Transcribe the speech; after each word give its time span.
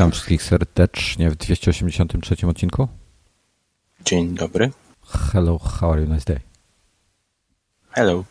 Witam 0.00 0.12
wszystkich 0.12 0.42
serdecznie 0.42 1.30
w 1.30 1.36
283 1.36 2.46
odcinku. 2.46 2.88
Dzień 4.04 4.34
dobry. 4.34 4.70
Hello, 5.06 5.58
how 5.58 5.92
are 5.92 6.02
you? 6.02 6.08
Nice 6.14 6.24
day. 6.24 6.40
Hello. 7.90 8.24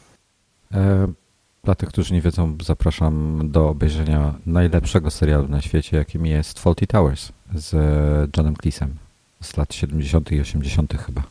E, 0.73 1.07
dla 1.63 1.75
tych, 1.75 1.89
którzy 1.89 2.13
nie 2.13 2.21
wiedzą, 2.21 2.57
zapraszam 2.63 3.41
do 3.51 3.69
obejrzenia 3.69 4.33
najlepszego 4.45 5.11
serialu 5.11 5.47
na 5.47 5.61
świecie, 5.61 5.97
jakim 5.97 6.25
jest 6.25 6.59
Faulty 6.59 6.87
Towers 6.87 7.31
z 7.55 7.71
Johnem 8.37 8.53
Cleese'em 8.53 8.89
z 9.41 9.57
lat 9.57 9.73
70. 9.73 10.31
i 10.31 10.41
80. 10.41 10.93
chyba. 11.05 11.23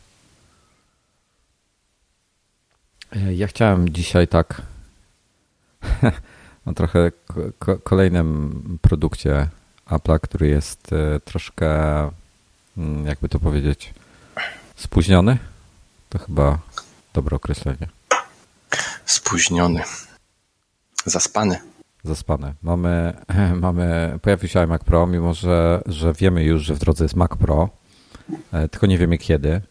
E, 3.11 3.33
ja 3.33 3.47
chciałem 3.47 3.89
dzisiaj 3.89 4.27
tak 4.27 4.61
no 6.65 6.73
trochę 6.73 7.11
ko 7.59 7.77
kolejnym 7.77 8.79
produkcie 8.81 9.49
Apple'a, 9.89 10.19
który 10.19 10.47
jest 10.47 10.93
e, 10.93 11.19
troszkę, 11.19 11.99
mm, 12.77 13.05
jakby 13.05 13.29
to 13.29 13.39
powiedzieć, 13.39 13.93
spóźniony. 14.75 15.37
To 16.09 16.19
chyba 16.19 16.59
dobre 17.13 17.35
określenie. 17.35 17.87
Spóźniony. 19.05 19.81
Zaspany. 21.05 21.59
Zaspany. 22.03 22.53
Mamy, 22.63 23.13
mamy, 23.61 24.19
pojawił 24.21 24.49
się 24.49 24.59
iMac 24.59 24.83
Pro, 24.83 25.07
mimo 25.07 25.33
że, 25.33 25.81
że 25.85 26.13
wiemy 26.13 26.43
już, 26.43 26.61
że 26.61 26.73
w 26.73 26.79
drodze 26.79 27.05
jest 27.05 27.15
Mac 27.15 27.31
Pro, 27.31 27.69
e, 28.51 28.69
tylko 28.69 28.87
nie 28.87 28.97
wiemy 28.97 29.17
kiedy. 29.17 29.61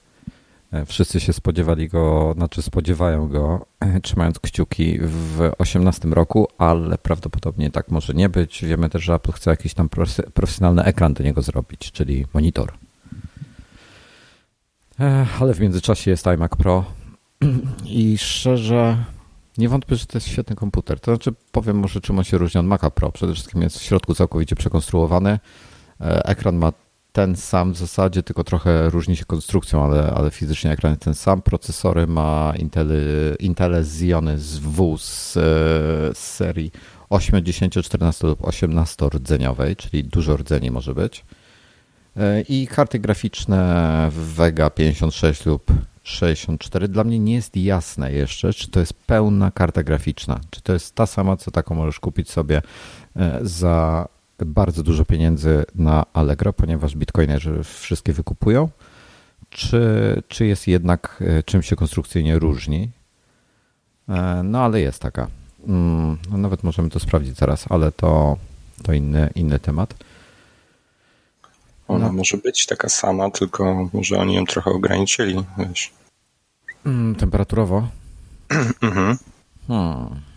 E, 0.72 0.86
wszyscy 0.86 1.20
się 1.20 1.32
spodziewali 1.32 1.88
go, 1.88 2.34
znaczy 2.36 2.62
spodziewają 2.62 3.28
go, 3.28 3.66
trzymając 4.02 4.38
kciuki 4.38 4.98
w 5.00 5.50
18 5.58 6.08
roku, 6.08 6.48
ale 6.58 6.98
prawdopodobnie 6.98 7.70
tak 7.70 7.90
może 7.90 8.14
nie 8.14 8.28
być. 8.28 8.64
Wiemy 8.64 8.90
też, 8.90 9.02
że 9.02 9.14
Apple 9.14 9.32
chce 9.32 9.50
jakiś 9.50 9.74
tam 9.74 9.88
profesjonalny 10.34 10.84
ekran 10.84 11.14
do 11.14 11.24
niego 11.24 11.42
zrobić, 11.42 11.92
czyli 11.92 12.26
monitor. 12.34 12.72
E, 15.00 15.26
ale 15.40 15.54
w 15.54 15.60
międzyczasie 15.60 16.10
jest 16.10 16.26
iMac 16.26 16.56
Pro 16.56 16.84
i 17.84 18.18
szczerze 18.18 19.04
nie 19.58 19.68
wątpię, 19.68 19.96
że 19.96 20.06
to 20.06 20.18
jest 20.18 20.28
świetny 20.28 20.56
komputer. 20.56 21.00
To 21.00 21.14
znaczy 21.14 21.32
powiem 21.52 21.78
może 21.78 22.00
czym 22.00 22.18
on 22.18 22.24
się 22.24 22.38
różni 22.38 22.60
od 22.60 22.66
Maca 22.66 22.90
Pro. 22.90 23.12
Przede 23.12 23.32
wszystkim 23.34 23.62
jest 23.62 23.78
w 23.78 23.82
środku 23.82 24.14
całkowicie 24.14 24.56
przekonstruowany. 24.56 25.38
E, 26.00 26.24
ekran 26.24 26.56
ma 26.56 26.72
ten 27.18 27.36
sam 27.36 27.72
w 27.72 27.76
zasadzie, 27.76 28.22
tylko 28.22 28.44
trochę 28.44 28.90
różni 28.90 29.16
się 29.16 29.24
konstrukcją, 29.24 29.84
ale, 29.84 30.10
ale 30.10 30.30
fizycznie 30.30 30.70
ekran 30.70 30.92
jest 30.92 31.02
ten 31.02 31.14
sam. 31.14 31.42
Procesory 31.42 32.06
ma 32.06 32.52
Intel, 32.58 32.90
Intel 33.38 33.74
Xeony 33.74 34.38
z 34.38 34.58
W 34.58 34.98
z, 34.98 35.32
z 36.18 36.18
serii 36.18 36.72
8, 37.10 37.44
10, 37.44 37.74
14 37.74 38.26
lub 38.26 38.44
18 38.44 39.06
rdzeniowej, 39.08 39.76
czyli 39.76 40.04
dużo 40.04 40.36
rdzeni 40.36 40.70
może 40.70 40.94
być. 40.94 41.24
E, 42.16 42.40
I 42.40 42.66
karty 42.66 42.98
graficzne 42.98 44.08
Vega 44.12 44.70
56 44.70 45.46
lub 45.46 45.72
64. 46.02 46.88
Dla 46.88 47.04
mnie 47.04 47.18
nie 47.18 47.34
jest 47.34 47.56
jasne 47.56 48.12
jeszcze, 48.12 48.52
czy 48.52 48.70
to 48.70 48.80
jest 48.80 48.92
pełna 48.92 49.50
karta 49.50 49.82
graficzna. 49.82 50.40
Czy 50.50 50.62
to 50.62 50.72
jest 50.72 50.94
ta 50.94 51.06
sama, 51.06 51.36
co 51.36 51.50
taką 51.50 51.74
możesz 51.74 52.00
kupić 52.00 52.30
sobie 52.30 52.62
e, 53.16 53.38
za 53.42 54.08
bardzo 54.46 54.82
dużo 54.82 55.04
pieniędzy 55.04 55.64
na 55.74 56.06
Allegro, 56.12 56.52
ponieważ 56.52 56.96
bitcoinerzy 56.96 57.64
wszystkie 57.64 58.12
wykupują, 58.12 58.68
czy, 59.50 59.82
czy 60.28 60.46
jest 60.46 60.66
jednak 60.66 61.24
e, 61.26 61.42
czym 61.42 61.62
się 61.62 61.76
konstrukcyjnie 61.76 62.38
różni. 62.38 62.90
E, 64.08 64.42
no 64.44 64.60
ale 64.60 64.80
jest 64.80 65.02
taka. 65.02 65.28
Mm, 65.66 66.18
no, 66.30 66.38
nawet 66.38 66.62
możemy 66.62 66.90
to 66.90 67.00
sprawdzić 67.00 67.36
zaraz, 67.36 67.64
ale 67.68 67.92
to, 67.92 68.36
to 68.82 68.92
inny, 68.92 69.30
inny 69.34 69.58
temat. 69.58 69.94
Ona 71.88 72.06
no. 72.06 72.12
może 72.12 72.36
być 72.36 72.66
taka 72.66 72.88
sama, 72.88 73.30
tylko 73.30 73.90
może 73.92 74.18
oni 74.18 74.34
ją 74.34 74.44
trochę 74.44 74.70
ograniczyli, 74.70 75.44
wiesz. 75.58 75.92
Mm, 76.86 77.14
temperaturowo? 77.14 77.88
mhm. 78.82 79.18
Hmm. 79.68 80.27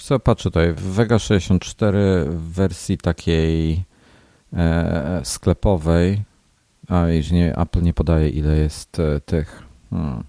Co 0.00 0.20
patrzę 0.20 0.50
tutaj, 0.50 0.74
Vega 0.74 1.18
64 1.18 2.24
w 2.28 2.52
wersji 2.52 2.98
takiej 2.98 3.84
e, 4.52 5.20
sklepowej, 5.24 6.22
a 6.88 7.08
już 7.08 7.30
nie, 7.30 7.56
Apple 7.56 7.82
nie 7.82 7.94
podaje 7.94 8.28
ile 8.28 8.56
jest 8.56 9.00
e, 9.00 9.20
tych, 9.20 9.62
hmm. 9.90 10.24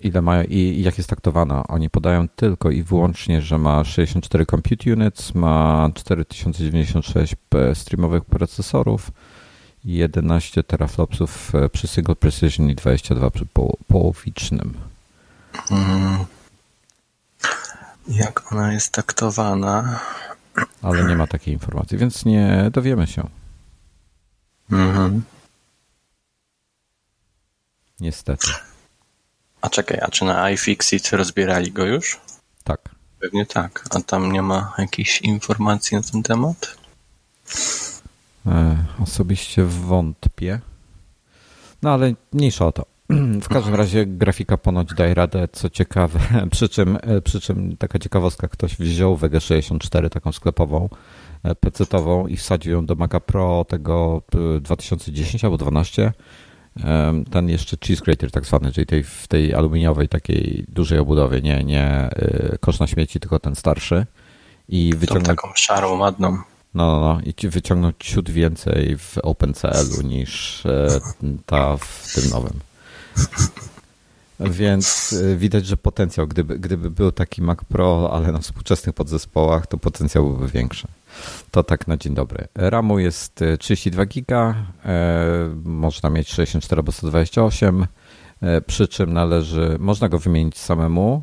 ile 0.00 0.22
mają 0.22 0.44
i, 0.44 0.56
i 0.56 0.82
jak 0.82 0.98
jest 0.98 1.10
taktowana. 1.10 1.66
Oni 1.66 1.90
podają 1.90 2.28
tylko 2.28 2.70
i 2.70 2.82
wyłącznie, 2.82 3.42
że 3.42 3.58
ma 3.58 3.84
64 3.84 4.46
compute 4.46 4.92
units, 4.92 5.34
ma 5.34 5.90
4096 5.94 7.36
streamowych 7.74 8.24
procesorów, 8.24 9.10
11 9.84 10.62
teraflopsów 10.62 11.54
e, 11.54 11.68
przy 11.68 11.88
single 11.88 12.16
precision 12.16 12.70
i 12.70 12.74
22 12.74 13.30
przy 13.30 13.46
połowicznym. 13.88 14.74
Mhm. 15.70 16.37
Jak 18.08 18.52
ona 18.52 18.72
jest 18.72 18.92
taktowana? 18.92 20.00
Ale 20.82 21.04
nie 21.04 21.16
ma 21.16 21.26
takiej 21.26 21.54
informacji, 21.54 21.98
więc 21.98 22.24
nie 22.24 22.70
dowiemy 22.72 23.06
się. 23.06 23.28
Mhm. 24.72 25.22
Niestety. 28.00 28.46
A 29.60 29.68
czekaj, 29.68 29.98
a 30.02 30.08
czy 30.08 30.24
na 30.24 30.50
iFixit 30.50 31.10
rozbierali 31.12 31.72
go 31.72 31.84
już? 31.84 32.20
Tak. 32.64 32.80
Pewnie 33.20 33.46
tak. 33.46 33.84
A 33.90 34.00
tam 34.00 34.32
nie 34.32 34.42
ma 34.42 34.74
jakichś 34.78 35.20
informacji 35.20 35.96
na 35.96 36.02
ten 36.02 36.22
temat? 36.22 36.76
E, 38.46 38.84
osobiście 39.02 39.64
wątpię. 39.64 40.60
No 41.82 41.92
ale 41.92 42.12
mniejsza 42.32 42.66
o 42.66 42.72
to. 42.72 42.86
W 43.42 43.48
każdym 43.48 43.74
razie 43.74 44.06
grafika 44.06 44.56
ponoć 44.56 44.94
daje 44.94 45.14
radę, 45.14 45.48
co 45.52 45.70
ciekawe, 45.70 46.20
przy 46.50 46.68
czym, 46.68 46.98
e, 47.02 47.20
przy 47.20 47.40
czym 47.40 47.76
taka 47.76 47.98
ciekawostka, 47.98 48.48
ktoś 48.48 48.76
wziął 48.76 49.16
Vega 49.16 49.40
64, 49.40 50.10
taką 50.10 50.32
sklepową, 50.32 50.88
e, 51.42 51.54
PC-ową 51.54 52.26
i 52.26 52.36
wsadził 52.36 52.72
ją 52.72 52.86
do 52.86 52.94
Maca 52.94 53.20
Pro 53.20 53.64
tego 53.68 54.22
2010 54.60 55.44
e, 55.44 55.46
albo 55.46 55.58
12. 55.58 56.12
Ten 57.30 57.48
jeszcze 57.48 57.76
cheese 57.86 58.04
grater 58.04 58.30
tak 58.30 58.46
zwany, 58.46 58.72
czyli 58.72 58.86
tej, 58.86 59.04
w 59.04 59.26
tej 59.28 59.54
aluminiowej 59.54 60.08
takiej 60.08 60.64
dużej 60.68 60.98
obudowie, 60.98 61.40
nie, 61.40 61.64
nie 61.64 62.10
kosz 62.60 62.78
na 62.78 62.86
śmieci, 62.86 63.20
tylko 63.20 63.38
ten 63.38 63.54
starszy. 63.54 64.06
I 64.68 64.94
wyciągnął... 64.96 65.36
taką 65.36 65.48
szarą, 65.54 65.98
ładną. 65.98 66.30
No, 66.74 66.86
no, 66.86 67.00
no. 67.00 67.20
I 67.20 67.48
wyciągnął 67.48 67.92
ciut 67.98 68.30
więcej 68.30 68.98
w 68.98 69.18
OpenCL-u 69.22 70.02
niż 70.02 70.62
ta 71.46 71.76
w 71.76 72.14
tym 72.14 72.30
nowym. 72.30 72.67
Więc 74.40 75.12
y, 75.12 75.36
widać, 75.36 75.66
że 75.66 75.76
potencjał, 75.76 76.26
gdyby, 76.26 76.58
gdyby 76.58 76.90
był 76.90 77.12
taki 77.12 77.42
Mac 77.42 77.58
Pro, 77.68 78.10
ale 78.12 78.32
na 78.32 78.38
współczesnych 78.38 78.94
podzespołach, 78.94 79.66
to 79.66 79.78
potencjał 79.78 80.24
byłby 80.24 80.48
większy. 80.48 80.88
To 81.50 81.64
tak 81.64 81.88
na 81.88 81.96
dzień 81.96 82.14
dobry. 82.14 82.48
RAMu 82.54 82.98
jest 82.98 83.40
32 83.58 84.02
y, 84.02 84.06
giga, 84.06 84.54
e, 84.84 85.54
można 85.64 86.10
mieć 86.10 86.28
64 86.28 86.80
albo 86.80 86.92
128, 86.92 87.86
e, 88.42 88.60
przy 88.60 88.88
czym 88.88 89.12
należy, 89.12 89.76
można 89.78 90.08
go 90.08 90.18
wymienić 90.18 90.58
samemu, 90.58 91.22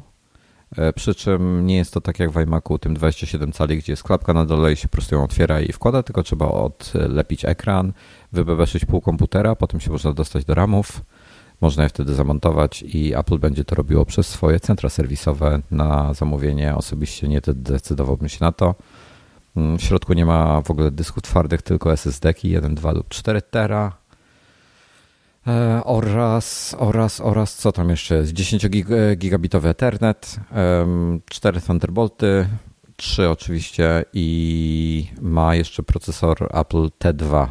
przy 0.96 1.16
czym 1.16 1.67
nie 1.67 1.75
jest 1.75 1.93
to 1.93 2.02
tak 2.02 2.20
jak 2.20 2.31
w 2.31 2.41
iMacu, 2.41 2.79
tym 2.79 2.93
27 2.93 3.52
cali, 3.52 3.78
gdzie 3.78 3.93
jest 3.93 4.03
klapka 4.03 4.34
na 4.34 4.46
dole 4.46 4.73
i 4.73 4.75
się 4.75 4.87
po 4.87 4.91
prostu 4.91 5.16
ją 5.16 5.23
otwiera 5.23 5.61
i 5.61 5.72
wkłada, 5.72 6.03
tylko 6.03 6.23
trzeba 6.23 6.47
odlepić 6.47 7.46
ekran, 7.46 7.93
wybebeszyć 8.31 8.85
pół 8.85 9.02
komputera, 9.02 9.55
potem 9.55 9.79
się 9.79 9.91
można 9.91 10.14
dostać 10.14 10.46
do 10.46 10.53
RAMów, 10.53 11.02
można 11.66 11.84
je 11.84 11.90
wtedy 11.90 12.14
zamontować 12.14 12.82
i 12.82 13.16
Apple 13.16 13.40
będzie 13.40 13.64
to 13.66 13.76
robiło 13.76 14.06
przez 14.06 14.28
swoje 14.28 14.59
centra 14.59 14.90
serwisowe 14.90 15.62
na 15.72 16.14
zamówienie. 16.14 16.76
Osobiście 16.76 17.28
nie 17.28 17.41
decydowałbym 17.47 18.29
się 18.29 18.38
na 18.41 18.52
to. 18.52 18.76
Mm, 19.56 19.78
w 19.78 19.82
środku 19.82 20.14
nie 20.14 20.26
ma 20.26 20.62
w 20.62 20.72
ogóle 20.72 20.91
dysków 20.91 21.23
twardych, 21.23 21.62
tylko 21.62 21.94
SSD-ki 21.94 22.50
1, 22.50 22.76
2 22.76 22.91
lub 22.91 23.09
4 23.09 23.41
tera. 23.41 23.97
E, 25.47 25.82
oraz, 25.84 26.76
oraz, 26.79 27.22
oraz 27.22 27.56
co 27.56 27.72
tam 27.72 27.90
jeszcze 27.90 28.16
jest? 28.16 28.34
10 28.34 28.70
gigabitowy 29.18 29.70
Ethernet, 29.70 30.35
4 31.29 31.61
Thunderbolty, 31.61 32.47
3 32.96 33.29
oczywiście 33.29 34.06
i 34.14 35.08
ma 35.22 35.56
jeszcze 35.56 35.84
procesor 35.84 36.50
Apple 36.53 36.90
T2, 37.00 37.47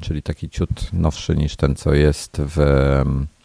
czyli 0.00 0.22
taki 0.22 0.50
ciut 0.50 0.92
nowszy 0.92 1.36
niż 1.36 1.56
ten, 1.56 1.76
co 1.76 1.94
jest 1.94 2.42
w 2.42 2.60
E, 2.60 3.35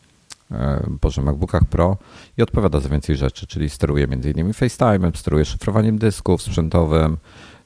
Boże, 1.01 1.21
MacBookach 1.21 1.65
Pro 1.65 1.98
i 2.38 2.42
odpowiada 2.42 2.80
za 2.80 2.89
więcej 2.89 3.15
rzeczy, 3.18 3.48
czyli 3.48 3.69
steruje 3.69 4.03
m.in. 4.03 4.51
FaceTime'em, 4.51 5.18
steruje 5.18 5.45
szyfrowaniem 5.45 5.98
dysków 5.98 6.42
sprzętowym, 6.42 7.18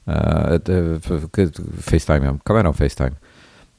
e, 0.08 0.58
FaceTime'em, 1.80 2.38
kamerą 2.44 2.72
FaceTime 2.72 3.10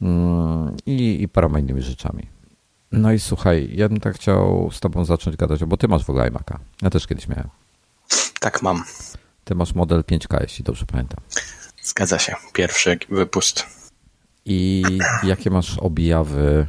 mm, 0.02 0.76
i, 0.86 1.22
i 1.22 1.28
paroma 1.28 1.60
innymi 1.60 1.82
rzeczami. 1.82 2.28
No 2.92 3.12
i 3.12 3.20
słuchaj, 3.20 3.70
ja 3.74 3.90
bym 3.90 4.00
tak 4.00 4.16
chciał 4.16 4.70
z 4.72 4.80
tobą 4.80 5.06
zacząć 5.06 5.36
gadać, 5.36 5.66
bo 5.66 5.78
ty 5.78 5.88
masz 5.88 6.06
w 6.06 6.10
ogóle 6.10 6.32
iMac'a. 6.32 6.58
Ja 6.82 6.90
też 6.90 7.08
kiedyś 7.08 7.28
miałem. 7.28 7.50
Tak 8.40 8.62
mam. 8.62 8.84
Ty 9.44 9.56
masz 9.56 9.76
model 9.76 10.02
5K, 10.02 10.42
jeśli 10.42 10.64
dobrze 10.64 10.86
pamiętam. 10.86 11.20
Zgadza 11.84 12.20
się. 12.20 12.36
Pierwszy 12.54 13.00
wypust. 13.10 13.66
I 14.46 14.84
jakie 15.24 15.50
masz 15.50 15.78
objawy? 15.78 16.68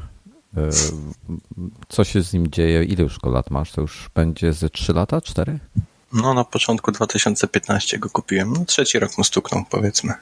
E, 0.57 0.71
co 1.89 2.05
się 2.05 2.23
z 2.23 2.33
nim 2.33 2.51
dzieje? 2.51 2.85
Ile 2.85 3.03
już 3.03 3.19
go 3.19 3.31
lat 3.31 3.51
masz? 3.51 3.73
To 3.73 3.81
już 3.81 4.11
będzie 4.15 4.53
ze 4.53 4.71
3 4.71 4.93
lata? 4.93 5.21
4? 5.21 5.59
No, 6.13 6.35
na 6.35 6.45
początku 6.45 6.93
2015 6.93 7.99
go 7.99 8.11
kupiłem. 8.11 8.53
No, 8.53 8.65
trzeci 8.65 8.99
rok 8.99 9.19
mu 9.19 9.25
stuknął, 9.25 9.65
powiedzmy. 9.71 10.15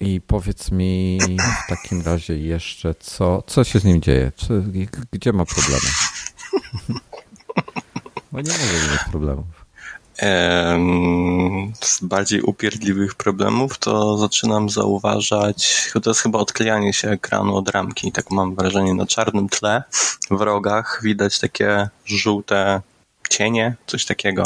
I 0.00 0.20
powiedz 0.20 0.70
mi 0.70 1.18
w 1.64 1.68
takim 1.68 2.02
razie 2.02 2.38
jeszcze, 2.38 2.94
co, 2.94 3.42
co 3.46 3.64
się 3.64 3.78
z 3.78 3.84
nim 3.84 4.00
dzieje? 4.00 4.32
Czy, 4.36 4.64
gdzie 5.12 5.32
ma 5.32 5.44
problemy? 5.44 5.80
Bo 8.32 8.40
nie 8.40 8.52
może 8.52 8.92
mieć 8.92 9.04
problemów. 9.10 9.61
Z 11.80 12.00
bardziej 12.02 12.42
upierdliwych 12.42 13.14
problemów 13.14 13.78
to 13.78 14.18
zaczynam 14.18 14.70
zauważać, 14.70 15.90
to 16.02 16.10
jest 16.10 16.20
chyba 16.20 16.38
odklejanie 16.38 16.92
się 16.92 17.10
ekranu 17.10 17.56
od 17.56 17.68
ramki. 17.68 18.12
Tak 18.12 18.30
mam 18.30 18.54
wrażenie, 18.54 18.94
na 18.94 19.06
czarnym 19.06 19.48
tle 19.48 19.82
w 20.30 20.40
rogach 20.40 21.00
widać 21.02 21.38
takie 21.38 21.88
żółte 22.04 22.80
cienie, 23.30 23.74
coś 23.86 24.04
takiego. 24.04 24.42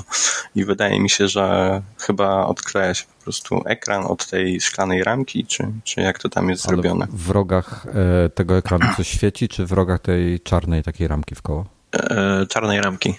I 0.55 0.65
wydaje 0.65 1.01
mi 1.01 1.11
się, 1.11 1.29
że 1.29 1.83
chyba 1.99 2.47
odkleja 2.47 2.95
się 2.95 3.05
po 3.19 3.23
prostu 3.23 3.63
ekran 3.67 4.05
od 4.07 4.27
tej 4.27 4.61
szklanej 4.61 5.05
ramki, 5.05 5.47
czy, 5.47 5.73
czy 5.85 6.01
jak 6.01 6.19
to 6.19 6.29
tam 6.29 6.51
jest 6.51 6.67
Ale 6.67 6.77
zrobione. 6.77 7.07
W 7.11 7.31
rogach 7.31 7.87
e, 8.25 8.29
tego 8.29 8.57
ekranu 8.57 8.87
coś 8.97 9.09
świeci, 9.09 9.49
czy 9.49 9.67
w 9.67 9.73
rogach 9.73 10.01
tej 10.01 10.41
czarnej 10.41 10.83
takiej 10.83 11.09
ramki 11.09 11.35
w 11.35 11.43
koło? 11.43 11.67
E, 11.93 12.47
czarnej 12.49 12.81
ramki. 12.81 13.15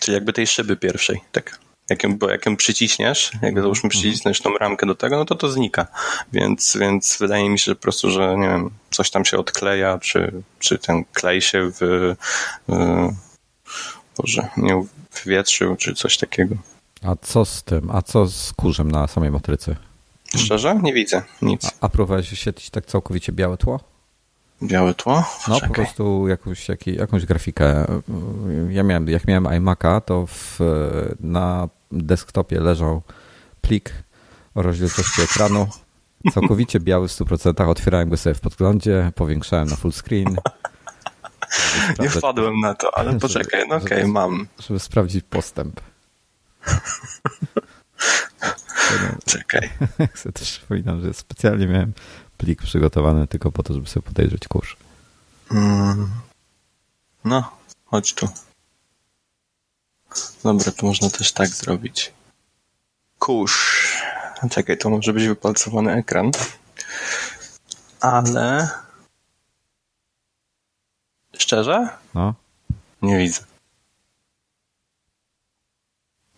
Czyli 0.00 0.14
jakby 0.14 0.32
tej 0.32 0.46
szyby 0.46 0.76
pierwszej, 0.76 1.20
tak. 1.32 1.65
Jak 1.90 2.04
ją, 2.04 2.18
bo 2.18 2.30
jak 2.30 2.46
ją 2.46 2.56
przyciśniesz, 2.56 3.32
jak 3.42 3.60
załóżmy 3.60 3.90
przycisnąć 3.90 4.40
tą 4.40 4.58
ramkę 4.58 4.86
do 4.86 4.94
tego, 4.94 5.16
no 5.16 5.24
to 5.24 5.34
to 5.34 5.50
znika. 5.50 5.86
Więc, 6.32 6.76
więc 6.80 7.16
wydaje 7.20 7.50
mi 7.50 7.58
się 7.58 7.74
po 7.74 7.82
prostu, 7.82 8.10
że 8.10 8.36
nie 8.36 8.48
wiem, 8.48 8.70
coś 8.90 9.10
tam 9.10 9.24
się 9.24 9.38
odkleja, 9.38 9.98
czy, 9.98 10.42
czy 10.58 10.78
ten 10.78 11.04
klej 11.12 11.40
się 11.40 11.70
w, 11.80 12.14
Boże, 14.16 14.48
nie 14.56 14.84
wywietrzył, 15.24 15.76
czy 15.76 15.94
coś 15.94 16.18
takiego. 16.18 16.54
A 17.02 17.16
co 17.22 17.44
z 17.44 17.62
tym? 17.62 17.90
A 17.90 18.02
co 18.02 18.26
z 18.26 18.52
kurzem 18.52 18.90
na 18.90 19.06
samej 19.06 19.30
matrycy? 19.30 19.76
Szczerze? 20.36 20.80
Nie 20.82 20.92
widzę 20.92 21.22
nic. 21.42 21.64
A, 21.64 21.70
a 21.80 21.88
próbowałeś 21.88 22.30
wyświetlić 22.30 22.70
tak 22.70 22.86
całkowicie 22.86 23.32
białe 23.32 23.56
tło? 23.56 23.80
Białe 24.62 24.94
tło? 24.94 25.24
No 25.48 25.60
po 25.60 25.74
prostu 25.74 26.28
jakąś, 26.28 26.68
jak, 26.68 26.86
jakąś 26.86 27.26
grafikę. 27.26 27.86
Ja 28.70 28.82
miałem, 28.82 29.08
jak 29.08 29.28
miałem 29.28 29.44
iMac'a, 29.44 30.00
to 30.00 30.26
w, 30.26 30.58
na 31.20 31.68
desktopie 31.92 32.60
leżał 32.60 33.02
plik 33.60 33.92
o 34.54 34.62
rozdzielczości 34.62 35.22
ekranu, 35.22 35.68
całkowicie 36.34 36.80
biały 36.80 37.08
w 37.08 37.12
100%. 37.12 37.68
Otwierałem 37.68 38.08
go 38.08 38.16
sobie 38.16 38.34
w 38.34 38.40
podglądzie, 38.40 39.12
powiększałem 39.14 39.68
na 39.68 39.76
full 39.76 39.92
screen. 39.92 40.36
Nie 41.98 42.10
wpadłem 42.10 42.60
na 42.60 42.74
to, 42.74 42.98
ale 42.98 43.18
poczekaj, 43.18 43.68
no 43.68 43.76
okej, 43.76 43.98
okay, 43.98 44.08
mam. 44.08 44.46
Żeby 44.58 44.78
sprawdzić 44.78 45.24
postęp. 45.30 45.80
Czekaj. 49.26 49.70
Chcę 50.14 50.32
też 50.32 50.58
przypominam, 50.58 51.00
że 51.00 51.14
specjalnie 51.14 51.66
miałem 51.66 51.92
plik 52.36 52.62
przygotowany 52.62 53.26
tylko 53.26 53.52
po 53.52 53.62
to, 53.62 53.74
żeby 53.74 53.86
sobie 53.86 54.06
podejrzeć 54.06 54.48
kurz. 54.48 54.76
Mm. 55.50 56.10
No, 57.24 57.52
chodź 57.84 58.14
tu. 58.14 58.28
Dobra, 60.44 60.72
to 60.72 60.86
można 60.86 61.10
też 61.10 61.32
tak 61.32 61.48
zrobić. 61.48 62.12
Kurz. 63.18 63.86
Czekaj, 64.50 64.78
to 64.78 64.90
może 64.90 65.12
być 65.12 65.26
wypalcowany 65.26 65.92
ekran. 65.92 66.30
Ale... 68.00 68.68
Szczerze? 71.38 71.88
No. 72.14 72.34
Nie 73.02 73.18
widzę. 73.18 73.40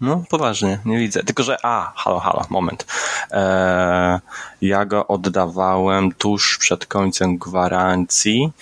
No, 0.01 0.25
poważnie, 0.31 0.79
nie 0.85 0.99
widzę. 0.99 1.25
Tylko, 1.25 1.43
że 1.43 1.57
a, 1.63 1.93
halo, 1.97 2.21
halo, 2.21 2.47
moment. 2.49 2.87
Eee, 3.31 4.21
ja 4.61 4.85
go 4.85 5.07
oddawałem 5.07 6.13
tuż 6.13 6.59
przed 6.59 6.87
końcem 6.87 7.39
gwarancji 7.39 8.53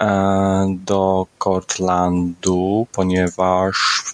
e, 0.00 0.66
do 0.78 1.26
Cortlandu, 1.38 2.86
ponieważ 2.92 4.04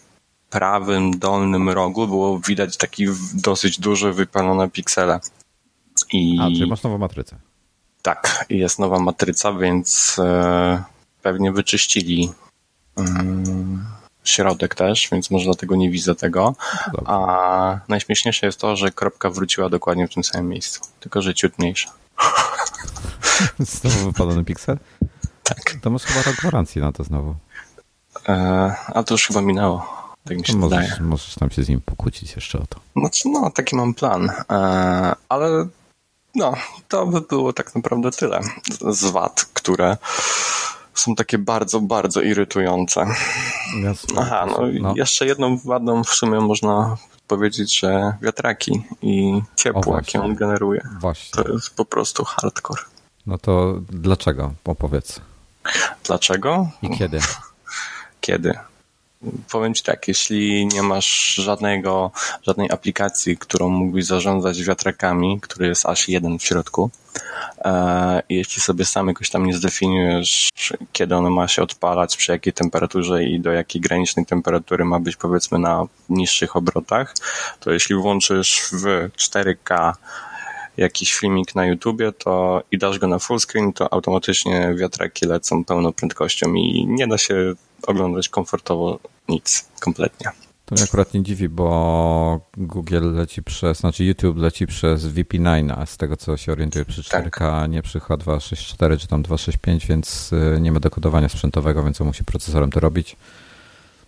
prawym 0.50 1.18
dolnym 1.18 1.68
rogu 1.68 2.06
było 2.06 2.40
widać 2.40 2.76
taki 2.76 3.06
dosyć 3.34 3.80
duży 3.80 4.12
wypalone 4.12 4.70
piksele. 4.70 5.20
I... 6.12 6.38
A, 6.40 6.44
czyli 6.44 6.66
masz 6.66 6.82
nową 6.82 6.98
matrycę. 6.98 7.36
Tak, 8.02 8.46
jest 8.50 8.78
nowa 8.78 8.98
matryca, 8.98 9.52
więc 9.52 10.16
e, 10.18 10.82
pewnie 11.22 11.52
wyczyścili 11.52 12.32
mm, 12.96 13.86
środek 14.24 14.74
też, 14.74 15.08
więc 15.12 15.30
może 15.30 15.44
dlatego 15.44 15.76
nie 15.76 15.90
widzę 15.90 16.14
tego. 16.14 16.54
A 17.04 17.80
najśmieszniejsze 17.88 18.46
jest 18.46 18.60
to, 18.60 18.76
że 18.76 18.90
kropka 18.90 19.30
wróciła 19.30 19.68
dokładnie 19.68 20.08
w 20.08 20.14
tym 20.14 20.24
samym 20.24 20.48
miejscu, 20.48 20.80
tylko 21.00 21.22
że 21.22 21.34
ciut 21.34 21.58
mniejsza. 21.58 21.90
Znowu 23.58 24.12
wypalony 24.12 24.44
piksel? 24.44 24.78
Tak. 25.42 25.74
To 25.82 25.90
masz 25.90 26.02
chyba 26.02 26.22
rok 26.22 26.36
gwarancji 26.36 26.80
na 26.80 26.92
to 26.92 27.04
znowu. 27.04 27.34
E, 28.28 28.74
a 28.86 29.02
to 29.02 29.14
już 29.14 29.26
chyba 29.26 29.40
minęło. 29.40 29.97
Tak 30.28 30.38
mi 30.38 30.46
się 30.46 30.56
możesz, 30.56 30.78
wydaje. 30.78 31.02
Możesz 31.02 31.34
tam 31.34 31.50
się 31.50 31.62
z 31.62 31.68
nim 31.68 31.80
pokłócić 31.80 32.36
jeszcze 32.36 32.58
o 32.58 32.66
to. 32.66 32.80
Znaczy, 32.96 33.28
no, 33.28 33.50
taki 33.50 33.76
mam 33.76 33.94
plan. 33.94 34.30
E, 34.50 35.14
ale 35.28 35.68
no, 36.34 36.54
to 36.88 37.06
by 37.06 37.20
było 37.20 37.52
tak 37.52 37.74
naprawdę 37.74 38.10
tyle 38.10 38.40
z 38.90 39.04
wad, 39.04 39.44
które 39.52 39.96
są 40.94 41.14
takie 41.14 41.38
bardzo, 41.38 41.80
bardzo 41.80 42.20
irytujące. 42.20 43.06
Aha, 44.18 44.46
no, 44.46 44.58
no, 44.80 44.94
jeszcze 44.96 45.26
jedną 45.26 45.58
wadą 45.58 46.04
w 46.04 46.08
sumie 46.08 46.40
można 46.40 46.96
powiedzieć, 47.26 47.78
że 47.80 48.14
wiatraki 48.22 48.82
i 49.02 49.42
ciepło, 49.56 49.96
jakie 49.96 50.22
on 50.22 50.34
generuje. 50.34 50.88
Właśnie. 51.00 51.42
To 51.42 51.52
jest 51.52 51.70
po 51.70 51.84
prostu 51.84 52.24
hardcore. 52.24 52.82
No 53.26 53.38
to 53.38 53.74
dlaczego? 53.90 54.52
Opowiedz. 54.64 55.20
Dlaczego? 56.04 56.68
I 56.82 56.98
kiedy? 56.98 57.18
Kiedy? 58.20 58.58
Powiem 59.50 59.74
Ci 59.74 59.82
tak, 59.82 60.08
jeśli 60.08 60.66
nie 60.66 60.82
masz 60.82 61.34
żadnego, 61.34 62.10
żadnej 62.42 62.70
aplikacji, 62.70 63.36
którą 63.36 63.68
mógłbyś 63.68 64.04
zarządzać 64.04 64.64
wiatrakami, 64.64 65.40
który 65.40 65.66
jest 65.66 65.86
aż 65.86 66.08
jeden 66.08 66.38
w 66.38 66.44
środku, 66.44 66.90
e, 67.58 68.22
jeśli 68.28 68.62
sobie 68.62 68.84
sam 68.84 69.08
jakoś 69.08 69.30
tam 69.30 69.46
nie 69.46 69.54
zdefiniujesz, 69.54 70.48
kiedy 70.92 71.16
on 71.16 71.30
ma 71.30 71.48
się 71.48 71.62
odpalać, 71.62 72.16
przy 72.16 72.32
jakiej 72.32 72.52
temperaturze 72.52 73.24
i 73.24 73.40
do 73.40 73.52
jakiej 73.52 73.80
granicznej 73.80 74.26
temperatury 74.26 74.84
ma 74.84 75.00
być 75.00 75.16
powiedzmy 75.16 75.58
na 75.58 75.84
niższych 76.08 76.56
obrotach, 76.56 77.14
to 77.60 77.72
jeśli 77.72 77.96
włączysz 77.96 78.62
w 78.72 79.10
4K 79.16 79.92
jakiś 80.76 81.14
filmik 81.14 81.54
na 81.54 81.66
YouTubie, 81.66 82.12
to 82.12 82.62
i 82.72 82.78
dasz 82.78 82.98
go 82.98 83.06
na 83.06 83.18
full 83.18 83.40
screen, 83.40 83.72
to 83.72 83.92
automatycznie 83.92 84.74
wiatraki 84.74 85.26
lecą 85.26 85.64
pełną 85.64 85.92
prędkością 85.92 86.54
i 86.54 86.86
nie 86.88 87.06
da 87.06 87.18
się 87.18 87.54
oglądać 87.86 88.28
komfortowo 88.28 88.98
nic, 89.28 89.68
kompletnie. 89.80 90.30
To 90.68 90.74
mnie 90.74 90.84
akurat 90.84 91.14
nie 91.14 91.22
dziwi, 91.22 91.48
bo 91.48 92.40
Google 92.56 93.12
leci 93.14 93.42
przez, 93.42 93.78
znaczy 93.78 94.04
YouTube 94.04 94.38
leci 94.38 94.66
przez 94.66 95.06
VP9, 95.06 95.74
a 95.78 95.86
z 95.86 95.96
tego 95.96 96.16
co 96.16 96.36
się 96.36 96.52
orientuję 96.52 96.84
przy 96.84 97.02
4K, 97.02 97.30
tak. 97.30 97.70
nie 97.70 97.82
przy 97.82 97.98
H264 97.98 98.98
czy 98.98 99.06
tam 99.06 99.22
265, 99.22 99.86
więc 99.86 100.32
y, 100.32 100.58
nie 100.60 100.72
ma 100.72 100.80
dekodowania 100.80 101.28
sprzętowego, 101.28 101.84
więc 101.84 102.00
on 102.00 102.06
musi 102.06 102.24
procesorem 102.24 102.70
to 102.70 102.80
robić. 102.80 103.16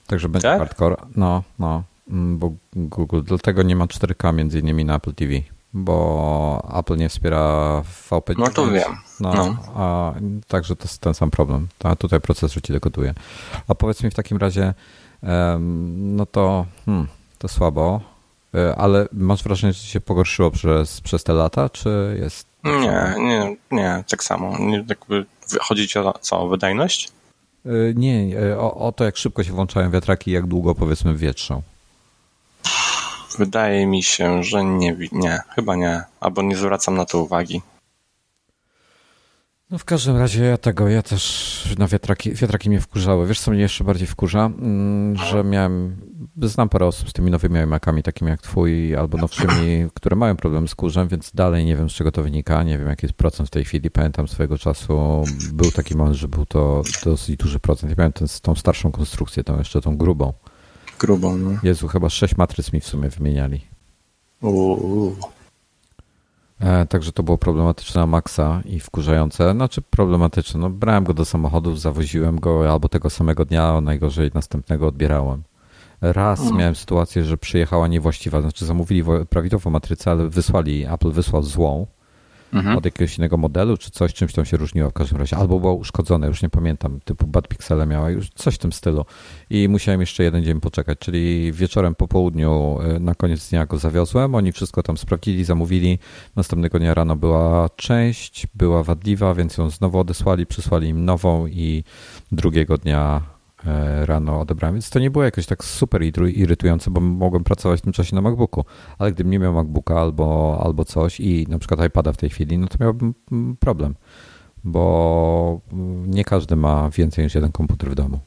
Także 0.06 0.28
będzie 0.28 0.48
tak? 0.48 0.58
hardcore. 0.58 0.96
No, 1.16 1.42
no, 1.58 1.82
mm, 2.10 2.38
bo 2.38 2.52
Google, 2.76 3.20
dlatego 3.24 3.62
nie 3.62 3.76
ma 3.76 3.86
4K 3.86 4.34
między 4.34 4.58
innymi 4.58 4.84
na 4.84 4.96
Apple 4.96 5.14
TV 5.14 5.32
bo 5.72 6.68
Apple 6.78 6.96
nie 6.96 7.08
wspiera 7.08 7.82
VP. 8.10 8.34
No 8.38 8.50
to 8.50 8.66
wiem. 8.66 8.96
No, 9.20 9.34
no. 9.34 9.56
A, 9.74 10.14
także 10.48 10.76
to 10.76 10.84
jest 10.84 11.00
ten 11.00 11.14
sam 11.14 11.30
problem. 11.30 11.68
A 11.84 11.96
tutaj 11.96 12.20
procesor 12.20 12.62
ci 12.62 12.72
dekoduje. 12.72 13.14
A 13.68 13.74
powiedz 13.74 14.02
mi 14.02 14.10
w 14.10 14.14
takim 14.14 14.38
razie, 14.38 14.74
no 15.96 16.26
to, 16.26 16.66
hmm, 16.86 17.06
to 17.38 17.48
słabo, 17.48 18.00
e, 18.54 18.76
ale 18.76 19.08
masz 19.12 19.42
wrażenie, 19.42 19.72
że 19.72 19.82
się 19.82 20.00
pogorszyło 20.00 20.50
przez, 20.50 21.00
przez 21.00 21.24
te 21.24 21.32
lata, 21.32 21.68
czy 21.68 22.16
jest... 22.20 22.46
Nie, 22.64 23.14
nie, 23.18 23.56
nie, 23.70 24.04
tak 24.10 24.24
samo. 24.24 24.58
Nie, 24.58 24.84
jakby 24.88 25.26
chodzi 25.60 25.88
ci 25.88 25.98
o 25.98 26.14
co, 26.20 26.40
o 26.40 26.48
wydajność? 26.48 27.12
E, 27.66 27.70
nie, 27.94 28.38
e, 28.38 28.58
o, 28.58 28.74
o 28.74 28.92
to, 28.92 29.04
jak 29.04 29.16
szybko 29.16 29.44
się 29.44 29.52
włączają 29.52 29.90
wiatraki 29.90 30.30
i 30.30 30.34
jak 30.34 30.46
długo, 30.46 30.74
powiedzmy, 30.74 31.14
wietrzą. 31.14 31.62
Wydaje 33.38 33.86
mi 33.86 34.02
się, 34.02 34.44
że 34.44 34.64
nie, 34.64 34.96
nie, 35.12 35.40
chyba 35.54 35.76
nie, 35.76 36.02
albo 36.20 36.42
nie 36.42 36.56
zwracam 36.56 36.96
na 36.96 37.04
to 37.04 37.22
uwagi. 37.22 37.62
No 39.70 39.78
w 39.78 39.84
każdym 39.84 40.16
razie 40.16 40.44
ja 40.44 40.56
tego, 40.56 40.88
ja 40.88 41.02
też 41.02 41.74
na 41.78 41.88
wiatraki, 41.88 42.32
wiatraki 42.32 42.68
mnie 42.70 42.80
wkurzały. 42.80 43.26
Wiesz 43.26 43.40
co 43.40 43.50
mnie 43.50 43.60
jeszcze 43.60 43.84
bardziej 43.84 44.06
wkurza? 44.06 44.46
Mm, 44.46 45.16
że 45.16 45.44
miałem, 45.44 45.96
znam 46.42 46.68
parę 46.68 46.86
osób 46.86 47.10
z 47.10 47.12
tymi 47.12 47.30
nowymi 47.30 47.58
iMacami, 47.58 48.02
takimi 48.02 48.30
jak 48.30 48.42
twój, 48.42 48.96
albo 48.96 49.18
nowszymi, 49.18 49.86
które 49.94 50.16
mają 50.16 50.36
problem 50.36 50.68
z 50.68 50.74
kurzem, 50.74 51.08
więc 51.08 51.30
dalej 51.34 51.64
nie 51.64 51.76
wiem 51.76 51.90
z 51.90 51.92
czego 51.92 52.12
to 52.12 52.22
wynika, 52.22 52.62
nie 52.62 52.78
wiem 52.78 52.88
jaki 52.88 53.06
jest 53.06 53.14
procent 53.14 53.48
w 53.48 53.52
tej 53.52 53.64
chwili. 53.64 53.90
Pamiętam 53.90 54.28
swojego 54.28 54.58
czasu, 54.58 55.22
był 55.52 55.70
taki 55.70 55.96
moment, 55.96 56.16
że 56.16 56.28
był 56.28 56.46
to 56.46 56.82
dosyć 57.04 57.36
duży 57.36 57.60
procent. 57.60 57.90
Ja 57.90 57.96
miałem 57.98 58.12
ten, 58.12 58.28
tą 58.42 58.54
starszą 58.54 58.92
konstrukcję, 58.92 59.44
tą 59.44 59.58
jeszcze 59.58 59.80
tą 59.80 59.96
grubą. 59.96 60.32
Grubą, 61.00 61.36
no. 61.36 61.50
Jezu, 61.62 61.88
chyba 61.88 62.08
sześć 62.08 62.36
matryc 62.36 62.72
mi 62.72 62.80
w 62.80 62.86
sumie 62.86 63.08
wymieniali. 63.08 63.60
Uuu. 64.42 65.16
E, 66.60 66.86
także 66.86 67.12
to 67.12 67.22
było 67.22 67.38
problematyczne 67.38 68.00
na 68.00 68.06
maksa 68.06 68.62
i 68.64 68.80
wkurzające. 68.80 69.52
Znaczy 69.52 69.82
problematyczne. 69.82 70.60
No, 70.60 70.70
brałem 70.70 71.04
go 71.04 71.14
do 71.14 71.24
samochodów, 71.24 71.80
zawoziłem 71.80 72.40
go 72.40 72.72
albo 72.72 72.88
tego 72.88 73.10
samego 73.10 73.44
dnia, 73.44 73.80
najgorzej 73.80 74.30
następnego 74.34 74.86
odbierałem. 74.86 75.42
Raz 76.00 76.38
hmm. 76.40 76.58
miałem 76.58 76.74
sytuację, 76.74 77.24
że 77.24 77.38
przyjechała 77.38 77.88
niewłaściwa, 77.88 78.40
znaczy 78.40 78.64
zamówili 78.64 79.04
prawidłową 79.28 79.70
matrycę, 79.70 80.10
ale 80.10 80.28
wysłali, 80.28 80.86
Apple 80.86 81.10
wysłał 81.10 81.42
złą 81.42 81.86
mhm. 82.52 82.78
od 82.78 82.84
jakiegoś 82.84 83.18
innego 83.18 83.36
modelu, 83.36 83.76
czy 83.76 83.90
coś, 83.90 84.14
czymś 84.14 84.32
tam 84.32 84.44
się 84.44 84.56
różniło 84.56 84.90
w 84.90 84.92
każdym 84.92 85.18
razie. 85.18 85.36
Albo 85.36 85.60
było 85.60 85.74
uszkodzone, 85.74 86.26
już 86.26 86.42
nie 86.42 86.50
pamiętam, 86.50 87.00
typu 87.04 87.26
bad 87.26 87.48
pixele 87.48 87.86
miała, 87.86 88.10
już 88.10 88.30
coś 88.30 88.54
w 88.54 88.58
tym 88.58 88.72
stylu. 88.72 89.04
I 89.50 89.68
musiałem 89.68 90.00
jeszcze 90.00 90.22
jeden 90.22 90.44
dzień 90.44 90.60
poczekać, 90.60 90.98
czyli 90.98 91.52
wieczorem 91.52 91.94
po 91.94 92.08
południu 92.08 92.78
e, 92.80 92.98
na 92.98 93.14
koniec 93.14 93.50
dnia 93.50 93.66
go 93.66 93.78
zawiozłem, 93.78 94.34
oni 94.34 94.52
wszystko 94.52 94.82
tam 94.82 94.96
sprawdzili, 94.96 95.44
zamówili. 95.44 95.98
Następnego 96.36 96.78
dnia 96.78 96.94
rano 96.94 97.16
była 97.16 97.68
część, 97.76 98.46
była 98.54 98.82
wadliwa, 98.82 99.34
więc 99.34 99.56
ją 99.56 99.70
znowu 99.70 99.98
odesłali, 99.98 100.46
przysłali 100.46 100.88
im 100.88 101.04
nową 101.04 101.46
i 101.46 101.84
drugiego 102.32 102.78
dnia 102.78 103.22
rano 104.04 104.40
odebrałem, 104.40 104.74
więc 104.74 104.90
to 104.90 104.98
nie 104.98 105.10
było 105.10 105.24
jakoś 105.24 105.46
tak 105.46 105.64
super 105.64 106.02
irytujące, 106.02 106.90
bo 106.90 107.00
mogłem 107.00 107.44
pracować 107.44 107.80
w 107.80 107.82
tym 107.82 107.92
czasie 107.92 108.14
na 108.14 108.22
MacBooku, 108.22 108.64
ale 108.98 109.12
gdybym 109.12 109.30
nie 109.30 109.38
miał 109.38 109.52
MacBooka 109.52 110.00
albo, 110.00 110.60
albo 110.64 110.84
coś 110.84 111.20
i 111.20 111.46
na 111.48 111.58
przykład 111.58 111.86
iPada 111.86 112.12
w 112.12 112.16
tej 112.16 112.30
chwili, 112.30 112.58
no 112.58 112.66
to 112.66 112.76
miałbym 112.80 113.14
mm, 113.32 113.56
problem, 113.56 113.94
bo 114.64 115.60
nie 116.06 116.24
każdy 116.24 116.56
ma 116.56 116.90
więcej 116.90 117.24
niż 117.24 117.34
jeden 117.34 117.52
komputer 117.52 117.90
w 117.90 117.94
domu. 117.94 118.20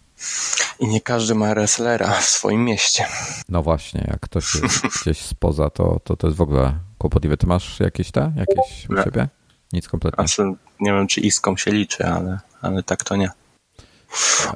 I 0.80 0.88
nie 0.88 1.02
każdy 1.02 1.36
ma 1.36 1.50
RSLR-a 1.50 2.12
w 2.12 2.25
swoim 2.25 2.66
mieście. 2.66 3.06
No 3.50 3.63
właśnie, 3.63 4.08
jak 4.08 4.20
ktoś 4.20 4.56
jest 4.56 4.82
gdzieś 5.02 5.22
spoza, 5.22 5.70
to, 5.70 6.00
to 6.04 6.16
to 6.16 6.28
jest 6.28 6.38
w 6.38 6.42
ogóle 6.42 6.74
kłopotliwe. 6.98 7.38
Ty 7.38 7.48
masz 7.48 7.80
jakieś 7.80 8.12
te? 8.12 8.34
Jakieś 8.36 8.90
u 8.90 9.04
siebie? 9.04 9.28
Nic 9.74 9.88
kompletnie. 9.88 10.28
Znaczy, 10.28 10.54
nie 10.80 10.94
wiem, 10.94 11.08
czy 11.08 11.22
iską 11.22 11.58
się 11.58 11.72
liczy, 11.72 12.06
ale, 12.06 12.40
ale 12.62 12.84
tak 12.84 13.04
to 13.04 13.16
nie. 13.16 13.30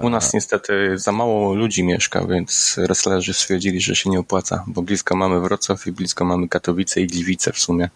U 0.01 0.09
nas 0.09 0.33
niestety 0.33 0.99
za 0.99 1.11
mało 1.11 1.53
ludzi 1.53 1.83
mieszka, 1.83 2.25
więc 2.27 2.75
wrestlerzy 2.77 3.33
stwierdzili, 3.33 3.81
że 3.81 3.95
się 3.95 4.09
nie 4.09 4.19
opłaca, 4.19 4.63
bo 4.67 4.81
blisko 4.81 5.15
mamy 5.15 5.41
Wrocław 5.41 5.87
i 5.87 5.91
blisko 5.91 6.25
mamy 6.25 6.49
Katowice 6.49 7.01
i 7.01 7.07
Gliwice 7.07 7.53
w 7.53 7.59
sumie, 7.59 7.89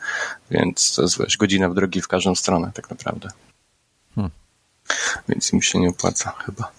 więc 0.52 0.96
to 0.96 1.02
jest 1.02 1.20
wiesz, 1.20 1.38
godzina 1.38 1.70
w 1.70 1.76
drogi 1.76 2.02
w 2.02 2.08
każdą 2.08 2.36
stronę 2.36 2.72
tak 2.74 2.90
naprawdę. 2.90 3.30
Hmm. 4.16 4.32
Więc 5.30 5.54
im 5.54 5.62
się 5.62 5.80
nie 5.80 5.90
opłaca 5.90 6.34
chyba. 6.46 6.72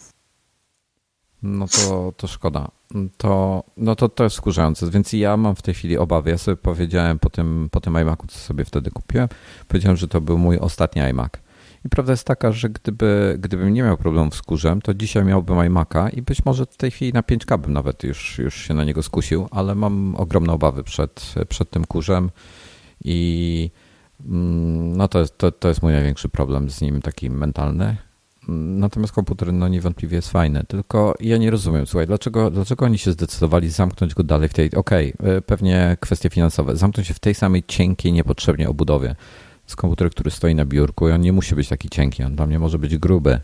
No 1.42 1.68
to, 1.68 2.12
to 2.16 2.26
szkoda. 2.26 2.68
To, 3.16 3.64
no 3.76 3.96
to, 3.96 4.08
to 4.08 4.24
jest 4.24 4.36
skurzające. 4.36 4.90
Więc 4.90 5.12
ja 5.12 5.36
mam 5.36 5.56
w 5.56 5.62
tej 5.62 5.74
chwili 5.74 5.98
obawy. 5.98 6.30
Ja 6.30 6.38
sobie 6.38 6.56
powiedziałem 6.56 7.18
po 7.18 7.30
tym, 7.30 7.68
po 7.72 7.80
tym 7.80 7.98
iMacu, 7.98 8.26
co 8.26 8.38
sobie 8.38 8.64
wtedy 8.64 8.90
kupiłem, 8.90 9.28
powiedziałem, 9.68 9.96
że 9.96 10.08
to 10.08 10.20
był 10.20 10.38
mój 10.38 10.58
ostatni 10.58 11.02
iMac. 11.02 11.32
I 11.84 11.88
prawda 11.88 12.12
jest 12.12 12.26
taka, 12.26 12.52
że 12.52 12.68
gdyby, 12.68 13.36
gdybym 13.40 13.74
nie 13.74 13.82
miał 13.82 13.96
problemów 13.96 14.34
z 14.34 14.42
kurzem, 14.42 14.82
to 14.82 14.94
dzisiaj 14.94 15.24
miałbym 15.24 15.56
iMac'a 15.56 16.14
i 16.14 16.22
być 16.22 16.44
może 16.44 16.66
w 16.66 16.76
tej 16.76 16.90
chwili 16.90 17.12
na 17.12 17.22
5K 17.22 17.58
bym 17.58 17.72
nawet 17.72 18.04
już, 18.04 18.38
już 18.38 18.54
się 18.54 18.74
na 18.74 18.84
niego 18.84 19.02
skusił, 19.02 19.48
ale 19.50 19.74
mam 19.74 20.14
ogromne 20.16 20.52
obawy 20.52 20.84
przed, 20.84 21.34
przed 21.48 21.70
tym 21.70 21.84
kurzem 21.84 22.30
i 23.04 23.70
mm, 24.26 24.96
no 24.96 25.08
to, 25.08 25.18
jest, 25.18 25.38
to, 25.38 25.52
to 25.52 25.68
jest 25.68 25.82
mój 25.82 25.92
największy 25.92 26.28
problem 26.28 26.70
z 26.70 26.80
nim, 26.80 27.02
taki 27.02 27.30
mentalny. 27.30 27.96
Natomiast 28.48 29.12
komputer 29.12 29.52
no 29.52 29.68
niewątpliwie 29.68 30.16
jest 30.16 30.30
fajny, 30.30 30.64
tylko 30.68 31.14
ja 31.20 31.36
nie 31.36 31.50
rozumiem, 31.50 31.86
słuchaj, 31.86 32.06
dlaczego, 32.06 32.50
dlaczego 32.50 32.84
oni 32.84 32.98
się 32.98 33.12
zdecydowali 33.12 33.70
zamknąć 33.70 34.14
go 34.14 34.22
dalej 34.22 34.48
w 34.48 34.54
tej, 34.54 34.74
okej, 34.74 35.14
okay, 35.18 35.42
pewnie 35.42 35.96
kwestie 36.00 36.30
finansowe, 36.30 36.76
zamknąć 36.76 37.08
się 37.08 37.14
w 37.14 37.18
tej 37.18 37.34
samej 37.34 37.64
cienkiej 37.68 38.12
niepotrzebnie 38.12 38.68
obudowie 38.68 39.14
z 39.72 39.76
komputer, 39.76 40.10
który 40.10 40.30
stoi 40.30 40.54
na 40.54 40.64
biurku 40.64 41.08
i 41.08 41.12
on 41.12 41.20
nie 41.20 41.32
musi 41.32 41.54
być 41.54 41.68
taki 41.68 41.88
cienki, 41.88 42.24
on 42.24 42.36
dla 42.36 42.46
mnie 42.46 42.58
może 42.58 42.78
być 42.78 42.96
gruby. 42.98 43.40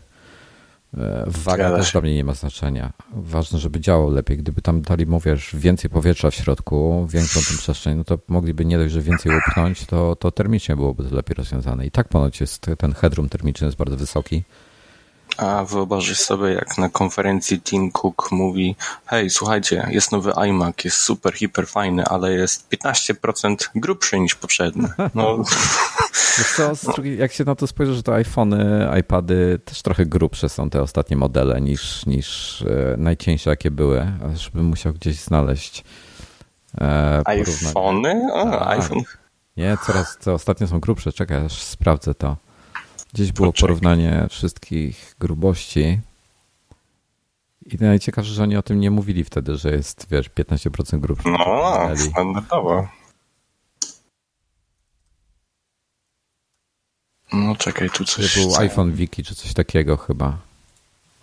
E, 0.97 1.23
waga 1.27 1.77
też 1.77 1.91
dla 1.91 2.01
mnie 2.01 2.15
nie 2.15 2.23
ma 2.23 2.33
znaczenia. 2.33 2.93
Ważne, 3.13 3.59
żeby 3.59 3.79
działał 3.79 4.09
lepiej. 4.09 4.37
Gdyby 4.37 4.61
tam 4.61 4.81
dali, 4.81 5.05
mówisz, 5.05 5.55
więcej 5.55 5.89
powietrza 5.89 6.31
w 6.31 6.35
środku, 6.35 7.07
większą 7.09 7.39
tę 7.39 7.57
przestrzeń, 7.57 7.97
no 7.97 8.03
to 8.03 8.19
mogliby 8.27 8.65
nie 8.65 8.77
dość, 8.77 8.93
że 8.93 9.01
więcej 9.01 9.37
upchnąć, 9.37 9.85
to, 9.85 10.15
to 10.15 10.31
termicznie 10.31 10.75
byłoby 10.75 11.03
to 11.03 11.15
lepiej 11.15 11.35
rozwiązane. 11.35 11.85
I 11.85 11.91
tak 11.91 12.07
ponoć 12.07 12.41
jest, 12.41 12.65
ten 12.77 12.93
headroom 12.93 13.29
termiczny 13.29 13.65
jest 13.65 13.77
bardzo 13.77 13.97
wysoki. 13.97 14.43
A 15.37 15.65
wyobraź 15.65 16.17
sobie, 16.17 16.53
jak 16.53 16.77
na 16.77 16.89
konferencji 16.89 17.61
Tim 17.61 17.91
Cook 17.91 18.31
mówi 18.31 18.75
hej, 19.05 19.29
słuchajcie, 19.29 19.87
jest 19.91 20.11
nowy 20.11 20.33
iMac, 20.33 20.83
jest 20.83 20.97
super, 20.97 21.33
hiper 21.33 21.67
fajny, 21.67 22.05
ale 22.05 22.31
jest 22.31 22.69
15% 22.69 23.55
grubszy 23.75 24.19
niż 24.19 24.35
poprzedni. 24.35 24.87
No. 25.15 25.37
Co, 26.55 26.73
jak 27.03 27.31
się 27.31 27.43
na 27.43 27.55
to 27.55 27.67
spojrzy, 27.67 27.93
że 27.93 28.03
to 28.03 28.13
iPhony, 28.15 28.89
iPady 28.99 29.59
też 29.65 29.81
trochę 29.81 30.05
grubsze 30.05 30.49
są 30.49 30.69
te 30.69 30.81
ostatnie 30.81 31.17
modele 31.17 31.61
niż, 31.61 32.05
niż 32.05 32.61
e, 32.61 32.95
najcieńsze 32.97 33.49
jakie 33.49 33.71
były, 33.71 34.11
żeby 34.35 34.63
musiał 34.63 34.93
gdzieś 34.93 35.19
znaleźć 35.19 35.83
e, 36.81 37.21
iPhony? 37.25 38.29
O, 38.33 38.45
tak. 38.45 38.79
iPhone. 38.79 39.03
Nie, 39.57 39.77
coraz, 39.85 40.17
co 40.19 40.33
ostatnio 40.33 40.67
są 40.67 40.79
grubsze, 40.79 41.11
czekaj, 41.11 41.45
aż 41.45 41.61
sprawdzę 41.61 42.13
to. 42.13 42.37
Gdzieś 43.13 43.31
było 43.31 43.47
Poczekaj. 43.47 43.67
porównanie 43.67 44.27
wszystkich 44.29 45.15
grubości. 45.19 45.99
I 47.65 47.77
najciekawsze, 47.79 48.31
że 48.31 48.43
oni 48.43 48.57
o 48.57 48.61
tym 48.61 48.79
nie 48.79 48.91
mówili 48.91 49.23
wtedy, 49.23 49.57
że 49.57 49.71
jest, 49.71 50.07
wiesz, 50.11 50.29
15% 50.29 50.99
grubszy. 50.99 51.29
No, 51.29 51.89
standardowo. 51.95 52.87
No 57.33 57.55
czekaj, 57.55 57.89
tu 57.89 58.05
coś... 58.05 58.33
To 58.33 58.39
był 58.39 58.55
iPhone 58.55 58.93
Wiki 58.93 59.23
czy 59.23 59.35
coś 59.35 59.53
takiego 59.53 59.97
chyba. 59.97 60.37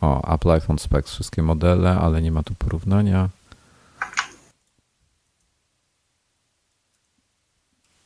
O, 0.01 0.35
Apple 0.35 0.51
iPhone 0.51 0.79
Specs, 0.79 1.13
wszystkie 1.13 1.43
modele, 1.43 1.99
ale 1.99 2.23
nie 2.23 2.33
ma 2.33 2.43
tu 2.43 2.55
porównania. 2.55 3.29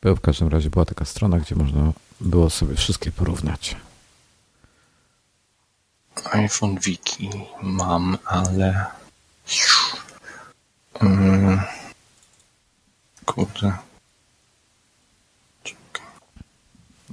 Był 0.01 0.15
w 0.15 0.21
każdym 0.21 0.47
razie, 0.47 0.69
była 0.69 0.85
taka 0.85 1.05
strona, 1.05 1.39
gdzie 1.39 1.55
można 1.55 1.91
było 2.21 2.49
sobie 2.49 2.75
wszystkie 2.75 3.11
porównać. 3.11 3.75
iPhone 6.31 6.79
Wiki 6.79 7.29
mam, 7.61 8.17
ale. 8.25 8.85
Hmm. 10.99 11.61
Kurde. 13.25 13.77
Czekaj. 15.63 16.05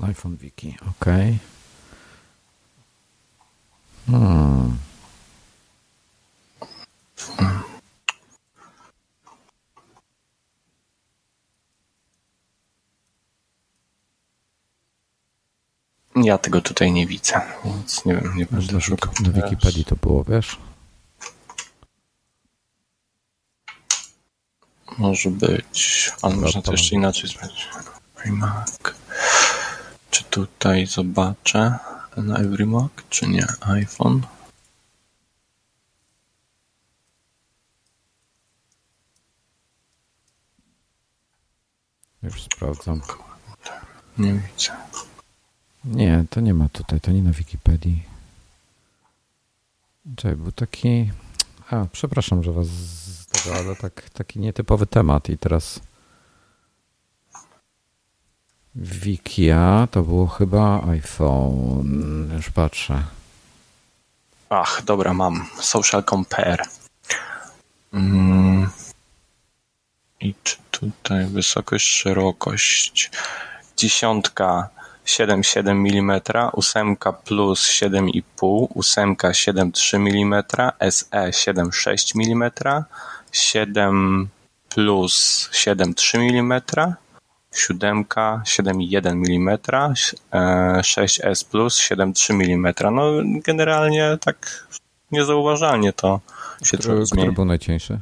iPhone 0.02 0.36
Wiki, 0.36 0.76
ok. 0.90 1.06
Hmm. 4.06 4.78
Ja 16.16 16.38
tego 16.38 16.60
tutaj 16.60 16.92
nie 16.92 17.06
widzę, 17.06 17.40
więc 17.64 18.04
nie 18.04 18.14
wiem, 18.14 18.36
nie 18.36 18.46
będę 18.46 18.80
szukał. 18.80 19.12
Na 19.20 19.30
Wikipedii 19.30 19.84
to 19.84 19.96
było, 19.96 20.24
wiesz? 20.24 20.58
Może 24.98 25.30
być, 25.30 26.10
ale 26.22 26.36
można 26.36 26.62
to 26.62 26.72
jeszcze 26.72 26.94
inaczej 26.94 27.30
sprawdzić. 27.30 27.68
iMac. 28.24 28.78
Czy 30.10 30.24
tutaj 30.24 30.86
zobaczę 30.86 31.78
na 32.16 32.36
EveryMac, 32.36 32.90
czy 33.10 33.28
nie? 33.28 33.46
iPhone. 33.60 34.22
Już 42.22 42.42
sprawdzam. 42.42 43.00
Nie 44.18 44.32
widzę. 44.32 44.72
Nie, 45.84 46.24
to 46.30 46.40
nie 46.40 46.54
ma 46.54 46.68
tutaj, 46.68 47.00
to 47.00 47.10
nie 47.12 47.22
na 47.22 47.32
Wikipedii. 47.32 48.02
Czekaj, 50.16 50.36
był 50.36 50.52
taki... 50.52 51.10
A, 51.70 51.86
przepraszam, 51.92 52.42
że 52.42 52.52
was 52.52 52.66
z 52.66 53.26
tego, 53.26 53.56
ale 53.56 53.76
tak, 53.76 54.10
taki 54.10 54.38
nietypowy 54.38 54.86
temat 54.86 55.28
i 55.28 55.38
teraz... 55.38 55.80
Wikia 58.74 59.88
to 59.90 60.02
było 60.02 60.26
chyba 60.26 60.82
iPhone. 60.90 62.30
Już 62.36 62.50
patrzę. 62.50 63.02
Ach, 64.50 64.82
dobra, 64.84 65.14
mam. 65.14 65.46
Social 65.60 66.04
Compare. 66.04 66.64
Mm, 67.92 68.70
tutaj 70.70 71.26
wysokość, 71.26 71.86
szerokość. 71.86 73.10
Dziesiątka 73.76 74.68
7,7 75.06 75.70
mm, 75.70 76.20
ósemka 76.52 77.12
plus 77.12 77.66
7,5, 77.66 78.66
ósemka 78.74 79.28
7,3 79.30 79.96
mm, 79.96 80.42
SE 80.90 81.30
7,6 81.30 82.12
mm, 82.14 82.50
7 83.32 84.28
plus 84.68 85.48
7,3 85.52 86.18
mm, 86.18 86.62
siódemka 87.54 88.42
7,1 88.44 89.08
mm, 89.10 89.58
6S 90.80 91.50
plus 91.50 91.80
7,3 91.80 92.32
mm. 92.34 92.74
No 92.94 93.40
generalnie 93.44 94.18
tak 94.20 94.68
niezauważalnie 95.10 95.92
to 95.92 96.20
się 96.64 96.78
który, 96.78 97.06
zmieni. 97.06 97.22
Który 97.22 97.32
był 97.32 97.44
najcieńszy? 97.44 98.00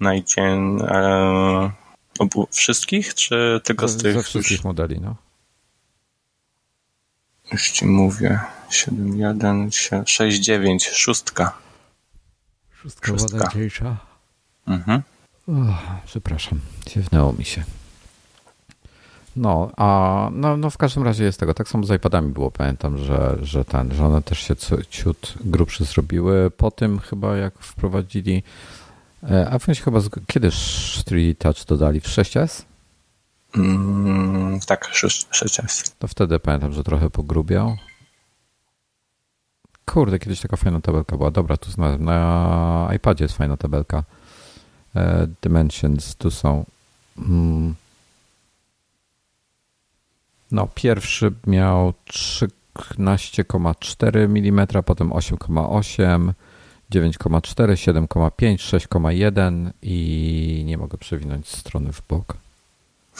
Najcień... 0.00 0.80
E, 0.80 1.70
obu 2.18 2.48
wszystkich, 2.50 3.14
czy 3.14 3.60
tylko 3.64 3.88
z, 3.88 3.92
z 3.92 4.02
tych... 4.02 4.14
Ze 4.14 4.22
wszystkich 4.22 4.56
już... 4.56 4.64
modeli, 4.64 5.00
no. 5.00 5.16
Już 7.52 7.70
ci 7.70 7.86
mówię. 7.86 8.40
7,1, 8.70 9.68
6,9, 9.68 10.78
szóstka. 10.92 11.58
Szóstka, 12.70 13.06
szóstka. 13.06 13.28
była 13.28 13.44
najcieńsza. 13.44 13.96
Mhm. 14.66 15.02
Oh, 15.48 16.00
przepraszam, 16.06 16.60
ziewnęło 16.88 17.32
mi 17.32 17.44
się. 17.44 17.64
No, 19.36 19.70
a 19.76 20.28
no, 20.32 20.56
no 20.56 20.70
w 20.70 20.78
każdym 20.78 21.02
razie 21.02 21.24
jest 21.24 21.40
tego. 21.40 21.54
Tak 21.54 21.68
samo 21.68 21.84
z 21.84 21.90
iPadami 21.90 22.32
było, 22.32 22.50
pamiętam, 22.50 22.98
że, 22.98 23.36
że 23.42 23.64
ten, 23.64 23.94
że 23.94 24.06
one 24.06 24.22
też 24.22 24.38
się 24.38 24.54
ciut 24.90 25.34
grubsze 25.44 25.84
zrobiły. 25.84 26.50
Po 26.50 26.70
tym 26.70 26.98
chyba 26.98 27.36
jak 27.36 27.58
wprowadzili 27.58 28.42
e, 29.30 29.50
a 29.50 29.58
w 29.58 29.64
sensie 29.64 29.82
chyba 29.82 30.00
z, 30.00 30.10
kiedy 30.26 30.48
3D 30.48 31.34
Touch 31.36 31.64
dodali? 31.66 32.00
W 32.00 32.06
6S? 32.06 32.62
Mm, 33.56 34.60
tak, 34.60 34.88
6, 34.92 35.28
6S. 35.30 35.94
To 35.98 36.08
wtedy 36.08 36.38
pamiętam, 36.38 36.72
że 36.72 36.84
trochę 36.84 37.10
pogrubiał. 37.10 37.76
Kurde, 39.86 40.18
kiedyś 40.18 40.40
taka 40.40 40.56
fajna 40.56 40.80
tabelka 40.80 41.16
była. 41.16 41.30
Dobra, 41.30 41.56
tu 41.56 41.70
znalazłem. 41.70 42.04
Na 42.04 42.90
iPadzie 42.96 43.24
jest 43.24 43.36
fajna 43.36 43.56
tabelka. 43.56 44.04
E, 44.96 45.26
dimensions 45.42 46.16
tu 46.16 46.30
są. 46.30 46.64
Mm. 47.18 47.74
No, 50.52 50.68
pierwszy 50.74 51.32
miał 51.46 51.92
13,4 52.08 54.16
mm, 54.16 54.66
potem 54.84 55.10
8,8, 55.10 56.32
9,4, 56.92 57.72
7,5, 57.72 58.56
6,1 58.56 59.70
i 59.82 60.62
nie 60.66 60.78
mogę 60.78 60.98
przewinąć 60.98 61.48
strony 61.48 61.92
w 61.92 62.02
bok. 62.08 62.36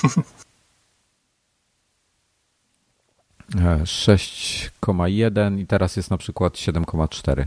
6,1 3.55 5.59
i 5.59 5.67
teraz 5.67 5.97
jest 5.97 6.11
na 6.11 6.19
przykład 6.19 6.53
7,4. 6.53 7.45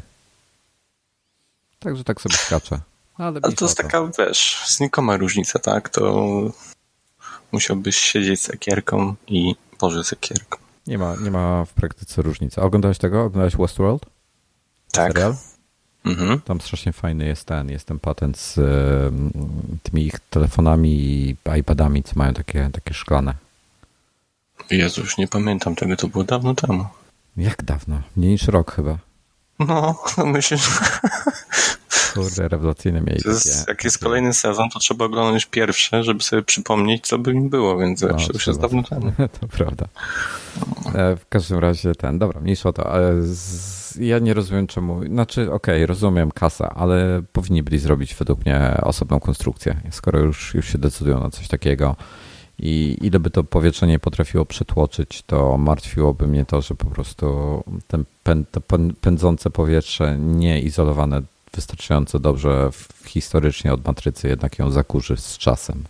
Także 1.79 2.03
tak 2.03 2.21
sobie 2.21 2.35
skacze. 2.35 2.79
Ale, 3.17 3.39
Ale 3.43 3.53
to 3.53 3.65
jest 3.65 3.77
to. 3.77 3.83
taka, 3.83 4.09
wiesz, 4.19 4.63
znikoma 4.67 5.17
różnica, 5.17 5.59
tak? 5.59 5.89
To 5.89 6.23
musiałbyś 7.51 7.95
siedzieć 7.95 8.41
z 8.41 8.49
ekierką 8.49 9.15
i 9.27 9.55
Boże 9.83 10.03
z 10.03 10.13
ekierką. 10.13 10.57
Nie 10.87 10.97
ma, 10.97 11.15
nie 11.15 11.31
ma 11.31 11.65
w 11.65 11.73
praktyce 11.73 12.21
różnicy. 12.21 12.61
A 12.61 12.63
oglądałeś 12.63 12.97
tego? 12.97 13.23
Oglądałeś 13.23 13.55
Westworld? 13.55 14.05
Tak. 14.91 15.11
Serial? 15.11 15.35
Mhm. 16.05 16.41
Tam 16.41 16.61
strasznie 16.61 16.93
fajny 16.93 17.25
jest 17.25 17.45
ten, 17.45 17.69
jest 17.69 17.87
ten 17.87 17.99
patent 17.99 18.37
z 18.37 18.55
tymi 19.83 20.05
ich 20.05 20.19
telefonami 20.29 20.89
i 20.89 21.35
iPadami, 21.59 22.03
co 22.03 22.11
mają 22.15 22.33
takie, 22.33 22.69
takie 22.73 22.93
szklane. 22.93 23.33
Jezu, 24.71 25.01
już 25.01 25.17
nie 25.17 25.27
pamiętam 25.27 25.75
tego, 25.75 25.95
to 25.95 26.07
było 26.07 26.23
dawno 26.23 26.55
temu. 26.55 26.85
Jak 27.37 27.63
dawno? 27.63 28.01
Mniej 28.15 28.31
niż 28.31 28.47
rok 28.47 28.75
chyba. 28.75 28.97
No, 29.59 30.03
no 30.17 30.25
myślę, 30.35 30.57
że... 30.57 30.69
Kurde, 32.13 32.47
rewelacyjne 32.47 33.01
mieli 33.01 33.21
jest, 33.25 33.67
Jak 33.67 33.83
jest 33.83 33.97
kolejny 33.97 34.33
sezon, 34.33 34.69
to 34.69 34.79
trzeba 34.79 35.05
oglądać 35.05 35.45
pierwsze, 35.45 36.03
żeby 36.03 36.23
sobie 36.23 36.41
przypomnieć, 36.41 37.07
co 37.07 37.17
by 37.17 37.33
im 37.33 37.49
było, 37.49 37.77
więc 37.77 38.01
no, 38.01 38.07
to 38.07 38.33
już 38.33 38.47
jest 38.47 38.59
dawno 38.59 38.83
temu. 38.83 39.11
To 39.39 39.47
prawda. 39.47 39.85
E, 40.95 41.15
w 41.15 41.27
każdym 41.29 41.59
razie 41.59 41.95
ten, 41.95 42.19
dobra, 42.19 42.39
mniejsza 42.41 42.69
o 42.69 42.73
to, 42.73 42.91
ale 42.91 43.21
z, 43.21 43.95
ja 43.95 44.19
nie 44.19 44.33
rozumiem 44.33 44.67
czemu, 44.67 45.05
znaczy 45.05 45.41
okej, 45.41 45.75
okay, 45.75 45.85
rozumiem 45.85 46.31
kasa, 46.31 46.69
ale 46.75 47.21
powinni 47.33 47.63
byli 47.63 47.79
zrobić 47.79 48.15
według 48.15 48.45
mnie 48.45 48.77
osobną 48.81 49.19
konstrukcję, 49.19 49.75
skoro 49.91 50.19
już, 50.19 50.53
już 50.53 50.71
się 50.71 50.77
decydują 50.77 51.19
na 51.19 51.29
coś 51.29 51.47
takiego 51.47 51.95
i 52.59 52.97
ile 53.01 53.19
by 53.19 53.29
to 53.29 53.43
powietrze 53.43 53.87
nie 53.87 53.99
potrafiło 53.99 54.45
przetłoczyć, 54.45 55.23
to 55.27 55.57
martwiłoby 55.57 56.27
mnie 56.27 56.45
to, 56.45 56.61
że 56.61 56.75
po 56.75 56.85
prostu 56.85 57.63
ten 58.23 58.45
pędzące 59.01 59.49
powietrze 59.49 60.17
nie 60.19 60.61
izolowane 60.61 61.21
wystarczająco 61.55 62.19
dobrze 62.19 62.69
historycznie 63.05 63.73
od 63.73 63.85
matrycy 63.85 64.27
jednak 64.27 64.59
ją 64.59 64.71
zakurzy 64.71 65.17
z 65.17 65.37
czasem. 65.37 65.83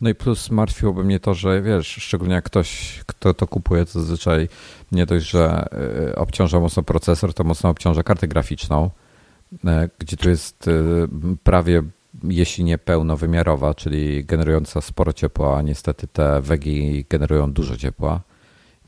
No 0.00 0.10
i 0.10 0.14
plus 0.14 0.50
martwiłoby 0.50 1.04
mnie 1.04 1.20
to, 1.20 1.34
że 1.34 1.62
wiesz, 1.62 1.86
szczególnie 1.86 2.34
jak 2.34 2.44
ktoś, 2.44 3.00
kto 3.06 3.34
to 3.34 3.46
kupuje, 3.46 3.84
to 3.84 3.92
zazwyczaj 3.92 4.48
nie 4.92 5.06
dość, 5.06 5.30
że 5.30 5.68
y, 6.08 6.16
obciąża 6.16 6.60
mocno 6.60 6.82
procesor, 6.82 7.34
to 7.34 7.44
mocno 7.44 7.70
obciąża 7.70 8.02
kartę 8.02 8.28
graficzną, 8.28 8.90
y, 9.52 9.58
gdzie 9.98 10.16
tu 10.16 10.28
jest 10.28 10.68
y, 10.68 11.08
prawie 11.44 11.82
jeśli 12.24 12.64
nie 12.64 12.78
pełnowymiarowa, 12.78 13.74
czyli 13.74 14.24
generująca 14.24 14.80
sporo 14.80 15.12
ciepła, 15.12 15.58
a 15.58 15.62
niestety 15.62 16.06
te 16.06 16.40
wegi 16.40 17.04
generują 17.08 17.52
dużo 17.52 17.76
ciepła. 17.76 18.20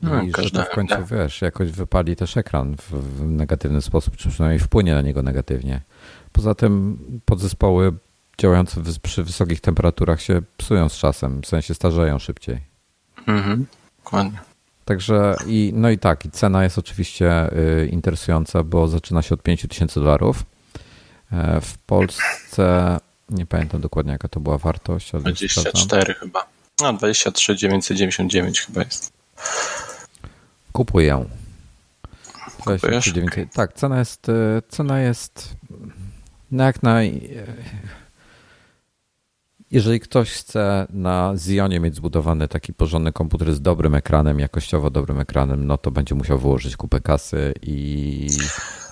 No, 0.01 0.23
I 0.23 0.31
że 0.43 0.51
to 0.51 0.63
w 0.63 0.69
końcu, 0.69 0.95
wiesz, 1.11 1.41
jakoś 1.41 1.71
wypali 1.71 2.15
też 2.15 2.37
ekran 2.37 2.75
w, 2.75 2.91
w 2.91 3.25
negatywny 3.25 3.81
sposób, 3.81 4.15
czy 4.15 4.29
przynajmniej 4.29 4.59
wpłynie 4.59 4.93
na 4.93 5.01
niego 5.01 5.23
negatywnie. 5.23 5.81
Poza 6.31 6.55
tym 6.55 6.97
podzespoły 7.25 7.93
działające 8.37 8.81
przy 9.03 9.23
wysokich 9.23 9.61
temperaturach 9.61 10.21
się 10.21 10.41
psują 10.57 10.89
z 10.89 10.97
czasem, 10.97 11.41
w 11.41 11.47
sensie 11.47 11.73
starzeją 11.73 12.19
szybciej. 12.19 12.59
Mhm, 13.27 13.65
dokładnie. 13.97 14.39
Także 14.85 15.35
i, 15.47 15.71
no 15.75 15.89
i 15.89 15.97
tak, 15.97 16.25
i 16.25 16.31
cena 16.31 16.63
jest 16.63 16.77
oczywiście 16.77 17.57
y, 17.57 17.87
interesująca, 17.87 18.63
bo 18.63 18.87
zaczyna 18.87 19.21
się 19.21 19.35
od 19.35 19.43
5000 19.43 19.99
dolarów. 19.99 20.43
E, 21.31 21.61
w 21.61 21.77
Polsce 21.77 22.97
nie 23.29 23.45
pamiętam 23.45 23.81
dokładnie 23.81 24.11
jaka 24.11 24.27
to 24.27 24.39
była 24.39 24.57
wartość. 24.57 25.11
24 25.11 26.13
chyba. 26.13 26.47
No 26.81 26.93
23 26.93 27.55
999 27.55 28.61
chyba 28.61 28.83
jest. 28.83 29.18
Kupuję. 30.73 31.25
29, 32.65 33.31
tak, 33.53 33.73
cena 33.73 33.99
jest, 33.99 34.29
y, 34.29 34.61
cena 34.69 34.99
jest 34.99 35.55
no 36.51 36.63
jak 36.63 36.83
na 36.83 36.99
jeżeli 39.71 39.99
ktoś 39.99 40.29
chce 40.31 40.87
na 40.89 41.33
Zionie 41.37 41.79
mieć 41.79 41.95
zbudowany 41.95 42.47
taki 42.47 42.73
porządny 42.73 43.11
komputer 43.11 43.53
z 43.53 43.61
dobrym 43.61 43.95
ekranem, 43.95 44.39
jakościowo 44.39 44.89
dobrym 44.89 45.19
ekranem, 45.19 45.67
no 45.67 45.77
to 45.77 45.91
będzie 45.91 46.15
musiał 46.15 46.39
wyłożyć 46.39 46.77
kupę 46.77 46.99
kasy 47.01 47.53
i. 47.61 48.27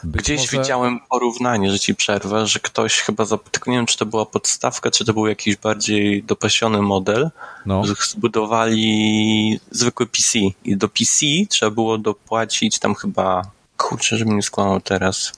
Gdzieś 0.03 0.41
może... 0.41 0.57
widziałem 0.57 0.99
porównanie, 1.09 1.71
że 1.71 1.79
ci 1.79 1.95
przerwę, 1.95 2.47
że 2.47 2.59
ktoś 2.59 2.99
chyba, 2.99 3.25
tylko 3.51 3.71
nie 3.71 3.77
wiem, 3.77 3.85
czy 3.85 3.97
to 3.97 4.05
była 4.05 4.25
podstawka, 4.25 4.91
czy 4.91 5.05
to 5.05 5.13
był 5.13 5.27
jakiś 5.27 5.55
bardziej 5.55 6.23
dopasiony 6.23 6.81
model, 6.81 7.29
no. 7.65 7.85
że 7.85 7.93
zbudowali 8.09 9.59
zwykły 9.71 10.07
PC 10.07 10.39
i 10.65 10.77
do 10.77 10.89
PC 10.89 11.25
trzeba 11.49 11.71
było 11.71 11.97
dopłacić 11.97 12.79
tam 12.79 12.95
chyba, 12.95 13.41
kurczę, 13.77 14.17
żebym 14.17 14.35
nie 14.35 14.43
skłamał 14.43 14.81
teraz, 14.81 15.33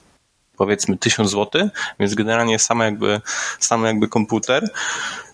powiedzmy 0.60 0.96
1000 0.96 1.30
zł, 1.30 1.68
więc 2.00 2.14
generalnie 2.14 2.58
sama 2.58 2.84
jakby, 2.84 3.20
sam 3.58 3.84
jakby 3.84 4.08
komputer 4.08 4.70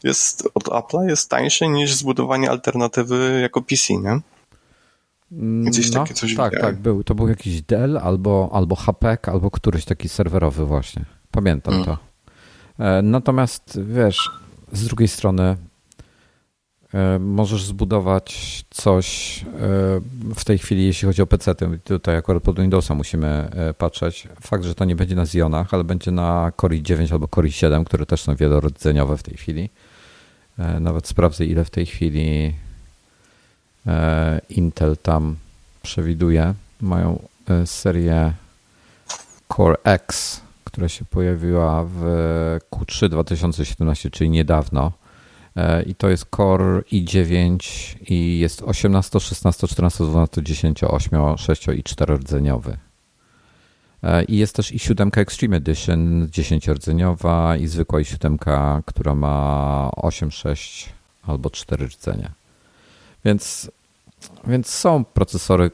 jest 0.05 0.49
od 0.55 0.65
Apple'a 0.65 1.09
jest 1.09 1.31
tańszy 1.31 1.69
niż 1.69 1.95
zbudowanie 1.95 2.51
alternatywy 2.51 3.39
jako 3.43 3.62
PC, 3.62 3.95
nie? 3.95 4.21
Gdzieś 5.71 5.93
no, 5.93 6.01
takie 6.01 6.15
coś 6.15 6.35
Tak, 6.35 6.53
widziałem. 6.53 6.75
tak, 6.75 6.83
był. 6.83 7.05
To 7.05 7.15
był 7.15 7.29
jakiś 7.29 7.62
Dell 7.62 7.99
albo, 7.99 8.51
albo 8.53 8.77
HP, 8.77 9.19
albo 9.23 9.51
któryś 9.51 9.85
taki 9.85 10.09
serwerowy 10.09 10.67
właśnie. 10.67 11.05
Pamiętam 11.31 11.75
hmm. 11.75 11.85
to. 11.87 11.99
E, 12.85 13.03
natomiast 13.03 13.81
wiesz, 13.83 14.31
z 14.73 14.85
drugiej 14.85 15.09
strony 15.09 15.57
możesz 17.21 17.65
zbudować 17.65 18.65
coś 18.71 19.39
e, 19.43 19.49
w 20.35 20.45
tej 20.45 20.59
chwili, 20.59 20.87
jeśli 20.87 21.07
chodzi 21.07 21.23
o 21.23 21.27
PC, 21.27 21.55
tutaj 21.85 22.17
akurat 22.17 22.43
pod 22.43 22.61
Windowsa 22.61 22.95
musimy 22.95 23.27
e, 23.27 23.75
patrzeć. 23.75 24.29
Fakt, 24.41 24.65
że 24.65 24.75
to 24.75 24.85
nie 24.85 24.97
będzie 24.97 25.15
na 25.15 25.23
Xionach, 25.23 25.75
ale 25.75 25.85
będzie 25.85 26.11
na 26.11 26.53
Core 26.61 26.77
i9 26.77 27.13
albo 27.13 27.29
Core 27.29 27.49
i7, 27.49 27.85
które 27.85 28.07
też 28.07 28.23
są 28.23 28.37
wielorodzeniowe 28.37 29.17
w 29.17 29.23
tej 29.23 29.37
chwili. 29.37 29.71
Nawet 30.81 31.07
sprawdzę, 31.07 31.47
ile 31.47 31.65
w 31.65 31.71
tej 31.71 31.87
chwili 31.87 32.55
Intel 34.51 34.97
tam 34.97 35.37
przewiduje. 35.83 36.55
Mają 36.81 37.23
serię 37.65 38.33
Core 39.57 39.77
X, 39.85 40.41
która 40.65 40.89
się 40.89 41.05
pojawiła 41.05 41.85
w 41.85 42.01
Q3 42.71 43.09
2017, 43.09 44.11
czyli 44.11 44.31
niedawno 44.31 44.93
i 45.87 45.95
to 45.95 46.09
jest 46.09 46.27
Core 46.37 46.83
i9 46.92 47.59
i 48.09 48.38
jest 48.38 48.62
18, 48.62 49.21
16, 49.21 49.69
14, 49.69 50.05
12, 50.05 50.42
10, 50.42 50.85
8, 50.85 51.38
6 51.38 51.69
i 51.69 51.83
4 51.83 52.16
rdzeniowy. 52.16 52.77
I 54.29 54.37
jest 54.37 54.57
też 54.57 54.73
i 54.73 54.79
7 54.79 55.11
Extreme 55.16 55.57
Edition 55.57 56.29
10 56.31 56.69
rdzeniowa 56.69 57.57
i 57.57 57.66
zwykła 57.66 58.01
i 58.01 58.05
7, 58.05 58.38
która 58.87 59.14
ma 59.14 59.90
8, 59.97 60.31
6 60.31 60.88
albo 61.27 61.51
4 61.51 61.87
rdzenia. 61.87 62.31
Więc, 63.25 63.71
więc 64.47 64.71
są 64.71 65.05
procesory 65.05 65.71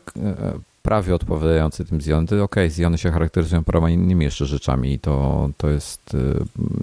prawie 0.83 1.15
odpowiadający 1.15 1.85
tym 1.85 1.99
Xeon. 1.99 2.25
Okej, 2.25 2.69
okay, 2.69 2.99
się 2.99 3.11
charakteryzują 3.11 3.65
paroma 3.65 3.91
innymi 3.91 4.25
jeszcze 4.25 4.47
rzeczami 4.47 4.93
i 4.93 4.99
to, 4.99 5.49
to 5.57 5.71
jest 5.71 6.17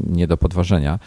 nie 0.07 0.27
do 0.27 0.37
podważenia. 0.37 0.99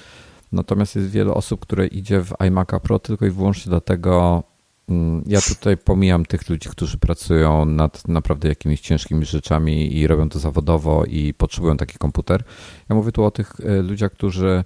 Natomiast 0.52 0.96
jest 0.96 1.10
wiele 1.10 1.34
osób, 1.34 1.60
które 1.60 1.86
idzie 1.86 2.20
w 2.20 2.30
iMac'a 2.30 2.80
Pro 2.80 2.98
tylko 2.98 3.26
i 3.26 3.30
wyłącznie 3.30 3.70
dlatego, 3.70 4.42
mm, 4.88 5.24
ja 5.26 5.40
tutaj 5.40 5.76
pomijam 5.76 6.26
tych 6.26 6.48
ludzi, 6.48 6.68
którzy 6.68 6.98
pracują 6.98 7.64
nad 7.64 8.08
naprawdę 8.08 8.48
jakimiś 8.48 8.80
ciężkimi 8.80 9.24
rzeczami 9.24 9.96
i 9.96 10.06
robią 10.06 10.28
to 10.28 10.38
zawodowo 10.38 11.04
i 11.04 11.34
potrzebują 11.34 11.76
taki 11.76 11.98
komputer. 11.98 12.44
Ja 12.88 12.96
mówię 12.96 13.12
tu 13.12 13.24
o 13.24 13.30
tych 13.30 13.60
e, 13.60 13.82
ludziach, 13.82 14.12
którzy 14.12 14.64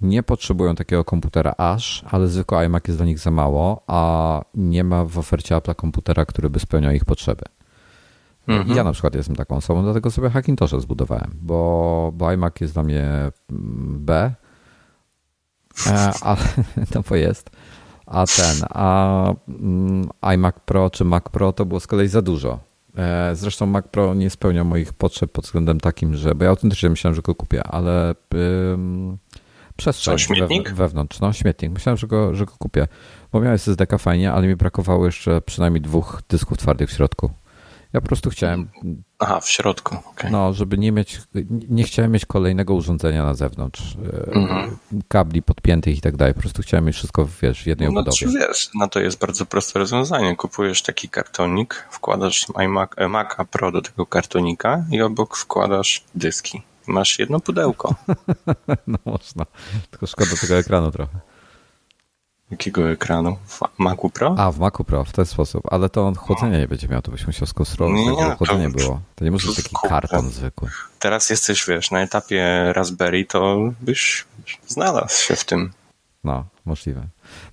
nie 0.00 0.22
potrzebują 0.22 0.74
takiego 0.74 1.04
komputera 1.04 1.54
aż, 1.58 2.04
ale 2.10 2.28
zwykły 2.28 2.58
iMac 2.58 2.82
jest 2.88 2.98
dla 2.98 3.06
nich 3.06 3.18
za 3.18 3.30
mało, 3.30 3.84
a 3.86 4.42
nie 4.54 4.84
ma 4.84 5.04
w 5.04 5.18
ofercie 5.18 5.56
Apple 5.56 5.74
komputera, 5.74 6.24
który 6.24 6.50
by 6.50 6.60
spełniał 6.60 6.92
ich 6.92 7.04
potrzeby. 7.04 7.44
Mhm. 8.48 8.76
Ja 8.76 8.84
na 8.84 8.92
przykład 8.92 9.14
jestem 9.14 9.36
taką 9.36 9.56
osobą, 9.56 9.82
dlatego 9.82 10.10
sobie 10.10 10.30
Hackintosha 10.30 10.80
zbudowałem, 10.80 11.30
bo, 11.42 12.12
bo 12.14 12.32
iMac 12.32 12.60
jest 12.60 12.74
dla 12.74 12.82
mnie 12.82 13.02
mm, 13.50 13.98
B, 14.04 14.34
Ale 16.20 16.36
to 17.08 17.16
jest. 17.16 17.50
A 18.06 18.26
ten, 18.26 18.66
a 18.70 19.34
mm, 19.48 20.08
iMac 20.34 20.54
Pro 20.64 20.90
czy 20.90 21.04
Mac 21.04 21.24
Pro 21.24 21.52
to 21.52 21.64
było 21.64 21.80
z 21.80 21.86
kolei 21.86 22.08
za 22.08 22.22
dużo. 22.22 22.58
E, 22.96 23.30
zresztą 23.34 23.66
Mac 23.66 23.86
Pro 23.88 24.14
nie 24.14 24.30
spełnia 24.30 24.64
moich 24.64 24.92
potrzeb 24.92 25.32
pod 25.32 25.44
względem 25.44 25.80
takim, 25.80 26.16
że, 26.16 26.34
bo 26.34 26.44
ja 26.44 26.50
autentycznie 26.50 26.90
myślałem, 26.90 27.14
że 27.14 27.22
go 27.22 27.34
kupię, 27.34 27.64
ale 27.64 28.14
um, 28.70 29.18
przestrzeń 29.76 30.16
we, 30.64 30.74
wewnątrz, 30.74 31.20
no 31.20 31.32
śmietnik. 31.32 31.72
Myślałem, 31.72 31.96
że 31.96 32.06
go, 32.06 32.34
że 32.34 32.46
go 32.46 32.52
kupię, 32.58 32.88
bo 33.32 33.40
miałem 33.40 33.54
SSD 33.54 33.86
fajnie, 33.98 34.32
ale 34.32 34.46
mi 34.46 34.56
brakowało 34.56 35.06
jeszcze 35.06 35.42
przynajmniej 35.42 35.80
dwóch 35.80 36.22
dysków 36.28 36.58
twardych 36.58 36.90
w 36.90 36.92
środku. 36.92 37.30
Ja 37.94 38.00
po 38.00 38.06
prostu 38.06 38.30
chciałem. 38.30 38.68
Aha, 39.18 39.40
w 39.40 39.50
środku. 39.50 39.96
Okay. 40.10 40.30
No, 40.30 40.52
żeby 40.52 40.78
nie 40.78 40.92
mieć. 40.92 41.20
Nie 41.68 41.84
chciałem 41.84 42.12
mieć 42.12 42.26
kolejnego 42.26 42.74
urządzenia 42.74 43.24
na 43.24 43.34
zewnątrz. 43.34 43.96
Mhm. 44.32 44.76
Kabli 45.08 45.42
podpiętych 45.42 45.98
i 45.98 46.00
tak 46.00 46.16
dalej. 46.16 46.34
Po 46.34 46.40
prostu 46.40 46.62
chciałem 46.62 46.84
mieć 46.84 46.96
wszystko 46.96 47.28
wiesz, 47.42 47.62
w 47.62 47.66
jednej 47.66 47.88
no, 47.88 48.00
obudowie. 48.00 48.26
No, 48.26 48.32
wiesz, 48.32 48.70
na 48.74 48.88
to 48.88 49.00
jest 49.00 49.18
bardzo 49.18 49.46
proste 49.46 49.78
rozwiązanie. 49.78 50.36
Kupujesz 50.36 50.82
taki 50.82 51.08
kartonik, 51.08 51.88
wkładasz 51.90 52.46
iMac, 52.64 52.90
e, 52.96 53.08
Maca 53.08 53.44
Pro 53.44 53.72
do 53.72 53.82
tego 53.82 54.06
kartonika 54.06 54.84
i 54.90 55.02
obok 55.02 55.36
wkładasz 55.36 56.04
dyski. 56.14 56.62
Masz 56.86 57.18
jedno 57.18 57.40
pudełko. 57.40 57.94
no 58.86 58.98
można. 59.04 59.46
Tylko 59.90 60.06
szkoda 60.06 60.30
tego 60.40 60.56
ekranu 60.56 60.90
trochę. 60.90 61.33
Jakiego 62.50 62.90
ekranu? 62.90 63.36
W 63.46 63.60
Macu 63.78 64.10
Pro? 64.10 64.34
A, 64.38 64.52
w 64.52 64.58
Macu 64.58 64.84
Pro, 64.84 65.04
w 65.04 65.12
ten 65.12 65.26
sposób. 65.26 65.62
Ale 65.70 65.88
to 65.88 66.06
on 66.06 66.14
chłodzenia 66.14 66.58
nie 66.58 66.68
będzie 66.68 66.88
miał, 66.88 67.02
to 67.02 67.10
byś 67.10 67.26
musiał 67.26 67.46
skonstruować, 67.46 67.98
nie, 67.98 68.22
żeby 68.22 68.36
chłodzenie 68.36 68.70
to, 68.70 68.78
było. 68.78 69.00
To 69.14 69.24
nie 69.24 69.30
może 69.30 69.46
być 69.48 69.56
taki 69.56 69.76
karton 69.88 70.30
zwykły. 70.30 70.68
Teraz 70.98 71.30
jesteś, 71.30 71.66
wiesz, 71.66 71.90
na 71.90 72.00
etapie 72.00 72.72
Raspberry, 72.72 73.24
to 73.24 73.56
byś 73.80 74.24
znalazł 74.66 75.22
się 75.22 75.36
w 75.36 75.44
tym. 75.44 75.70
No, 76.24 76.44
możliwe. 76.64 77.08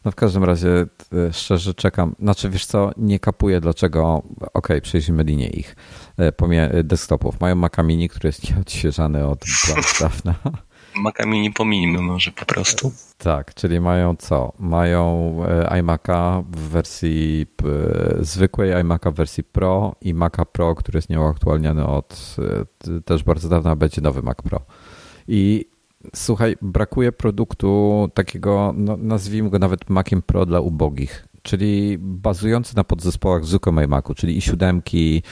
No 0.05 0.11
w 0.11 0.15
każdym 0.15 0.43
razie 0.43 0.85
e, 1.29 1.33
szczerze 1.33 1.73
czekam. 1.73 2.15
Znaczy, 2.19 2.49
wiesz 2.49 2.65
co, 2.65 2.91
nie 2.97 3.19
kapuję 3.19 3.61
dlaczego. 3.61 4.23
Okej, 4.37 4.49
okay, 4.53 4.81
przejrzymy 4.81 5.23
linię 5.23 5.47
ich. 5.47 5.75
E, 6.17 6.31
Pomie 6.31 6.69
desktopów. 6.83 7.39
Mają 7.39 7.55
Maca 7.55 7.83
Mini, 7.83 8.09
który 8.09 8.27
jest 8.27 8.49
nieodświeżany 8.49 9.27
od 9.27 9.45
dawna. 9.99 10.35
Maca 10.95 11.25
Mini 11.25 11.51
pominimy 11.51 12.01
może 12.01 12.31
po 12.31 12.45
prostu. 12.45 12.91
Tak, 13.17 13.53
czyli 13.53 13.79
mają 13.79 14.15
co? 14.15 14.53
Mają 14.59 15.35
e, 15.47 15.81
iMac'a 15.81 16.43
w 16.43 16.59
wersji 16.59 17.45
e, 17.63 18.23
zwykłej, 18.23 18.71
iMac'a 18.71 19.11
w 19.11 19.15
wersji 19.15 19.43
Pro 19.43 19.95
i 20.01 20.13
Maca 20.13 20.45
Pro, 20.45 20.75
który 20.75 20.97
jest 20.97 21.09
nieuaktualniony 21.09 21.87
od 21.87 22.35
e, 22.87 23.01
też 23.01 23.23
bardzo 23.23 23.49
dawna, 23.49 23.75
będzie 23.75 24.01
nowy 24.01 24.21
Mac 24.21 24.37
Pro. 24.37 24.59
I 25.27 25.65
słuchaj, 26.15 26.55
brakuje 26.61 27.11
produktu 27.11 28.09
takiego, 28.13 28.73
no, 28.77 28.97
nazwijmy 28.97 29.49
go 29.49 29.59
nawet 29.59 29.89
Maciem 29.89 30.21
Pro 30.21 30.45
dla 30.45 30.59
ubogich, 30.59 31.27
czyli 31.41 31.97
bazujący 31.99 32.75
na 32.75 32.83
podzespołach 32.83 33.45
zwykłym 33.45 33.83
iMacu, 33.83 34.13
czyli 34.13 34.37
i 34.37 34.41
siódemki 34.41 35.23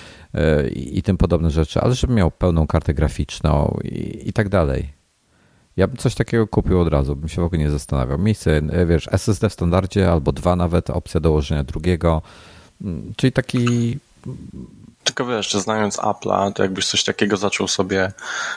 i, 0.73 0.97
i 0.97 1.01
tym 1.01 1.17
podobne 1.17 1.51
rzeczy, 1.51 1.81
ale 1.81 1.95
żeby 1.95 2.13
miał 2.13 2.31
pełną 2.31 2.67
kartę 2.67 2.93
graficzną 2.93 3.79
i, 3.83 4.29
i 4.29 4.33
tak 4.33 4.49
dalej. 4.49 4.98
Ja 5.79 5.87
bym 5.87 5.97
coś 5.97 6.15
takiego 6.15 6.47
kupił 6.47 6.79
od 6.79 6.87
razu, 6.87 7.15
bym 7.15 7.29
się 7.29 7.41
w 7.41 7.45
ogóle 7.45 7.61
nie 7.61 7.71
zastanawiał. 7.71 8.17
Miejsce, 8.17 8.51
e, 8.57 8.85
wiesz, 8.85 9.07
SSD 9.11 9.49
w 9.49 9.53
standardzie 9.53 10.11
albo 10.11 10.31
dwa 10.31 10.55
nawet, 10.55 10.89
opcja 10.89 11.19
dołożenia 11.19 11.63
drugiego, 11.63 12.21
mm, 12.81 13.13
czyli 13.17 13.31
taki... 13.31 13.97
Tylko 15.03 15.25
wiesz, 15.25 15.51
że 15.51 15.61
znając 15.61 15.97
Apple'a, 15.97 16.53
to 16.53 16.63
jakbyś 16.63 16.87
coś 16.87 17.03
takiego 17.03 17.37
zaczął 17.37 17.67
sobie 17.67 18.11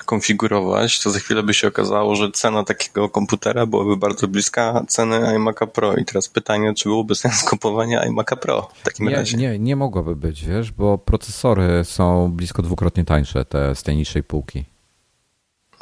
konfigurować, 0.07 1.01
to 1.01 1.11
za 1.11 1.19
chwilę 1.19 1.43
by 1.43 1.55
się 1.55 1.69
okazało, 1.69 2.17
że 2.17 2.31
cena 2.31 2.65
takiego 2.65 3.09
komputera 3.09 3.67
byłaby 3.67 3.97
bardzo 3.97 4.29
bliska 4.29 4.85
ceny 4.89 5.19
iMac'a 5.21 5.67
Pro. 5.67 5.97
I 5.97 6.05
teraz 6.05 6.29
pytanie, 6.29 6.75
czy 6.75 6.89
byłoby 6.89 7.15
sens 7.15 7.43
kupowania 7.51 8.09
iMac'a 8.09 8.37
Pro 8.37 8.71
w 8.75 8.85
takim 8.85 9.09
nie, 9.09 9.17
razie? 9.17 9.37
Nie, 9.37 9.59
nie 9.59 9.77
mogłoby 9.77 10.17
być, 10.17 10.45
wiesz, 10.45 10.73
bo 10.73 10.99
procesory 10.99 11.85
są 11.85 12.33
blisko 12.33 12.63
dwukrotnie 12.63 13.05
tańsze, 13.05 13.45
te 13.45 13.75
z 13.75 13.83
tej 13.83 13.97
niższej 13.97 14.23
półki 14.23 14.65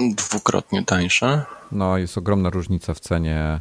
dwukrotnie 0.09 0.85
tańsze. 0.85 1.45
No, 1.73 1.99
jest 1.99 2.19
ogromna 2.19 2.51
różnica 2.51 2.95
w 2.95 3.01
cenie 3.01 3.61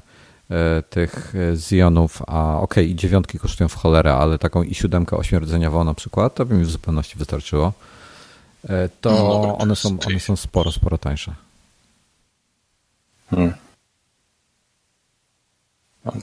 e, 0.49 0.83
tych 0.89 1.33
e, 1.35 1.55
Zionów, 1.55 2.21
a 2.27 2.57
okej, 2.57 2.63
okay, 2.63 2.85
i 2.85 2.95
dziewiątki 2.95 3.39
kosztują 3.39 3.67
w 3.67 3.75
cholerę, 3.75 4.13
ale 4.13 4.39
taką 4.39 4.63
i 4.63 4.75
siódemkę 4.75 5.17
ośmierdzeniową 5.17 5.83
na 5.83 5.93
przykład, 5.93 6.35
to 6.35 6.45
by 6.45 6.55
mi 6.55 6.65
w 6.65 6.71
zupełności 6.71 7.17
wystarczyło. 7.17 7.73
E, 8.69 8.89
to 9.01 9.09
no, 9.11 9.57
one, 9.57 9.75
są, 9.75 9.97
one 10.07 10.19
są 10.19 10.35
sporo, 10.35 10.71
sporo 10.71 10.97
tańsze. 10.97 11.35
Hmm. 13.29 13.53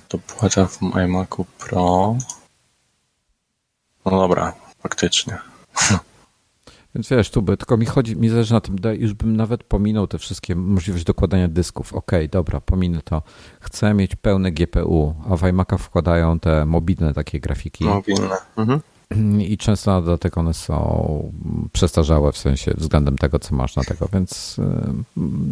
To 0.08 0.18
płacę 0.18 0.66
w 0.66 0.80
iMacu 1.04 1.46
Pro. 1.58 2.16
No 4.04 4.10
dobra, 4.10 4.52
faktycznie. 4.82 5.38
Więc 6.96 7.08
wiesz, 7.08 7.30
tu 7.30 7.42
by, 7.42 7.56
tylko 7.56 7.76
mi 7.76 7.86
chodzi, 7.86 8.16
mi 8.16 8.28
zależy 8.28 8.52
na 8.52 8.60
tym, 8.60 8.76
już 8.98 9.14
bym 9.14 9.36
nawet 9.36 9.64
pominął 9.64 10.06
te 10.06 10.18
wszystkie 10.18 10.54
możliwość 10.54 11.04
dokładania 11.04 11.48
dysków. 11.48 11.94
Okej, 11.94 12.18
okay, 12.18 12.28
dobra, 12.28 12.60
pominę 12.60 13.00
to. 13.04 13.22
Chcę 13.60 13.94
mieć 13.94 14.16
pełne 14.16 14.52
GPU, 14.52 15.14
a 15.30 15.36
w 15.36 15.42
iMac'a 15.42 15.78
wkładają 15.78 16.40
te 16.40 16.66
mobilne 16.66 17.14
takie 17.14 17.40
grafiki. 17.40 17.84
Mobilne. 17.84 18.36
Mhm. 18.56 18.80
I 19.40 19.58
często 19.58 19.90
na 19.90 20.00
dodatek 20.00 20.38
one 20.38 20.54
są 20.54 21.32
przestarzałe 21.72 22.32
w 22.32 22.38
sensie 22.38 22.72
względem 22.76 23.18
tego, 23.18 23.38
co 23.38 23.54
masz 23.54 23.76
na 23.76 23.84
tego, 23.84 24.08
więc 24.12 24.56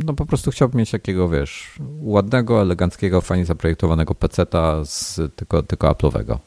no 0.04 0.14
po 0.14 0.26
prostu 0.26 0.50
chciałbym 0.50 0.78
mieć 0.78 0.90
takiego, 0.90 1.28
wiesz, 1.28 1.78
ładnego, 2.00 2.60
eleganckiego, 2.60 3.20
fajnie 3.20 3.44
zaprojektowanego 3.44 4.14
peceta 4.14 4.84
z 4.84 5.20
tylko, 5.36 5.62
tylko 5.62 5.90
Apple'owego. 5.90 6.38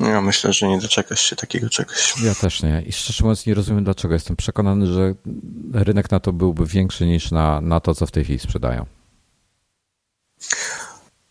Ja 0.00 0.20
myślę, 0.20 0.52
że 0.52 0.68
nie 0.68 0.78
doczekasz 0.78 1.20
się 1.20 1.36
takiego 1.36 1.68
czegoś. 1.68 2.14
Ja 2.22 2.34
też 2.34 2.62
nie. 2.62 2.82
I 2.86 2.92
szczerze 2.92 3.24
mówiąc 3.24 3.46
nie 3.46 3.54
rozumiem 3.54 3.84
dlaczego. 3.84 4.14
Jestem 4.14 4.36
przekonany, 4.36 4.86
że 4.86 5.14
rynek 5.72 6.10
na 6.10 6.20
to 6.20 6.32
byłby 6.32 6.66
większy 6.66 7.06
niż 7.06 7.30
na, 7.30 7.60
na 7.60 7.80
to, 7.80 7.94
co 7.94 8.06
w 8.06 8.10
tej 8.10 8.24
chwili 8.24 8.38
sprzedają. 8.38 8.86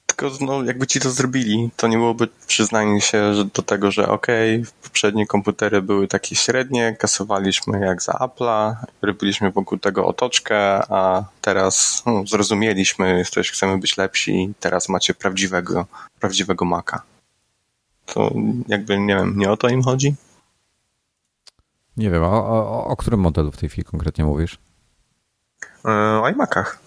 Tylko 0.06 0.36
no, 0.42 0.64
jakby 0.64 0.88
ci 0.88 1.00
to 1.00 1.12
zrobili, 1.12 1.70
to 1.76 1.88
nie 1.88 1.98
byłoby 1.98 2.28
przyznanie 2.48 3.02
się 3.02 3.34
że 3.34 3.46
do 3.46 3.62
tego, 3.62 3.92
że 3.92 4.08
okej, 4.10 4.56
okay, 4.62 4.72
poprzednie 4.84 5.28
komputery 5.28 5.82
były 5.82 6.08
takie 6.08 6.36
średnie, 6.36 6.96
kasowaliśmy 7.00 7.80
jak 7.80 8.02
za 8.02 8.12
Apple'a, 8.12 8.76
robiliśmy 9.02 9.52
wokół 9.52 9.78
tego 9.78 10.06
otoczkę, 10.06 10.58
a 10.94 11.24
teraz 11.42 12.04
no, 12.06 12.24
zrozumieliśmy, 12.28 13.24
coś 13.32 13.52
chcemy 13.52 13.78
być 13.78 13.98
lepsi, 13.98 14.54
teraz 14.60 14.90
macie 14.90 15.14
prawdziwego, 15.14 15.86
prawdziwego 16.20 16.66
Maca. 16.66 17.02
To 18.14 18.32
jakby, 18.68 19.00
nie 19.00 19.16
wiem, 19.16 19.34
nie 19.38 19.52
o 19.52 19.58
to 19.58 19.70
im 19.70 19.84
chodzi? 19.84 20.16
Nie 21.98 22.12
wiem, 22.12 22.24
o, 22.24 22.48
o, 22.48 22.86
o 22.86 22.96
którym 22.96 23.20
modelu 23.20 23.52
w 23.52 23.58
tej 23.58 23.70
chwili 23.70 23.86
konkretnie 23.86 24.26
mówisz? 24.26 24.58
E, 25.86 25.90
o 26.22 26.30
iMacach. 26.30 26.80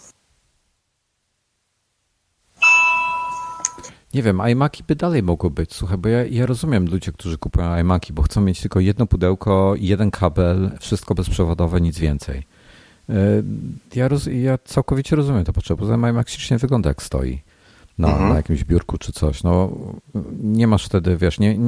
Nie 4.14 4.22
wiem, 4.22 4.42
iMaki 4.50 4.84
by 4.84 4.96
dalej 4.96 5.22
mogło 5.22 5.50
być, 5.50 5.74
słuchaj, 5.74 5.98
bo 5.98 6.08
ja, 6.08 6.24
ja 6.24 6.46
rozumiem 6.46 6.86
ludzi, 6.86 7.12
którzy 7.12 7.38
kupują 7.38 7.76
iMaki, 7.76 8.12
bo 8.12 8.22
chcą 8.22 8.40
mieć 8.40 8.60
tylko 8.60 8.80
jedno 8.80 9.06
pudełko, 9.06 9.74
jeden 9.78 10.10
kabel, 10.10 10.70
wszystko 10.80 11.14
bezprzewodowe, 11.14 11.80
nic 11.80 11.98
więcej. 11.98 12.46
E, 13.08 13.14
ja, 13.94 14.08
roz, 14.08 14.26
ja 14.26 14.58
całkowicie 14.58 15.16
rozumiem 15.16 15.44
to 15.44 15.52
potrzebę, 15.52 15.86
bo 15.86 16.08
iMac 16.08 16.30
ślicznie 16.30 16.58
wygląda 16.58 16.88
jak 16.90 17.02
stoi. 17.02 17.42
Na, 18.00 18.08
mhm. 18.08 18.28
na 18.28 18.36
jakimś 18.36 18.64
biurku 18.64 18.98
czy 18.98 19.12
coś. 19.12 19.42
No, 19.42 19.70
nie 20.42 20.66
masz 20.66 20.84
wtedy, 20.84 21.16
wiesz, 21.16 21.38
nie, 21.38 21.58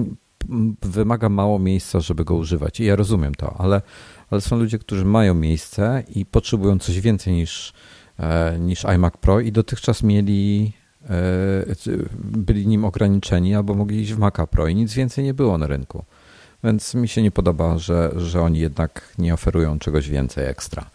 wymaga 0.83 1.29
mało 1.29 1.59
miejsca, 1.59 2.01
żeby 2.01 2.25
go 2.25 2.35
używać. 2.35 2.81
I 2.81 2.85
ja 2.85 2.97
rozumiem 2.97 3.35
to, 3.35 3.57
ale, 3.59 3.83
ale 4.31 4.41
są 4.41 4.57
ludzie, 4.59 4.79
którzy 4.79 5.05
mają 5.05 5.35
miejsce 5.35 6.05
i 6.15 6.27
potrzebują 6.27 6.79
coś 6.79 7.01
więcej 7.01 7.35
niż, 7.35 7.73
e, 8.19 8.59
niż 8.59 8.85
iMac 8.85 9.17
Pro 9.17 9.41
i 9.41 9.53
dotychczas 9.53 10.03
mieli 10.03 10.73
e, 11.05 11.11
byli 12.25 12.67
nim 12.67 12.85
ograniczeni 12.85 13.55
albo 13.55 13.75
mogli 13.75 14.01
iść 14.01 14.15
w 14.15 14.19
Maca 14.19 14.47
Pro 14.47 14.69
i 14.69 14.75
nic 14.75 14.95
więcej 14.95 15.25
nie 15.25 15.35
było 15.35 15.59
na 15.59 15.67
rynku. 15.67 16.05
Więc 16.65 16.95
mi 16.95 17.09
się 17.09 17.23
nie 17.23 17.31
podoba, 17.31 17.79
że, 17.79 18.13
że 18.17 18.43
oni 18.43 18.59
jednak 18.59 19.15
nie 19.19 19.35
oferują 19.35 19.79
czegoś 19.79 20.09
więcej 20.09 20.47
ekstra 20.47 20.91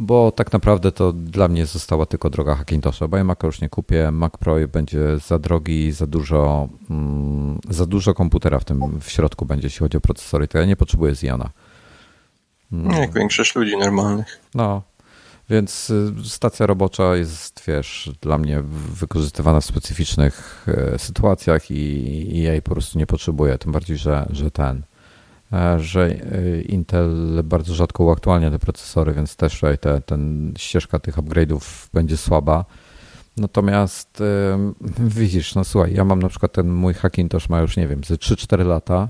bo 0.00 0.32
tak 0.32 0.52
naprawdę 0.52 0.92
to 0.92 1.12
dla 1.12 1.48
mnie 1.48 1.66
została 1.66 2.06
tylko 2.06 2.30
droga 2.30 2.54
Hackintosha, 2.54 3.08
bo 3.08 3.16
ja 3.16 3.24
Maca 3.24 3.46
już 3.46 3.60
nie 3.60 3.68
kupię, 3.68 4.10
Mac 4.10 4.32
Pro 4.32 4.54
będzie 4.72 5.18
za 5.26 5.38
drogi, 5.38 5.92
za 5.92 6.06
dużo, 6.06 6.68
mm, 6.90 7.58
za 7.68 7.86
dużo 7.86 8.14
komputera 8.14 8.58
w 8.58 8.64
tym 8.64 9.00
w 9.00 9.10
środku 9.10 9.46
będzie, 9.46 9.66
jeśli 9.66 9.78
chodzi 9.78 9.96
o 9.96 10.00
procesory, 10.00 10.48
to 10.48 10.58
ja 10.58 10.64
nie 10.64 10.76
potrzebuję 10.76 11.14
Ziona. 11.14 11.50
Mm. 12.72 12.92
Jak 12.92 13.12
większość 13.12 13.54
ludzi 13.54 13.76
normalnych. 13.76 14.40
No, 14.54 14.82
więc 15.50 15.90
y, 15.90 16.12
stacja 16.24 16.66
robocza 16.66 17.16
jest, 17.16 17.62
wiesz, 17.66 18.10
dla 18.20 18.38
mnie 18.38 18.62
wykorzystywana 18.94 19.60
w 19.60 19.64
specyficznych 19.64 20.66
e, 20.68 20.98
sytuacjach 20.98 21.70
i, 21.70 21.74
i 22.36 22.42
ja 22.42 22.52
jej 22.52 22.62
po 22.62 22.70
prostu 22.70 22.98
nie 22.98 23.06
potrzebuję, 23.06 23.58
tym 23.58 23.72
bardziej, 23.72 23.96
że, 23.96 24.26
że 24.30 24.50
ten 24.50 24.82
że 25.76 26.06
e, 26.06 26.60
Intel 26.60 27.42
bardzo 27.44 27.74
rzadko 27.74 28.04
uaktualnia 28.04 28.50
te 28.50 28.58
procesory, 28.58 29.12
więc 29.12 29.36
też 29.36 29.54
tutaj 29.60 29.78
te, 29.78 30.00
ten 30.00 30.52
ścieżka 30.58 30.98
tych 30.98 31.16
upgrade'ów 31.16 31.88
będzie 31.92 32.16
słaba. 32.16 32.64
Natomiast 33.36 34.22
widzisz, 34.98 35.54
no 35.54 35.64
słuchaj, 35.64 35.94
ja 35.94 36.04
mam 36.04 36.22
na 36.22 36.28
przykład 36.28 36.52
ten 36.52 36.68
mój 36.72 36.94
Hackintosh 36.94 37.48
ma 37.48 37.60
już, 37.60 37.76
nie 37.76 37.88
wiem, 37.88 38.04
ze 38.04 38.14
3-4 38.14 38.66
lata. 38.66 39.08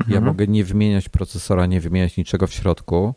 Mhm. 0.00 0.14
Ja 0.14 0.20
mogę 0.20 0.46
nie 0.46 0.64
wymieniać 0.64 1.08
procesora, 1.08 1.66
nie 1.66 1.80
wymieniać 1.80 2.16
niczego 2.16 2.46
w 2.46 2.52
środku. 2.52 3.14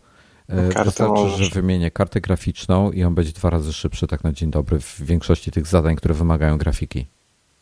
E, 0.48 0.56
Kartę 0.56 0.84
Wystarczy, 0.84 1.14
możesz. 1.14 1.40
że 1.48 1.62
wymienię 1.62 1.92
kartę 1.92 2.22
graficzną 2.22 2.92
i 2.92 3.04
on 3.04 3.16
będzie 3.16 3.32
dwa 3.32 3.50
razy 3.50 3.74
szybszy 3.74 4.08
tak 4.08 4.24
na 4.24 4.32
dzień 4.34 4.52
dobry 4.52 4.80
w 4.80 5.02
większości 5.02 5.52
tych 5.52 5.68
zadań, 5.68 5.96
które 5.96 6.14
wymagają 6.14 6.58
grafiki. 6.58 7.08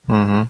Mhm. 0.10 0.48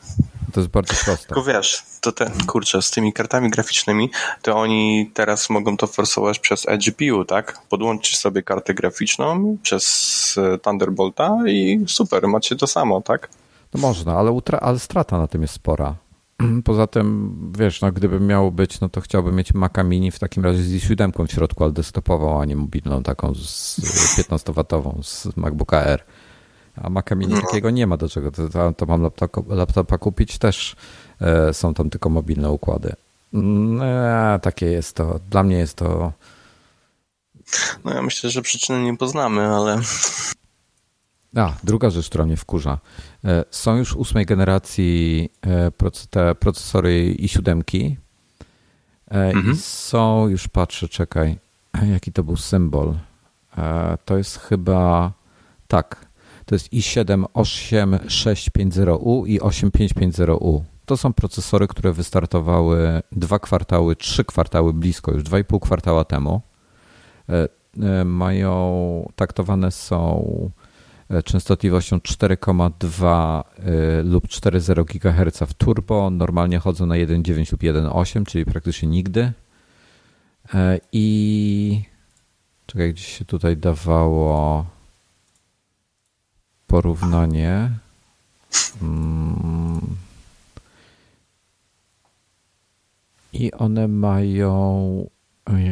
To 0.54 0.60
jest 0.60 0.72
bardzo 0.72 0.93
proste. 1.06 1.28
Tylko 1.28 1.43
wiesz, 1.43 1.84
to 2.02 2.12
ten, 2.12 2.46
kurczę, 2.48 2.82
z 2.82 2.91
tymi 2.91 3.13
kartami 3.13 3.50
graficznymi, 3.50 4.10
to 4.41 4.56
oni 4.56 5.12
teraz 5.13 5.50
mogą 5.50 5.78
to 5.78 5.88
forsować 5.88 6.39
przez 6.39 6.67
eGPU, 6.67 7.26
tak? 7.26 7.62
Podłączysz 7.70 8.17
sobie 8.17 8.43
kartę 8.43 8.74
graficzną 8.74 9.58
przez 9.63 10.36
e, 10.38 10.58
Thunderbolta 10.58 11.38
i 11.48 11.86
super, 11.88 12.28
macie 12.28 12.56
to 12.56 12.67
samo, 12.67 13.02
tak? 13.02 13.30
No 13.74 13.82
można, 13.82 14.13
ale, 14.17 14.32
utra- 14.32 14.60
ale 14.62 14.80
strata 14.80 15.17
na 15.17 15.28
tym 15.28 15.41
jest 15.41 15.54
spora. 15.54 15.96
Poza 16.63 16.88
tym, 16.88 17.36
wiesz, 17.58 17.82
no 17.82 17.91
gdyby 17.91 18.20
miało 18.20 18.52
być, 18.52 18.80
no 18.80 18.89
to 18.89 19.02
chciałbym 19.02 19.36
mieć 19.36 19.54
Maca 19.54 19.84
Mini 19.84 20.12
w 20.12 20.20
takim 20.20 20.43
razie 20.43 20.63
z 20.63 20.74
i7 20.74 21.28
w 21.28 21.32
środku, 21.32 21.63
ale 21.63 21.74
desktopową, 21.74 22.41
a 22.41 22.46
nie 22.46 22.56
mobilną, 22.56 23.04
taką 23.04 23.36
z 23.36 23.80
15-watową 24.17 25.04
z 25.04 25.38
MacBooka 25.38 25.78
Air. 25.78 26.04
A 26.84 26.90
Maca 26.90 27.16
Mini 27.16 27.34
no. 27.34 27.42
takiego 27.42 27.70
nie 27.70 27.88
ma 27.88 27.98
do 27.98 28.10
czego. 28.10 28.32
To, 28.32 28.74
to 28.74 28.86
mam 28.86 29.02
laptop, 29.02 29.50
laptopa 29.50 29.98
kupić 29.98 30.38
też. 30.38 30.76
E, 31.22 31.54
są 31.54 31.74
tam 31.74 31.90
tylko 31.90 32.10
mobilne 32.10 32.52
układy. 32.52 32.94
Mm, 33.34 33.82
e, 33.82 34.40
takie 34.42 34.66
jest 34.66 34.96
to. 34.96 35.20
Dla 35.30 35.44
mnie 35.44 35.58
jest 35.58 35.76
to. 35.76 36.13
No 37.86 37.94
ja 37.94 38.02
myślę, 38.02 38.30
że 38.30 38.42
przyczyny 38.42 38.84
nie 38.84 38.98
poznamy, 38.98 39.48
ale. 39.48 39.80
A, 41.36 41.54
druga 41.63 41.90
rzecz, 41.90 42.10
która 42.10 42.26
mnie 42.26 42.38
wkurza. 42.38 42.78
E, 43.26 43.44
są 43.52 43.78
już 43.78 43.96
ósmej 43.96 44.26
generacji 44.26 45.30
te 46.10 46.36
procesory 46.36 47.16
i7. 47.20 47.96
Mhm. 49.08 49.54
I 49.54 49.58
są, 49.58 50.28
już 50.28 50.48
patrzę, 50.48 50.88
czekaj, 50.88 51.38
jaki 51.94 52.12
to 52.12 52.24
był 52.24 52.38
symbol. 52.38 52.94
To 54.06 54.18
jest 54.18 54.38
chyba, 54.40 55.12
tak, 55.68 56.07
to 56.48 56.56
jest 56.56 56.74
i7 56.74 57.24
8650U 57.24 59.28
i 59.28 59.40
8550U. 59.40 60.62
To 60.86 60.98
są 60.98 61.14
procesory, 61.14 61.68
które 61.68 61.94
wystartowały 61.94 63.02
dwa 63.12 63.40
kwartały, 63.40 63.96
trzy 63.96 64.26
kwartały 64.26 64.74
blisko, 64.74 65.12
już 65.12 65.24
dwa 65.24 65.40
i 65.40 65.44
pół 65.44 65.60
kwartała 65.60 66.06
temu. 66.06 66.42
E, 67.30 67.48
e, 67.84 68.06
mają, 68.06 69.12
taktowane 69.16 69.72
są 69.72 70.52
e, 71.10 71.24
częstotliwością 71.24 71.98
4,2 71.98 73.44
lub 74.04 74.28
4,0 74.28 74.86
GHz 74.86 75.50
w 75.50 75.54
turbo. 75.54 76.10
Normalnie 76.10 76.60
chodzą 76.60 76.86
na 76.86 76.96
1,9 76.96 77.52
lub 77.52 77.62
1,8, 77.62 78.26
czyli 78.26 78.46
praktycznie 78.46 78.90
nigdy. 78.90 79.32
I 80.92 81.82
czekaj, 82.66 82.94
gdzieś 82.94 83.18
się 83.18 83.26
tutaj 83.26 83.58
dawało 83.58 84.66
porównanie. 86.67 87.69
Mm. 88.82 89.82
I 93.34 93.51
one 93.51 93.88
mają 93.88 95.10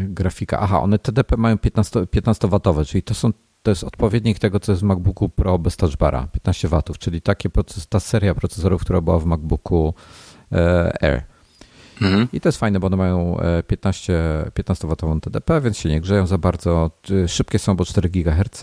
grafika. 0.03 0.59
Aha, 0.59 0.81
one 0.81 0.99
TDP 0.99 1.37
mają 1.37 1.57
15, 1.57 2.07
15 2.07 2.47
watowe, 2.47 2.85
czyli 2.85 3.03
to 3.03 3.13
są 3.13 3.31
to 3.63 3.71
jest 3.71 3.83
odpowiednik 3.83 4.39
tego, 4.39 4.59
co 4.59 4.71
jest 4.71 4.81
w 4.81 4.85
MacBooku 4.85 5.29
Pro 5.29 5.59
bez 5.59 5.77
touchbara, 5.77 6.27
15 6.31 6.67
watów, 6.67 6.97
czyli 6.97 7.21
takie 7.21 7.49
proces, 7.49 7.87
ta 7.87 7.99
seria 7.99 8.35
procesorów, 8.35 8.81
która 8.81 9.01
była 9.01 9.19
w 9.19 9.25
MacBooku 9.25 9.93
e, 10.51 11.03
Air. 11.03 11.23
Mhm. 12.01 12.27
I 12.33 12.41
to 12.41 12.49
jest 12.49 12.57
fajne, 12.57 12.79
bo 12.79 12.87
one 12.87 12.97
mają 12.97 13.37
15, 13.67 14.13
15 14.53 14.87
watową 14.87 15.19
TDP, 15.21 15.61
więc 15.61 15.77
się 15.77 15.89
nie 15.89 16.01
grzeją 16.01 16.27
za 16.27 16.37
bardzo. 16.37 16.91
Szybkie 17.27 17.59
są, 17.59 17.75
bo 17.75 17.85
4 17.85 18.09
GHz. 18.09 18.61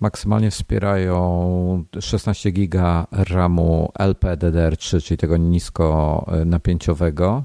Maksymalnie 0.00 0.50
wspierają 0.50 1.84
16 2.00 2.50
giga 2.50 3.06
RAMu 3.12 3.92
LPDDR3, 3.98 5.02
czyli 5.02 5.18
tego 5.18 5.36
nisko 5.36 6.26
napięciowego. 6.46 7.44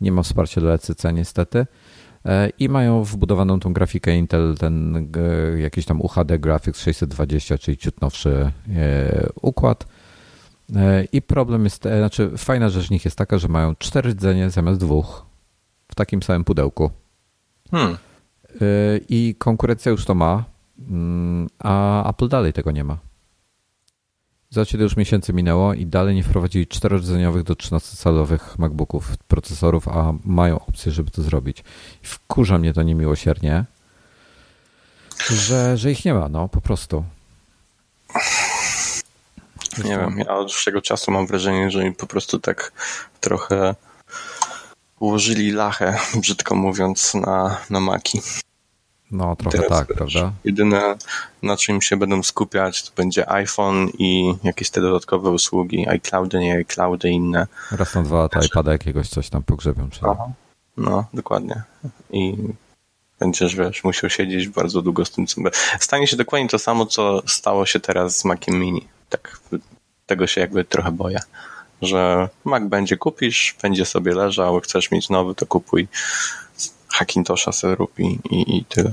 Nie 0.00 0.12
ma 0.12 0.22
wsparcia 0.22 0.60
dla 0.60 0.72
ECC 0.72 1.04
niestety. 1.12 1.66
E, 2.26 2.50
I 2.58 2.68
mają 2.68 3.04
wbudowaną 3.04 3.60
tą 3.60 3.72
grafikę 3.72 4.16
Intel, 4.16 4.56
ten 4.58 5.08
jakiś 5.58 5.84
tam 5.84 6.00
UHD 6.00 6.38
Graphics 6.38 6.80
620, 6.80 7.58
czyli 7.58 7.76
ciut 7.76 8.00
nowszy 8.00 8.52
e, 8.76 9.28
układ. 9.42 9.86
E, 10.76 11.04
I 11.04 11.22
problem 11.22 11.64
jest, 11.64 11.82
znaczy 11.82 12.30
fajna 12.36 12.68
rzecz 12.68 12.86
w 12.86 12.90
nich 12.90 13.04
jest 13.04 13.18
taka, 13.18 13.38
że 13.38 13.48
mają 13.48 13.76
cztery 13.76 14.10
rdzenie 14.10 14.50
zamiast 14.50 14.80
dwóch 14.80 15.26
w 15.88 15.94
takim 15.94 16.22
samym 16.22 16.44
pudełku. 16.44 16.90
Hmm. 17.70 17.96
I 19.08 19.34
konkurencja 19.38 19.92
już 19.92 20.04
to 20.04 20.14
ma, 20.14 20.44
a 21.58 22.10
Apple 22.10 22.28
dalej 22.28 22.52
tego 22.52 22.70
nie 22.70 22.84
ma. 22.84 22.98
Zobaczcie, 24.50 24.78
to 24.78 24.84
już 24.84 24.96
miesięcy 24.96 25.32
minęło 25.32 25.74
i 25.74 25.86
dalej 25.86 26.14
nie 26.14 26.22
wprowadzili 26.22 26.66
czterorodzeniowych 26.66 27.42
do 27.42 27.54
13-calowych 27.54 28.58
MacBooków 28.58 29.16
procesorów, 29.16 29.88
a 29.88 30.12
mają 30.24 30.60
opcję, 30.60 30.92
żeby 30.92 31.10
to 31.10 31.22
zrobić. 31.22 31.64
Wkurza 32.02 32.58
mnie 32.58 32.72
to 32.72 32.82
niemiłosiernie, 32.82 33.64
że, 35.28 35.76
że 35.76 35.90
ich 35.90 36.04
nie 36.04 36.14
ma, 36.14 36.28
no 36.28 36.48
po 36.48 36.60
prostu. 36.60 37.04
Nie 39.84 39.98
wiem, 39.98 40.18
ja 40.18 40.34
od 40.34 40.46
dłuższego 40.46 40.82
czasu 40.82 41.10
mam 41.10 41.26
wrażenie, 41.26 41.70
że 41.70 41.78
oni 41.78 41.92
po 41.92 42.06
prostu 42.06 42.38
tak 42.38 42.72
trochę 43.20 43.74
ułożyli 44.98 45.52
lachę, 45.52 45.98
brzydko 46.20 46.54
mówiąc, 46.54 47.14
na, 47.14 47.60
na 47.70 47.80
maki. 47.80 48.20
No, 49.10 49.36
trochę 49.36 49.58
Teraz, 49.58 49.78
tak, 49.78 49.96
prawda? 49.96 50.32
Jedyne, 50.44 50.96
na 51.42 51.56
czym 51.56 51.82
się 51.82 51.96
będą 51.96 52.22
skupiać, 52.22 52.82
to 52.82 52.92
będzie 52.96 53.30
iPhone 53.30 53.88
i 53.98 54.34
jakieś 54.44 54.70
te 54.70 54.80
dodatkowe 54.80 55.30
usługi, 55.30 55.88
iCloudy, 55.88 56.38
nie 56.38 56.54
iCloudy, 56.54 57.10
inne. 57.10 57.46
Raz 57.70 57.94
na 57.94 58.02
dwa 58.02 58.18
lata 58.18 58.40
iPada 58.44 58.72
jakiegoś 58.72 59.08
coś 59.08 59.30
tam 59.30 59.42
pogrzebią. 59.42 59.90
Czy 59.90 60.00
No, 60.76 61.04
dokładnie. 61.14 61.62
I 62.10 62.36
będziesz, 63.20 63.56
wiesz, 63.56 63.84
musiał 63.84 64.10
siedzieć 64.10 64.48
bardzo 64.48 64.82
długo 64.82 65.04
z 65.04 65.10
tym. 65.10 65.26
Stanie 65.80 66.06
się 66.06 66.16
dokładnie 66.16 66.48
to 66.48 66.58
samo, 66.58 66.86
co 66.86 67.22
stało 67.26 67.66
się 67.66 67.80
teraz 67.80 68.18
z 68.18 68.24
Maciem 68.24 68.54
Mini. 68.54 68.88
Tak, 69.08 69.40
tego 70.06 70.26
się 70.26 70.40
jakby 70.40 70.64
trochę 70.64 70.92
boję. 70.92 71.18
Że 71.82 72.28
Mac 72.44 72.62
będzie 72.64 72.96
kupisz, 72.96 73.56
będzie 73.62 73.84
sobie 73.84 74.14
leżał, 74.14 74.60
chcesz 74.60 74.90
mieć 74.90 75.08
nowy, 75.08 75.34
to 75.34 75.46
kupuj 75.46 75.88
Hackintosha 76.92 77.52
sobie 77.52 77.74
rób 77.74 77.98
i, 77.98 78.18
i, 78.30 78.56
i 78.56 78.64
tyle. 78.64 78.92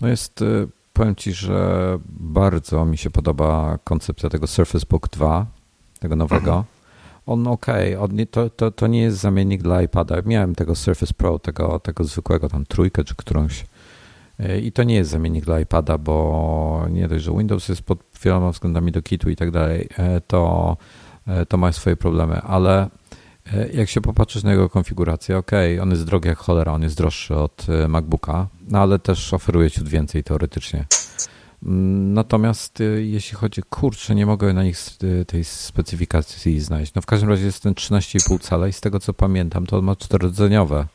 No 0.00 0.08
jest, 0.08 0.42
y, 0.42 0.68
powiem 0.92 1.14
Ci, 1.14 1.32
że 1.32 1.98
bardzo 2.08 2.84
mi 2.84 2.98
się 2.98 3.10
podoba 3.10 3.78
koncepcja 3.84 4.30
tego 4.30 4.46
Surface 4.46 4.86
Book 4.90 5.08
2, 5.08 5.46
tego 6.00 6.16
nowego. 6.16 6.50
Mhm. 6.50 6.64
On 7.26 7.46
ok, 7.46 7.66
on, 8.00 8.10
to, 8.30 8.50
to, 8.50 8.70
to 8.70 8.86
nie 8.86 9.02
jest 9.02 9.18
zamiennik 9.18 9.62
dla 9.62 9.82
iPada. 9.82 10.16
Miałem 10.26 10.54
tego 10.54 10.74
Surface 10.74 11.14
Pro, 11.14 11.38
tego, 11.38 11.80
tego 11.80 12.04
zwykłego, 12.04 12.48
tam 12.48 12.66
trójkę 12.66 13.04
czy 13.04 13.14
którąś. 13.14 13.64
I 14.62 14.72
to 14.72 14.82
nie 14.82 14.94
jest 14.94 15.10
zamiennik 15.10 15.44
dla 15.44 15.60
iPada, 15.60 15.98
bo 15.98 16.86
nie 16.90 17.08
dość, 17.08 17.24
że 17.24 17.32
Windows 17.32 17.68
jest 17.68 17.82
pod 17.82 17.98
wieloma 18.24 18.50
względami 18.50 18.92
do 18.92 19.02
kitu 19.02 19.30
i 19.30 19.36
tak 19.36 19.50
dalej, 19.50 19.88
to, 20.26 20.76
to 21.48 21.56
ma 21.56 21.72
swoje 21.72 21.96
problemy, 21.96 22.40
ale 22.40 22.88
jak 23.72 23.88
się 23.88 24.00
popatrzysz 24.00 24.42
na 24.42 24.50
jego 24.50 24.68
konfigurację, 24.68 25.38
ok, 25.38 25.50
on 25.82 25.90
jest 25.90 26.04
drogi 26.04 26.28
jak 26.28 26.38
cholera, 26.38 26.72
on 26.72 26.82
jest 26.82 26.96
droższy 26.96 27.36
od 27.36 27.66
MacBooka, 27.88 28.46
no 28.68 28.78
ale 28.78 28.98
też 28.98 29.34
oferuje 29.34 29.70
ciut 29.70 29.88
więcej 29.88 30.24
teoretycznie. 30.24 30.86
Natomiast 31.62 32.80
y, 32.80 33.06
jeśli 33.06 33.36
chodzi, 33.36 33.62
kurczę, 33.70 34.14
nie 34.14 34.26
mogę 34.26 34.52
na 34.52 34.64
nich 34.64 34.78
tej 35.26 35.44
specyfikacji 35.44 36.60
znaleźć. 36.60 36.94
No 36.94 37.02
w 37.02 37.06
każdym 37.06 37.28
razie 37.28 37.44
jest 37.44 37.62
ten 37.62 37.74
13,5 37.74 38.40
cala 38.40 38.68
i 38.68 38.72
z 38.72 38.80
tego 38.80 39.00
co 39.00 39.12
pamiętam, 39.12 39.66
to 39.66 39.78
on 39.78 39.84
ma 39.84 39.96
czterodzeniowe 39.96 40.86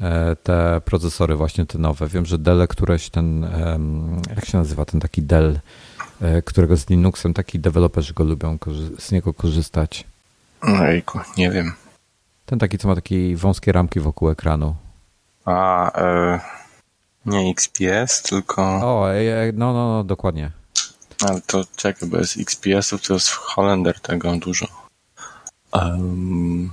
e, 0.00 0.36
te 0.36 0.80
procesory 0.84 1.36
właśnie 1.36 1.66
te 1.66 1.78
nowe. 1.78 2.08
Wiem, 2.08 2.26
że 2.26 2.38
Dell 2.38 2.68
któreś 2.68 3.10
ten, 3.10 3.46
jak 4.36 4.44
się 4.44 4.58
nazywa 4.58 4.84
ten 4.84 5.00
taki 5.00 5.22
Dell, 5.22 5.58
e, 6.20 6.42
którego 6.42 6.76
z 6.76 6.90
Linuxem 6.90 7.34
taki 7.34 7.58
deweloperzy 7.58 8.14
go 8.14 8.24
lubią 8.24 8.58
z 8.98 9.12
niego 9.12 9.34
korzystać. 9.34 10.04
Ojku, 10.60 11.20
nie 11.36 11.50
wiem. 11.50 11.72
Ten 12.46 12.58
taki, 12.58 12.78
co 12.78 12.88
ma 12.88 12.94
takie 12.94 13.36
wąskie 13.36 13.72
ramki 13.72 14.00
wokół 14.00 14.30
ekranu. 14.30 14.74
A, 15.44 15.92
e, 15.92 16.40
nie 17.26 17.50
XPS, 17.50 18.22
tylko... 18.22 18.62
O, 18.62 19.14
e, 19.14 19.52
no, 19.52 19.72
no, 19.72 19.88
no, 19.88 20.04
dokładnie. 20.04 20.50
Ale 21.28 21.40
to 21.40 21.64
czekaj, 21.76 22.08
bo 22.08 22.16
jest 22.16 22.36
XPS-ów, 22.40 23.02
to 23.02 23.14
jest 23.14 23.28
Holender 23.28 24.00
tego 24.00 24.36
dużo. 24.36 24.66
Um... 25.72 26.70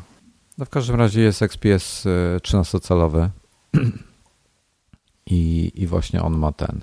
No 0.57 0.65
w 0.65 0.69
każdym 0.69 0.95
razie 0.95 1.21
jest 1.21 1.41
XPS 1.41 2.05
13-calowy 2.41 3.29
i, 5.25 5.71
i 5.75 5.87
właśnie 5.87 6.21
on 6.21 6.37
ma 6.37 6.51
ten. 6.51 6.81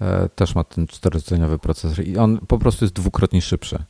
E, 0.00 0.28
też 0.28 0.54
ma 0.54 0.64
ten 0.64 0.86
czterodzeniowy 0.86 1.58
procesor 1.58 2.04
i 2.04 2.18
on 2.18 2.38
po 2.38 2.58
prostu 2.58 2.84
jest 2.84 2.94
dwukrotnie 2.94 3.42
szybszy. 3.42 3.84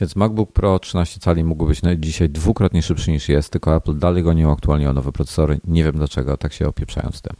Więc 0.00 0.16
MacBook 0.16 0.52
Pro 0.52 0.78
13 0.78 1.20
cali 1.20 1.44
mógł 1.44 1.66
być 1.66 1.80
dzisiaj 1.98 2.30
dwukrotnie 2.30 2.82
szybszy 2.82 3.10
niż 3.10 3.28
jest, 3.28 3.52
tylko 3.52 3.76
Apple 3.76 3.98
dalej 3.98 4.22
go 4.22 4.32
nie 4.32 4.48
uaktualniło 4.48 4.92
nowe 4.92 5.12
procesory. 5.12 5.60
Nie 5.64 5.84
wiem 5.84 5.96
dlaczego, 5.96 6.36
tak 6.36 6.52
się 6.52 6.68
opieprzają 6.68 7.10
z 7.12 7.22
tym. 7.22 7.36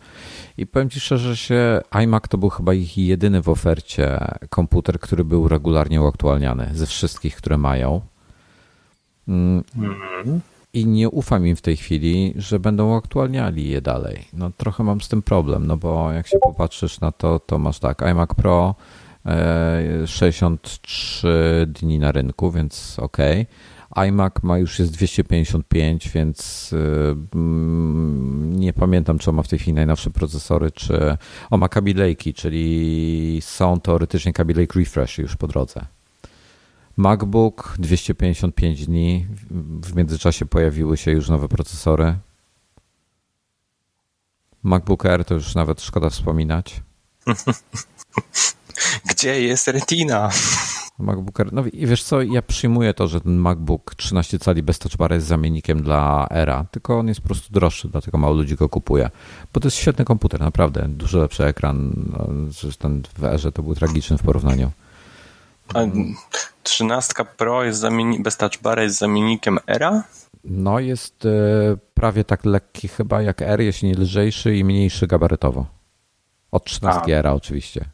I 0.57 0.67
powiem 0.67 0.91
Ci 0.91 1.01
szczerze, 1.01 1.35
że 1.35 1.83
iMac 1.91 2.29
to 2.29 2.39
był 2.39 2.49
chyba 2.49 2.75
ich 2.75 2.99
jedyny 2.99 3.43
w 3.43 3.49
ofercie 3.49 4.19
komputer, 4.49 5.01
który 5.01 5.25
był 5.25 5.49
regularnie 5.49 6.03
uaktualniany 6.03 6.71
ze 6.73 6.87
wszystkich, 6.87 7.37
które 7.37 7.59
mają. 7.59 8.01
Mm. 9.29 9.65
I 10.73 10.87
nie 10.87 11.09
ufam 11.09 11.47
im 11.47 11.57
w 11.57 11.63
tej 11.63 11.77
chwili, 11.77 12.35
że 12.37 12.61
będą 12.61 12.89
uaktualniali 12.89 13.69
je 13.69 13.81
dalej. 13.81 14.25
No 14.33 14.51
trochę 14.57 14.85
mam 14.85 15.01
z 15.01 15.09
tym 15.09 15.23
problem, 15.23 15.67
no 15.67 15.77
bo 15.77 16.13
jak 16.13 16.27
się 16.27 16.39
popatrzysz 16.39 17.01
na 17.01 17.13
to, 17.13 17.39
to 17.39 17.59
masz 17.59 17.79
tak, 17.79 18.03
iMac 18.03 18.35
Pro 18.35 18.75
63 20.07 21.29
e, 21.29 21.67
dni 21.67 21.99
na 21.99 22.13
rynku, 22.13 22.51
więc 22.51 22.99
ok. 22.99 23.17
iMac 24.07 24.35
ma 24.43 24.59
już 24.59 24.79
jest 24.79 24.93
255, 24.93 26.09
więc 26.09 26.71
e, 26.73 26.77
mm, 27.35 28.61
nie 28.61 28.73
pamiętam, 28.73 29.19
czy 29.19 29.31
on 29.31 29.37
ma 29.37 29.43
w 29.43 29.49
tej 29.49 29.59
chwili 29.59 29.75
najnowsze 29.75 30.11
procesory, 30.11 30.71
czy 30.71 31.17
on 31.51 31.61
ma 31.61 31.69
Kaby 31.69 31.95
Lake'i, 31.95 32.35
czyli 32.35 33.39
są 33.43 33.81
teoretycznie 33.81 34.33
Kaby 34.33 34.55
Lake 34.55 34.79
Refresh 34.79 35.19
już 35.19 35.37
po 35.37 35.47
drodze. 35.47 35.87
MacBook 36.97 37.75
255 37.79 38.87
dni, 38.87 39.27
w 39.83 39.95
międzyczasie 39.95 40.47
pojawiły 40.47 40.97
się 40.97 41.11
już 41.11 41.29
nowe 41.29 41.49
procesory. 41.49 42.15
MacBook 44.63 45.07
Air 45.07 45.25
to 45.25 45.35
już 45.35 45.55
nawet 45.55 45.83
szkoda 45.83 46.11
wspominać. 46.11 46.83
Gdzie 49.11 49.43
jest 49.43 49.69
Retina? 49.69 50.31
MacBook 51.01 51.39
no 51.53 51.65
i 51.73 51.87
wiesz 51.87 52.03
co, 52.03 52.23
ja 52.23 52.43
przyjmuję 52.43 52.95
to, 52.95 53.09
że 53.09 53.21
ten 53.21 53.37
MacBook 53.37 53.95
13 53.95 54.39
cali 54.39 54.63
bez 54.63 54.79
Touch 54.79 54.97
Bar 54.97 55.13
jest 55.13 55.27
zamiennikiem 55.27 55.83
dla 55.83 56.27
Era, 56.31 56.65
tylko 56.71 56.99
on 56.99 57.09
jest 57.09 57.21
po 57.21 57.27
prostu 57.27 57.53
droższy, 57.53 57.89
dlatego 57.89 58.19
mało 58.19 58.35
ludzi 58.35 58.57
go 58.57 58.69
kupuje. 58.69 59.11
Bo 59.53 59.61
to 59.61 59.67
jest 59.67 59.77
świetny 59.77 60.05
komputer, 60.05 60.41
naprawdę. 60.41 60.89
Dużo 60.89 61.19
lepszy 61.19 61.45
ekran. 61.45 61.93
No, 62.13 62.27
ten 62.79 63.03
w 63.19 63.25
Erze 63.25 63.53
to 63.53 63.63
był 63.63 63.75
tragiczny 63.75 64.19
w 64.19 64.23
porównaniu. 64.23 64.71
A 65.75 65.81
13 66.63 67.15
Pro 67.37 67.65
jest 67.65 67.85
bez 68.21 68.37
Touch 68.37 68.57
Bar 68.63 68.81
jest 68.81 68.99
zamiennikiem 68.99 69.59
Era? 69.67 70.03
No 70.45 70.79
jest 70.79 71.27
e, 71.27 71.77
prawie 71.95 72.25
tak 72.25 72.45
lekki 72.45 72.89
chyba 72.89 73.23
jak 73.23 73.43
R, 73.43 73.61
jeśli 73.61 73.89
nie 73.89 73.95
lżejszy 73.95 74.57
i 74.57 74.65
mniejszy 74.65 75.07
gabarytowo. 75.07 75.67
Od 76.51 76.65
13 76.65 77.01
A. 77.01 77.19
Era 77.19 77.33
oczywiście. 77.33 77.85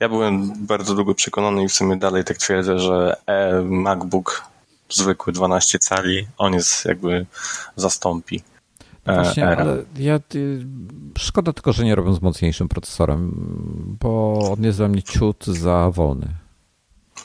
Ja 0.00 0.08
byłem 0.08 0.66
bardzo 0.66 0.94
długo 0.94 1.14
przekonany 1.14 1.64
i 1.64 1.68
w 1.68 1.72
sumie 1.72 1.96
dalej 1.96 2.24
tak 2.24 2.36
twierdzę, 2.36 2.78
że 2.78 3.16
e 3.26 3.62
MacBook 3.62 4.50
zwykły 4.90 5.32
12 5.32 5.78
cali, 5.78 6.26
on 6.38 6.52
jest 6.54 6.84
jakby 6.84 7.26
zastąpi. 7.76 8.42
E, 9.06 9.14
Właśnie, 9.14 9.48
ale 9.48 9.84
ja, 9.96 10.20
szkoda 11.18 11.52
tylko, 11.52 11.72
że 11.72 11.84
nie 11.84 11.94
robią 11.94 12.14
z 12.14 12.22
mocniejszym 12.22 12.68
procesorem, 12.68 13.32
bo 14.00 14.38
on 14.52 14.64
jest 14.64 14.78
dla 14.78 14.88
mnie 14.88 15.02
ciut 15.02 15.46
za 15.46 15.90
wolny. 15.90 16.28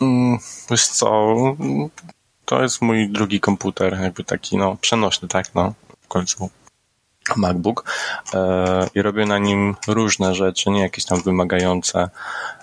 Mm, 0.02 0.38
wiesz 0.70 0.88
co, 0.88 1.36
to 2.46 2.62
jest 2.62 2.82
mój 2.82 3.10
drugi 3.10 3.40
komputer, 3.40 3.98
jakby 4.02 4.24
taki 4.24 4.58
no 4.58 4.78
przenośny, 4.82 5.28
tak, 5.28 5.56
no 5.56 5.74
w 6.02 6.08
końcu 6.08 6.50
MacBook 7.38 7.86
e, 8.34 8.88
i 8.96 9.02
robię 9.02 9.26
na 9.26 9.38
nim 9.38 9.76
różne 9.88 10.36
rzeczy, 10.36 10.70
nie 10.70 10.82
jakieś 10.82 11.06
tam 11.06 11.22
wymagające, 11.22 12.10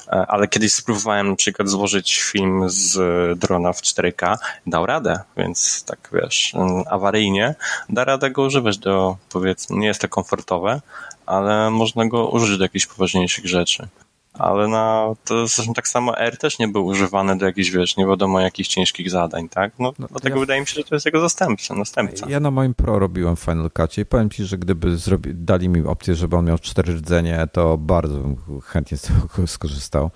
e, 0.06 0.10
ale 0.10 0.48
kiedyś 0.48 0.74
spróbowałem 0.74 1.30
na 1.30 1.36
przykład 1.36 1.68
złożyć 1.68 2.22
film 2.22 2.64
z 2.66 2.98
drona 3.38 3.72
w 3.72 3.80
4K, 3.80 4.36
dał 4.66 4.86
radę, 4.86 5.20
więc 5.36 5.84
tak 5.84 6.10
wiesz, 6.12 6.52
awaryjnie 6.90 7.54
da 7.88 8.04
radę 8.04 8.30
go 8.30 8.42
używać 8.42 8.78
do, 8.78 9.16
powiedzmy, 9.32 9.76
nie 9.76 9.86
jest 9.86 10.00
to 10.00 10.08
komfortowe, 10.08 10.80
ale 11.26 11.70
można 11.70 12.08
go 12.08 12.28
użyć 12.28 12.58
do 12.58 12.64
jakichś 12.64 12.86
poważniejszych 12.86 13.46
rzeczy 13.46 13.88
ale 14.34 14.68
na, 14.68 15.14
to 15.24 15.46
zresztą 15.46 15.74
tak 15.74 15.88
samo 15.88 16.18
R 16.18 16.38
też 16.38 16.58
nie 16.58 16.68
był 16.68 16.86
używany 16.86 17.38
do 17.38 17.46
jakichś, 17.46 17.70
wiesz, 17.70 17.96
nie 17.96 18.06
wiadomo 18.06 18.40
jakich 18.40 18.68
ciężkich 18.68 19.10
zadań, 19.10 19.48
tak? 19.48 19.72
No, 19.78 19.92
no 19.98 20.06
dlatego 20.10 20.36
ja... 20.36 20.40
wydaje 20.40 20.60
mi 20.60 20.66
się, 20.66 20.74
że 20.74 20.84
to 20.84 20.94
jest 20.94 21.06
jego 21.06 21.20
zastępca, 21.20 21.74
następca. 21.74 22.26
Ja 22.28 22.40
na 22.40 22.50
moim 22.50 22.74
Pro 22.74 22.98
robiłem 22.98 23.36
Final 23.36 23.70
Cutie 23.70 24.02
i 24.02 24.06
powiem 24.06 24.30
Ci, 24.30 24.44
że 24.44 24.58
gdyby 24.58 24.96
zrobi, 24.96 25.34
dali 25.34 25.68
mi 25.68 25.86
opcję, 25.86 26.14
żeby 26.14 26.36
on 26.36 26.44
miał 26.44 26.58
cztery 26.58 26.94
rdzenie, 26.94 27.48
to 27.52 27.78
bardzo 27.78 28.18
bym 28.18 28.36
chętnie 28.62 28.98
z 28.98 29.02
tego 29.02 29.28
skorzystał. 29.46 30.10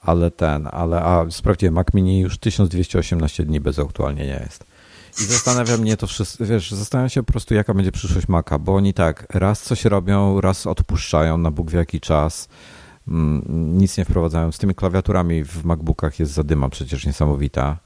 Ale 0.00 0.30
ten, 0.30 0.68
ale 0.72 1.02
a 1.02 1.30
sprawdziłem, 1.30 1.74
Mac 1.74 1.86
Mini 1.94 2.20
już 2.20 2.38
1218 2.38 3.44
dni 3.44 3.60
bez 3.60 3.78
aktualnienia 3.78 4.40
jest. 4.40 4.64
I 5.20 5.24
zastanawia 5.24 5.76
mnie 5.76 5.96
to 5.96 6.06
wszystko, 6.06 6.44
wiesz, 6.44 6.70
zastanawiam 6.70 7.10
się 7.10 7.22
po 7.22 7.32
prostu, 7.32 7.54
jaka 7.54 7.74
będzie 7.74 7.92
przyszłość 7.92 8.28
Maca, 8.28 8.58
bo 8.58 8.74
oni 8.74 8.94
tak, 8.94 9.26
raz 9.34 9.62
coś 9.62 9.84
robią, 9.84 10.40
raz 10.40 10.66
odpuszczają 10.66 11.38
na 11.38 11.50
Bóg 11.50 11.70
w 11.70 11.74
jaki 11.74 12.00
czas 12.00 12.48
nic 13.06 13.98
nie 13.98 14.04
wprowadzają. 14.04 14.52
Z 14.52 14.58
tymi 14.58 14.74
klawiaturami 14.74 15.44
w 15.44 15.64
MacBookach 15.64 16.18
jest 16.18 16.32
zadyma 16.32 16.68
przecież 16.68 17.06
niesamowita, 17.06 17.78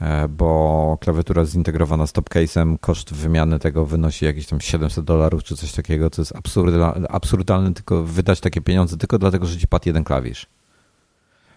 e, 0.00 0.28
bo 0.28 0.98
klawiatura 1.00 1.44
zintegrowana 1.44 2.06
z 2.06 2.12
topcase'em, 2.12 2.78
koszt 2.80 3.14
wymiany 3.14 3.58
tego 3.58 3.86
wynosi 3.86 4.24
jakieś 4.24 4.46
tam 4.46 4.60
700 4.60 5.04
dolarów 5.04 5.44
czy 5.44 5.56
coś 5.56 5.72
takiego, 5.72 6.10
co 6.10 6.22
jest 6.22 6.36
absurdalne, 6.36 7.08
absurdalne 7.08 7.74
tylko 7.74 8.02
wydać 8.02 8.40
takie 8.40 8.60
pieniądze 8.60 8.96
tylko 8.96 9.18
dlatego, 9.18 9.46
że 9.46 9.58
ci 9.58 9.68
padł 9.68 9.82
jeden 9.86 10.04
klawisz. 10.04 10.46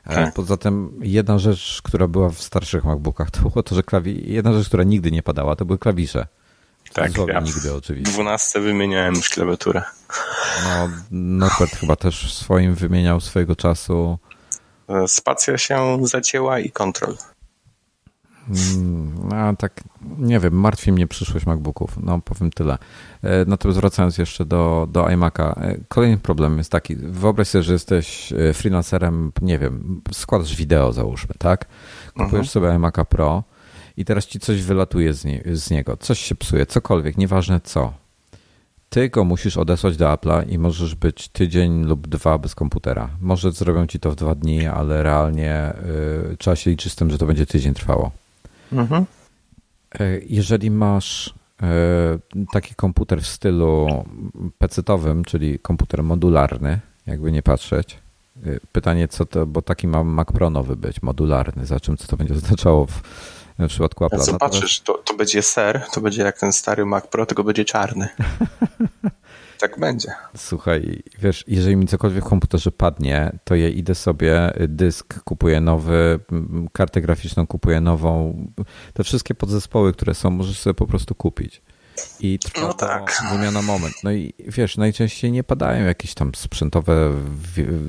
E, 0.06 0.16
tak. 0.16 0.34
Poza 0.34 0.58
tym 0.58 1.00
jedna 1.02 1.40
rzecz, 1.40 1.82
która 1.84 2.08
była 2.08 2.30
w 2.30 2.42
starszych 2.42 2.84
MacBookach, 2.84 3.32
to 3.32 3.50
było 3.50 3.64
to, 3.64 3.76
że 3.76 3.84
klawi... 3.84 4.34
jedna 4.34 4.54
rzecz, 4.54 4.68
która 4.68 4.84
nigdy 4.84 5.12
nie 5.12 5.24
padała, 5.24 5.56
to 5.56 5.66
były 5.66 5.80
klawisze. 5.80 6.28
Tak, 6.94 7.12
ja 7.28 7.40
nigdy 7.40 7.74
oczywiście. 7.74 8.12
W 8.12 8.14
12 8.14 8.60
wymieniałem 8.60 9.16
już 9.16 9.30
klawiaturę. 9.30 9.84
No, 10.64 10.90
Norbert 11.12 11.76
chyba 11.76 11.96
też 11.96 12.28
w 12.28 12.34
swoim 12.34 12.76
wymieniał 12.76 13.20
swojego 13.20 13.56
czasu. 13.56 14.18
E, 14.88 15.08
spacja 15.08 15.58
się 15.58 16.00
zacięła 16.04 16.60
i 16.60 16.72
kontrol. 16.72 17.16
A 19.32 19.54
tak, 19.58 19.84
nie 20.18 20.40
wiem, 20.40 20.54
martwi 20.54 20.92
mnie 20.92 21.08
przyszłość 21.08 21.46
MacBooków, 21.46 21.98
no 22.04 22.22
powiem 22.22 22.52
tyle. 22.52 22.78
E, 23.24 23.46
natomiast 23.46 23.80
wracając 23.80 24.18
jeszcze 24.18 24.46
do, 24.46 24.88
do 24.92 25.04
iMac'a, 25.04 25.62
e, 25.62 25.78
kolejny 25.88 26.18
problem 26.18 26.58
jest 26.58 26.72
taki, 26.72 26.96
wyobraź 26.96 27.48
sobie, 27.48 27.64
że 27.64 27.74
jesteś 27.74 28.34
freelancerem, 28.54 29.32
nie 29.42 29.60
wiem, 29.60 30.02
składasz 30.12 30.56
wideo 30.56 30.94
załóżmy, 30.94 31.36
tak? 31.38 31.66
Kupujesz 32.08 32.34
mhm. 32.34 32.46
sobie 32.46 32.68
iMac'a 32.68 33.06
Pro 33.06 33.44
i 34.00 34.06
teraz 34.06 34.26
ci 34.26 34.40
coś 34.40 34.62
wylatuje 34.62 35.14
z, 35.14 35.26
nie, 35.26 35.44
z 35.54 35.70
niego, 35.70 35.98
coś 35.98 36.20
się 36.20 36.36
psuje, 36.36 36.66
cokolwiek, 36.66 37.18
nieważne 37.18 37.60
co. 37.62 37.94
Ty 38.90 39.10
go 39.10 39.24
musisz 39.24 39.58
odesłać 39.58 39.98
do 39.98 40.06
Apple'a 40.06 40.50
i 40.50 40.58
możesz 40.58 40.96
być 40.96 41.28
tydzień 41.28 41.84
lub 41.84 42.08
dwa 42.08 42.38
bez 42.38 42.56
komputera. 42.56 43.10
Może 43.22 43.52
zrobią 43.52 43.88
ci 43.88 44.00
to 44.00 44.12
w 44.12 44.16
dwa 44.16 44.36
dni, 44.36 44.68
ale 44.68 45.04
realnie 45.04 45.74
y, 46.34 46.38
trzeba 46.38 46.56
się 46.56 46.72
liczyć 46.72 46.94
z 46.94 46.96
tym, 46.96 47.10
że 47.10 47.18
to 47.18 47.26
będzie 47.26 47.46
tydzień 47.46 47.74
trwało. 47.74 48.12
Mhm. 48.72 49.06
Y, 50.02 50.26
jeżeli 50.30 50.72
masz 50.72 51.34
taki 52.52 52.76
komputer 52.76 53.22
w 53.22 53.28
stylu 53.28 53.88
PC-owym, 54.60 55.24
czyli 55.24 55.60
komputer 55.60 56.04
modularny, 56.04 56.80
jakby 57.08 57.32
nie 57.32 57.42
patrzeć. 57.42 58.00
Pytanie, 58.72 59.08
co 59.08 59.26
to, 59.26 59.46
bo 59.46 59.62
taki 59.62 59.88
ma 59.88 60.04
Mac 60.04 60.28
Pro 60.28 60.50
nowy 60.50 60.76
być, 60.76 61.02
modularny. 61.02 61.66
Za 61.66 61.80
czym 61.80 61.98
co 61.98 62.08
to 62.08 62.18
będzie 62.18 62.34
oznaczało 62.44 62.86
w, 62.86 63.02
w 63.68 63.70
przypadku 63.70 64.06
Apple? 64.06 64.20
Zobaczysz, 64.20 64.80
to, 64.80 64.94
to 64.94 65.14
będzie 65.14 65.42
ser, 65.42 65.82
to 65.94 66.02
będzie 66.02 66.24
jak 66.24 66.40
ten 66.40 66.54
stary 66.54 66.86
Mac 66.86 67.08
Pro, 67.08 67.26
tylko 67.26 67.44
będzie 67.44 67.66
czarny. 67.66 68.10
tak 69.60 69.80
będzie. 69.80 70.12
Słuchaj, 70.38 71.04
wiesz, 71.20 71.44
jeżeli 71.48 71.76
mi 71.76 71.88
cokolwiek 71.88 72.26
w 72.26 72.28
komputerze 72.28 72.72
padnie, 72.72 73.32
to 73.44 73.56
ja 73.56 73.68
idę 73.70 73.96
sobie, 73.96 74.54
dysk 74.68 75.24
kupuję 75.24 75.62
nowy, 75.62 76.20
kartę 76.74 77.02
graficzną 77.02 77.48
kupuję 77.48 77.82
nową. 77.82 78.46
Te 78.94 79.04
wszystkie 79.04 79.36
podzespoły, 79.36 79.94
które 79.94 80.16
są, 80.16 80.30
możesz 80.30 80.60
sobie 80.60 80.74
po 80.74 80.88
prostu 80.88 81.16
kupić. 81.16 81.62
I 82.20 82.40
trwa 82.40 82.62
no 82.62 82.74
tak. 82.74 83.24
wymiana 83.32 83.62
moment. 83.62 83.94
No 84.04 84.12
i 84.12 84.34
wiesz, 84.40 84.78
najczęściej 84.78 85.32
nie 85.32 85.44
padają 85.44 85.86
jakieś 85.86 86.14
tam 86.14 86.36
sprzętowe 86.36 87.14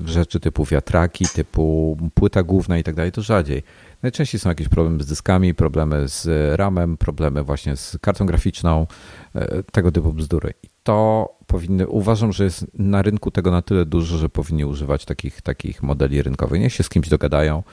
rzeczy 0.05 0.39
typu 0.39 0.65
wiatraki, 0.65 1.25
typu 1.27 1.97
płyta 2.13 2.43
główna 2.43 2.77
i 2.77 2.83
tak 2.83 2.95
dalej, 2.95 3.11
to 3.11 3.21
rzadziej. 3.21 3.63
Najczęściej 4.03 4.39
są 4.39 4.49
jakieś 4.49 4.69
problemy 4.69 5.03
z 5.03 5.05
dyskami, 5.07 5.53
problemy 5.53 6.07
z 6.07 6.27
ramem, 6.59 6.97
problemy 6.97 7.43
właśnie 7.43 7.75
z 7.75 7.97
kartą 8.01 8.25
graficzną, 8.25 8.87
e, 9.35 9.63
tego 9.63 9.91
typu 9.91 10.13
bzdury. 10.13 10.53
I 10.63 10.67
to 10.83 11.29
powinny, 11.47 11.87
uważam, 11.87 12.33
że 12.33 12.43
jest 12.43 12.65
na 12.73 13.01
rynku 13.01 13.31
tego 13.31 13.51
na 13.51 13.61
tyle 13.61 13.85
dużo, 13.85 14.17
że 14.17 14.29
powinni 14.29 14.65
używać 14.65 15.05
takich, 15.05 15.41
takich 15.41 15.83
modeli 15.83 16.21
rynkowych. 16.21 16.61
Niech 16.61 16.73
się 16.73 16.83
z 16.83 16.89
kimś 16.89 17.09
dogadają 17.09 17.63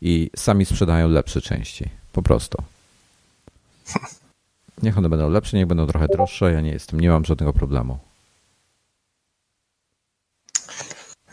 i 0.00 0.30
sami 0.36 0.64
sprzedają 0.64 1.08
lepsze 1.08 1.40
części. 1.40 1.88
Po 2.12 2.22
prostu. 2.22 2.62
Niech 4.82 4.98
one 4.98 5.08
będą 5.08 5.30
lepsze, 5.30 5.56
niech 5.56 5.66
będą 5.66 5.86
trochę 5.86 6.08
droższe. 6.08 6.52
Ja 6.52 6.60
nie 6.60 6.70
jestem, 6.70 7.00
nie 7.00 7.08
mam 7.08 7.24
żadnego 7.24 7.52
problemu. 7.52 7.98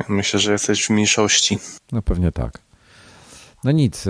Myślę, 0.09 0.39
że 0.39 0.51
jesteś 0.51 0.85
w 0.85 0.89
mniejszości. 0.89 1.57
No 1.91 2.01
pewnie 2.01 2.31
tak. 2.31 2.59
No 3.63 3.71
nic. 3.71 4.05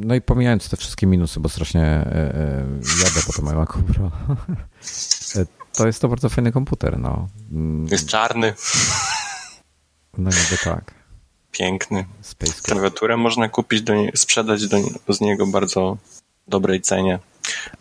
No 0.00 0.14
i 0.14 0.20
pomijając 0.20 0.68
te 0.68 0.76
wszystkie 0.76 1.06
minusy, 1.06 1.40
bo 1.40 1.48
strasznie 1.48 1.82
e, 1.82 2.04
e, 2.14 2.66
jadę 3.04 3.20
po 3.26 3.32
to 3.32 3.42
moją 3.42 3.56
Macu 3.58 3.82
Pro. 3.82 4.10
E, 5.36 5.46
to 5.72 5.86
jest 5.86 6.00
to 6.00 6.08
bardzo 6.08 6.28
fajny 6.28 6.52
komputer. 6.52 6.98
No. 6.98 7.28
Mm. 7.52 7.86
Jest 7.90 8.08
czarny. 8.08 8.54
No 10.18 10.30
niby 10.30 10.58
tak. 10.64 10.94
Piękny. 11.52 12.04
Space 12.20 12.62
Klawiaturę 12.62 13.16
można 13.16 13.48
kupić, 13.48 13.82
do 13.82 13.94
nie, 13.94 14.12
sprzedać 14.14 14.68
do, 14.68 14.78
z 15.14 15.20
niego 15.20 15.46
bardzo 15.46 15.96
dobrej 16.48 16.80
cenie. 16.80 17.18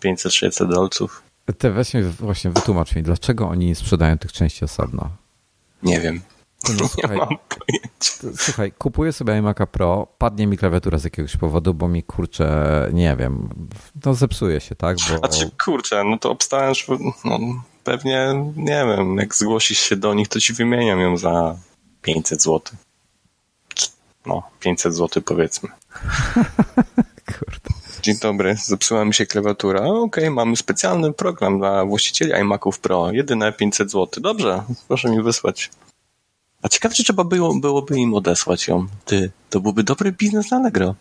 500-600 0.03 0.69
dolców. 0.69 1.23
Te 1.57 1.71
weź 1.71 1.93
mi 1.93 2.03
właśnie 2.03 2.51
wytłumacz 2.51 2.95
mi, 2.95 3.03
dlaczego 3.03 3.49
oni 3.49 3.65
nie 3.65 3.75
sprzedają 3.75 4.17
tych 4.17 4.31
części 4.31 4.65
osobno? 4.65 5.09
Nie 5.83 5.99
wiem. 6.01 6.21
No, 6.69 6.87
słuchaj, 6.87 7.17
mam 7.17 7.27
pojęcia. 7.27 8.43
Słuchaj, 8.43 8.71
kupuję 8.71 9.13
sobie 9.13 9.33
iMac'a 9.33 9.67
Pro, 9.67 10.07
padnie 10.17 10.47
mi 10.47 10.57
klawiatura 10.57 10.97
z 10.97 11.03
jakiegoś 11.03 11.37
powodu, 11.37 11.73
bo 11.73 11.87
mi 11.87 12.03
kurczę, 12.03 12.89
nie 12.93 13.15
wiem, 13.15 13.49
no 14.05 14.13
zepsuje 14.13 14.61
się, 14.61 14.75
tak? 14.75 14.97
Bo... 15.09 15.17
Znaczy, 15.17 15.51
kurczę, 15.65 16.03
no 16.03 16.17
to 16.17 16.31
obstałem, 16.31 16.75
że 16.75 16.83
no, 17.25 17.39
pewnie, 17.83 18.33
nie 18.55 18.85
wiem, 18.85 19.17
jak 19.17 19.35
zgłosisz 19.35 19.79
się 19.79 19.95
do 19.95 20.13
nich, 20.13 20.27
to 20.27 20.39
ci 20.39 20.53
wymieniam 20.53 20.99
ją 20.99 21.17
za 21.17 21.55
500 22.01 22.41
zł. 22.41 22.61
No, 24.25 24.43
500 24.59 24.95
zł 24.95 25.23
powiedzmy. 25.25 25.69
Kurde. 27.39 27.69
Dzień 28.01 28.17
dobry, 28.21 28.55
zepsuła 28.63 29.05
mi 29.05 29.13
się 29.13 29.25
klawiatura. 29.25 29.79
Okej, 29.81 30.23
okay, 30.23 30.29
mamy 30.29 30.55
specjalny 30.55 31.13
program 31.13 31.59
dla 31.59 31.85
właścicieli 31.85 32.31
iMaców 32.31 32.79
Pro. 32.79 33.11
Jedyne 33.11 33.53
500 33.53 33.91
zł. 33.91 34.23
Dobrze, 34.23 34.63
proszę 34.87 35.09
mi 35.09 35.23
wysłać. 35.23 35.69
A 36.65 36.69
ciekawe, 36.69 36.95
czy 36.95 37.03
trzeba 37.03 37.23
było, 37.23 37.59
byłoby 37.59 37.97
im 37.97 38.13
odesłać 38.13 38.67
ją. 38.67 38.87
Ty, 39.05 39.31
to 39.49 39.59
byłby 39.59 39.83
dobry 39.83 40.11
biznes 40.11 40.51
na 40.51 40.57
Allegro. 40.57 40.95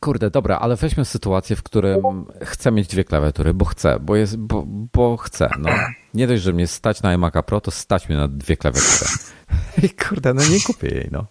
Kurde, 0.00 0.30
dobra, 0.30 0.58
ale 0.58 0.76
weźmy 0.76 1.04
sytuację, 1.04 1.56
w 1.56 1.62
którym 1.62 2.24
chcę 2.44 2.72
mieć 2.72 2.88
dwie 2.88 3.04
klawiatury, 3.04 3.54
bo 3.54 3.64
chcę, 3.64 3.98
bo, 4.00 4.16
jest, 4.16 4.36
bo, 4.36 4.64
bo 4.66 5.16
chcę. 5.16 5.50
No. 5.58 5.70
Nie 6.14 6.26
dość, 6.26 6.42
że 6.42 6.52
mnie 6.52 6.66
stać 6.66 7.02
na 7.02 7.18
iMac'a 7.18 7.42
Pro, 7.42 7.60
to 7.60 7.70
stać 7.70 8.08
mnie 8.08 8.18
na 8.18 8.28
dwie 8.28 8.56
klawiatury. 8.56 9.10
I 9.82 9.90
kurde, 9.90 10.34
no 10.34 10.42
nie 10.50 10.60
kupię 10.60 10.88
jej, 10.88 11.08
no. 11.12 11.26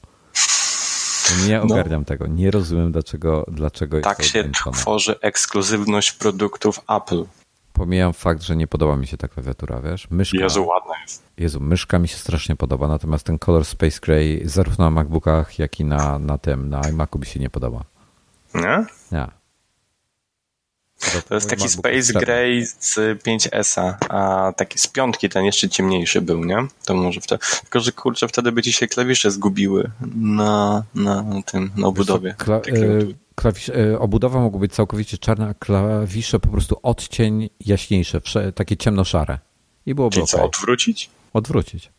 Nie 1.48 1.58
no. 1.58 1.64
ogarniam 1.64 2.02
no. 2.02 2.06
tego. 2.06 2.28
Nie 2.28 2.52
rozumiem, 2.52 2.92
dlaczego, 2.92 3.46
dlaczego 3.52 4.02
tak 4.02 4.20
jest 4.20 4.34
Tak 4.34 4.56
się 4.56 4.72
tworzy 4.74 5.20
ekskluzywność 5.20 6.12
produktów 6.12 6.80
Apple. 6.90 7.24
Pomijam 7.78 8.14
fakt, 8.14 8.44
że 8.44 8.56
nie 8.56 8.68
podoba 8.68 8.98
mi 8.98 9.08
się 9.08 9.18
ta 9.18 9.28
klawiatura, 9.28 9.82
wiesz? 9.82 10.08
Myszka, 10.10 10.38
Jezu, 10.38 10.66
ładna 10.66 10.94
jest. 11.02 11.24
Jezu, 11.38 11.60
myszka 11.60 12.00
mi 12.00 12.08
się 12.08 12.18
strasznie 12.18 12.56
podoba, 12.56 12.88
natomiast 12.88 13.26
ten 13.26 13.40
kolor 13.40 13.66
Space 13.66 14.00
Gray 14.02 14.42
zarówno 14.46 14.86
na 14.86 14.92
MacBookach, 14.92 15.60
jak 15.60 15.80
i 15.80 15.86
na, 15.86 16.20
na 16.20 16.38
tym, 16.38 16.70
na 16.70 16.82
iMacu 16.90 17.20
mi 17.20 17.26
się 17.26 17.40
nie 17.40 17.50
podoba. 17.50 17.84
Nie? 18.54 18.86
Nie. 19.12 19.28
To 21.28 21.36
jest 21.36 21.50
taki 21.50 21.70
Space 21.70 22.14
Gray 22.14 22.66
z 22.66 22.96
5S, 23.24 23.94
a 24.10 24.54
taki 24.56 24.80
z 24.80 24.88
piątki 24.88 25.30
ten 25.30 25.46
jeszcze 25.46 25.70
ciemniejszy 25.70 26.22
był, 26.22 26.46
nie? 26.46 26.58
To 26.86 26.94
może 26.94 27.22
wtedy. 27.22 27.46
Tylko, 27.62 27.80
że 27.80 27.92
kurczę, 27.92 28.28
wtedy 28.28 28.52
by 28.52 28.64
ci 28.64 28.74
się 28.74 28.88
klawisze 28.88 29.32
zgubiły 29.32 29.92
na, 30.16 30.84
na 30.96 31.26
tym, 31.46 31.72
na 31.76 31.88
obudowie. 31.88 32.36
E, 32.48 33.27
klawisz, 33.42 33.70
e, 33.70 34.00
obudowa 34.00 34.40
mogła 34.40 34.60
być 34.60 34.74
całkowicie 34.74 35.18
czarna, 35.18 35.48
a 35.48 35.54
klawisze 35.54 36.40
po 36.40 36.48
prostu 36.48 36.80
odcień 36.84 37.50
jaśniejsze, 37.66 38.22
takie 38.56 38.78
ciemnoszare. 38.78 39.40
I 39.86 39.96
byłoby 39.96 40.14
Czyli 40.14 40.24
okay. 40.24 40.40
co, 40.40 40.46
odwrócić? 40.46 41.10
Odwrócić. 41.34 41.92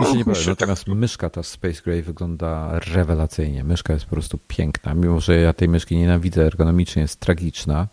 Mi 0.00 0.06
się 0.06 0.12
nie 0.12 0.24
podoba, 0.24 0.46
natomiast 0.46 0.84
tak... 0.84 0.94
myszka 0.94 1.30
ta 1.30 1.42
Space 1.42 1.82
Gray 1.84 2.02
wygląda 2.02 2.78
rewelacyjnie. 2.78 3.64
Myszka 3.64 3.92
jest 3.92 4.04
po 4.04 4.10
prostu 4.10 4.38
piękna, 4.48 4.94
mimo 4.94 5.20
że 5.20 5.36
ja 5.36 5.52
tej 5.52 5.68
myszki 5.68 5.96
nienawidzę, 5.96 6.46
ergonomicznie 6.46 7.02
jest 7.02 7.20
tragiczna. 7.20 7.88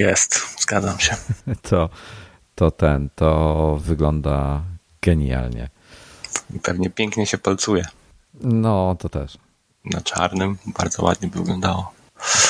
Jest, 0.00 0.60
zgadzam 0.60 0.98
się. 0.98 1.16
To, 1.62 1.90
to 2.54 2.70
ten, 2.70 3.10
to 3.14 3.78
wygląda 3.82 4.62
genialnie. 5.02 5.68
Pewnie 6.62 6.90
pięknie 6.90 7.26
się 7.26 7.38
palcuje. 7.38 7.84
No, 8.40 8.96
to 8.98 9.08
też. 9.08 9.38
Na 9.84 10.00
czarnym 10.00 10.56
bardzo 10.78 11.04
ładnie 11.04 11.28
by 11.28 11.38
wyglądało. 11.38 11.92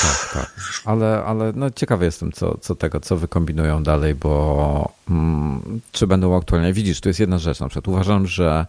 Tak, 0.01 0.31
tak. 0.33 0.55
Ale, 0.85 1.23
ale 1.23 1.51
no 1.55 1.71
ciekawy 1.71 2.05
jestem, 2.05 2.31
co, 2.31 2.57
co 2.57 2.75
tego, 2.75 2.99
co 2.99 3.17
wykombinują 3.17 3.83
dalej, 3.83 4.15
bo 4.15 4.93
mm, 5.09 5.81
czy 5.91 6.07
będą 6.07 6.37
aktualnie. 6.37 6.73
Widzisz, 6.73 7.01
to 7.01 7.09
jest 7.09 7.19
jedna 7.19 7.37
rzecz. 7.37 7.59
Na 7.59 7.67
przykład 7.69 7.87
uważam, 7.87 8.27
że 8.27 8.65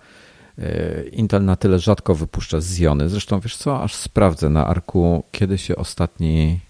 y, 0.59 1.11
Intel 1.13 1.45
na 1.45 1.57
tyle 1.57 1.79
rzadko 1.79 2.15
wypuszcza 2.15 2.61
Ziony. 2.61 3.09
Zresztą 3.09 3.41
wiesz 3.41 3.57
co, 3.57 3.83
aż 3.83 3.95
sprawdzę 3.95 4.51
na 4.51 4.67
Arku, 4.67 5.25
kiedy 5.33 5.59
się 5.59 5.77
ostatni 5.77 6.61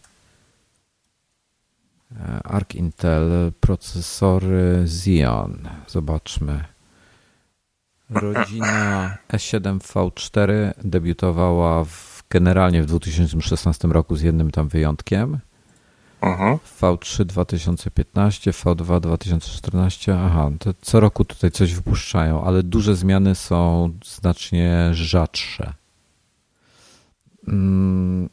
e, 2.13 2.41
Arc 2.45 2.75
Intel 2.75 3.53
procesory 3.61 4.85
Xeon. 4.85 5.69
Zobaczmy. 5.89 6.76
Rodzina 8.11 9.17
S7 9.29 9.79
V4 9.79 10.73
debiutowała 10.85 11.85
w 11.85 12.23
generalnie 12.31 12.83
w 12.83 12.87
2016 12.87 13.89
roku 13.89 14.17
z 14.17 14.23
jednym 14.23 14.51
tam 14.51 14.69
wyjątkiem. 14.69 15.39
Mhm. 16.21 16.59
V3 16.81 17.25
2015, 17.25 18.51
V2 18.51 19.01
2014. 19.01 20.19
Aha, 20.21 20.51
to 20.59 20.75
co 20.83 21.01
roku 21.01 21.25
tutaj 21.25 21.51
coś 21.51 21.75
wypuszczają, 21.75 22.45
ale 22.45 22.63
duże 22.63 22.97
zmiany 22.97 23.35
są 23.35 23.91
znacznie 24.05 24.89
rzadsze. 24.93 25.73
Mm. 27.49 28.29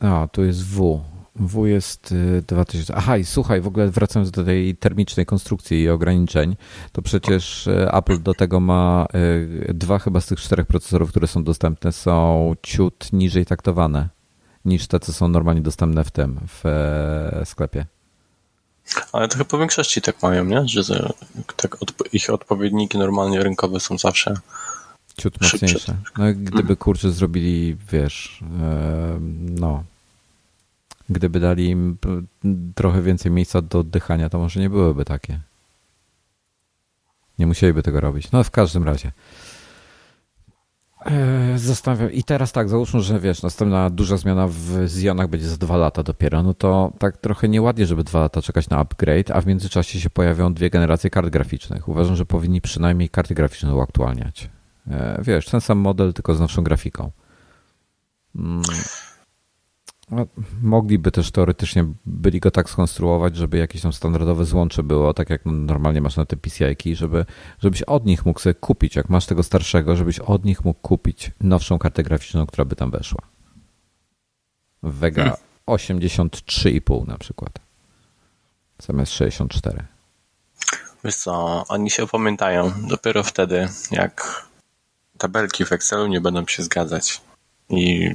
A, 0.00 0.28
tu 0.32 0.44
jest 0.44 0.64
W. 0.64 1.04
W 1.36 1.66
jest 1.66 2.14
2000. 2.46 2.92
Y, 2.92 2.96
Aha, 2.96 3.16
i 3.16 3.24
słuchaj, 3.24 3.60
w 3.60 3.66
ogóle 3.66 3.88
wracając 3.88 4.30
do 4.30 4.44
tej 4.44 4.76
termicznej 4.76 5.26
konstrukcji 5.26 5.82
i 5.82 5.88
ograniczeń, 5.88 6.56
to 6.92 7.02
przecież 7.02 7.66
y, 7.66 7.88
Apple 7.92 8.22
do 8.22 8.34
tego 8.34 8.60
ma 8.60 9.06
y, 9.68 9.74
dwa 9.74 9.98
chyba 9.98 10.20
z 10.20 10.26
tych 10.26 10.40
czterech 10.40 10.66
procesorów, 10.66 11.10
które 11.10 11.26
są 11.26 11.44
dostępne, 11.44 11.92
są 11.92 12.54
ciut 12.62 13.12
niżej 13.12 13.46
taktowane 13.46 14.08
niż 14.64 14.86
te, 14.86 15.00
co 15.00 15.12
są 15.12 15.28
normalnie 15.28 15.60
dostępne 15.62 16.04
w 16.04 16.10
tym, 16.10 16.40
w 16.48 16.66
e, 16.66 17.42
sklepie. 17.44 17.86
Ale 19.12 19.28
to 19.28 19.36
chyba 19.36 19.44
po 19.44 19.58
większości 19.58 20.02
tak 20.02 20.22
mają, 20.22 20.44
nie? 20.44 20.68
Że 20.68 21.12
tak 21.56 21.76
ich 22.12 22.30
odpowiedniki 22.30 22.98
normalnie 22.98 23.42
rynkowe 23.42 23.80
są 23.80 23.98
zawsze 23.98 24.34
ciut 25.16 25.40
mocniejsze. 25.40 25.96
No, 26.18 26.24
gdyby 26.24 26.58
mhm. 26.58 26.76
kurczę 26.76 27.10
zrobili, 27.10 27.76
wiesz, 27.92 28.44
no 29.38 29.84
Gdyby 31.12 31.40
dali 31.40 31.68
im 31.68 31.96
trochę 32.74 33.02
więcej 33.02 33.32
miejsca 33.32 33.62
do 33.62 33.78
oddychania, 33.78 34.28
to 34.28 34.38
może 34.38 34.60
nie 34.60 34.70
byłyby 34.70 35.04
takie. 35.04 35.40
Nie 37.38 37.46
musieliby 37.46 37.82
tego 37.82 38.00
robić. 38.00 38.32
No 38.32 38.44
w 38.44 38.50
każdym 38.50 38.84
razie. 38.84 39.12
E, 41.06 41.58
zastanawiam. 41.58 42.12
I 42.12 42.24
teraz 42.24 42.52
tak, 42.52 42.68
załóżmy, 42.68 43.00
że 43.00 43.20
wiesz, 43.20 43.42
następna 43.42 43.90
duża 43.90 44.16
zmiana 44.16 44.48
w 44.48 44.86
Zionach 44.86 45.28
będzie 45.28 45.48
za 45.48 45.56
dwa 45.56 45.76
lata 45.76 46.02
dopiero, 46.02 46.42
no 46.42 46.54
to 46.54 46.92
tak 46.98 47.16
trochę 47.16 47.48
nieładnie, 47.48 47.86
żeby 47.86 48.04
dwa 48.04 48.20
lata 48.20 48.42
czekać 48.42 48.68
na 48.68 48.78
upgrade, 48.78 49.30
a 49.30 49.40
w 49.40 49.46
międzyczasie 49.46 50.00
się 50.00 50.10
pojawią 50.10 50.54
dwie 50.54 50.70
generacje 50.70 51.10
kart 51.10 51.28
graficznych. 51.28 51.88
Uważam, 51.88 52.16
że 52.16 52.26
powinni 52.26 52.60
przynajmniej 52.60 53.08
karty 53.08 53.34
graficzne 53.34 53.74
uaktualniać. 53.74 54.50
E, 54.90 55.22
wiesz, 55.22 55.46
ten 55.46 55.60
sam 55.60 55.78
model, 55.78 56.12
tylko 56.12 56.34
z 56.34 56.40
nowszą 56.40 56.62
grafiką. 56.62 57.10
Mm. 58.36 58.62
No, 60.10 60.26
mogliby 60.62 61.10
też 61.10 61.30
teoretycznie 61.30 61.84
byli 62.06 62.40
go 62.40 62.50
tak 62.50 62.70
skonstruować, 62.70 63.36
żeby 63.36 63.58
jakieś 63.58 63.82
tam 63.82 63.92
standardowe 63.92 64.44
złącze 64.44 64.82
było, 64.82 65.14
tak 65.14 65.30
jak 65.30 65.42
normalnie 65.44 66.00
masz 66.00 66.16
na 66.16 66.26
te 66.26 66.36
PCI, 66.36 66.96
żeby, 66.96 67.24
żebyś 67.58 67.82
od 67.82 68.06
nich 68.06 68.26
mógł 68.26 68.40
sobie 68.40 68.54
kupić, 68.54 68.96
jak 68.96 69.08
masz 69.08 69.26
tego 69.26 69.42
starszego, 69.42 69.96
żebyś 69.96 70.18
od 70.18 70.44
nich 70.44 70.64
mógł 70.64 70.80
kupić 70.80 71.30
nowszą 71.40 71.78
kartę 71.78 72.02
graficzną, 72.02 72.46
która 72.46 72.64
by 72.64 72.76
tam 72.76 72.90
weszła. 72.90 73.20
Vega 74.82 75.22
hmm. 75.22 75.40
83,5 75.66 77.08
na 77.08 77.18
przykład. 77.18 77.52
Zamiast 78.78 79.12
64. 79.12 79.84
Wiesz 81.04 81.16
co, 81.16 81.64
oni 81.68 81.90
się 81.90 82.02
opamiętają 82.02 82.72
dopiero 82.88 83.22
wtedy, 83.22 83.68
jak 83.90 84.46
tabelki 85.18 85.64
w 85.64 85.72
Excelu 85.72 86.06
nie 86.06 86.20
będą 86.20 86.46
się 86.46 86.62
zgadzać. 86.62 87.20
I 87.68 88.14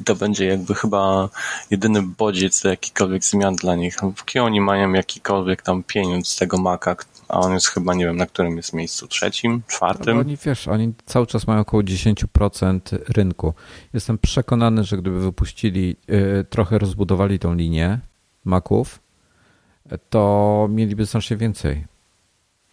i 0.00 0.04
to 0.04 0.14
będzie 0.16 0.46
jakby 0.46 0.74
chyba 0.74 1.28
jedyny 1.70 2.02
bodziec 2.02 2.62
do 2.62 2.68
jakichkolwiek 2.68 3.24
zmian 3.24 3.56
dla 3.56 3.74
nich. 3.74 3.96
Póki 4.16 4.38
oni 4.38 4.60
mają 4.60 4.92
jakikolwiek 4.92 5.62
tam 5.62 5.82
pieniądz 5.82 6.28
z 6.28 6.36
tego 6.36 6.58
Maca, 6.58 6.96
a 7.28 7.40
on 7.40 7.52
jest 7.52 7.66
chyba, 7.66 7.94
nie 7.94 8.04
wiem, 8.04 8.16
na 8.16 8.26
którym 8.26 8.56
jest 8.56 8.72
miejscu, 8.72 9.08
trzecim, 9.08 9.62
czwartym? 9.66 10.14
No, 10.14 10.20
oni, 10.20 10.36
wiesz, 10.44 10.68
oni 10.68 10.92
cały 11.06 11.26
czas 11.26 11.46
mają 11.46 11.60
około 11.60 11.82
10% 11.82 12.80
rynku. 13.08 13.54
Jestem 13.92 14.18
przekonany, 14.18 14.84
że 14.84 14.96
gdyby 14.96 15.20
wypuścili, 15.20 15.96
yy, 16.08 16.46
trochę 16.50 16.78
rozbudowali 16.78 17.38
tą 17.38 17.54
linię 17.54 17.98
Maców, 18.44 19.00
to 20.10 20.66
mieliby 20.70 21.04
znacznie 21.04 21.36
więcej. 21.36 21.84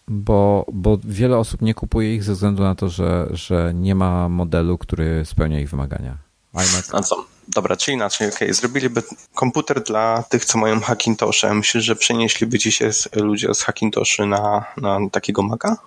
Bo, 0.07 0.65
bo 0.73 0.97
wiele 1.03 1.37
osób 1.37 1.61
nie 1.61 1.73
kupuje 1.73 2.15
ich 2.15 2.23
ze 2.23 2.33
względu 2.33 2.63
na 2.63 2.75
to, 2.75 2.89
że, 2.89 3.27
że 3.31 3.71
nie 3.75 3.95
ma 3.95 4.29
modelu, 4.29 4.77
który 4.77 5.25
spełnia 5.25 5.59
ich 5.59 5.69
wymagania 5.69 6.28
iMac. 6.53 6.93
A 6.93 7.01
co? 7.01 7.25
Dobra, 7.47 7.75
czy 7.75 7.91
inaczej, 7.91 8.27
okej, 8.27 8.47
okay. 8.47 8.53
zrobiliby 8.53 9.03
komputer 9.35 9.83
dla 9.83 10.23
tych, 10.23 10.45
co 10.45 10.57
mają 10.57 10.79
Hackintosze. 10.79 11.53
Myślisz, 11.53 11.83
że 11.83 11.95
przenieśliby 11.95 12.59
ci 12.59 12.71
się 12.71 12.89
ludzie 13.15 13.53
z 13.53 13.61
Hackintoszy 13.61 14.25
na, 14.25 14.65
na 14.77 14.99
takiego 15.11 15.43
Maca? 15.43 15.77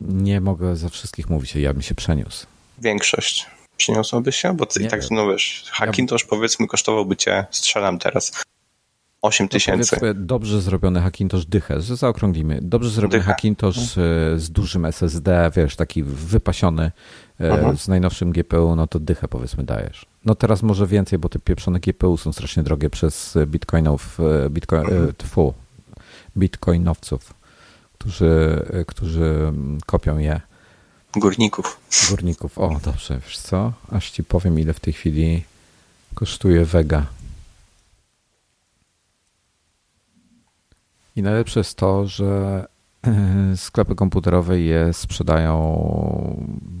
Nie 0.00 0.40
mogę 0.40 0.76
za 0.76 0.88
wszystkich 0.88 1.30
mówić, 1.30 1.54
ja 1.54 1.72
bym 1.72 1.82
się 1.82 1.94
przeniósł. 1.94 2.46
Większość 2.78 3.46
przeniosłaby 3.76 4.32
się? 4.32 4.56
Bo 4.56 4.66
ty 4.66 4.82
i 4.82 4.88
tak, 4.88 5.00
no 5.10 5.28
wiesz, 5.28 5.64
Hackintosh 5.70 6.22
ja... 6.22 6.28
powiedzmy 6.28 6.66
kosztowałby 6.66 7.16
cię, 7.16 7.46
strzelam 7.50 7.98
teraz, 7.98 8.32
8 9.22 9.44
no 9.44 9.50
tysięcy. 9.50 9.96
No 10.02 10.14
dobrze 10.14 10.60
zrobiony 10.60 11.00
Hackintosh 11.00 11.46
dychę, 11.46 11.80
że 11.80 11.96
zaokrąglimy. 11.96 12.58
Dobrze 12.62 12.90
zrobiony 12.90 13.18
dychę. 13.18 13.32
Hackintosh 13.32 13.76
z, 13.76 13.94
z, 14.42 14.50
dużym 14.50 14.84
SSD, 14.84 15.50
wiesz, 15.56 15.76
taki 15.76 16.02
wypasiony, 16.02 16.92
mhm. 17.38 17.76
z 17.76 17.88
najnowszym 17.88 18.32
GPU, 18.32 18.76
no 18.76 18.86
to 18.86 18.98
dychę 18.98 19.28
powiedzmy 19.28 19.64
dajesz. 19.64 20.06
No 20.24 20.34
teraz 20.34 20.62
może 20.62 20.86
więcej, 20.86 21.18
bo 21.18 21.28
te 21.28 21.38
pieprzone 21.38 21.80
GPU 21.80 22.16
są 22.16 22.32
strasznie 22.32 22.62
drogie 22.62 22.90
przez 22.90 23.38
bitcoinów, 23.46 24.20
e, 24.20 24.50
bitcoin, 24.50 24.82
mhm. 24.82 25.14
tfu, 25.18 25.54
bitcoinowców, 26.36 27.34
którzy, 27.98 28.62
e, 28.72 28.84
którzy 28.84 29.24
mm, 29.24 29.78
kopią 29.86 30.18
je. 30.18 30.40
Górników. 31.16 31.80
Górników, 32.10 32.58
o 32.58 32.80
dobrze, 32.84 33.20
wiesz 33.26 33.38
co? 33.38 33.72
Aż 33.90 34.10
ci 34.10 34.24
powiem, 34.24 34.58
ile 34.58 34.72
w 34.72 34.80
tej 34.80 34.92
chwili 34.92 35.44
kosztuje 36.14 36.64
Vega. 36.64 37.06
I 41.16 41.22
najlepsze 41.22 41.60
jest 41.60 41.76
to, 41.76 42.06
że 42.06 42.66
sklepy 43.56 43.94
komputerowe 43.94 44.60
je 44.60 44.92
sprzedają 44.92 45.80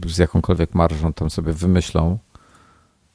z 0.06 0.18
jakąkolwiek 0.18 0.74
marżą, 0.74 1.12
tam 1.12 1.30
sobie 1.30 1.52
wymyślą, 1.52 2.18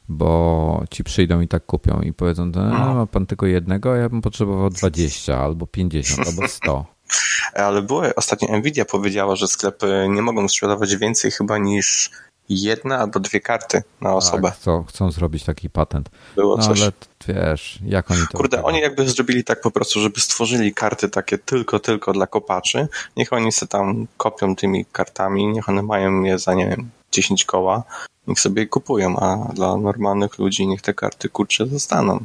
bo 0.09 0.83
ci 0.89 1.03
przyjdą 1.03 1.41
i 1.41 1.47
tak 1.47 1.65
kupią 1.65 2.01
i 2.01 2.13
powiedzą, 2.13 2.45
no, 2.45 2.95
ma 2.95 3.05
pan 3.05 3.25
tylko 3.25 3.45
jednego, 3.45 3.93
a 3.93 3.97
ja 3.97 4.09
bym 4.09 4.21
potrzebował 4.21 4.69
20 4.69 5.39
albo 5.39 5.67
50 5.67 6.27
albo 6.27 6.47
100. 6.47 6.85
Ale 7.53 7.81
było, 7.81 8.03
ostatnio 8.15 8.57
Nvidia 8.57 8.85
powiedziała, 8.85 9.35
że 9.35 9.47
sklepy 9.47 10.07
nie 10.09 10.21
mogą 10.21 10.47
sprzedawać 10.47 10.95
więcej 10.95 11.31
chyba 11.31 11.57
niż 11.57 12.11
jedna 12.49 12.99
albo 12.99 13.19
dwie 13.19 13.39
karty 13.39 13.83
na 14.01 14.09
tak, 14.09 14.17
osobę. 14.17 14.49
Tak, 14.49 14.57
chcą, 14.57 14.83
chcą 14.83 15.11
zrobić 15.11 15.43
taki 15.43 15.69
patent. 15.69 16.09
Było 16.35 16.57
no, 16.57 16.63
coś. 16.63 16.81
Ale 16.81 16.91
wiesz, 17.27 17.79
jak 17.85 18.11
oni 18.11 18.21
to... 18.31 18.37
Kurde, 18.37 18.63
oni 18.63 18.79
jakby 18.79 19.09
zrobili 19.09 19.43
tak 19.43 19.61
po 19.61 19.71
prostu, 19.71 19.99
żeby 19.99 20.19
stworzyli 20.19 20.73
karty 20.73 21.09
takie 21.09 21.37
tylko, 21.37 21.79
tylko 21.79 22.13
dla 22.13 22.27
kopaczy. 22.27 22.87
Niech 23.17 23.33
oni 23.33 23.51
się 23.51 23.67
tam 23.67 24.07
kopią 24.17 24.55
tymi 24.55 24.85
kartami, 24.85 25.47
niech 25.47 25.69
one 25.69 25.81
mają 25.81 26.23
je 26.23 26.39
za, 26.39 26.53
nie 26.53 26.69
wiem, 26.69 26.89
10 27.11 27.45
koła, 27.45 27.83
niech 28.27 28.39
sobie 28.39 28.61
je 28.61 28.67
kupują, 28.67 29.19
a 29.19 29.53
dla 29.53 29.77
normalnych 29.77 30.39
ludzi 30.39 30.67
niech 30.67 30.81
te 30.81 30.93
karty 30.93 31.29
kurcze 31.29 31.67
zostaną. 31.67 32.19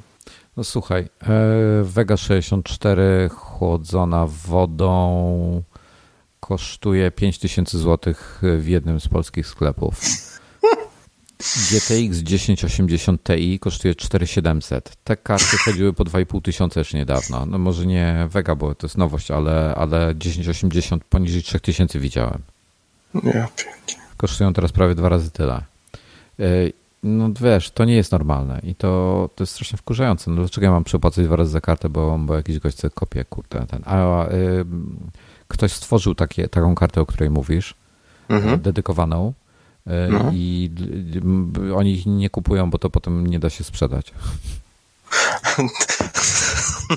No 0.56 0.64
słuchaj, 0.64 1.08
e, 1.22 1.28
Vega 1.82 2.16
64 2.16 3.28
chłodzona 3.28 4.26
wodą 4.26 5.62
kosztuje 6.40 7.10
5000 7.10 7.78
zł 7.78 8.14
w 8.42 8.68
jednym 8.68 9.00
z 9.00 9.08
polskich 9.08 9.46
sklepów. 9.46 10.00
GTX 11.70 12.24
1080 12.24 13.22
Ti 13.22 13.58
kosztuje 13.58 13.94
4700. 13.94 14.96
Te 15.04 15.16
karty 15.16 15.56
chodziły 15.64 15.92
po 15.92 16.04
2500 16.04 16.44
tysiące 16.44 16.80
jeszcze 16.80 16.98
niedawno. 16.98 17.46
No 17.46 17.58
może 17.58 17.86
nie 17.86 18.28
Vega, 18.30 18.54
bo 18.54 18.74
to 18.74 18.86
jest 18.86 18.98
nowość, 18.98 19.30
ale, 19.30 19.74
ale 19.74 20.14
1080 20.14 21.04
poniżej 21.04 21.42
3000 21.42 21.98
widziałem. 21.98 22.42
Ja 23.24 23.48
Kosztują 24.16 24.52
teraz 24.52 24.72
prawie 24.72 24.94
dwa 24.94 25.08
razy 25.08 25.30
tyle. 25.30 25.69
E, 26.40 26.44
no 27.02 27.30
wiesz, 27.40 27.70
to 27.70 27.84
nie 27.84 27.96
jest 27.96 28.12
normalne 28.12 28.60
i 28.62 28.74
to, 28.74 29.30
to 29.34 29.42
jest 29.42 29.52
strasznie 29.52 29.78
wkurzające. 29.78 30.30
No 30.30 30.36
dlaczego 30.36 30.64
ja 30.64 30.70
mam 30.70 30.84
przepłacać 30.84 31.24
dwa 31.24 31.36
razy 31.36 31.50
za 31.50 31.60
kartę, 31.60 31.88
bo, 31.88 32.18
bo 32.18 32.36
jakiś 32.36 32.58
gość 32.58 32.76
chce 32.76 32.90
kopię, 32.90 33.24
kurde, 33.24 33.66
ten. 33.66 33.82
A, 33.84 34.26
y, 34.28 34.64
ktoś 35.48 35.72
stworzył 35.72 36.14
takie, 36.14 36.48
taką 36.48 36.74
kartę, 36.74 37.00
o 37.00 37.06
której 37.06 37.30
mówisz, 37.30 37.74
mhm. 38.28 38.60
dedykowaną 38.60 39.32
e, 39.86 40.08
no. 40.08 40.30
i 40.34 40.70
oni 41.76 41.94
ich 41.94 42.06
nie 42.06 42.30
kupują, 42.30 42.70
bo 42.70 42.78
to 42.78 42.90
potem 42.90 43.26
nie 43.26 43.38
da 43.38 43.50
się 43.50 43.64
sprzedać. 43.64 44.12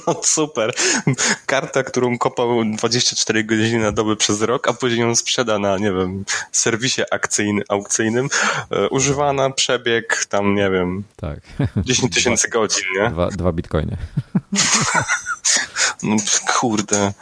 No 0.08 0.22
super. 0.24 0.74
Karta, 1.46 1.84
którą 1.84 2.18
kopał 2.18 2.66
24 2.66 3.44
godziny 3.44 3.80
na 3.80 3.92
dobę 3.92 4.16
przez 4.16 4.42
rok, 4.42 4.68
a 4.68 4.74
później 4.74 5.02
ją 5.02 5.16
sprzeda 5.16 5.60
na, 5.60 5.78
nie 5.78 5.92
wiem, 5.92 6.26
serwisie 6.52 7.02
akcyjny, 7.12 7.62
aukcyjnym. 7.70 8.30
E, 8.72 8.90
używana, 8.90 9.50
przebieg, 9.50 10.26
tam, 10.30 10.56
nie 10.56 10.70
wiem, 10.70 11.04
tak. 11.16 11.40
10 11.78 12.14
tysięcy 12.14 12.50
godzin, 12.50 12.84
nie? 13.00 13.10
Dwa, 13.10 13.28
dwa 13.28 13.52
bitcoiny. 13.52 13.98
No 16.04 16.16
kurde. 16.60 17.14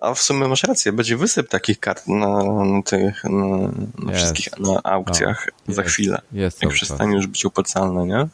A 0.00 0.14
w 0.14 0.22
sumie 0.22 0.48
masz 0.48 0.62
rację, 0.62 0.92
będzie 0.92 1.16
wysyp 1.16 1.48
takich 1.48 1.80
kart 1.80 2.08
na, 2.08 2.42
na 2.64 2.82
tych, 2.82 3.24
na, 3.24 3.56
na 3.98 4.12
wszystkich 4.12 4.58
na 4.58 4.82
aukcjach 4.82 5.48
no, 5.68 5.74
za 5.74 5.82
jest, 5.82 5.94
chwilę. 5.94 6.20
Jest 6.32 6.62
jak 6.62 6.72
przestanie 6.72 7.16
już 7.16 7.26
być 7.26 7.44
opłacalne, 7.44 8.06
nie? 8.06 8.28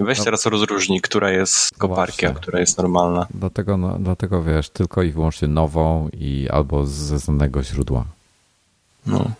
Weź 0.00 0.18
no. 0.18 0.24
teraz 0.24 0.46
rozróżnij, 0.46 1.00
która 1.00 1.30
jest 1.30 1.78
koparki, 1.78 2.26
a 2.26 2.34
która 2.34 2.60
jest 2.60 2.78
normalna. 2.78 3.26
Dlatego, 3.34 3.76
no, 3.76 3.98
dlatego 3.98 4.42
wiesz, 4.42 4.70
tylko 4.70 5.02
i 5.02 5.10
wyłącznie 5.10 5.48
nową 5.48 6.08
i 6.12 6.48
albo 6.50 6.86
ze 6.86 7.18
znanego 7.18 7.62
źródła. 7.62 8.04
No. 9.06 9.30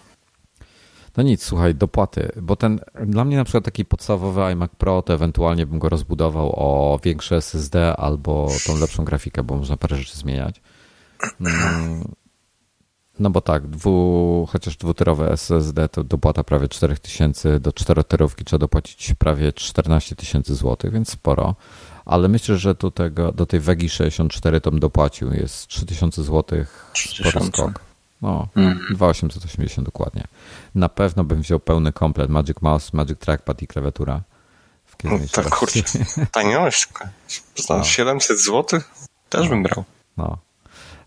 No 1.16 1.22
nic, 1.22 1.42
słuchaj, 1.42 1.74
dopłaty, 1.74 2.32
bo 2.42 2.56
ten, 2.56 2.80
dla 3.06 3.24
mnie 3.24 3.36
na 3.36 3.44
przykład 3.44 3.64
taki 3.64 3.84
podstawowy 3.84 4.42
iMac 4.42 4.70
Pro, 4.78 5.02
to 5.02 5.14
ewentualnie 5.14 5.66
bym 5.66 5.78
go 5.78 5.88
rozbudował 5.88 6.52
o 6.56 6.98
większe 7.02 7.36
SSD 7.36 7.96
albo 7.96 8.48
tą 8.66 8.78
lepszą 8.78 9.04
grafikę, 9.04 9.42
bo 9.42 9.56
można 9.56 9.76
parę 9.76 9.96
rzeczy 9.96 10.18
zmieniać. 10.18 10.60
Mm, 11.40 12.04
no 13.18 13.30
bo 13.30 13.40
tak, 13.40 13.66
dwu, 13.66 14.48
chociaż 14.52 14.76
dwuterowe 14.76 15.32
SSD 15.32 15.88
to 15.88 16.04
dopłata 16.04 16.44
prawie 16.44 16.68
4000, 16.68 17.60
do 17.60 17.72
czteroterówki 17.72 18.44
trzeba 18.44 18.58
dopłacić 18.58 19.14
prawie 19.14 19.52
14 19.52 20.16
tysięcy 20.16 20.54
złotych, 20.54 20.92
więc 20.92 21.10
sporo. 21.10 21.54
Ale 22.04 22.28
myślę, 22.28 22.56
że 22.56 22.74
do, 22.74 22.90
tego, 22.90 23.32
do 23.32 23.46
tej 23.46 23.60
Wegi 23.60 23.88
64 23.88 24.60
to 24.60 24.70
bym 24.70 24.80
dopłacił, 24.80 25.32
jest 25.32 25.66
3000 25.66 26.22
złotych, 26.22 26.92
sporo 26.94 27.44
skok. 27.44 27.80
No, 28.22 28.48
mm. 28.56 28.80
2880 28.90 29.86
dokładnie. 29.86 30.24
Na 30.74 30.88
pewno 30.88 31.24
bym 31.24 31.42
wziął 31.42 31.60
pełny 31.60 31.92
komplet 31.92 32.30
Magic 32.30 32.62
Mouse, 32.62 32.92
Magic 32.92 33.18
Trackpad 33.18 33.62
i 33.62 33.66
klawiatura. 33.66 34.22
W 34.86 35.04
no, 35.04 35.10
tak, 35.32 35.48
kurczę, 35.50 35.80
taniość. 36.32 36.88
No. 37.68 37.84
700 37.84 38.38
zł 38.38 38.80
też 39.28 39.48
bym 39.48 39.62
brał. 39.62 39.84
No. 40.16 40.38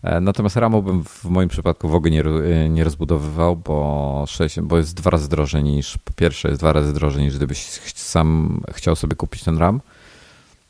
E, 0.02 0.20
natomiast 0.20 0.56
RAMu 0.56 0.82
bym 0.82 1.04
w 1.04 1.24
moim 1.24 1.48
przypadku 1.48 1.88
w 1.88 1.94
ogóle 1.94 2.10
nie, 2.10 2.24
e, 2.24 2.68
nie 2.68 2.84
rozbudowywał, 2.84 3.56
bo, 3.56 4.24
6, 4.28 4.60
bo 4.60 4.78
jest 4.78 4.94
dwa 4.94 5.10
razy 5.10 5.28
drożej 5.28 5.64
niż, 5.64 5.98
po 5.98 6.12
pierwsze 6.12 6.48
jest 6.48 6.60
dwa 6.60 6.72
razy 6.72 6.92
drożej 6.92 7.24
niż 7.24 7.36
gdybyś 7.36 7.62
sam 7.94 8.60
chciał 8.72 8.96
sobie 8.96 9.16
kupić 9.16 9.44
ten 9.44 9.58
RAM. 9.58 9.80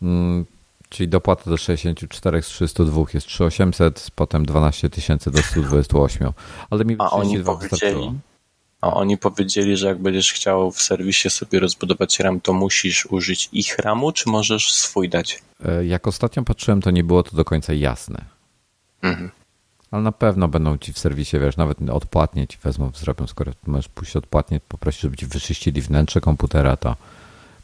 Mm, 0.03 0.45
czyli 0.89 1.09
dopłata 1.09 1.51
do 1.51 1.57
64 1.57 2.43
z 2.43 2.47
302 2.47 3.05
jest 3.15 3.27
3800, 3.27 4.11
potem 4.15 4.47
12 4.47 4.91
tysięcy 4.91 5.31
do 5.31 5.43
128. 5.43 6.33
Ale 6.71 6.85
mi 6.85 6.97
A 6.99 7.11
oni 7.11 7.39
powiedzieli, 7.39 8.13
a 8.81 8.95
oni 8.95 9.19
powiedzieli, 9.19 9.77
że 9.77 9.87
jak 9.87 9.99
będziesz 9.99 10.33
chciał 10.33 10.71
w 10.71 10.83
serwisie 10.83 11.31
sobie 11.31 11.61
rozbudować 11.61 12.21
RAM, 12.21 12.41
to 12.41 12.53
musisz 12.53 13.07
użyć 13.07 13.49
ich 13.53 13.79
RAMu, 13.79 14.13
czy 14.13 14.29
możesz 14.29 14.73
swój 14.73 15.09
dać? 15.09 15.43
E, 15.65 15.87
jak 15.87 16.07
ostatnio 16.07 16.43
patrzyłem, 16.43 16.83
to 16.83 16.91
nie 16.91 17.05
było 17.05 17.23
to 17.23 17.37
do 17.37 17.45
końca 17.45 17.73
jasne. 17.73 18.40
Mhm. 19.03 19.31
Ale 19.91 20.03
na 20.03 20.13
pewno 20.13 20.49
będą 20.49 20.79
ci 20.79 20.93
w 20.93 20.99
serwisie, 20.99 21.39
wiesz, 21.39 21.57
nawet 21.57 21.79
odpłatnie 21.91 22.47
ci 22.47 22.59
wezmą, 22.63 22.91
zrobią, 22.95 23.27
skoro 23.27 23.53
możesz 23.67 23.89
pójść 23.89 24.17
odpłatnie, 24.17 24.61
poprosić, 24.69 25.01
żeby 25.01 25.17
ci 25.17 25.27
wyczyścili 25.27 25.83
wnętrze 25.83 26.21
komputera, 26.21 26.77
to 26.77 26.97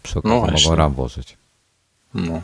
przy 0.02 0.18
okazji 0.18 0.40
no 0.40 0.46
mogą 0.52 0.76
RAM 0.76 0.92
włożyć. 0.92 1.36
No. 2.14 2.42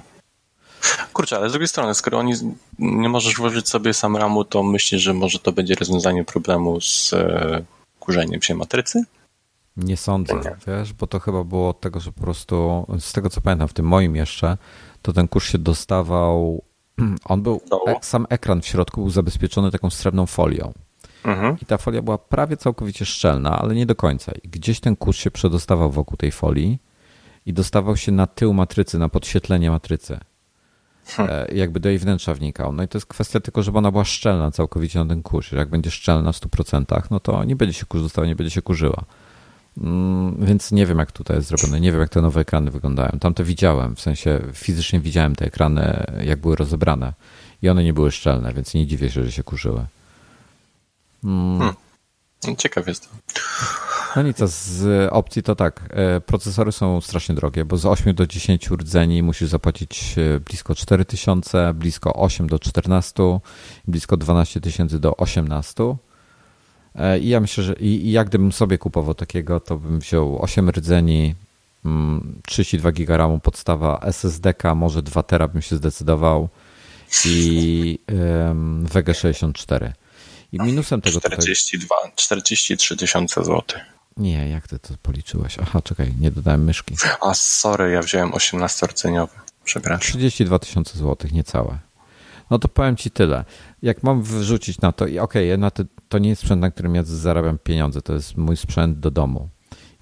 Kurczę, 1.12 1.36
ale 1.36 1.48
z 1.48 1.52
drugiej 1.52 1.68
strony, 1.68 1.94
skoro 1.94 2.18
oni 2.18 2.32
nie 2.78 3.08
możesz 3.08 3.36
włożyć 3.36 3.68
sobie 3.68 3.94
sam 3.94 4.16
RAMu, 4.16 4.44
to 4.44 4.62
myślisz, 4.62 5.02
że 5.02 5.14
może 5.14 5.38
to 5.38 5.52
będzie 5.52 5.74
rozwiązanie 5.74 6.24
problemu 6.24 6.80
z 6.80 7.12
e, 7.12 7.64
kurzeniem 8.00 8.42
się 8.42 8.54
matrycy? 8.54 9.04
Nie 9.76 9.96
sądzę, 9.96 10.34
nie. 10.34 10.56
wiesz, 10.66 10.92
bo 10.92 11.06
to 11.06 11.20
chyba 11.20 11.44
było 11.44 11.68
od 11.68 11.80
tego, 11.80 12.00
że 12.00 12.12
po 12.12 12.20
prostu, 12.20 12.86
z 12.98 13.12
tego 13.12 13.30
co 13.30 13.40
pamiętam, 13.40 13.68
w 13.68 13.72
tym 13.72 13.86
moim 13.86 14.16
jeszcze, 14.16 14.56
to 15.02 15.12
ten 15.12 15.28
kurs 15.28 15.44
się 15.44 15.58
dostawał, 15.58 16.62
on 17.24 17.42
był, 17.42 17.60
e, 17.86 17.94
sam 18.02 18.26
ekran 18.28 18.62
w 18.62 18.66
środku 18.66 19.00
był 19.00 19.10
zabezpieczony 19.10 19.70
taką 19.70 19.90
srebrną 19.90 20.26
folią. 20.26 20.72
Mhm. 21.24 21.56
I 21.62 21.66
ta 21.66 21.78
folia 21.78 22.02
była 22.02 22.18
prawie 22.18 22.56
całkowicie 22.56 23.04
szczelna, 23.04 23.58
ale 23.58 23.74
nie 23.74 23.86
do 23.86 23.94
końca. 23.94 24.32
I 24.42 24.48
gdzieś 24.48 24.80
ten 24.80 24.96
kurs 24.96 25.16
się 25.16 25.30
przedostawał 25.30 25.90
wokół 25.90 26.16
tej 26.16 26.32
folii 26.32 26.78
i 27.46 27.52
dostawał 27.52 27.96
się 27.96 28.12
na 28.12 28.26
tył 28.26 28.54
matrycy, 28.54 28.98
na 28.98 29.08
podświetlenie 29.08 29.70
matrycy. 29.70 30.20
Hmm. 31.06 31.46
Jakby 31.54 31.80
do 31.80 31.88
jej 31.88 31.98
wnętrza 31.98 32.34
wnikał. 32.34 32.72
No 32.72 32.82
i 32.82 32.88
to 32.88 32.98
jest 32.98 33.06
kwestia 33.06 33.40
tylko, 33.40 33.62
żeby 33.62 33.78
ona 33.78 33.90
była 33.90 34.04
szczelna 34.04 34.50
całkowicie 34.50 34.98
na 34.98 35.06
ten 35.06 35.22
kurz. 35.22 35.52
Jak 35.52 35.70
będzie 35.70 35.90
szczelna 35.90 36.32
w 36.32 36.36
100%, 36.36 37.02
no 37.10 37.20
to 37.20 37.44
nie 37.44 37.56
będzie 37.56 37.74
się 37.74 37.86
kurz 37.86 38.02
dostała, 38.02 38.26
nie 38.26 38.36
będzie 38.36 38.50
się 38.50 38.62
kurzyła. 38.62 39.04
Mm, 39.78 40.46
więc 40.46 40.72
nie 40.72 40.86
wiem, 40.86 40.98
jak 40.98 41.12
tutaj 41.12 41.36
jest 41.36 41.48
zrobione. 41.48 41.80
Nie 41.80 41.92
wiem, 41.92 42.00
jak 42.00 42.10
te 42.10 42.22
nowe 42.22 42.40
ekrany 42.40 42.70
wyglądają. 42.70 43.18
Tam 43.20 43.34
to 43.34 43.44
widziałem, 43.44 43.96
w 43.96 44.00
sensie 44.00 44.40
fizycznie 44.52 45.00
widziałem 45.00 45.36
te 45.36 45.46
ekrany, 45.46 46.06
jak 46.24 46.40
były 46.40 46.56
rozebrane. 46.56 47.12
I 47.62 47.68
one 47.68 47.84
nie 47.84 47.92
były 47.92 48.10
szczelne, 48.10 48.52
więc 48.52 48.74
nie 48.74 48.86
dziwię 48.86 49.10
się, 49.10 49.24
że 49.24 49.32
się 49.32 49.42
kurzyły. 49.42 49.86
Mm. 51.24 51.58
Hmm. 51.58 52.56
Ciekaw 52.58 52.86
jestem. 52.86 53.10
No 54.16 54.22
nic, 54.22 54.38
z 54.38 55.08
opcji 55.12 55.42
to 55.42 55.56
tak. 55.56 55.80
E, 55.90 56.20
procesory 56.20 56.72
są 56.72 57.00
strasznie 57.00 57.34
drogie, 57.34 57.64
bo 57.64 57.76
z 57.76 57.86
8 57.86 58.14
do 58.14 58.26
10 58.26 58.70
rdzeni 58.70 59.22
musisz 59.22 59.48
zapłacić 59.48 60.14
e, 60.18 60.40
blisko 60.40 60.74
4000, 60.74 61.74
blisko 61.74 62.14
8 62.14 62.46
do 62.46 62.58
14, 62.58 63.22
blisko 63.88 64.16
12 64.16 64.60
tysięcy 64.60 64.98
do 64.98 65.16
18. 65.16 65.84
E, 65.84 65.96
I 67.20 67.28
ja 67.28 67.40
myślę, 67.40 67.64
że 67.64 67.72
i, 67.72 68.06
i 68.06 68.12
jak 68.12 68.28
gdybym 68.28 68.52
sobie 68.52 68.78
kupował 68.78 69.14
takiego, 69.14 69.60
to 69.60 69.76
bym 69.76 69.98
wziął 69.98 70.42
8 70.42 70.70
rdzeni, 70.70 71.34
32 72.46 72.88
mm, 72.88 72.94
GB 72.94 73.16
RAMu 73.16 73.38
podstawa, 73.38 74.00
SSD-ka, 74.02 74.74
może 74.74 75.02
2 75.02 75.22
tera 75.22 75.48
bym 75.48 75.62
się 75.62 75.76
zdecydował 75.76 76.48
i 77.24 77.98
um, 78.08 78.86
Vega 78.86 79.14
64. 79.14 79.92
I 80.52 80.58
minusem 80.58 81.00
tego 81.00 81.20
42, 81.20 81.96
tutaj... 81.96 82.12
43 82.16 82.96
tysiące 82.96 83.44
złotych. 83.44 83.80
Nie, 84.16 84.48
jak 84.48 84.68
ty 84.68 84.78
to 84.78 84.94
policzyłeś? 85.02 85.58
Aha, 85.62 85.82
czekaj, 85.82 86.14
nie 86.20 86.30
dodałem 86.30 86.64
myszki. 86.64 86.96
A 87.20 87.34
sorry, 87.34 87.90
ja 87.90 88.02
wziąłem 88.02 88.30
18-rceniowy. 88.30 89.28
Przepraszam. 89.64 90.00
32 90.00 90.58
tysiące 90.58 90.98
złotych, 90.98 91.32
niecałe. 91.32 91.78
No 92.52 92.58
to 92.58 92.68
powiem 92.68 92.96
ci 92.96 93.10
tyle. 93.10 93.44
Jak 93.82 94.02
mam 94.02 94.22
wrzucić 94.22 94.80
na 94.80 94.92
to, 94.92 95.06
i 95.06 95.18
okej, 95.18 95.54
okay, 95.54 95.70
to, 95.70 95.82
to 96.08 96.18
nie 96.18 96.28
jest 96.28 96.42
sprzęt, 96.42 96.60
na 96.60 96.70
którym 96.70 96.94
ja 96.94 97.02
zarabiam 97.02 97.58
pieniądze, 97.58 98.02
to 98.02 98.12
jest 98.12 98.36
mój 98.36 98.56
sprzęt 98.56 98.98
do 98.98 99.10
domu. 99.10 99.48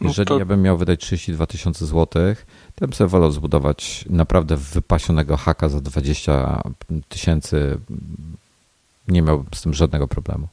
No 0.00 0.08
Jeżeli 0.08 0.26
no 0.28 0.34
to... 0.34 0.38
ja 0.38 0.44
bym 0.44 0.62
miał 0.62 0.78
wydać 0.78 1.00
32 1.00 1.46
tysiące 1.46 1.86
złotych, 1.86 2.46
to 2.74 2.86
bym 2.86 2.92
sobie 2.92 3.08
wolał 3.08 3.30
zbudować 3.30 4.04
naprawdę 4.08 4.56
wypasionego 4.56 5.36
haka 5.36 5.68
za 5.68 5.80
20 5.80 6.62
tysięcy. 7.08 7.78
Nie 9.08 9.22
miałbym 9.22 9.46
z 9.54 9.62
tym 9.62 9.74
żadnego 9.74 10.08
problemu. 10.08 10.48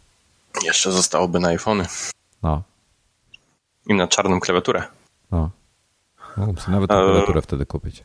Jeszcze 0.63 0.91
zostałoby 0.91 1.39
na 1.39 1.47
iPhony. 1.47 1.85
No, 2.43 2.63
i 3.87 3.93
na 3.93 4.07
czarną 4.07 4.39
klawiaturę. 4.39 4.83
No. 5.31 5.49
Mógłbym 6.37 6.57
sobie 6.57 6.71
nawet 6.71 6.89
klawiaturę 6.89 7.41
wtedy 7.41 7.65
kupić. 7.65 8.03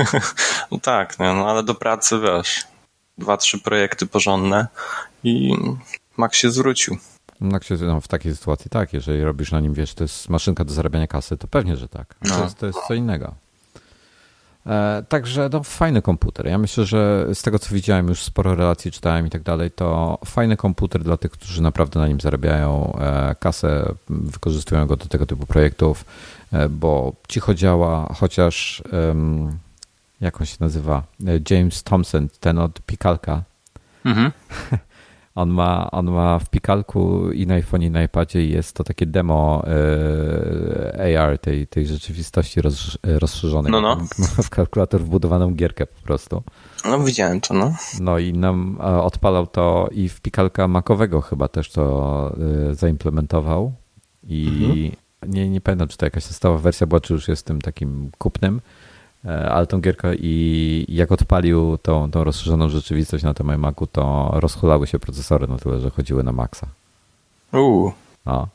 no 0.70 0.78
tak, 0.82 1.18
no, 1.18 1.34
no 1.34 1.50
ale 1.50 1.62
do 1.62 1.74
pracy 1.74 2.20
wiesz, 2.20 2.75
dwa, 3.18 3.36
trzy 3.36 3.58
projekty 3.58 4.06
porządne 4.06 4.66
i 5.24 5.54
Mac 6.16 6.34
się 6.34 6.50
zwrócił. 6.50 6.96
Mac 7.40 7.64
się, 7.64 7.76
no, 7.76 8.00
w 8.00 8.08
takiej 8.08 8.36
sytuacji 8.36 8.70
tak, 8.70 8.92
jeżeli 8.92 9.22
robisz 9.22 9.52
na 9.52 9.60
nim, 9.60 9.74
wiesz, 9.74 9.94
to 9.94 10.04
jest 10.04 10.28
maszynka 10.28 10.64
do 10.64 10.74
zarabiania 10.74 11.06
kasy, 11.06 11.36
to 11.36 11.46
pewnie, 11.46 11.76
że 11.76 11.88
tak. 11.88 12.14
No. 12.22 12.36
To, 12.36 12.44
jest, 12.44 12.58
to 12.58 12.66
jest 12.66 12.78
co 12.88 12.94
innego. 12.94 13.34
E, 14.66 15.04
także 15.08 15.48
no, 15.52 15.62
fajny 15.62 16.02
komputer. 16.02 16.46
Ja 16.46 16.58
myślę, 16.58 16.84
że 16.84 17.26
z 17.34 17.42
tego 17.42 17.58
co 17.58 17.74
widziałem, 17.74 18.08
już 18.08 18.22
sporo 18.22 18.54
relacji 18.54 18.90
czytałem 18.90 19.26
i 19.26 19.30
tak 19.30 19.42
dalej, 19.42 19.70
to 19.70 20.18
fajny 20.24 20.56
komputer 20.56 21.02
dla 21.02 21.16
tych, 21.16 21.30
którzy 21.30 21.62
naprawdę 21.62 22.00
na 22.00 22.08
nim 22.08 22.20
zarabiają 22.20 22.98
e, 23.00 23.34
kasę, 23.40 23.94
wykorzystują 24.08 24.86
go 24.86 24.96
do 24.96 25.06
tego 25.06 25.26
typu 25.26 25.46
projektów, 25.46 26.04
e, 26.52 26.68
bo 26.68 27.12
cicho 27.28 27.54
działa, 27.54 28.14
chociaż 28.14 28.82
jak 30.20 30.40
on 30.40 30.46
się 30.46 30.56
nazywa? 30.60 31.02
James 31.50 31.82
Thompson, 31.82 32.28
ten 32.40 32.58
od 32.58 32.80
Pikalka. 32.80 33.42
Mhm. 34.04 34.32
On 35.36 35.50
ma, 35.50 35.90
on 35.90 36.10
ma 36.10 36.38
w 36.38 36.50
Pikalku 36.50 37.32
i 37.32 37.46
na 37.46 37.54
iPhone 37.54 37.82
i 37.82 37.90
na 37.90 38.02
iPadzie 38.02 38.46
jest 38.46 38.76
to 38.76 38.84
takie 38.84 39.06
demo 39.06 39.62
e, 39.66 41.18
AR, 41.18 41.38
tej, 41.38 41.66
tej 41.66 41.86
rzeczywistości 41.86 42.60
roz, 42.60 42.98
rozszerzonej. 43.02 43.72
No, 43.72 43.80
no. 43.80 43.96
W 44.42 44.50
kalkulator 44.50 45.00
wbudowaną 45.00 45.54
gierkę 45.54 45.86
po 45.86 46.02
prostu. 46.02 46.42
No 46.84 47.00
widziałem 47.00 47.40
to, 47.40 47.54
no. 47.54 47.74
No 48.00 48.18
i 48.18 48.32
nam 48.32 48.78
odpalał 48.80 49.46
to 49.46 49.88
i 49.92 50.08
w 50.08 50.20
Pikalka 50.20 50.68
Macowego 50.68 51.20
chyba 51.20 51.48
też 51.48 51.70
to 51.70 52.36
e, 52.70 52.74
zaimplementował 52.74 53.72
i 54.22 54.46
mhm. 54.48 55.34
nie, 55.34 55.48
nie 55.48 55.60
pamiętam, 55.60 55.88
czy 55.88 55.96
to 55.96 56.06
jakaś 56.06 56.24
stała 56.24 56.58
wersja 56.58 56.86
była, 56.86 57.00
czy 57.00 57.14
już 57.14 57.28
jest 57.28 57.46
tym 57.46 57.60
takim 57.60 58.10
kupnym, 58.18 58.60
E, 58.60 58.60
ale 59.24 59.66
tą 59.66 59.80
gierkę 59.80 60.14
i 60.14 60.84
jak 60.88 61.12
odpalił 61.12 61.78
tą, 61.78 62.10
tą 62.10 62.24
rozszerzoną 62.24 62.68
rzeczywistość 62.68 63.24
na 63.24 63.34
tym 63.34 63.52
iMacu, 63.52 63.86
to 63.86 64.30
rozchulały 64.34 64.86
się 64.86 64.98
procesory 64.98 65.46
na 65.46 65.58
tyle, 65.58 65.80
że 65.80 65.90
chodziły 65.90 66.22
na 66.22 66.32
maksa. 66.32 66.66
Uuu. 67.52 67.92
No. 68.26 68.48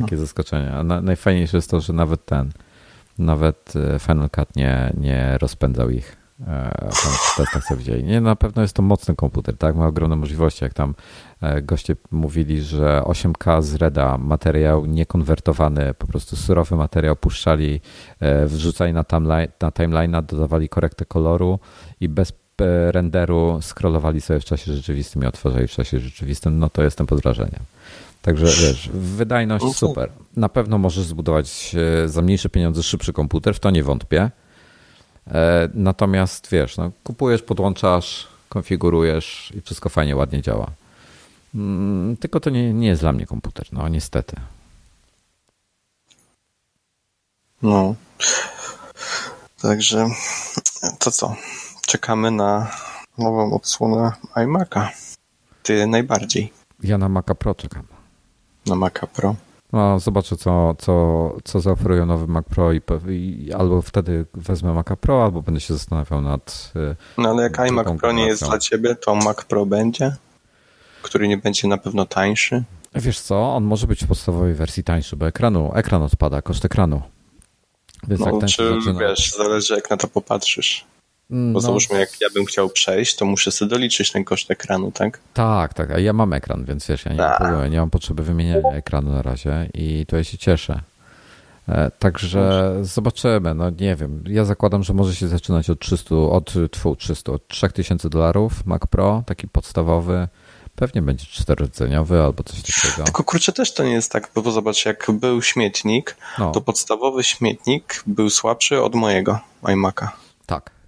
Takie 0.00 0.16
zaskoczenie. 0.16 0.72
A 0.72 0.82
na, 0.82 1.00
najfajniejsze 1.00 1.56
jest 1.56 1.70
to, 1.70 1.80
że 1.80 1.92
nawet 1.92 2.24
ten, 2.24 2.50
nawet 3.18 3.74
e, 3.76 3.98
Final 3.98 4.30
Cut 4.30 4.56
nie, 4.56 4.92
nie 4.96 5.38
rozpędzał 5.38 5.90
ich 5.90 6.19
E, 6.19 6.19
tam 6.44 7.12
w 7.12 7.36
testach 7.36 7.64
co 7.68 7.76
widzieli. 7.76 8.04
Nie, 8.04 8.20
na 8.20 8.36
pewno 8.36 8.62
jest 8.62 8.74
to 8.74 8.82
mocny 8.82 9.16
komputer, 9.16 9.56
tak? 9.56 9.76
Ma 9.76 9.86
ogromne 9.86 10.16
możliwości. 10.16 10.64
Jak 10.64 10.74
tam 10.74 10.94
e, 11.40 11.62
goście 11.62 11.96
mówili, 12.10 12.62
że 12.62 13.02
8K 13.04 13.62
z 13.62 13.74
Reda, 13.74 14.18
materiał 14.18 14.86
niekonwertowany, 14.86 15.94
po 15.94 16.06
prostu 16.06 16.36
surowy 16.36 16.76
materiał 16.76 17.16
puszczali, 17.16 17.80
e, 18.20 18.46
wrzucali 18.46 18.92
na, 18.92 19.04
timeline, 19.04 19.48
na 19.60 19.70
timeline'a, 19.70 20.22
dodawali 20.22 20.68
korektę 20.68 21.04
koloru 21.04 21.58
i 22.00 22.08
bez 22.08 22.32
renderu 22.90 23.58
scrollowali 23.62 24.20
sobie 24.20 24.40
w 24.40 24.44
czasie 24.44 24.74
rzeczywistym 24.74 25.22
i 25.22 25.26
otwarzali 25.26 25.66
w 25.66 25.70
czasie 25.70 25.98
rzeczywistym, 25.98 26.58
no 26.58 26.70
to 26.70 26.82
jestem 26.82 27.06
pod 27.06 27.20
wrażeniem. 27.22 27.60
Także 28.22 28.46
wiesz, 28.46 28.90
wydajność 28.92 29.64
super. 29.74 30.10
Na 30.36 30.48
pewno 30.48 30.78
możesz 30.78 31.04
zbudować 31.04 31.76
za 32.06 32.22
mniejsze 32.22 32.48
pieniądze 32.48 32.82
szybszy 32.82 33.12
komputer, 33.12 33.54
w 33.54 33.60
to 33.60 33.70
nie 33.70 33.82
wątpię. 33.82 34.30
E, 35.30 35.68
natomiast 35.74 36.48
wiesz, 36.50 36.76
no, 36.76 36.90
kupujesz, 37.04 37.42
podłączasz, 37.42 38.28
konfigurujesz 38.48 39.52
i 39.56 39.60
wszystko 39.60 39.88
fajnie, 39.88 40.16
ładnie 40.16 40.42
działa. 40.42 40.70
Mm, 41.54 42.16
tylko 42.16 42.40
to 42.40 42.50
nie, 42.50 42.74
nie 42.74 42.88
jest 42.88 43.00
dla 43.02 43.12
mnie 43.12 43.26
komputer, 43.26 43.66
no 43.72 43.88
niestety. 43.88 44.36
No. 47.62 47.94
Także 49.62 50.06
to 50.98 51.10
co? 51.10 51.36
Czekamy 51.86 52.30
na 52.30 52.70
nową 53.18 53.54
odsłonę 53.54 54.12
iMac'a. 54.34 54.88
Ty 55.62 55.86
najbardziej. 55.86 56.52
Ja 56.82 56.98
na 56.98 57.08
Maca 57.08 57.34
Pro 57.34 57.54
czekam. 57.54 57.82
Na 58.66 58.74
Maca 58.76 59.06
Pro. 59.06 59.34
No, 59.72 59.98
zobaczę, 59.98 60.36
co, 60.36 60.74
co, 60.78 61.36
co 61.44 61.60
zaoferują 61.60 62.06
nowy 62.06 62.26
Mac 62.26 62.46
Pro 62.46 62.72
i, 62.72 62.80
i, 63.08 63.52
albo 63.52 63.82
wtedy 63.82 64.26
wezmę 64.34 64.74
Maca 64.74 64.96
Pro, 64.96 65.24
albo 65.24 65.42
będę 65.42 65.60
się 65.60 65.74
zastanawiał 65.74 66.20
nad. 66.20 66.72
Y, 66.76 66.96
no 67.18 67.28
ale 67.28 67.42
jak 67.42 67.58
iMac 67.58 67.98
Pro 68.00 68.12
nie 68.12 68.26
jest 68.26 68.44
dla 68.44 68.58
ciebie, 68.58 68.94
to 68.94 69.14
Mac 69.14 69.44
Pro 69.44 69.66
będzie, 69.66 70.16
który 71.02 71.28
nie 71.28 71.38
będzie 71.38 71.68
na 71.68 71.78
pewno 71.78 72.06
tańszy. 72.06 72.64
Wiesz 72.94 73.20
co, 73.20 73.54
on 73.54 73.64
może 73.64 73.86
być 73.86 74.04
w 74.04 74.08
podstawowej 74.08 74.54
wersji 74.54 74.84
tańszy, 74.84 75.16
bo 75.16 75.26
ekranu, 75.26 75.72
ekran 75.74 76.02
odpada, 76.02 76.42
koszt 76.42 76.64
ekranu. 76.64 77.02
Więc 78.08 78.20
no, 78.20 78.40
czy 78.40 78.74
zaczyna... 78.74 79.00
wiesz, 79.00 79.32
zależy 79.32 79.74
jak 79.74 79.90
na 79.90 79.96
to 79.96 80.08
popatrzysz. 80.08 80.84
Bo 81.30 81.36
no, 81.36 81.60
załóżmy, 81.60 81.98
jak 81.98 82.20
ja 82.20 82.28
bym 82.34 82.44
chciał 82.44 82.68
przejść, 82.68 83.16
to 83.16 83.24
muszę 83.24 83.52
sobie 83.52 83.68
doliczyć 83.68 84.12
ten 84.12 84.24
koszt 84.24 84.50
ekranu, 84.50 84.92
tak? 84.92 85.20
Tak, 85.34 85.74
tak. 85.74 85.90
A 85.90 85.98
ja 85.98 86.12
mam 86.12 86.32
ekran, 86.32 86.64
więc 86.64 86.86
wiesz, 86.86 87.04
ja 87.04 87.12
nie, 87.12 87.18
mam, 87.18 87.38
tak. 87.38 87.70
nie 87.70 87.80
mam 87.80 87.90
potrzeby 87.90 88.22
wymieniania 88.22 88.72
ekranu 88.72 89.10
na 89.10 89.22
razie 89.22 89.68
i 89.74 90.06
tutaj 90.06 90.24
się 90.24 90.38
cieszę. 90.38 90.80
E, 91.68 91.90
także 91.98 92.74
zobaczymy, 92.82 93.54
no 93.54 93.70
nie 93.70 93.96
wiem. 93.96 94.24
Ja 94.26 94.44
zakładam, 94.44 94.82
że 94.82 94.94
może 94.94 95.14
się 95.14 95.28
zaczynać 95.28 95.70
od 95.70 95.80
300, 95.80 96.14
od, 96.14 96.54
tfu, 96.70 96.96
300, 96.96 97.32
od 97.32 97.48
3000 97.48 98.08
dolarów 98.08 98.66
Mac 98.66 98.82
Pro, 98.90 99.22
taki 99.26 99.48
podstawowy. 99.48 100.28
Pewnie 100.74 101.02
będzie 101.02 101.26
czterodzeniowy 101.26 102.22
albo 102.22 102.42
coś 102.42 102.62
takiego. 102.62 103.04
Tylko 103.04 103.24
kurczę, 103.24 103.52
też 103.52 103.74
to 103.74 103.84
nie 103.84 103.92
jest 103.92 104.12
tak, 104.12 104.30
bo 104.34 104.50
zobacz, 104.50 104.86
jak 104.86 105.06
był 105.10 105.42
śmietnik, 105.42 106.16
no. 106.38 106.52
to 106.52 106.60
podstawowy 106.60 107.24
śmietnik 107.24 108.02
był 108.06 108.30
słabszy 108.30 108.82
od 108.82 108.94
mojego 108.94 109.38
iMac'a. 109.62 110.08
Tak. 110.46 110.79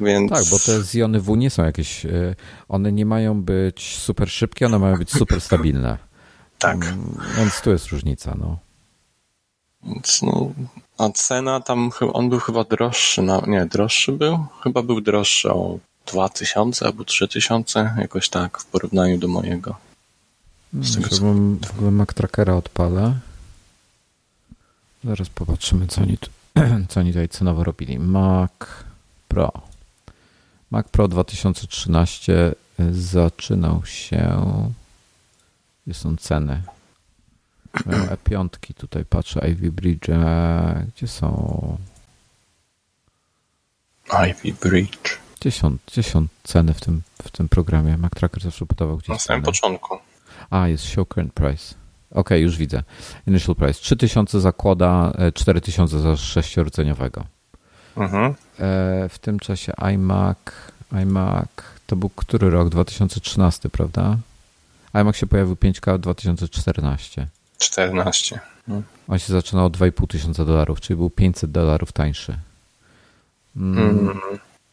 Więc... 0.00 0.30
Tak, 0.30 0.44
bo 0.50 0.58
te 0.58 0.82
zjony 0.82 1.20
W 1.20 1.36
nie 1.36 1.50
są 1.50 1.64
jakieś. 1.64 2.06
E, 2.06 2.34
one 2.68 2.92
nie 2.92 3.06
mają 3.06 3.42
być 3.42 3.98
super 3.98 4.30
szybkie, 4.30 4.66
one 4.66 4.78
mają 4.78 4.96
być 4.96 5.10
super 5.10 5.40
stabilne. 5.40 5.98
tak. 6.58 6.84
Mm, 6.84 7.18
więc 7.36 7.60
tu 7.60 7.70
jest 7.70 7.88
różnica, 7.88 8.34
no. 8.38 8.58
Więc 9.82 10.22
no, 10.22 10.52
a 10.98 11.08
cena 11.10 11.60
tam, 11.60 11.90
on 12.12 12.28
był 12.28 12.40
chyba 12.40 12.64
droższy, 12.64 13.22
nie, 13.46 13.66
droższy 13.66 14.12
był? 14.12 14.46
Chyba 14.62 14.82
był 14.82 15.00
droższy 15.00 15.52
o 15.52 15.78
2000 16.06 16.86
albo 16.86 17.04
3000, 17.04 17.94
jakoś 17.98 18.28
tak 18.28 18.58
w 18.58 18.66
porównaniu 18.66 19.18
do 19.18 19.28
mojego. 19.28 19.76
Z 20.72 20.94
tego, 20.94 21.08
co... 21.08 21.24
w 21.66 21.70
ogóle 21.76 21.90
Mac 21.90 22.14
Trackera 22.14 22.54
odpalę. 22.54 23.14
Zaraz 25.04 25.28
popatrzymy, 25.28 25.86
co 25.86 26.00
oni, 26.00 26.18
tu, 26.18 26.30
co 26.88 27.00
oni 27.00 27.10
tutaj 27.10 27.28
cenowo 27.28 27.64
robili. 27.64 27.98
Mac 27.98 28.52
Pro. 29.28 29.52
Mac 30.74 30.88
Pro 30.88 31.08
2013 31.08 32.54
zaczynał 32.90 33.84
się. 33.84 34.42
Gdzie 35.86 35.94
są 35.94 36.16
ceny? 36.16 36.62
E5 37.74 38.48
tutaj 38.76 39.04
patrzę, 39.04 39.40
Ivy 39.50 39.72
Bridge. 39.72 40.08
Gdzie 40.96 41.08
są? 41.08 41.78
Ivy 44.30 44.54
Bridge. 44.62 45.18
Gdzie 45.40 45.50
są, 45.50 45.76
gdzie 45.86 46.02
są 46.02 46.26
ceny 46.44 46.74
w 46.74 46.80
tym, 46.80 47.02
w 47.22 47.30
tym 47.30 47.48
programie? 47.48 47.96
Mac 47.96 48.12
Tracker 48.12 48.42
zawsze 48.42 48.66
podawał 48.66 48.96
gdzieś. 48.96 49.08
Na 49.08 49.18
samym 49.18 49.42
początku. 49.42 49.98
A, 50.50 50.68
jest 50.68 50.84
show 50.84 51.08
current 51.08 51.32
price. 51.32 51.74
Ok, 52.10 52.30
już 52.30 52.56
widzę. 52.56 52.82
Initial 53.26 53.54
price. 53.54 53.80
3000 53.80 54.40
zakłada, 54.40 55.12
4000 55.34 55.96
e, 55.96 56.00
za 56.00 56.16
sześciordzeniowego. 56.16 57.33
Mhm. 57.96 58.24
E, 58.24 58.34
w 59.08 59.18
tym 59.20 59.38
czasie 59.38 59.72
iMac, 59.76 60.38
iMac 60.92 61.48
to 61.86 61.96
był 61.96 62.08
który 62.08 62.50
rok? 62.50 62.68
2013, 62.68 63.68
prawda? 63.68 64.16
iMac 64.92 65.16
się 65.16 65.26
pojawił 65.26 65.54
5K 65.54 65.96
w 65.96 66.00
2014. 66.00 67.26
14. 67.58 68.40
No. 68.68 68.82
On 69.08 69.18
się 69.18 69.32
zaczynał 69.32 69.66
od 69.66 69.76
2,5 69.76 70.06
tysiąca 70.06 70.44
dolarów, 70.44 70.80
czyli 70.80 70.96
był 70.96 71.10
500 71.10 71.50
dolarów 71.50 71.92
tańszy. 71.92 72.36
Mm. 73.56 73.98
Mm. 73.98 74.20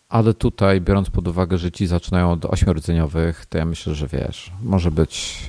Ale 0.09 0.33
tutaj, 0.33 0.81
biorąc 0.81 1.09
pod 1.09 1.27
uwagę, 1.27 1.57
że 1.57 1.71
ci 1.71 1.87
zaczynają 1.87 2.31
od 2.31 2.45
8 2.45 2.69
rdzeniowych, 2.73 3.45
to 3.45 3.57
ja 3.57 3.65
myślę, 3.65 3.95
że 3.95 4.07
wiesz, 4.07 4.51
może 4.63 4.91
być. 4.91 5.39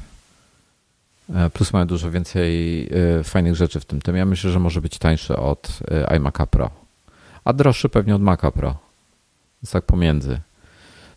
E, 1.34 1.50
plus 1.50 1.72
mają 1.72 1.86
dużo 1.86 2.10
więcej 2.10 2.88
fajnych 3.24 3.56
rzeczy 3.56 3.80
w 3.80 3.84
tym. 3.84 4.02
Tym 4.02 4.16
ja 4.16 4.24
myślę, 4.24 4.50
że 4.50 4.60
może 4.60 4.80
być 4.80 4.98
tańszy 4.98 5.36
od 5.36 5.78
iMac'a 6.08 6.46
Pro 6.46 6.81
a 7.44 7.52
droższy 7.52 7.88
pewnie 7.88 8.14
od 8.14 8.22
Maca 8.22 8.50
Pro. 8.50 8.76
Jest 9.62 9.72
tak 9.72 9.84
pomiędzy. 9.84 10.40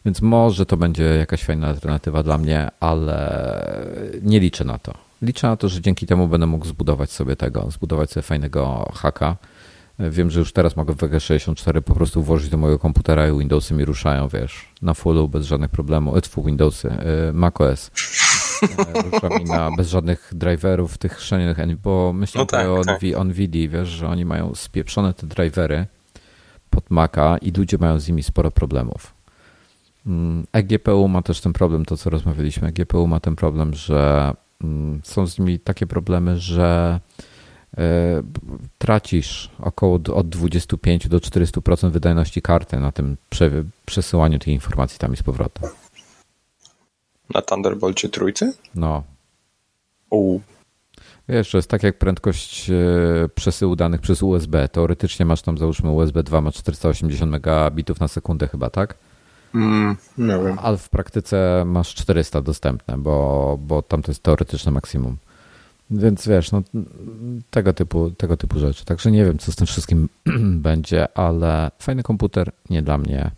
Więc 0.06 0.22
może 0.22 0.66
to 0.66 0.78
będzie 0.78 1.04
jakaś 1.04 1.44
fajna 1.44 1.68
alternatywa 1.68 2.24
dla 2.24 2.38
mnie, 2.38 2.70
ale 2.80 3.46
nie 4.22 4.40
liczę 4.40 4.66
na 4.66 4.78
to. 4.78 4.94
Liczę 5.22 5.48
na 5.48 5.58
to, 5.58 5.70
że 5.70 5.82
dzięki 5.82 6.06
temu 6.06 6.28
będę 6.28 6.48
mógł 6.48 6.66
zbudować 6.66 7.12
sobie 7.12 7.36
tego, 7.36 7.72
zbudować 7.72 8.12
sobie 8.12 8.22
fajnego 8.22 8.92
haka. 8.96 9.36
Wiem, 10.00 10.32
że 10.32 10.40
już 10.40 10.54
teraz 10.54 10.76
mogę 10.76 10.94
w 10.94 10.98
WG64 10.98 11.82
po 11.82 11.94
prostu 11.94 12.24
włożyć 12.24 12.50
do 12.50 12.58
mojego 12.58 12.80
komputera 12.80 13.28
i 13.28 13.40
Windowsy 13.40 13.74
mi 13.74 13.86
ruszają, 13.86 14.28
wiesz, 14.28 14.70
na 14.82 14.94
fullu 14.94 15.30
bez 15.30 15.46
żadnych 15.46 15.70
problemów. 15.72 16.18
Etwu 16.18 16.44
Windowsy, 16.44 16.88
y, 17.30 17.34
macOS. 17.34 17.92
Y, 18.64 19.12
rusza 19.12 19.30
mi 19.30 19.46
na, 19.46 19.72
bez 19.78 19.90
żadnych 19.90 20.32
driverów 20.36 20.98
tych 20.98 21.14
chrzanionych, 21.14 21.78
bo 21.78 22.14
myślę 22.14 22.42
no 22.42 22.46
tak, 22.46 22.68
o 22.68 22.84
tak. 22.84 23.02
NVIDIA, 23.26 23.70
wiesz, 23.70 23.90
że 23.90 24.08
oni 24.08 24.26
mają 24.26 24.56
spieprzone 24.56 25.14
te 25.14 25.28
drivery, 25.28 25.86
pod 26.76 26.92
Maca 26.92 27.38
i 27.38 27.52
ludzie 27.52 27.78
mają 27.78 28.00
z 28.00 28.08
nimi 28.08 28.24
sporo 28.24 28.52
problemów. 28.52 29.14
Mm, 30.06 30.48
eGPU 30.54 31.08
ma 31.08 31.22
też 31.22 31.42
ten 31.42 31.54
problem, 31.54 31.86
to 31.86 31.98
co 31.98 32.10
rozmawialiśmy. 32.10 32.68
eGPU 32.68 33.08
ma 33.08 33.20
ten 33.20 33.36
problem, 33.36 33.74
że 33.74 34.34
mm, 34.64 35.02
są 35.04 35.28
z 35.28 35.40
nimi 35.40 35.60
takie 35.60 35.88
problemy, 35.88 36.40
że 36.40 37.00
e, 37.78 38.24
tracisz 38.78 39.50
około 39.60 40.00
od 40.14 40.30
25 40.30 41.08
do 41.08 41.18
400% 41.18 41.92
wydajności 41.92 42.42
karty 42.42 42.80
na 42.80 42.92
tym 42.92 43.18
przesyłaniu 43.86 44.40
tych 44.40 44.54
informacji 44.54 45.00
tam 45.00 45.14
i 45.14 45.18
z 45.18 45.24
powrotem. 45.24 45.70
Na 47.34 47.42
Thunderbolcie 47.42 48.10
trójcy? 48.10 48.54
No. 48.76 49.04
U. 50.10 50.40
Wiesz, 51.30 51.52
to 51.52 51.58
jest 51.58 51.70
tak 51.70 51.84
jak 51.84 51.98
prędkość 51.98 52.70
e, 52.70 52.74
przesyłu 53.36 53.76
danych 53.76 54.02
przez 54.02 54.24
USB. 54.24 54.70
Teoretycznie 54.70 55.26
masz 55.26 55.42
tam, 55.42 55.58
załóżmy, 55.58 55.90
USB 55.90 56.24
2 56.24 56.42
ma 56.42 56.52
480 56.52 57.32
megabitów 57.32 58.00
na 58.00 58.08
sekundę 58.08 58.48
chyba, 58.48 58.70
tak? 58.70 58.98
Mm, 59.56 59.96
nie 60.18 60.40
wiem. 60.46 60.60
Ale 60.60 60.78
w 60.78 60.90
praktyce 60.90 61.64
masz 61.66 61.94
400 61.96 62.42
dostępne, 62.42 62.98
bo, 62.98 63.58
bo 63.62 63.82
tam 63.82 64.02
to 64.02 64.12
jest 64.12 64.24
teoretyczne 64.24 64.72
maksimum. 64.72 65.18
Więc 65.92 66.28
wiesz, 66.28 66.52
no, 66.52 66.62
tego, 67.52 67.74
typu, 67.74 68.12
tego 68.12 68.38
typu 68.38 68.60
rzeczy. 68.60 68.86
Także 68.86 69.12
nie 69.12 69.26
wiem, 69.26 69.38
co 69.38 69.52
z 69.52 69.56
tym 69.56 69.68
wszystkim 69.68 70.10
będzie, 70.70 71.18
ale 71.18 71.72
fajny 71.80 72.04
komputer 72.04 72.52
nie 72.70 72.82
dla 72.82 72.98
mnie. 72.98 73.32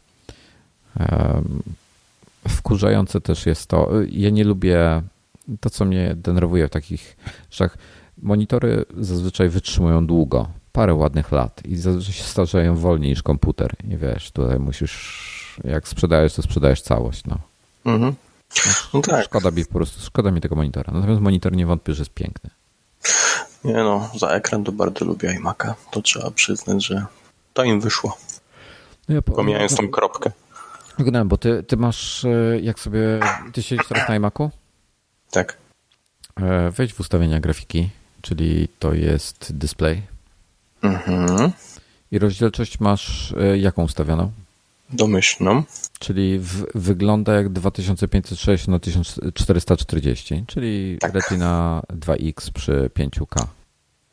Wkurzające 2.47 3.21
też 3.21 3.45
jest 3.45 3.67
to. 3.67 3.89
Ja 4.09 4.29
nie 4.29 4.43
lubię 4.43 5.01
to, 5.59 5.69
co 5.69 5.85
mnie 5.85 6.15
denerwuje 6.15 6.67
w 6.67 6.71
takich 6.71 7.17
rzeczach, 7.51 7.77
monitory 8.17 8.85
zazwyczaj 8.97 9.49
wytrzymują 9.49 10.07
długo, 10.07 10.47
parę 10.71 10.93
ładnych 10.93 11.31
lat 11.31 11.65
i 11.65 11.75
zazwyczaj 11.75 12.13
się 12.13 12.23
starzeją 12.23 12.75
wolniej 12.75 13.09
niż 13.09 13.23
komputer. 13.23 13.75
I 13.83 13.97
wiesz, 13.97 14.31
tutaj 14.31 14.59
musisz, 14.59 15.61
jak 15.63 15.87
sprzedajesz, 15.87 16.33
to 16.33 16.41
sprzedajesz 16.41 16.81
całość. 16.81 17.23
No. 17.25 17.37
Mhm. 17.85 18.15
No, 18.93 19.01
tak. 19.01 19.25
Szkoda 19.25 19.51
mi 19.51 19.65
po 19.65 19.73
prostu, 19.73 20.01
szkoda 20.01 20.31
mi 20.31 20.41
tego 20.41 20.55
monitora. 20.55 20.93
Natomiast 20.93 21.21
monitor 21.21 21.55
nie 21.55 21.65
wątpię, 21.65 21.93
że 21.93 22.01
jest 22.01 22.13
piękny. 22.13 22.49
Nie 23.63 23.73
no, 23.73 24.09
za 24.19 24.29
ekran 24.29 24.63
to 24.63 24.71
bardzo 24.71 25.05
lubię 25.05 25.39
iMac'a. 25.39 25.73
To 25.91 26.01
trzeba 26.01 26.31
przyznać, 26.31 26.85
że 26.85 27.05
to 27.53 27.63
im 27.63 27.81
wyszło. 27.81 28.17
No 29.09 29.15
ja 29.15 29.21
po... 29.21 29.31
Pomijając 29.31 29.75
tą 29.75 29.87
kropkę. 29.87 30.31
Wygnałem, 30.97 31.27
bo 31.27 31.37
ty, 31.37 31.63
ty 31.63 31.77
masz, 31.77 32.25
e, 32.25 32.59
jak 32.61 32.79
sobie, 32.79 33.19
ty 33.53 33.63
siedzisz 33.63 33.87
teraz 33.87 34.09
na 34.09 34.19
iMac'u? 34.19 34.49
Tak. 35.31 35.57
E, 36.41 36.71
wejdź 36.71 36.93
w 36.93 36.99
ustawienia 36.99 37.39
grafiki, 37.39 37.89
czyli 38.21 38.67
to 38.79 38.93
jest 38.93 39.57
display. 39.57 40.01
Mhm. 40.81 41.51
I 42.11 42.19
rozdzielczość 42.19 42.79
masz 42.79 43.33
e, 43.39 43.57
jaką 43.57 43.83
ustawioną? 43.83 44.31
Domyślną. 44.89 45.63
Czyli 45.99 46.39
w, 46.39 46.65
wygląda 46.75 47.33
jak 47.33 47.49
2560 47.49 48.67
na 48.67 48.79
1440, 48.79 50.43
czyli 50.47 50.97
tak. 50.99 51.13
Retina 51.13 51.81
2X 51.89 52.51
przy 52.51 52.89
5K. 52.95 53.45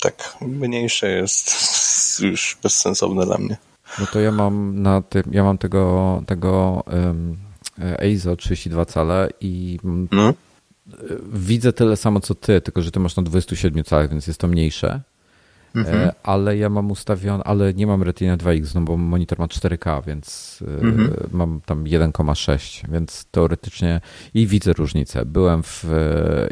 Tak, 0.01 0.37
mniejsze 0.41 1.11
jest 1.11 1.51
już 2.31 2.59
bezsensowne 2.63 3.27
dla 3.27 3.39
mnie. 3.39 3.57
No 3.99 4.07
to 4.07 4.21
ja 4.21 4.33
mam 4.33 4.83
na 4.83 5.03
tym, 5.03 5.23
ja 5.31 5.45
mam 5.45 5.59
tego, 5.59 6.23
tego 6.27 6.83
um, 6.87 7.37
EIZO 7.79 8.37
32 8.37 8.85
cale 8.85 9.29
i 9.41 9.79
hmm? 9.83 10.35
Widzę 11.33 11.73
tyle 11.73 11.97
samo 11.97 12.21
co 12.21 12.35
ty, 12.35 12.61
tylko 12.61 12.83
że 12.83 12.91
ty 12.91 13.01
masz 13.01 13.17
na 13.17 13.23
27 13.23 13.85
calach, 13.85 14.11
więc 14.11 14.27
jest 14.27 14.41
to 14.41 14.49
mniejsze. 14.49 15.01
Mhm. 15.75 15.99
E, 15.99 16.13
ale 16.23 16.57
ja 16.57 16.69
mam 16.69 16.91
ustawione, 16.91 17.45
ale 17.45 17.75
nie 17.75 17.87
mam 17.87 18.03
Retina 18.03 18.37
2X, 18.37 18.75
no 18.75 18.81
bo 18.81 18.97
monitor 18.97 19.39
ma 19.39 19.47
4K, 19.47 20.05
więc 20.07 20.59
e, 20.69 20.81
mhm. 20.81 21.15
mam 21.33 21.61
tam 21.67 21.85
1,6, 21.85 22.91
więc 22.91 23.27
teoretycznie 23.31 24.01
i 24.35 24.47
widzę 24.47 24.73
różnicę. 24.73 25.27
Byłem 25.27 25.63
w 25.63 25.85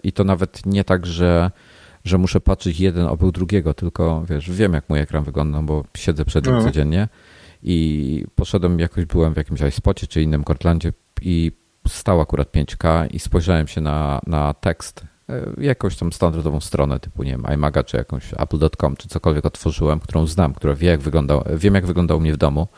i 0.03 0.13
to 0.13 0.25
nawet 0.25 0.67
nie 0.67 0.85
tak, 0.85 1.07
że 1.07 1.51
że 2.05 2.19
muszę 2.19 2.41
patrzeć 2.41 2.81
jeden 2.81 3.07
obok 3.07 3.33
drugiego, 3.33 3.75
tylko 3.75 4.25
wiesz, 4.29 4.51
wiem 4.51 4.73
jak 4.73 4.89
mój 4.89 4.99
ekran 4.99 5.25
wygląda, 5.25 5.63
bo 5.63 5.85
siedzę 5.97 6.25
przed 6.25 6.47
nim 6.47 6.55
no. 6.55 6.65
codziennie 6.65 7.09
i 7.63 8.25
poszedłem, 8.35 8.79
jakoś 8.79 9.05
byłem 9.05 9.35
w 9.35 9.37
jakimś 9.37 9.61
iSpocie 9.61 10.07
czy 10.07 10.23
innym 10.23 10.45
Cortlandzie 10.45 10.93
i 11.23 11.53
stał 11.89 12.21
akurat 12.21 12.53
5K 12.53 13.07
i 13.11 13.19
spojrzałem 13.19 13.69
się 13.69 13.81
na, 13.81 14.21
na 14.27 14.55
tekst, 14.55 15.05
e, 15.29 15.43
jakąś 15.59 15.97
tam 15.97 16.13
standardową 16.13 16.61
stronę 16.61 17.01
typu, 17.01 17.23
nie 17.23 17.31
wiem, 17.31 17.45
iMaga 17.55 17.85
czy 17.85 17.97
jakąś 17.97 18.25
apple.com 18.37 18.97
czy 18.97 19.09
cokolwiek 19.09 19.47
otworzyłem, 19.47 20.01
którą 20.01 20.27
znam, 20.27 20.55
która 20.55 20.75
wie 20.75 20.89
jak 20.89 21.01
wyglądał, 21.01 21.45
wiem 21.57 21.75
jak 21.75 21.87
wyglądał 21.87 22.21
mnie 22.21 22.33
w 22.33 22.37
domu 22.37 22.69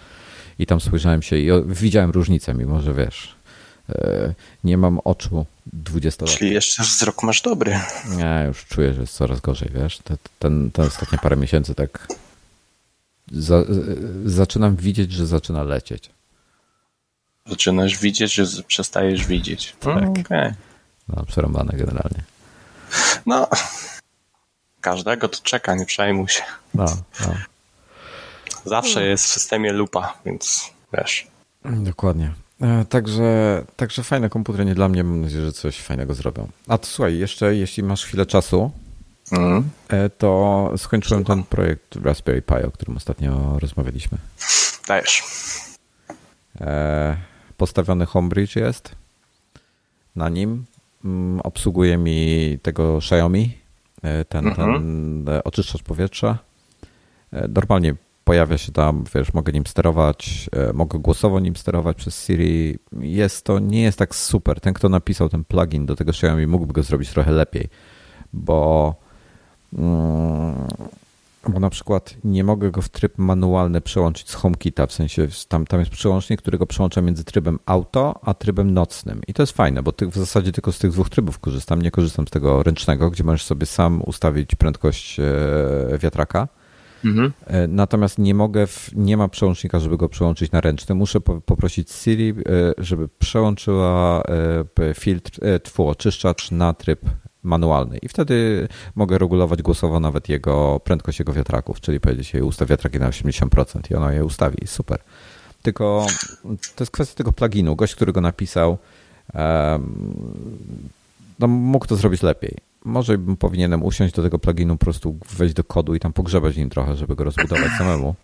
i 0.59 0.67
tam 0.67 0.81
spojrzałem 0.81 1.23
się 1.23 1.37
i 1.37 1.49
widziałem 1.67 2.11
różnicę, 2.11 2.55
mimo 2.55 2.81
że 2.81 2.95
wiesz, 2.95 3.35
e, 3.89 4.35
nie 4.65 4.79
mam 4.79 4.99
oczu 4.99 5.47
20 5.73 6.25
lat. 6.25 6.35
Czyli 6.35 6.55
jeszcze 6.55 6.83
wzrok 6.83 7.23
masz 7.23 7.43
dobry. 7.43 7.81
Nie, 8.17 8.45
już 8.49 8.65
czuję, 8.65 8.95
że 8.95 9.01
jest 9.01 9.15
coraz 9.15 9.41
gorzej, 9.41 9.71
wiesz. 9.75 9.99
Ten, 9.99 10.17
ten, 10.39 10.71
ten 10.71 10.87
ostatnie 10.87 11.19
parę 11.19 11.37
miesięcy 11.37 11.75
tak 11.75 12.09
za, 13.33 13.65
zaczynam 14.25 14.77
widzieć, 14.77 15.13
że 15.13 15.27
zaczyna 15.27 15.63
lecieć. 15.63 16.11
Zaczynasz 17.47 17.99
widzieć, 17.99 18.35
że 18.35 18.63
przestajesz 18.63 19.27
widzieć. 19.27 19.77
Tak. 19.81 19.97
Mm, 19.97 20.11
okay. 20.21 20.55
No, 21.09 21.25
przerąbane 21.25 21.73
generalnie. 21.77 22.23
No, 23.27 23.49
każdego 24.81 25.29
to 25.29 25.43
czeka, 25.43 25.75
nie 25.75 25.87
przejmuj 25.87 26.29
się. 26.29 26.43
No, 26.75 26.85
no. 27.21 27.35
Zawsze 28.65 29.07
jest 29.07 29.25
w 29.25 29.29
systemie 29.29 29.73
lupa, 29.73 30.19
więc 30.27 30.71
wiesz. 30.93 31.27
Dokładnie. 31.65 32.33
E, 32.61 32.85
także, 32.85 33.63
także 33.77 34.03
fajne 34.03 34.31
komputery 34.31 34.65
nie 34.65 34.75
dla 34.75 34.89
mnie. 34.89 35.05
Mam 35.05 35.21
nadzieję, 35.21 35.45
że 35.45 35.53
coś 35.53 35.81
fajnego 35.81 36.15
zrobią. 36.15 36.49
A 36.69 36.79
to 36.79 36.87
słuchaj, 36.87 37.19
jeszcze 37.19 37.55
jeśli 37.55 37.83
masz 37.83 38.05
chwilę 38.05 38.27
czasu, 38.27 38.71
mm. 39.33 39.71
to 40.19 40.71
skończyłem 40.77 41.25
ten 41.25 41.45
projekt 41.45 41.97
Raspberry 41.97 42.43
Pi, 42.43 42.65
o 42.67 42.71
którym 42.71 42.97
ostatnio 42.97 43.59
rozmawialiśmy. 43.59 44.19
Dajesz. 44.89 45.23
E, 46.61 47.17
postawiony 47.57 48.07
Homebridge 48.07 48.57
jest 48.57 48.95
na 50.17 50.29
nim. 50.29 50.65
Mm, 51.05 51.41
obsługuje 51.41 51.97
mi 51.97 52.59
tego 52.63 52.99
Xiaomi, 52.99 53.59
ten, 54.29 54.47
mhm. 54.47 54.57
ten 54.57 55.25
oczyszczacz 55.45 55.83
powietrza. 55.83 56.39
Normalnie 57.49 57.95
pojawia 58.25 58.59
się 58.59 58.73
tam, 58.73 59.05
wiesz, 59.15 59.35
mogę 59.35 59.53
nim 59.53 59.67
sterować, 59.67 60.51
e, 60.53 60.73
mogę 60.73 60.99
głosowo 60.99 61.41
nim 61.41 61.57
sterować 61.57 61.97
przez 61.97 62.27
Siri. 62.27 62.79
Jest 63.01 63.45
to, 63.45 63.59
nie 63.59 63.83
jest 63.83 63.99
tak 63.99 64.15
super. 64.15 64.61
Ten, 64.61 64.75
kto 64.75 64.89
napisał 64.89 65.29
ten 65.29 65.45
plugin 65.45 65.87
do 65.87 65.97
tego 65.97 66.11
Xiaomi, 66.11 66.47
mógłby 66.47 66.73
go 66.73 66.83
zrobić 66.83 67.11
trochę 67.11 67.33
lepiej, 67.33 67.69
bo, 68.33 68.95
mm, 69.79 70.67
bo 71.49 71.61
na 71.61 71.71
przykład 71.71 72.17
nie 72.25 72.45
mogę 72.45 72.71
go 72.71 72.83
w 72.83 72.89
tryb 72.89 73.19
manualny 73.19 73.81
przełączyć 73.81 74.31
z 74.31 74.35
HomeKita, 74.35 74.87
w 74.87 74.93
sensie 74.93 75.29
tam, 75.49 75.67
tam 75.67 75.81
jest 75.81 75.93
przełącznik, 75.93 76.43
który 76.43 76.59
go 76.59 76.67
przełącza 76.67 77.01
między 77.01 77.25
trybem 77.25 77.59
auto, 77.67 78.21
a 78.23 78.35
trybem 78.35 78.75
nocnym. 78.75 79.21
I 79.29 79.35
to 79.35 79.43
jest 79.43 79.53
fajne, 79.53 79.83
bo 79.83 79.93
ty 79.93 80.07
w 80.07 80.15
zasadzie 80.15 80.53
tylko 80.53 80.73
z 80.73 80.79
tych 80.79 80.91
dwóch 80.91 81.09
trybów 81.09 81.39
korzystam. 81.39 81.83
Nie 81.83 81.91
korzystam 81.91 82.27
z 82.27 82.31
tego 82.31 82.63
ręcznego, 82.63 83.11
gdzie 83.11 83.25
możesz 83.25 83.45
sobie 83.45 83.67
sam 83.67 84.03
ustawić 84.03 84.55
prędkość 84.55 85.21
e, 85.21 85.25
wiatraka 85.99 86.49
Mhm. 87.05 87.33
E, 87.47 87.69
natomiast 87.69 88.19
nie 88.19 88.35
mogę, 88.35 88.67
w, 88.67 88.91
nie 88.95 89.17
ma 89.17 89.29
przełącznika, 89.29 89.81
żeby 89.81 89.97
go 89.97 90.09
przełączyć 90.09 90.53
na 90.53 90.61
ręczny. 90.61 90.95
Muszę 90.95 91.21
po, 91.21 91.41
poprosić 91.41 91.91
Siri, 91.91 92.31
e, 92.31 92.35
żeby 92.79 93.09
przełączyła 93.09 94.23
filtr, 94.95 95.31
tfu, 95.63 95.89
oczyszczacz 95.89 96.51
na 96.51 96.73
tryb 96.75 97.01
manualny 97.45 97.99
i 97.99 98.09
wtedy 98.09 98.69
mogę 98.95 99.19
regulować 99.19 99.63
głosowo 99.63 100.01
nawet 100.01 100.29
jego 100.29 100.81
prędkość 100.85 101.19
jego 101.19 101.33
wiatraków, 101.33 101.81
czyli 101.81 102.01
powiedzieć 102.01 102.35
jej 102.35 102.43
ustaw 102.43 102.69
wiatraki 102.69 102.99
na 102.99 103.11
80% 103.11 103.93
i 103.93 103.95
ona 103.95 104.13
je 104.13 104.25
ustawi. 104.25 104.67
Super. 104.67 104.99
Tylko 105.63 106.07
to 106.77 106.85
jest 106.85 106.93
kwestia 106.93 107.17
tego 107.17 107.33
pluginu. 107.33 107.77
Gość, 107.77 107.95
który 107.95 108.13
go 108.13 108.21
napisał, 108.21 108.79
no, 111.39 111.49
mógł 111.49 111.87
to 111.87 111.97
zrobić 111.97 112.23
lepiej 112.23 112.57
może 112.85 113.19
bym 113.19 113.37
powinienem 113.37 113.83
usiąść 113.83 114.15
do 114.15 114.23
tego 114.23 114.39
pluginu, 114.39 114.77
po 114.77 114.85
prostu 114.85 115.17
wejść 115.37 115.55
do 115.55 115.65
kodu 115.65 115.95
i 115.95 116.01
tam 116.01 116.13
pogrzebać 116.13 116.57
nim 116.57 116.71
trochę, 116.71 116.97
żeby 116.97 117.17
go 117.17 117.25
rozbudować 117.25 117.73
samemu. 117.79 118.15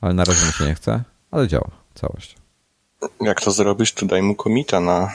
Ale 0.00 0.14
na 0.14 0.24
razie 0.24 0.46
mi 0.46 0.52
się 0.52 0.64
nie 0.64 0.74
chce, 0.74 1.02
ale 1.30 1.48
działa 1.48 1.70
całość. 1.94 2.36
Jak 3.20 3.40
to 3.40 3.50
zrobisz, 3.50 3.92
to 3.92 4.06
daj 4.06 4.22
mu 4.22 4.34
komita 4.34 4.80
na, 4.80 5.10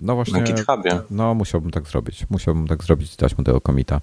no 0.00 0.14
właśnie, 0.14 0.40
na 0.40 0.46
GitHubie. 0.46 1.00
No, 1.10 1.34
musiałbym 1.34 1.70
tak 1.70 1.86
zrobić. 1.86 2.26
Musiałbym 2.30 2.68
tak 2.68 2.84
zrobić 2.84 3.16
dać 3.16 3.38
mu 3.38 3.44
tego 3.44 3.60
komita. 3.60 4.00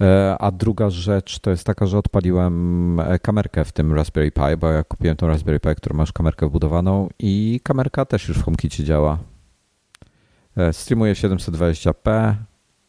E, 0.00 0.36
a 0.38 0.50
druga 0.50 0.90
rzecz 0.90 1.38
to 1.38 1.50
jest 1.50 1.64
taka, 1.64 1.86
że 1.86 1.98
odpaliłem 1.98 3.00
e, 3.00 3.18
kamerkę 3.18 3.64
w 3.64 3.72
tym 3.72 3.92
Raspberry 3.92 4.30
Pi, 4.30 4.56
bo 4.58 4.70
ja 4.70 4.84
kupiłem 4.84 5.16
tą 5.16 5.26
Raspberry 5.26 5.60
Pi, 5.60 5.74
która 5.76 5.96
masz 5.96 6.12
kamerkę 6.12 6.46
wbudowaną 6.46 7.08
i 7.18 7.60
kamerka 7.62 8.04
też 8.04 8.28
już 8.28 8.38
w 8.38 8.44
HomeKicie 8.44 8.84
działa. 8.84 9.18
E, 10.56 10.72
streamuje 10.72 11.14
720p, 11.14 12.34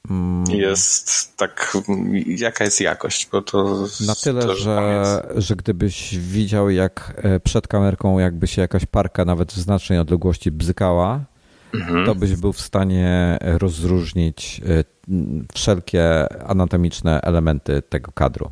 Mm. 0.10 0.44
Jest 0.50 1.38
tak, 1.38 1.78
jaka 2.26 2.64
jest 2.64 2.82
jakość? 2.82 3.30
Bo 3.32 3.42
to 3.42 3.86
Na 4.06 4.16
tyle, 4.16 4.42
to, 4.42 4.56
że, 4.56 5.22
że 5.36 5.56
gdybyś 5.56 6.18
widział, 6.18 6.70
jak 6.70 7.22
przed 7.44 7.68
kamerką 7.68 8.20
jakby 8.20 8.48
się 8.48 8.62
jakaś 8.62 8.86
parka 8.86 9.26
nawet 9.26 9.52
w 9.52 9.58
znacznej 9.58 10.00
odległości 10.00 10.52
bzykała, 10.52 11.26
mhm. 11.74 12.06
to 12.06 12.16
byś 12.16 12.36
był 12.36 12.54
w 12.54 12.62
stanie 12.62 13.38
rozróżnić 13.42 14.62
e, 14.66 14.84
wszelkie 15.54 16.34
anatomiczne 16.44 17.22
elementy 17.22 17.82
tego 17.82 18.12
kadru. 18.12 18.52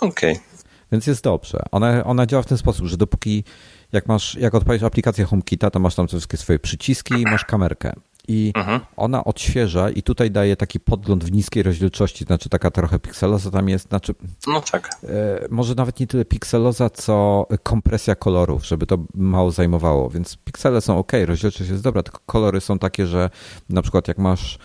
Okej. 0.00 0.32
Okay. 0.32 0.44
Więc 0.92 1.06
jest 1.06 1.24
dobrze. 1.24 1.62
Ona, 1.70 2.04
ona 2.04 2.26
działa 2.26 2.42
w 2.42 2.46
ten 2.46 2.58
sposób, 2.58 2.86
że 2.86 2.96
dopóki 2.96 3.44
jak 3.92 4.06
masz, 4.06 4.34
jak 4.34 4.54
odpalisz 4.54 4.82
aplikację 4.82 5.24
HomeKita, 5.24 5.70
to 5.70 5.78
masz 5.78 5.94
tam 5.94 6.08
wszystkie 6.08 6.36
swoje 6.36 6.58
przyciski 6.58 7.14
i 7.14 7.24
masz 7.24 7.44
kamerkę 7.44 7.92
i 8.30 8.52
mhm. 8.54 8.80
ona 8.96 9.24
odświeża 9.24 9.90
i 9.90 10.02
tutaj 10.02 10.30
daje 10.30 10.56
taki 10.56 10.80
podgląd 10.80 11.24
w 11.24 11.32
niskiej 11.32 11.62
rozdzielczości, 11.62 12.24
znaczy 12.24 12.48
taka 12.48 12.70
trochę 12.70 12.98
pikseloza 12.98 13.50
tam 13.50 13.68
jest, 13.68 13.88
znaczy 13.88 14.14
no 14.46 14.60
tak. 14.60 14.90
E, 15.04 15.08
może 15.50 15.74
nawet 15.74 16.00
nie 16.00 16.06
tyle 16.06 16.24
pikseloza, 16.24 16.90
co 16.90 17.46
kompresja 17.62 18.14
kolorów, 18.14 18.66
żeby 18.66 18.86
to 18.86 18.98
mało 19.14 19.50
zajmowało, 19.50 20.10
więc 20.10 20.36
piksele 20.36 20.80
są 20.80 20.98
ok, 20.98 21.12
rozdzielczość 21.26 21.70
jest 21.70 21.82
dobra, 21.82 22.02
tylko 22.02 22.20
kolory 22.26 22.60
są 22.60 22.78
takie, 22.78 23.06
że 23.06 23.30
na 23.68 23.82
przykład 23.82 24.08
jak 24.08 24.18
masz 24.18 24.58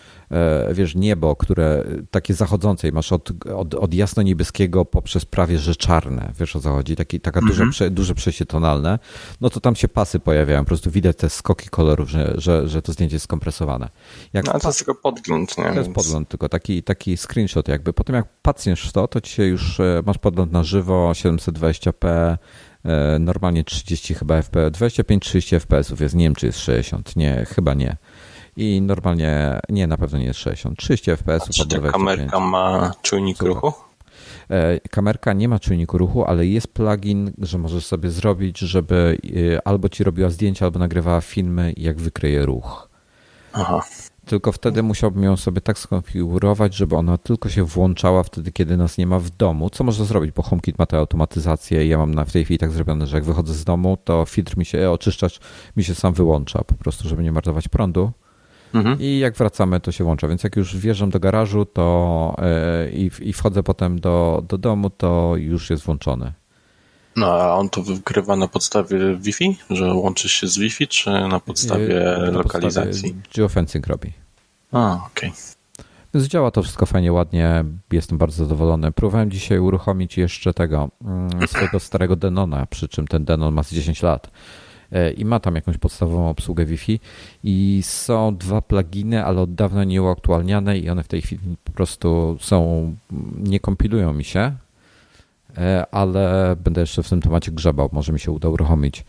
wiesz, 0.72 0.94
niebo, 0.94 1.36
które 1.36 1.84
takie 2.10 2.34
zachodzące 2.34 2.92
masz 2.92 3.12
od, 3.12 3.30
od, 3.54 3.74
od 3.74 3.94
jasno-niebieskiego 3.94 4.84
poprzez 4.84 5.24
prawie 5.24 5.58
że 5.58 5.76
czarne, 5.76 6.32
wiesz 6.38 6.56
o 6.56 6.60
co 6.60 6.72
chodzi, 6.72 6.96
Taki, 6.96 7.20
taka 7.20 7.40
-hmm. 7.40 7.46
duże, 7.46 7.62
mhm. 7.62 7.70
prze, 7.70 7.90
duże 7.90 8.14
przejście 8.14 8.46
tonalne, 8.46 8.98
no 9.40 9.50
to 9.50 9.60
tam 9.60 9.76
się 9.76 9.88
pasy 9.88 10.20
pojawiają, 10.20 10.60
po 10.60 10.68
prostu 10.68 10.90
widać 10.90 11.16
te 11.16 11.30
skoki 11.30 11.68
kolorów, 11.68 12.08
że, 12.08 12.34
że, 12.38 12.68
że 12.68 12.82
to 12.82 12.92
zdjęcie 12.92 13.16
jest 13.16 13.24
skompresowane. 13.24 13.88
Jak 14.32 14.46
no, 14.46 14.60
to 14.60 14.68
jest 14.68 14.78
tylko 14.78 14.94
podgląd, 14.94 15.58
nie? 15.58 15.64
To 15.64 15.78
jest 15.78 15.92
podgląd, 15.92 16.28
tylko 16.28 16.48
taki, 16.48 16.82
taki 16.82 17.16
screenshot 17.16 17.68
jakby. 17.68 17.92
Potem 17.92 18.16
jak 18.16 18.26
patrzysz 18.42 18.92
to, 18.92 19.08
to 19.08 19.20
dzisiaj 19.20 19.48
już 19.48 19.80
e, 19.80 20.02
masz 20.06 20.18
podgląd 20.18 20.52
na 20.52 20.64
żywo, 20.64 21.10
720p, 21.12 22.36
e, 22.84 23.18
normalnie 23.18 23.64
30 23.64 24.14
chyba 24.14 24.42
FPS, 24.42 24.78
25-30 24.78 25.60
FPS 25.60 26.00
jest, 26.00 26.14
nie 26.14 26.24
wiem 26.24 26.34
czy 26.34 26.46
jest 26.46 26.58
60, 26.58 27.16
nie, 27.16 27.46
chyba 27.54 27.74
nie 27.74 27.96
i 28.56 28.82
normalnie, 28.82 29.60
nie, 29.68 29.86
na 29.86 29.96
pewno 29.96 30.18
nie 30.18 30.24
jest 30.24 30.40
60, 30.40 30.78
30 30.78 31.10
fps. 31.10 31.48
A 31.48 31.52
czy 31.52 31.68
ta 31.68 31.90
kamerka 31.90 32.40
ma 32.40 32.92
czujnik 33.02 33.36
Super. 33.36 33.54
ruchu? 33.54 33.72
E, 34.50 34.80
kamerka 34.80 35.32
nie 35.32 35.48
ma 35.48 35.58
czujniku 35.58 35.98
ruchu, 35.98 36.24
ale 36.24 36.46
jest 36.46 36.68
plugin, 36.68 37.32
że 37.38 37.58
możesz 37.58 37.86
sobie 37.86 38.10
zrobić, 38.10 38.58
żeby 38.58 39.18
e, 39.54 39.68
albo 39.68 39.88
ci 39.88 40.04
robiła 40.04 40.30
zdjęcia, 40.30 40.64
albo 40.64 40.78
nagrywała 40.78 41.20
filmy, 41.20 41.72
jak 41.76 42.00
wykryje 42.00 42.46
ruch. 42.46 42.88
Aha. 43.52 43.82
Tylko 44.24 44.52
wtedy 44.52 44.82
musiałbym 44.82 45.22
ją 45.22 45.36
sobie 45.36 45.60
tak 45.60 45.78
skonfigurować, 45.78 46.74
żeby 46.74 46.96
ona 46.96 47.18
tylko 47.18 47.48
się 47.48 47.64
włączała 47.64 48.22
wtedy, 48.22 48.52
kiedy 48.52 48.76
nas 48.76 48.98
nie 48.98 49.06
ma 49.06 49.18
w 49.18 49.30
domu. 49.30 49.70
Co 49.70 49.84
można 49.84 50.04
zrobić, 50.04 50.32
bo 50.32 50.42
HomeKit 50.42 50.78
ma 50.78 50.86
tę 50.86 50.98
automatyzację. 50.98 51.86
Ja 51.86 51.98
mam 51.98 52.14
na 52.14 52.24
w 52.24 52.32
tej 52.32 52.44
chwili 52.44 52.58
tak 52.58 52.70
zrobione, 52.70 53.06
że 53.06 53.16
jak 53.16 53.24
wychodzę 53.24 53.54
z 53.54 53.64
domu, 53.64 53.98
to 54.04 54.24
filtr 54.24 54.58
mi 54.58 54.64
się, 54.64 54.90
oczyszczacz 54.90 55.40
mi 55.76 55.84
się 55.84 55.94
sam 55.94 56.14
wyłącza, 56.14 56.64
po 56.64 56.74
prostu, 56.74 57.08
żeby 57.08 57.22
nie 57.22 57.32
marnować 57.32 57.68
prądu. 57.68 58.12
Mhm. 58.74 59.00
I 59.00 59.18
jak 59.18 59.36
wracamy, 59.36 59.80
to 59.80 59.92
się 59.92 60.04
włącza. 60.04 60.28
Więc 60.28 60.44
jak 60.44 60.56
już 60.56 60.76
wjeżdżam 60.76 61.10
do 61.10 61.20
garażu 61.20 61.64
to 61.64 62.36
yy, 62.38 62.90
i, 62.92 63.10
i 63.20 63.32
wchodzę 63.32 63.62
potem 63.62 64.00
do, 64.00 64.44
do 64.48 64.58
domu, 64.58 64.90
to 64.90 65.32
już 65.36 65.70
jest 65.70 65.84
włączony. 65.84 66.32
No, 67.16 67.26
a 67.26 67.54
on 67.54 67.68
to 67.68 67.82
wykrywa 67.82 68.36
na 68.36 68.48
podstawie 68.48 69.16
Wi-Fi? 69.16 69.56
Że 69.70 69.94
łączysz 69.94 70.32
się 70.32 70.46
z 70.46 70.58
Wi-Fi, 70.58 70.88
czy 70.88 71.10
na 71.10 71.40
podstawie 71.40 72.18
na 72.22 72.30
lokalizacji? 72.30 72.92
Podstawie 72.92 73.34
geofencing 73.36 73.86
robi. 73.86 74.12
A, 74.72 75.06
okej. 75.06 75.30
Okay. 75.30 75.56
Więc 76.14 76.28
działa 76.28 76.50
to 76.50 76.62
wszystko 76.62 76.86
fajnie, 76.86 77.12
ładnie. 77.12 77.64
Jestem 77.92 78.18
bardzo 78.18 78.44
zadowolony. 78.44 78.92
Próbowałem 78.92 79.30
dzisiaj 79.30 79.58
uruchomić 79.58 80.18
jeszcze 80.18 80.54
tego 80.54 80.88
mm, 81.04 81.48
swojego 81.48 81.80
starego 81.80 82.16
Denona, 82.16 82.66
przy 82.66 82.88
czym 82.88 83.06
ten 83.06 83.24
Denon 83.24 83.54
ma 83.54 83.62
z 83.62 83.72
10 83.72 84.02
lat. 84.02 84.30
E, 84.92 85.12
i 85.12 85.24
ma 85.24 85.40
tam 85.40 85.54
jakąś 85.54 85.78
podstawową 85.78 86.30
obsługę 86.30 86.64
Wi-Fi 86.64 87.00
i 87.44 87.80
są 87.84 88.36
dwa 88.36 88.62
pluginy, 88.62 89.24
ale 89.24 89.40
od 89.40 89.54
dawna 89.54 89.84
nie 89.84 90.02
uaktualniane 90.02 90.78
i 90.78 90.90
one 90.90 91.02
w 91.02 91.08
tej 91.08 91.22
chwili 91.22 91.56
po 91.64 91.72
prostu 91.72 92.36
są, 92.40 92.94
nie 93.36 93.60
kompilują 93.60 94.12
mi 94.12 94.24
się, 94.24 94.52
e, 95.58 95.86
ale 95.90 96.56
będę 96.64 96.80
jeszcze 96.80 97.02
w 97.02 97.08
tym 97.08 97.22
temacie 97.22 97.52
grzebał, 97.52 97.88
może 97.92 98.12
mi 98.12 98.20
się 98.20 98.32
uda 98.32 98.48
uruchomić, 98.48 99.04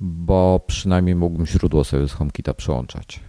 bo 0.00 0.60
przynajmniej 0.66 1.14
mógłbym 1.14 1.46
źródło 1.46 1.84
sobie 1.84 2.08
z 2.08 2.12
HomeKita 2.12 2.54
przyłączać. 2.54 3.20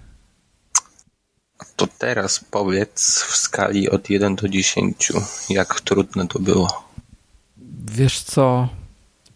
To 1.76 1.88
teraz 1.88 2.40
powiedz 2.40 3.24
w 3.30 3.36
skali 3.36 3.90
od 3.90 4.10
1 4.10 4.36
do 4.36 4.50
10, 4.50 5.12
jak 5.50 5.82
trudne 5.82 6.28
to 6.28 6.40
było. 6.40 6.84
Wiesz 7.86 8.22
co? 8.22 8.70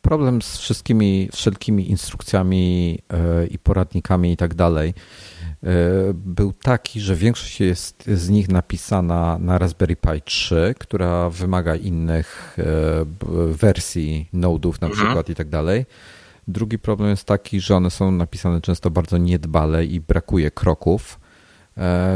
Problem 0.08 0.42
z 0.42 0.58
wszystkimi, 0.58 1.30
wszelkimi 1.34 1.90
instrukcjami 1.90 3.00
e, 3.10 3.48
i 3.48 3.60
poradnikami 3.60 4.32
i 4.32 4.38
tak 4.38 4.56
dalej 4.56 4.94
e, 5.64 5.74
był 6.14 6.54
taki, 6.54 7.02
że 7.02 7.16
większość 7.16 7.62
jest 7.62 8.04
z 8.08 8.30
nich 8.30 8.50
napisana 8.50 9.38
na 9.40 9.58
Raspberry 9.58 9.96
Pi 9.96 10.22
3, 10.26 10.76
która 10.80 11.30
wymaga 11.30 11.76
innych 11.76 12.58
e, 12.60 12.64
wersji 13.54 14.30
nodów 14.34 14.82
na 14.82 14.88
mhm. 14.88 15.06
przykład 15.06 15.30
i 15.30 15.36
tak 15.36 15.50
dalej. 15.50 15.86
Drugi 16.48 16.80
problem 16.80 17.10
jest 17.10 17.26
taki, 17.26 17.62
że 17.62 17.76
one 17.76 17.90
są 17.90 18.12
napisane 18.12 18.62
często 18.62 18.92
bardzo 18.92 19.18
niedbale 19.18 19.86
i 19.86 20.00
brakuje 20.00 20.52
kroków 20.52 21.20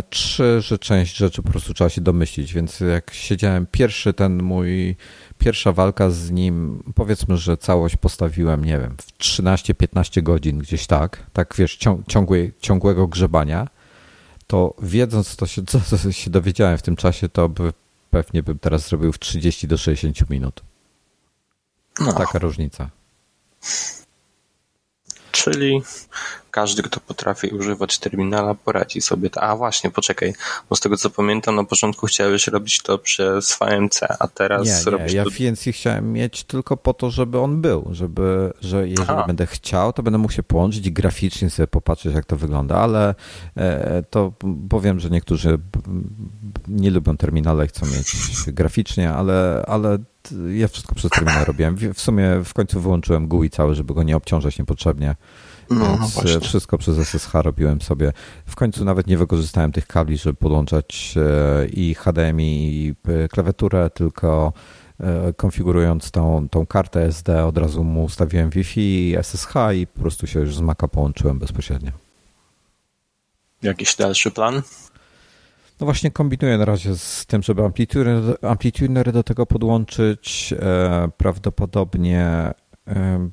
Trzy, 0.09 0.62
że 0.62 0.80
część 0.80 1.18
rzeczy 1.18 1.41
po 1.41 1.51
prostu 1.51 1.74
trzeba 1.74 1.89
się 1.89 2.01
domyślić, 2.01 2.53
więc 2.53 2.80
jak 2.80 3.14
siedziałem 3.14 3.68
pierwszy 3.72 4.14
ten 4.14 4.43
mój, 4.43 4.95
pierwsza 5.38 5.72
walka 5.72 6.09
z 6.09 6.32
nim, 6.32 6.84
powiedzmy, 6.95 7.38
że 7.38 7.57
całość 7.57 7.97
postawiłem, 7.97 8.66
nie 8.66 8.80
wiem, 8.80 8.95
w 8.97 9.18
13-15 9.18 10.24
godzin 10.24 10.59
gdzieś 10.59 10.88
tak, 10.88 11.26
tak 11.34 11.55
wiesz, 11.57 11.78
ciągłe, 12.07 12.38
ciągłego 12.59 13.07
grzebania, 13.07 13.68
to 14.47 14.74
wiedząc 14.82 15.36
to 15.36 15.45
się, 15.45 15.62
co 15.66 16.12
się 16.12 16.30
dowiedziałem 16.30 16.78
w 16.78 16.82
tym 16.82 16.95
czasie, 16.95 17.30
to 17.30 17.49
by, 17.49 17.74
pewnie 18.09 18.43
bym 18.43 18.59
teraz 18.59 18.88
zrobił 18.88 19.12
w 19.12 19.20
30 19.20 19.68
do 19.68 19.78
60 19.78 20.30
minut. 20.30 20.62
No. 21.99 22.14
Taka 22.14 22.39
różnica. 22.39 22.89
Czyli 25.32 25.82
każdy, 26.51 26.84
kto 26.84 26.99
potrafi 26.99 27.47
używać 27.47 27.99
terminala, 27.99 28.55
poradzi 28.55 29.01
sobie. 29.01 29.29
A 29.36 29.55
właśnie, 29.55 29.89
poczekaj, 29.91 30.34
bo 30.69 30.75
z 30.75 30.79
tego 30.79 30.97
co 30.97 31.09
pamiętam, 31.09 31.55
na 31.55 31.63
początku 31.63 32.07
chciałeś 32.07 32.47
robić 32.47 32.82
to 32.82 32.97
przez 32.97 33.57
VMC, 33.59 34.01
a 34.19 34.27
teraz 34.27 34.86
nie, 34.86 34.91
robisz 34.91 35.11
nie, 35.11 35.17
ja 35.17 35.23
to... 35.23 35.29
VNC 35.29 35.63
chciałem 35.71 36.13
mieć 36.13 36.43
tylko 36.43 36.77
po 36.77 36.93
to, 36.93 37.11
żeby 37.11 37.39
on 37.39 37.61
był, 37.61 37.88
żeby, 37.91 38.53
że 38.61 38.88
jeżeli 38.88 39.09
Aha. 39.11 39.23
będę 39.27 39.47
chciał, 39.47 39.93
to 39.93 40.03
będę 40.03 40.17
mógł 40.17 40.34
się 40.34 40.43
połączyć 40.43 40.88
i 40.88 40.91
graficznie 40.91 41.49
sobie 41.49 41.67
popatrzeć, 41.67 42.15
jak 42.15 42.25
to 42.25 42.36
wygląda, 42.36 42.77
ale 42.77 43.15
e, 43.57 44.03
to 44.09 44.34
powiem, 44.69 44.99
że 44.99 45.09
niektórzy 45.09 45.59
nie 46.67 46.91
lubią 46.91 47.17
terminale, 47.17 47.67
chcą 47.67 47.86
mieć 47.86 48.15
graficznie, 48.47 49.13
ale, 49.13 49.63
ale 49.67 49.97
ja 50.53 50.67
wszystko 50.67 50.95
przez 50.95 51.11
terminal 51.11 51.45
robiłem. 51.45 51.78
W 51.93 52.01
sumie 52.01 52.30
w 52.45 52.53
końcu 52.53 52.82
wyłączyłem 52.82 53.28
GUI 53.28 53.49
cały, 53.49 53.76
żeby 53.76 53.93
go 53.93 54.03
nie 54.03 54.17
obciążać 54.17 54.59
niepotrzebnie. 54.59 55.15
No, 55.69 55.97
Więc 55.97 56.24
no 56.24 56.39
wszystko 56.39 56.78
przez 56.78 56.97
SSH 56.97 57.34
robiłem 57.34 57.82
sobie. 57.82 58.13
W 58.45 58.55
końcu 58.55 58.86
nawet 58.86 59.07
nie 59.07 59.17
wykorzystałem 59.17 59.72
tych 59.72 59.88
kabli, 59.88 60.17
żeby 60.17 60.34
podłączać 60.34 61.13
e, 61.17 61.65
i 61.65 61.93
HDMI, 61.93 62.74
i 62.74 62.95
e, 63.07 63.28
klawiaturę, 63.28 63.89
tylko 63.89 64.53
e, 64.99 65.34
konfigurując 65.34 66.11
tą, 66.11 66.49
tą 66.49 66.65
kartę 66.65 67.05
SD 67.05 67.45
od 67.45 67.57
razu 67.57 67.84
mu 67.84 68.03
ustawiłem 68.03 68.49
Wi-Fi 68.49 69.09
i 69.09 69.15
SSH 69.24 69.53
i 69.76 69.88
po 69.88 69.99
prostu 69.99 70.28
się 70.28 70.39
już 70.39 70.55
z 70.55 70.61
Maca 70.61 70.88
połączyłem 70.88 71.39
bezpośrednio. 71.39 71.91
Jakiś 73.61 73.95
dalszy 73.95 74.32
plan? 74.32 74.61
No 75.82 75.86
właśnie 75.86 76.11
kombinuję 76.11 76.57
na 76.57 76.65
razie 76.65 76.95
z 76.95 77.25
tym, 77.25 77.43
żeby 77.43 77.61
amplituner 78.41 79.11
do 79.11 79.23
tego 79.23 79.45
podłączyć. 79.45 80.53
Prawdopodobnie 81.17 82.51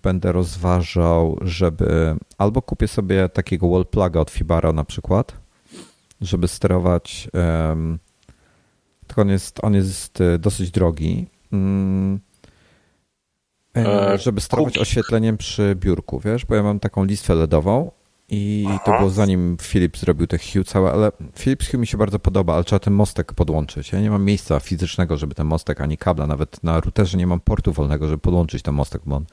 będę 0.03 0.33
rozważał, 0.33 1.39
żeby 1.41 2.17
albo 2.39 2.63
kupię 2.63 2.89
sobie 2.89 3.29
takiego 3.29 3.69
wall 3.69 3.87
pluga 3.87 4.21
od 4.21 4.31
Fibaro 4.31 4.73
na 4.73 4.85
przykład, 4.85 5.37
żeby 6.21 6.49
sterować. 6.49 7.29
Tylko 9.07 9.23
on 9.23 9.29
jest, 9.29 9.65
on 9.65 9.75
jest 9.75 10.21
e, 10.21 10.39
dosyć 10.39 10.71
drogi. 10.71 11.27
Mm, 11.53 12.21
e, 13.77 14.19
żeby 14.19 14.41
sterować 14.41 14.79
oświetleniem 14.79 15.37
przy 15.37 15.75
biurku, 15.77 16.21
wiesz, 16.21 16.47
bo 16.47 16.55
ja 16.55 16.63
mam 16.63 16.81
taką 16.81 17.05
listwę 17.05 17.35
LEDową 17.35 17.91
i 18.29 18.65
Aha. 18.69 18.79
to 18.85 18.99
było 18.99 19.11
zanim 19.11 19.57
Philips 19.63 20.01
zrobił 20.01 20.27
te 20.27 20.39
Hue 20.39 20.65
całe, 20.65 20.93
ale 20.93 21.13
Philips 21.39 21.71
Hue 21.71 21.79
mi 21.79 21.87
się 21.87 21.99
bardzo 21.99 22.19
podoba, 22.19 22.55
ale 22.55 22.65
trzeba 22.65 22.81
ten 22.81 22.95
mostek 22.95 23.33
podłączyć. 23.33 23.93
Ja 23.93 24.01
nie 24.01 24.11
mam 24.11 24.25
miejsca 24.25 24.61
fizycznego, 24.61 25.17
żeby 25.17 25.35
ten 25.35 25.47
mostek, 25.47 25.81
ani 25.81 25.99
kabla, 25.99 26.27
nawet 26.27 26.65
na 26.65 26.81
routerze 26.81 27.19
nie 27.19 27.27
mam 27.27 27.41
portu 27.41 27.73
wolnego, 27.73 28.09
żeby 28.09 28.19
podłączyć 28.19 28.63
ten 28.63 28.75
mostek, 28.75 29.03
bo 29.07 29.17
on, 29.17 29.25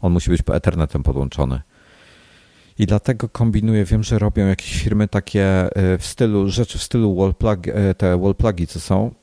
on 0.00 0.12
musi 0.12 0.30
być 0.30 0.42
po 0.42 0.56
Ethernetem 0.56 1.02
podłączony. 1.02 1.62
I 2.78 2.86
dlatego 2.86 3.28
kombinuję, 3.28 3.84
wiem, 3.84 4.02
że 4.02 4.18
robią 4.18 4.46
jakieś 4.46 4.82
firmy 4.82 5.08
takie 5.08 5.66
y, 5.94 5.98
w 5.98 6.06
stylu, 6.06 6.48
rzeczy 6.48 6.78
w 6.78 6.82
stylu 6.82 7.16
wall 7.16 7.34
plug, 7.34 7.66
y, 7.66 7.94
te 7.94 8.18
wall 8.18 8.34
plugi, 8.34 8.66
co 8.66 8.80
są, 8.80 9.14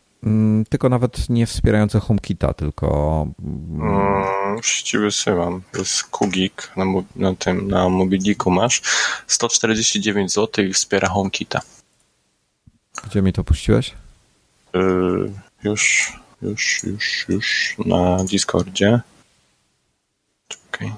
tylko 0.70 0.90
nawet 0.90 1.30
nie 1.30 1.46
wspierające 1.46 2.00
HomeKita, 2.00 2.54
tylko... 2.54 3.28
Mm, 3.40 4.56
już 4.58 4.82
ci 4.82 4.98
wysyłam. 4.98 5.62
Jest 5.78 6.04
Kugik 6.04 6.72
na, 6.78 6.86
na 7.16 7.36
tym, 7.36 7.68
na 7.68 7.90
Mobiliku 7.90 8.52
masz. 8.52 8.82
149 9.28 10.34
zł 10.34 10.66
i 10.66 10.74
wspiera 10.74 11.10
HomeKita. 11.10 11.62
Gdzie 13.04 13.22
mi 13.22 13.34
to 13.34 13.44
puściłeś? 13.44 13.94
Yy, 14.74 15.34
już, 15.64 16.14
już, 16.42 16.84
już, 16.84 17.26
już 17.30 17.76
na 17.86 18.24
Discordzie. 18.24 19.02
Czekaj. 20.48 20.94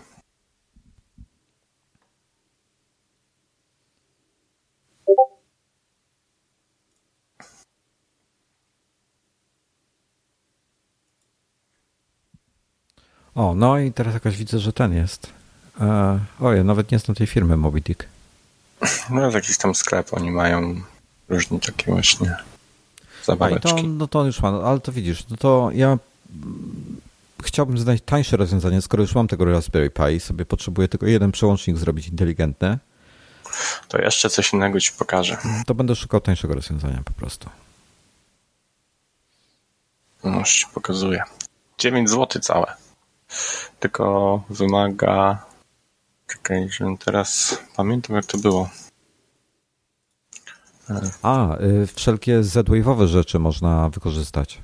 O, 13.35 13.55
no 13.55 13.79
i 13.79 13.91
teraz 13.91 14.13
jakaś 14.13 14.37
widzę, 14.37 14.59
że 14.59 14.73
ten 14.73 14.93
jest. 14.93 15.29
E, 15.81 16.19
oj, 16.39 16.63
nawet 16.63 16.91
nie 16.91 16.99
znam 16.99 17.15
tej 17.15 17.27
firmy 17.27 17.57
Moby 17.57 17.81
Dick. 17.81 18.05
No, 19.09 19.31
jakiś 19.31 19.57
tam 19.57 19.75
sklep 19.75 20.13
oni 20.13 20.31
mają 20.31 20.81
różne 21.29 21.59
takie 21.59 21.91
właśnie 21.91 22.35
zabaweczki. 23.25 23.69
to, 23.69 23.83
no 23.83 24.07
to 24.07 24.19
on 24.19 24.25
już 24.27 24.41
ma, 24.41 24.49
ale 24.49 24.79
to 24.79 24.91
widzisz, 24.91 25.27
no 25.29 25.37
to 25.37 25.69
ja 25.73 25.97
chciałbym 27.43 27.77
znaleźć 27.77 28.03
tańsze 28.05 28.37
rozwiązanie, 28.37 28.81
skoro 28.81 29.03
już 29.03 29.15
mam 29.15 29.27
tego 29.27 29.45
Raspberry 29.45 29.89
Pi 29.89 30.13
i 30.15 30.19
sobie 30.19 30.45
potrzebuję 30.45 30.87
tylko 30.87 31.05
jeden 31.05 31.31
przełącznik 31.31 31.77
zrobić 31.77 32.07
inteligentny. 32.07 32.77
To 33.87 34.01
jeszcze 34.01 34.29
coś 34.29 34.53
innego 34.53 34.79
ci 34.79 34.91
pokażę. 34.91 35.37
To 35.65 35.75
będę 35.75 35.95
szukał 35.95 36.21
tańszego 36.21 36.55
rozwiązania 36.55 37.01
po 37.05 37.13
prostu. 37.13 37.49
No, 40.23 40.39
już 40.39 40.53
ci 40.53 40.65
pokazuję. 40.73 41.23
9 41.77 42.09
zł 42.09 42.41
całe. 42.41 42.84
Tylko 43.79 44.43
wymaga. 44.49 45.45
Czekaj, 46.27 46.69
że 46.69 46.85
teraz 47.05 47.59
pamiętam, 47.75 48.15
jak 48.15 48.25
to 48.25 48.37
było. 48.37 48.69
A, 51.21 51.57
y, 51.59 51.87
wszelkie 51.87 52.43
Z-Wave'owe 52.43 53.07
rzeczy 53.07 53.39
można 53.39 53.89
wykorzystać. 53.89 54.61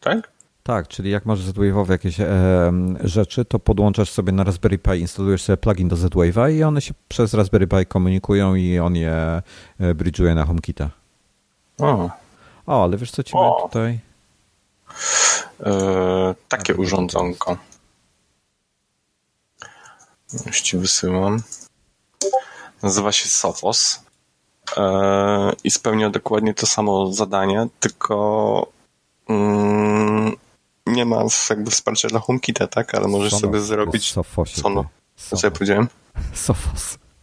Tak? 0.00 0.38
Tak, 0.62 0.88
czyli 0.88 1.10
jak 1.10 1.26
masz 1.26 1.42
Z-Wave'owe 1.42 1.90
jakieś 1.90 2.20
e, 2.20 2.72
rzeczy, 3.04 3.44
to 3.44 3.58
podłączasz 3.58 4.10
sobie 4.10 4.32
na 4.32 4.44
Raspberry 4.44 4.78
Pi, 4.78 5.00
instalujesz 5.00 5.42
sobie 5.42 5.56
plugin 5.56 5.88
do 5.88 5.96
Z-Wave'a 5.96 6.52
i 6.52 6.62
one 6.62 6.80
się 6.80 6.94
przez 7.08 7.34
Raspberry 7.34 7.66
Pi 7.66 7.86
komunikują 7.86 8.54
i 8.54 8.78
on 8.78 8.96
je 8.96 9.12
e, 9.80 9.94
bridge'uje 9.94 10.34
na 10.34 10.44
HomeKita. 10.44 10.90
O. 11.78 12.10
o, 12.66 12.84
ale 12.84 12.96
wiesz 12.96 13.10
co 13.10 13.22
ci 13.22 13.36
mamy 13.36 13.50
tutaj? 13.62 14.00
E, 15.60 16.34
takie 16.48 16.74
urządzonko. 16.74 17.56
Już 20.46 20.60
ci 20.60 20.78
wysyłam. 20.78 21.42
Nazywa 22.82 23.12
się 23.12 23.28
Sophos 23.28 24.00
e, 24.76 25.52
i 25.64 25.70
spełnia 25.70 26.10
dokładnie 26.10 26.54
to 26.54 26.66
samo 26.66 27.12
zadanie, 27.12 27.66
tylko 27.80 28.66
mm, 29.28 30.36
nie 30.86 31.04
ma 31.04 31.24
jakby 31.50 31.70
wsparcia 31.70 32.08
dla 32.08 32.20
HomeKita, 32.20 32.66
tak? 32.66 32.94
Ale 32.94 33.08
możesz 33.08 33.32
sobie 33.32 33.60
zrobić... 33.60 34.12
Sofosie. 34.12 34.60
Sono. 34.60 34.84
Co 35.16 35.46
ja 35.46 35.50
powiedziałem? 35.50 35.88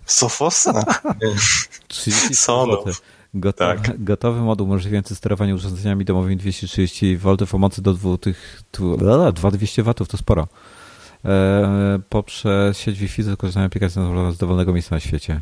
Sophos? 0.05 0.69
30 1.87 2.35
Sono. 2.45 2.83
Gotowy, 3.35 3.81
tak. 3.81 4.03
gotowy 4.03 4.41
moduł 4.41 4.67
umożliwiający 4.67 5.15
sterowanie 5.15 5.55
urządzeniami 5.55 6.05
domowymi 6.05 6.37
230 6.37 7.17
V 7.17 7.35
o 7.53 7.57
mocy 7.57 7.81
do 7.81 7.93
2200 7.93 9.83
W 9.83 9.93
to 9.93 10.17
sporo. 10.17 10.47
e, 11.25 11.99
poprzez 12.09 12.77
sieć 12.77 12.99
Wi-Fi 12.99 13.23
z 13.23 13.27
wykorzystaniem 13.27 13.67
aplikacji 13.67 14.01
z 14.31 14.37
dowolnego 14.37 14.73
miejsca 14.73 14.95
na 14.95 14.99
świecie. 14.99 15.41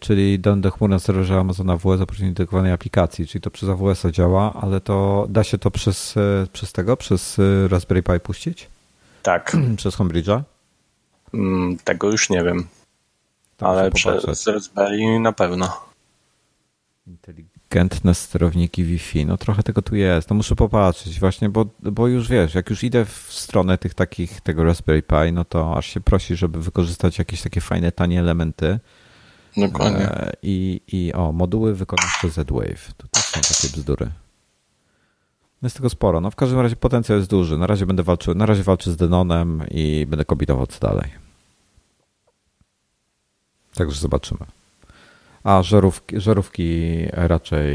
Czyli 0.00 0.38
do 0.38 0.70
chmury 0.70 0.90
na 0.90 0.98
serwerze 0.98 1.40
Amazon 1.40 1.70
AWS 1.70 1.82
pośrednictwem 1.82 2.28
integrowanej 2.28 2.72
aplikacji, 2.72 3.26
czyli 3.26 3.42
to 3.42 3.50
przez 3.50 3.68
AWS 3.68 4.02
działa, 4.10 4.52
ale 4.54 4.80
to 4.80 5.26
da 5.28 5.44
się 5.44 5.58
to 5.58 5.70
przez, 5.70 6.16
e, 6.16 6.46
przez 6.52 6.72
tego, 6.72 6.96
przez 6.96 7.38
e, 7.38 7.68
Raspberry 7.68 8.02
Pi 8.02 8.20
puścić? 8.20 8.68
Tak. 9.22 9.56
przez 9.76 9.96
Homebridge'a? 9.96 10.42
Mm, 11.34 11.78
tego 11.84 12.10
już 12.10 12.30
nie 12.30 12.44
wiem. 12.44 12.66
Ale 13.60 13.90
przez 13.90 14.46
Raspberry 14.46 15.20
na 15.20 15.32
pewno. 15.32 15.93
Inteligentne 17.06 18.14
sterowniki 18.14 18.84
Wi-Fi. 18.84 19.26
No 19.26 19.36
trochę 19.36 19.62
tego 19.62 19.82
tu 19.82 19.96
jest. 19.96 20.30
No 20.30 20.36
muszę 20.36 20.56
popatrzeć 20.56 21.20
właśnie, 21.20 21.48
bo, 21.48 21.66
bo 21.82 22.08
już 22.08 22.28
wiesz, 22.28 22.54
jak 22.54 22.70
już 22.70 22.84
idę 22.84 23.04
w 23.04 23.26
stronę 23.30 23.78
tych 23.78 23.94
takich, 23.94 24.40
tego 24.40 24.64
Raspberry 24.64 25.02
Pi, 25.02 25.32
no 25.32 25.44
to 25.44 25.76
aż 25.76 25.86
się 25.86 26.00
prosi, 26.00 26.36
żeby 26.36 26.62
wykorzystać 26.62 27.18
jakieś 27.18 27.42
takie 27.42 27.60
fajne, 27.60 27.92
tanie 27.92 28.20
elementy. 28.20 28.78
Dokładnie. 29.56 30.10
E, 30.10 30.32
I, 30.42 30.80
i 30.92 31.12
o, 31.12 31.32
moduły 31.32 31.74
wykonawcze 31.74 32.30
Z-Wave. 32.30 32.94
To 32.96 33.08
też 33.08 33.22
są 33.22 33.40
takie 33.40 33.76
bzdury. 33.76 34.10
Jest 35.62 35.76
tego 35.76 35.90
sporo. 35.90 36.20
No 36.20 36.30
w 36.30 36.36
każdym 36.36 36.60
razie 36.60 36.76
potencjał 36.76 37.18
jest 37.18 37.30
duży. 37.30 37.58
Na 37.58 37.66
razie 37.66 37.86
będę 37.86 38.02
walczył, 38.02 38.34
na 38.34 38.46
razie 38.46 38.62
walczę 38.62 38.92
z 38.92 38.96
Denonem 38.96 39.62
i 39.70 40.06
będę 40.08 40.24
kombinował 40.24 40.66
co 40.66 40.88
dalej. 40.88 41.10
Także 43.74 44.00
zobaczymy. 44.00 44.46
A 45.44 45.62
żarówki, 45.62 46.20
żarówki 46.20 46.98
raczej 47.12 47.68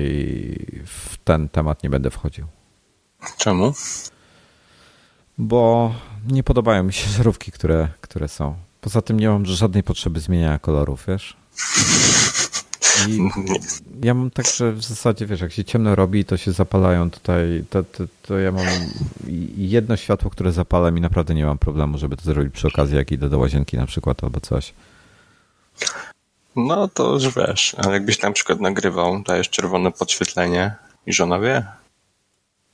w 0.86 1.18
ten 1.18 1.50
temat 1.50 1.84
nie 1.84 1.90
będę 1.90 2.10
wchodził. 2.10 2.46
Czemu? 3.38 3.74
Bo 5.38 5.94
nie 6.28 6.44
podobają 6.44 6.84
mi 6.84 6.94
się 6.94 7.10
żarówki, 7.10 7.52
które, 7.52 7.88
które 8.02 8.28
są. 8.28 8.56
Poza 8.82 9.02
tym 9.02 9.20
nie 9.20 9.30
mam 9.30 9.46
żadnej 9.46 9.84
potrzeby 9.84 10.20
zmieniania 10.20 10.60
kolorów, 10.60 11.06
wiesz? 11.08 11.38
I 13.08 13.20
ja 14.08 14.14
mam 14.14 14.32
tak, 14.32 14.48
że 14.48 14.72
w 14.72 14.84
zasadzie, 14.84 15.26
wiesz, 15.26 15.42
jak 15.42 15.52
się 15.52 15.64
ciemno 15.64 15.96
robi, 15.96 16.26
to 16.26 16.38
się 16.38 16.52
zapalają 16.52 17.12
tutaj, 17.12 17.64
to, 17.70 17.84
to, 17.84 18.04
to 18.22 18.40
ja 18.40 18.52
mam 18.52 18.66
jedno 19.58 19.98
światło, 19.98 20.30
które 20.30 20.52
zapala 20.52 20.92
mi 20.92 21.02
naprawdę 21.02 21.36
nie 21.36 21.46
mam 21.46 21.58
problemu, 21.58 21.98
żeby 21.98 22.18
to 22.18 22.24
zrobić 22.24 22.54
przy 22.54 22.68
okazji, 22.68 22.96
jak 22.96 23.12
idę 23.12 23.30
do 23.30 23.40
łazienki 23.40 23.78
na 23.78 23.86
przykład 23.86 24.24
albo 24.24 24.40
coś. 24.40 24.74
No 26.68 26.88
to 26.88 27.14
już 27.14 27.36
wiesz, 27.36 27.76
ale 27.78 27.94
jakbyś 27.94 28.22
na 28.22 28.32
przykład 28.32 28.60
nagrywał, 28.60 29.24
dajesz 29.24 29.50
czerwone 29.50 29.92
podświetlenie 29.92 30.76
i 31.06 31.14
żona 31.14 31.40
wie, 31.40 31.66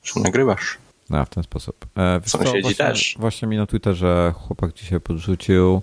że 0.04 0.20
nagrywasz. 0.20 0.78
No, 1.10 1.24
w 1.24 1.28
ten 1.28 1.42
sposób. 1.42 1.86
E, 1.96 2.20
Sąsiedzi 2.26 2.62
właśnie, 2.62 2.74
też. 2.74 3.16
Właśnie 3.18 3.48
mi 3.48 3.56
na 3.56 3.66
Twitterze 3.66 4.34
chłopak 4.36 4.72
dzisiaj 4.72 5.00
podrzucił 5.00 5.82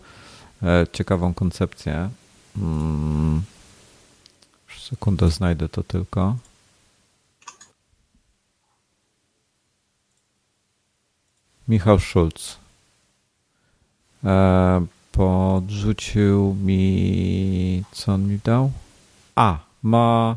e, 0.64 0.86
ciekawą 0.92 1.34
koncepcję. 1.34 2.10
Hmm. 2.56 3.42
Sekundę 4.90 5.30
znajdę 5.30 5.70
to 5.70 5.84
tylko. 5.84 6.36
Michał 11.68 12.00
Schulz. 12.00 12.58
E, 14.24 14.86
podrzucił 15.14 16.56
mi. 16.64 17.84
Co 17.92 18.14
on 18.14 18.28
mi 18.28 18.40
dał? 18.44 18.72
A, 19.36 19.58
ma 19.84 20.36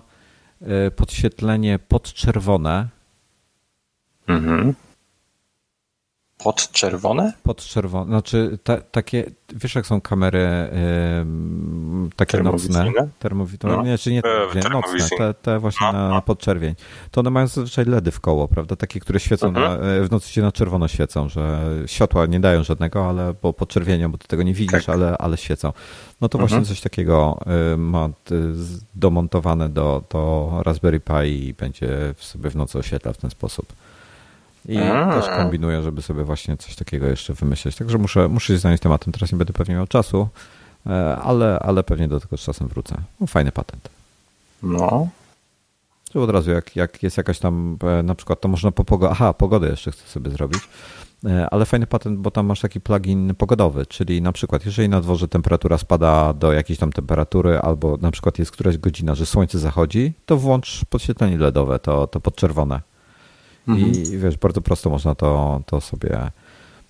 e, 0.62 0.90
podświetlenie 0.90 1.78
podczerwone. 1.78 2.88
Mhm. 4.26 4.74
Podczerwone? 6.38 7.32
Podczerwone. 7.42 8.06
Znaczy 8.06 8.58
ta, 8.64 8.80
takie, 8.80 9.30
wiesz 9.54 9.74
jak 9.74 9.86
są 9.86 10.00
kamery 10.00 10.38
yy, 12.02 12.10
takie 12.16 12.42
nocne? 12.42 12.92
Termowizyjne? 13.18 13.76
No. 13.76 13.82
Nie, 13.82 13.98
czy 13.98 14.12
nie 14.12 14.22
termowizyjne, 14.22 14.70
nocne, 14.70 15.18
te, 15.18 15.34
te 15.34 15.58
właśnie 15.58 15.92
na, 15.92 16.08
na 16.08 16.20
podczerwień. 16.20 16.74
To 17.10 17.20
one 17.20 17.30
mają 17.30 17.46
zazwyczaj 17.46 17.84
LEDy 17.84 18.10
w 18.10 18.20
koło, 18.20 18.48
prawda? 18.48 18.76
Takie, 18.76 19.00
które 19.00 19.20
świecą 19.20 19.52
na, 19.52 19.74
mhm. 19.74 20.02
e, 20.02 20.08
w 20.08 20.10
nocy 20.10 20.32
się 20.32 20.42
na 20.42 20.52
czerwono 20.52 20.88
świecą, 20.88 21.28
że 21.28 21.64
światła 21.86 22.26
nie 22.26 22.40
dają 22.40 22.62
żadnego, 22.64 23.08
ale 23.08 23.34
po 23.34 23.52
podczerwienią, 23.52 24.12
bo 24.12 24.18
ty 24.18 24.28
tego 24.28 24.42
nie 24.42 24.54
widzisz, 24.54 24.86
tak. 24.86 24.94
ale, 24.94 25.18
ale 25.18 25.36
świecą. 25.36 25.72
No 26.20 26.28
to 26.28 26.38
właśnie 26.38 26.58
mhm. 26.58 26.74
coś 26.74 26.80
takiego 26.80 27.38
y, 27.74 27.76
ma 27.76 28.08
domontowane 28.94 29.68
do, 29.68 30.02
do 30.10 30.52
Raspberry 30.64 31.00
Pi 31.00 31.46
i 31.48 31.54
będzie 31.54 32.14
sobie 32.18 32.50
w 32.50 32.56
nocy 32.56 32.78
oświetla 32.78 33.12
w 33.12 33.16
ten 33.16 33.30
sposób. 33.30 33.72
I 34.68 34.78
A. 34.78 35.20
też 35.20 35.28
kombinuję, 35.28 35.82
żeby 35.82 36.02
sobie 36.02 36.24
właśnie 36.24 36.56
coś 36.56 36.76
takiego 36.76 37.06
jeszcze 37.06 37.34
wymyśleć. 37.34 37.76
Także 37.76 37.98
muszę, 37.98 38.28
muszę 38.28 38.52
się 38.52 38.58
zająć 38.58 38.80
tematem. 38.80 39.12
Teraz 39.12 39.32
nie 39.32 39.38
będę 39.38 39.52
pewnie 39.52 39.74
miał 39.74 39.86
czasu, 39.86 40.28
e, 40.86 41.16
ale, 41.16 41.58
ale 41.58 41.82
pewnie 41.82 42.08
do 42.08 42.20
tego 42.20 42.36
z 42.36 42.40
czasem 42.40 42.68
wrócę. 42.68 42.96
No, 43.20 43.26
fajny 43.26 43.52
patent. 43.52 43.88
No. 44.62 45.08
Że 46.14 46.20
od 46.20 46.30
razu, 46.30 46.50
jak, 46.50 46.76
jak 46.76 47.02
jest 47.02 47.16
jakaś 47.16 47.38
tam, 47.38 47.78
e, 47.82 48.02
na 48.02 48.14
przykład, 48.14 48.40
to 48.40 48.48
można 48.48 48.72
po 48.72 48.84
pogodę, 48.84 49.12
aha, 49.12 49.32
pogodę 49.32 49.68
jeszcze 49.68 49.92
chcę 49.92 50.06
sobie 50.08 50.30
zrobić, 50.30 50.60
e, 51.24 51.46
ale 51.50 51.66
fajny 51.66 51.86
patent, 51.86 52.18
bo 52.18 52.30
tam 52.30 52.46
masz 52.46 52.60
taki 52.60 52.80
plugin 52.80 53.34
pogodowy, 53.34 53.86
czyli 53.86 54.22
na 54.22 54.32
przykład, 54.32 54.66
jeżeli 54.66 54.88
na 54.88 55.00
dworze 55.00 55.28
temperatura 55.28 55.78
spada 55.78 56.32
do 56.32 56.52
jakiejś 56.52 56.78
tam 56.78 56.92
temperatury, 56.92 57.58
albo 57.58 57.96
na 57.96 58.10
przykład 58.10 58.38
jest 58.38 58.50
któraś 58.50 58.78
godzina, 58.78 59.14
że 59.14 59.26
słońce 59.26 59.58
zachodzi, 59.58 60.12
to 60.26 60.36
włącz 60.36 60.84
podświetlenie 60.90 61.38
LEDowe, 61.38 61.78
to, 61.78 62.06
to 62.06 62.20
podczerwone. 62.20 62.80
Mhm. 63.68 63.92
I 63.92 64.18
wiesz, 64.18 64.36
bardzo 64.36 64.60
prosto 64.60 64.90
można 64.90 65.14
to, 65.14 65.60
to 65.66 65.80
sobie 65.80 66.30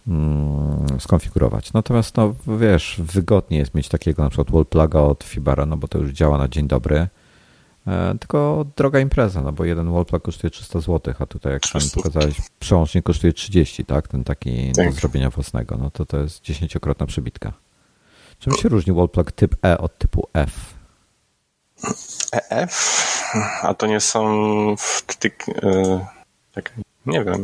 mm, 0.08 1.00
skonfigurować. 1.00 1.72
Natomiast, 1.72 2.16
no 2.16 2.34
wiesz, 2.58 3.00
wygodnie 3.04 3.58
jest 3.58 3.74
mieć 3.74 3.88
takiego 3.88 4.22
na 4.22 4.30
przykład 4.30 4.50
wall 4.50 4.66
pluga 4.66 5.00
od 5.00 5.24
Fibara, 5.24 5.66
no 5.66 5.76
bo 5.76 5.88
to 5.88 5.98
już 5.98 6.10
działa 6.10 6.38
na 6.38 6.48
dzień 6.48 6.68
dobry. 6.68 7.08
E, 7.86 8.14
tylko 8.20 8.66
droga 8.76 9.00
impreza, 9.00 9.42
no 9.42 9.52
bo 9.52 9.64
jeden 9.64 9.92
wall 9.92 10.04
plug 10.04 10.22
kosztuje 10.22 10.50
300 10.50 10.80
zł, 10.80 11.14
a 11.18 11.26
tutaj 11.26 11.52
jak 11.52 11.66
sam 11.66 11.80
pokazałeś, 11.94 12.36
przełącznik 12.58 13.04
kosztuje 13.04 13.32
30, 13.32 13.84
tak? 13.84 14.08
Ten 14.08 14.24
taki 14.24 14.72
tak. 14.72 14.86
do 14.86 14.92
zrobienia 14.92 15.30
własnego, 15.30 15.76
no 15.76 15.90
to 15.90 16.06
to 16.06 16.16
jest 16.18 16.42
dziesięciokrotna 16.42 17.06
przebitka. 17.06 17.52
Czym 18.38 18.52
się 18.52 18.68
różni 18.68 18.92
wall 18.92 19.08
plug 19.08 19.32
typ 19.32 19.56
E 19.64 19.78
od 19.78 19.98
typu 19.98 20.28
F? 20.34 20.74
EF? 22.32 23.06
A 23.62 23.74
to 23.74 23.86
nie 23.86 24.00
są 24.00 24.74
wtyk, 24.78 25.46
tak, 26.56 26.72
nie 27.06 27.24
wiem. 27.24 27.42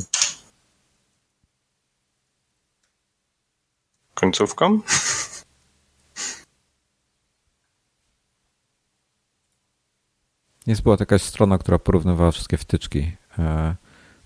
Końcówką? 4.15 4.81
Jest 10.67 10.83
była 10.83 10.97
jakaś 11.01 11.23
strona, 11.23 11.59
która 11.59 11.79
porównywała 11.79 12.31
wszystkie 12.31 12.57
wtyczki. 12.57 13.13
E, 13.39 13.75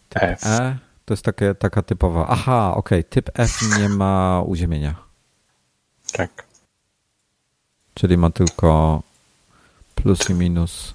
typ 0.08 0.22
F. 0.22 0.46
E 0.46 0.78
to 1.04 1.14
jest 1.14 1.24
takie, 1.24 1.54
taka 1.54 1.82
typowa. 1.82 2.26
Aha, 2.28 2.74
okej, 2.76 3.00
okay. 3.00 3.10
typ 3.10 3.30
F 3.34 3.78
nie 3.78 3.88
ma 3.88 4.42
uziemienia. 4.46 4.94
Tak. 6.12 6.46
Czyli 7.94 8.16
ma 8.16 8.30
tylko 8.30 9.02
plus 9.94 10.30
i 10.30 10.34
minus, 10.34 10.94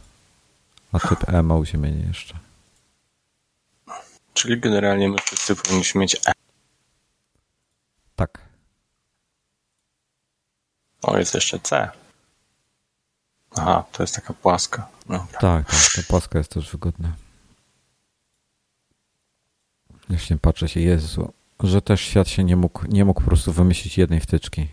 a 0.91 0.99
typ 0.99 1.29
E 1.29 1.43
ma 1.43 1.55
uziemienie 1.55 2.07
jeszcze. 2.07 2.50
Czyli 4.41 4.59
generalnie 4.59 5.09
my 5.09 5.17
wszyscy 5.25 5.55
powinniśmy 5.55 6.01
mieć 6.01 6.15
E. 6.27 6.31
Tak. 8.15 8.41
O, 11.01 11.17
jest 11.17 11.33
jeszcze 11.33 11.59
C. 11.59 11.89
Aha, 13.55 13.83
to 13.91 14.03
jest 14.03 14.15
taka 14.15 14.33
płaska. 14.33 14.87
Tak, 15.07 15.39
tak, 15.39 15.65
ta 15.95 16.01
płaska 16.07 16.37
jest 16.37 16.51
też 16.51 16.71
wygodna. 16.71 17.15
Właśnie 20.09 20.37
patrzę 20.37 20.69
się, 20.69 20.79
Jezu, 20.79 21.33
że 21.63 21.81
też 21.81 22.01
świat 22.01 22.27
się 22.27 22.43
nie 22.43 22.55
mógł, 22.55 22.87
nie 22.87 23.05
mógł 23.05 23.21
po 23.21 23.27
prostu 23.27 23.53
wymyślić 23.53 23.97
jednej 23.97 24.19
wtyczki. 24.19 24.67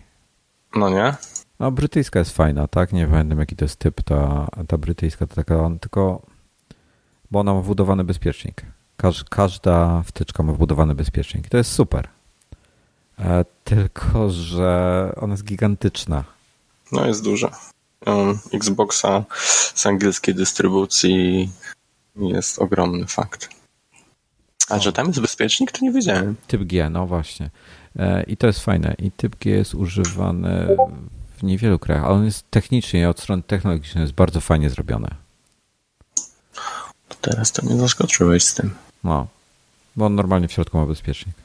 No 0.75 0.89
nie? 0.89 1.15
No, 1.59 1.71
brytyjska 1.71 2.19
jest 2.19 2.31
fajna, 2.31 2.67
tak? 2.67 2.93
Nie 2.93 3.07
pamiętam 3.07 3.39
jaki 3.39 3.55
to 3.55 3.65
jest 3.65 3.79
typ, 3.79 4.03
ta, 4.03 4.47
ta 4.67 4.77
brytyjska 4.77 5.27
to 5.27 5.35
taka, 5.35 5.69
tylko, 5.81 6.25
bo 7.31 7.39
ona 7.39 7.53
ma 7.53 7.61
wbudowany 7.61 8.03
bezpiecznik. 8.03 8.65
Każ, 9.01 9.23
każda 9.23 10.03
wtyczka 10.03 10.43
ma 10.43 10.53
wbudowany 10.53 10.95
bezpiecznik. 10.95 11.49
To 11.49 11.57
jest 11.57 11.71
super. 11.71 12.07
E, 13.19 13.45
tylko, 13.63 14.29
że 14.29 15.11
ona 15.21 15.33
jest 15.33 15.45
gigantyczna. 15.45 16.23
No 16.91 17.07
jest 17.07 17.23
duża. 17.23 17.59
Um, 18.05 18.39
Xboxa 18.53 19.25
z 19.75 19.85
angielskiej 19.85 20.35
dystrybucji 20.35 21.49
jest 22.15 22.59
ogromny 22.59 23.07
fakt. 23.07 23.49
A 24.69 24.79
że 24.79 24.93
tam 24.93 25.07
jest 25.07 25.21
bezpiecznik, 25.21 25.71
to 25.71 25.79
nie 25.81 25.91
wiedziałem. 25.91 26.35
Typ 26.47 26.63
G, 26.63 26.89
no 26.89 27.07
właśnie. 27.07 27.49
E, 27.95 28.23
I 28.23 28.37
to 28.37 28.47
jest 28.47 28.59
fajne. 28.59 28.95
I 28.97 29.11
typ 29.11 29.35
G 29.35 29.51
jest 29.51 29.75
używany 29.75 30.77
w 31.37 31.43
niewielu 31.43 31.79
krajach, 31.79 32.03
ale 32.03 32.13
on 32.13 32.25
jest 32.25 32.51
technicznie, 32.51 33.09
od 33.09 33.19
strony 33.19 33.43
technologicznej 33.43 34.01
jest 34.01 34.13
bardzo 34.13 34.41
fajnie 34.41 34.69
zrobione. 34.69 35.15
To 37.07 37.15
teraz 37.21 37.51
to 37.51 37.65
mnie 37.65 37.77
zaskoczyłeś 37.77 38.43
z 38.43 38.53
tym. 38.53 38.75
No, 39.03 39.27
bo 39.95 40.05
on 40.05 40.15
normalnie 40.15 40.47
w 40.47 40.51
środku 40.51 40.77
ma 40.77 40.85
bezpiecznik. 40.85 41.35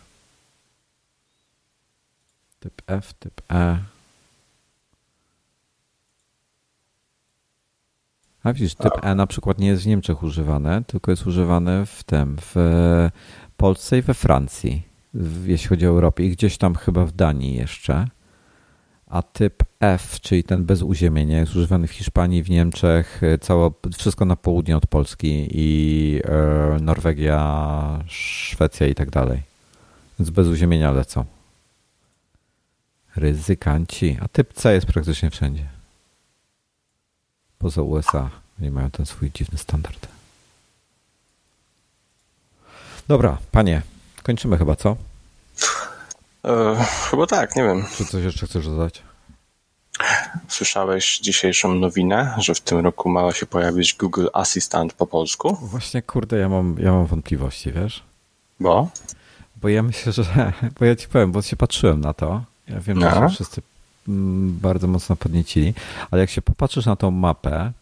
Typ 2.60 2.82
F, 2.86 3.14
typ 3.14 3.43
E. 3.52 3.78
A 8.44 8.52
widzisz, 8.52 8.74
typ 8.74 8.93
E 9.02 9.14
na 9.14 9.26
przykład 9.26 9.59
nie 9.59 9.68
jest 9.68 9.82
w 9.82 9.86
Niemczech 9.86 10.22
używane, 10.22 10.85
tylko 10.86 11.10
jest 11.10 11.26
używane 11.26 11.86
w 11.86 12.05
tym, 12.05 12.36
w 12.40 12.55
Polsce 13.56 13.98
i 13.98 14.02
we 14.02 14.14
Francji, 14.14 14.82
jeśli 15.44 15.68
chodzi 15.68 15.86
o 15.86 15.90
Europę 15.90 16.22
i 16.22 16.31
gdzieś 16.31 16.59
tam 16.59 16.74
chyba 16.74 17.05
w 17.05 17.12
Danii 17.12 17.55
jeszcze. 17.55 18.09
A 19.06 19.22
typ 19.22 19.62
F, 19.81 20.20
czyli 20.20 20.44
ten 20.44 20.64
bez 20.64 20.82
uziemienia, 20.82 21.40
jest 21.40 21.56
używany 21.56 21.86
w 21.86 21.93
Hiszpanii, 21.93 22.43
w 22.43 22.51
Niemczech, 22.51 23.20
całe, 23.40 23.70
wszystko 23.98 24.24
na 24.24 24.36
południe 24.36 24.76
od 24.76 24.86
Polski 24.86 25.48
i 25.51 26.20
e, 26.24 26.78
Norwegia, 26.81 28.05
Szwecja 28.06 28.86
i 28.86 28.94
tak 28.94 29.10
dalej. 29.10 29.43
Więc 30.18 30.31
bez 30.31 30.48
uziemienia 30.48 30.93
lecą. 30.93 31.24
Ryzykanci. 33.16 34.18
A 34.20 34.28
typ 34.28 34.52
C 34.52 34.74
jest 34.74 34.86
praktycznie 34.86 35.31
wszędzie. 35.31 35.66
Poza 37.59 37.82
USA. 37.82 38.31
Oni 38.60 38.70
mają 38.70 38.90
ten 38.90 39.06
swój 39.06 39.31
dziwny 39.31 39.59
standard. 39.59 40.09
Dobra, 43.09 43.39
panie, 43.51 43.82
kończymy 44.22 44.59
chyba, 44.59 44.76
co? 44.76 44.97
E, 46.45 46.85
chyba 47.11 47.27
tak, 47.27 47.57
nie 47.57 47.62
wiem. 47.62 47.85
Czy 47.97 48.05
coś 48.05 48.25
jeszcze 48.25 48.47
chcesz 48.47 48.66
dodać? 48.66 49.03
Słyszałeś 50.49 51.19
dzisiejszą 51.19 51.75
nowinę, 51.75 52.35
że 52.39 52.55
w 52.55 52.61
tym 52.61 52.79
roku 52.79 53.09
ma 53.09 53.33
się 53.33 53.47
pojawić 53.47 53.95
Google 53.95 54.27
Assistant 54.33 54.93
po 54.93 55.07
polsku? 55.07 55.59
Właśnie, 55.62 56.03
kurde, 56.03 56.39
ja 56.39 56.49
mam, 56.49 56.77
ja 56.79 56.93
mam 56.93 57.07
wątpliwości, 57.07 57.73
wiesz? 57.73 58.03
Bo? 58.61 58.89
Bo 59.62 59.69
ja 59.69 59.83
myślę, 59.83 60.12
że, 60.12 60.25
bo 60.81 60.85
ja 60.85 60.97
ci 60.97 61.09
powiem, 61.09 61.33
bo 61.33 61.43
się 61.43 61.57
patrzyłem 61.57 62.01
na 62.01 62.15
to. 62.15 62.45
Ja 62.69 62.81
wiem, 62.81 62.99
no. 62.99 63.11
że 63.11 63.29
wszyscy 63.29 63.62
mm, 64.09 64.59
bardzo 64.59 64.87
mocno 64.87 65.16
podniecili, 65.16 65.75
ale 66.11 66.21
jak 66.21 66.31
się 66.31 66.43
popatrzysz 66.43 66.87
na 66.87 66.97
tą 66.97 67.11
mapę, 67.11 67.73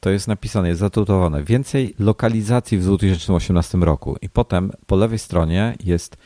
to 0.00 0.10
jest 0.10 0.28
napisane, 0.28 0.68
jest 0.68 0.80
zatutowane 0.80 1.44
więcej 1.44 1.94
lokalizacji 1.98 2.78
w 2.78 2.82
2018 2.82 3.78
roku 3.78 4.16
i 4.22 4.28
potem 4.28 4.72
po 4.86 4.96
lewej 4.96 5.18
stronie 5.18 5.74
jest 5.84 6.16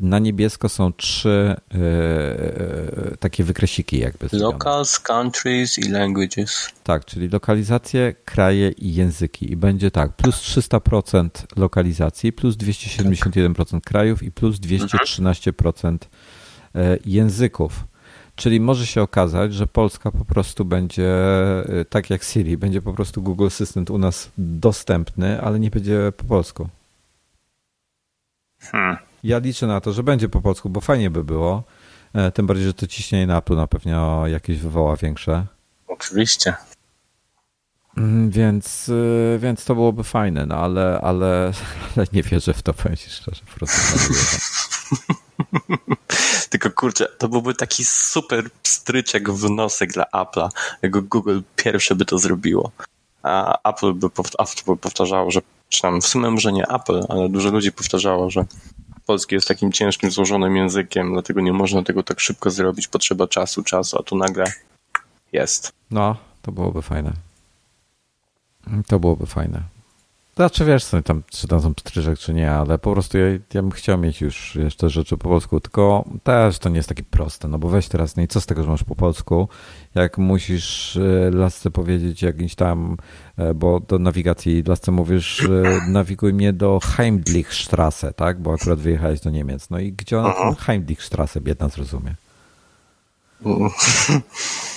na 0.00 0.18
niebiesko 0.18 0.68
są 0.68 0.92
trzy 0.92 1.56
e, 1.74 3.16
takie 3.16 3.44
wykresiki 3.44 3.98
jakby. 3.98 4.28
Locals, 4.32 4.98
countries 4.98 5.78
i 5.78 5.90
languages. 5.90 6.68
Tak, 6.84 7.04
czyli 7.04 7.28
lokalizacje, 7.28 8.14
kraje 8.24 8.70
i 8.70 8.94
języki. 8.94 9.52
I 9.52 9.56
będzie 9.56 9.90
tak, 9.90 10.12
plus 10.12 10.36
300% 10.36 11.28
lokalizacji, 11.56 12.32
plus 12.32 12.56
271% 12.56 13.80
krajów 13.80 14.22
i 14.22 14.32
plus 14.32 14.56
213% 14.56 15.98
e, 16.74 16.98
języków. 17.06 17.84
Czyli 18.36 18.60
może 18.60 18.86
się 18.86 19.02
okazać, 19.02 19.54
że 19.54 19.66
Polska 19.66 20.10
po 20.10 20.24
prostu 20.24 20.64
będzie, 20.64 21.12
tak 21.90 22.10
jak 22.10 22.22
Siri, 22.22 22.56
będzie 22.56 22.82
po 22.82 22.92
prostu 22.92 23.22
Google 23.22 23.46
Assistant 23.46 23.90
u 23.90 23.98
nas 23.98 24.30
dostępny, 24.38 25.40
ale 25.40 25.60
nie 25.60 25.70
będzie 25.70 26.12
po 26.16 26.24
polsku. 26.24 26.68
Hmm. 28.60 29.03
Ja 29.24 29.38
liczę 29.38 29.66
na 29.66 29.80
to, 29.80 29.92
że 29.92 30.02
będzie 30.02 30.28
po 30.28 30.40
polsku, 30.40 30.70
bo 30.70 30.80
fajnie 30.80 31.10
by 31.10 31.24
było. 31.24 31.62
E, 32.14 32.30
tym 32.30 32.46
bardziej, 32.46 32.66
że 32.66 32.74
to 32.74 32.86
ciśnienie 32.86 33.26
na 33.26 33.38
Apple 33.38 33.56
na 33.56 33.66
pewno 33.66 34.26
jakieś 34.26 34.58
wywoła 34.58 34.96
większe. 34.96 35.46
Oczywiście. 35.88 36.54
Mm, 37.96 38.30
więc, 38.30 38.88
y, 38.88 39.38
więc 39.42 39.64
to 39.64 39.74
byłoby 39.74 40.04
fajne, 40.04 40.46
no 40.46 40.56
ale, 40.56 41.00
ale, 41.00 41.52
ale 41.96 42.06
nie 42.12 42.22
wierzę 42.22 42.54
w 42.54 42.62
to, 42.62 42.74
powiem 42.74 42.96
szczerze, 42.96 43.42
po 43.52 43.58
prostu. 43.58 43.98
Tylko 46.50 46.70
kurczę, 46.70 47.06
to 47.18 47.28
byłby 47.28 47.54
taki 47.54 47.84
super 47.84 48.50
pstryczek 48.62 49.30
w 49.30 49.50
nosek 49.50 49.92
dla 49.92 50.04
Apple'a, 50.04 50.48
jak 50.82 51.08
Google 51.08 51.40
pierwsze 51.56 51.94
by 51.94 52.04
to 52.04 52.18
zrobiło. 52.18 52.70
A 53.22 53.58
Apple 53.70 53.92
by, 53.92 54.10
powtarzało, 54.80 55.30
że, 55.30 55.40
czy 55.68 55.82
tam 55.82 56.00
w 56.00 56.06
sumie 56.06 56.30
może 56.30 56.52
nie 56.52 56.68
Apple, 56.68 57.00
ale 57.08 57.28
dużo 57.28 57.50
ludzi 57.50 57.72
powtarzało, 57.72 58.30
że 58.30 58.44
polski 59.06 59.34
jest 59.34 59.48
takim 59.48 59.72
ciężkim, 59.72 60.10
złożonym 60.10 60.56
językiem, 60.56 61.12
dlatego 61.12 61.40
nie 61.40 61.52
można 61.52 61.82
tego 61.82 62.02
tak 62.02 62.20
szybko 62.20 62.50
zrobić, 62.50 62.88
potrzeba 62.88 63.28
czasu, 63.28 63.62
czasu, 63.62 63.98
a 63.98 64.02
tu 64.02 64.16
nagle 64.16 64.44
jest. 65.32 65.72
No, 65.90 66.16
to 66.42 66.52
byłoby 66.52 66.82
fajne. 66.82 67.12
To 68.86 68.98
byłoby 68.98 69.26
fajne. 69.26 69.73
Znaczy 70.36 70.64
wiesz, 70.64 70.86
tam, 71.04 71.22
czy 71.30 71.48
tam 71.48 71.60
są 71.60 71.74
pstryżek, 71.74 72.18
czy 72.18 72.34
nie, 72.34 72.50
ale 72.50 72.78
po 72.78 72.92
prostu 72.92 73.18
ja, 73.18 73.26
ja 73.54 73.62
bym 73.62 73.70
chciał 73.70 73.98
mieć 73.98 74.20
już 74.20 74.54
jeszcze 74.54 74.90
rzeczy 74.90 75.16
po 75.16 75.28
polsku, 75.28 75.60
tylko 75.60 76.04
też 76.22 76.58
to 76.58 76.68
nie 76.68 76.76
jest 76.76 76.88
takie 76.88 77.02
proste, 77.02 77.48
no 77.48 77.58
bo 77.58 77.68
weź 77.68 77.88
teraz, 77.88 78.16
no 78.16 78.22
i 78.22 78.28
co 78.28 78.40
z 78.40 78.46
tego, 78.46 78.62
że 78.62 78.68
masz 78.68 78.84
po 78.84 78.94
polsku, 78.94 79.48
jak 79.94 80.18
musisz 80.18 80.96
e, 80.96 81.30
lasce 81.30 81.70
powiedzieć 81.70 82.22
jakimś 82.22 82.54
tam, 82.54 82.96
e, 83.36 83.54
bo 83.54 83.80
do 83.80 83.98
nawigacji 83.98 84.62
lasce 84.66 84.92
mówisz, 84.92 85.44
e, 85.44 85.80
nawiguj 85.88 86.32
mnie 86.32 86.52
do 86.52 86.80
Heimlichstrasse, 86.82 88.12
tak, 88.12 88.40
bo 88.40 88.52
akurat 88.52 88.78
wyjechałeś 88.78 89.20
do 89.20 89.30
Niemiec, 89.30 89.70
no 89.70 89.78
i 89.78 89.92
gdzie 89.92 90.18
ona 90.18 90.54
Heimlichstrasse 90.58 91.40
biedna 91.40 91.68
zrozumie? 91.68 92.14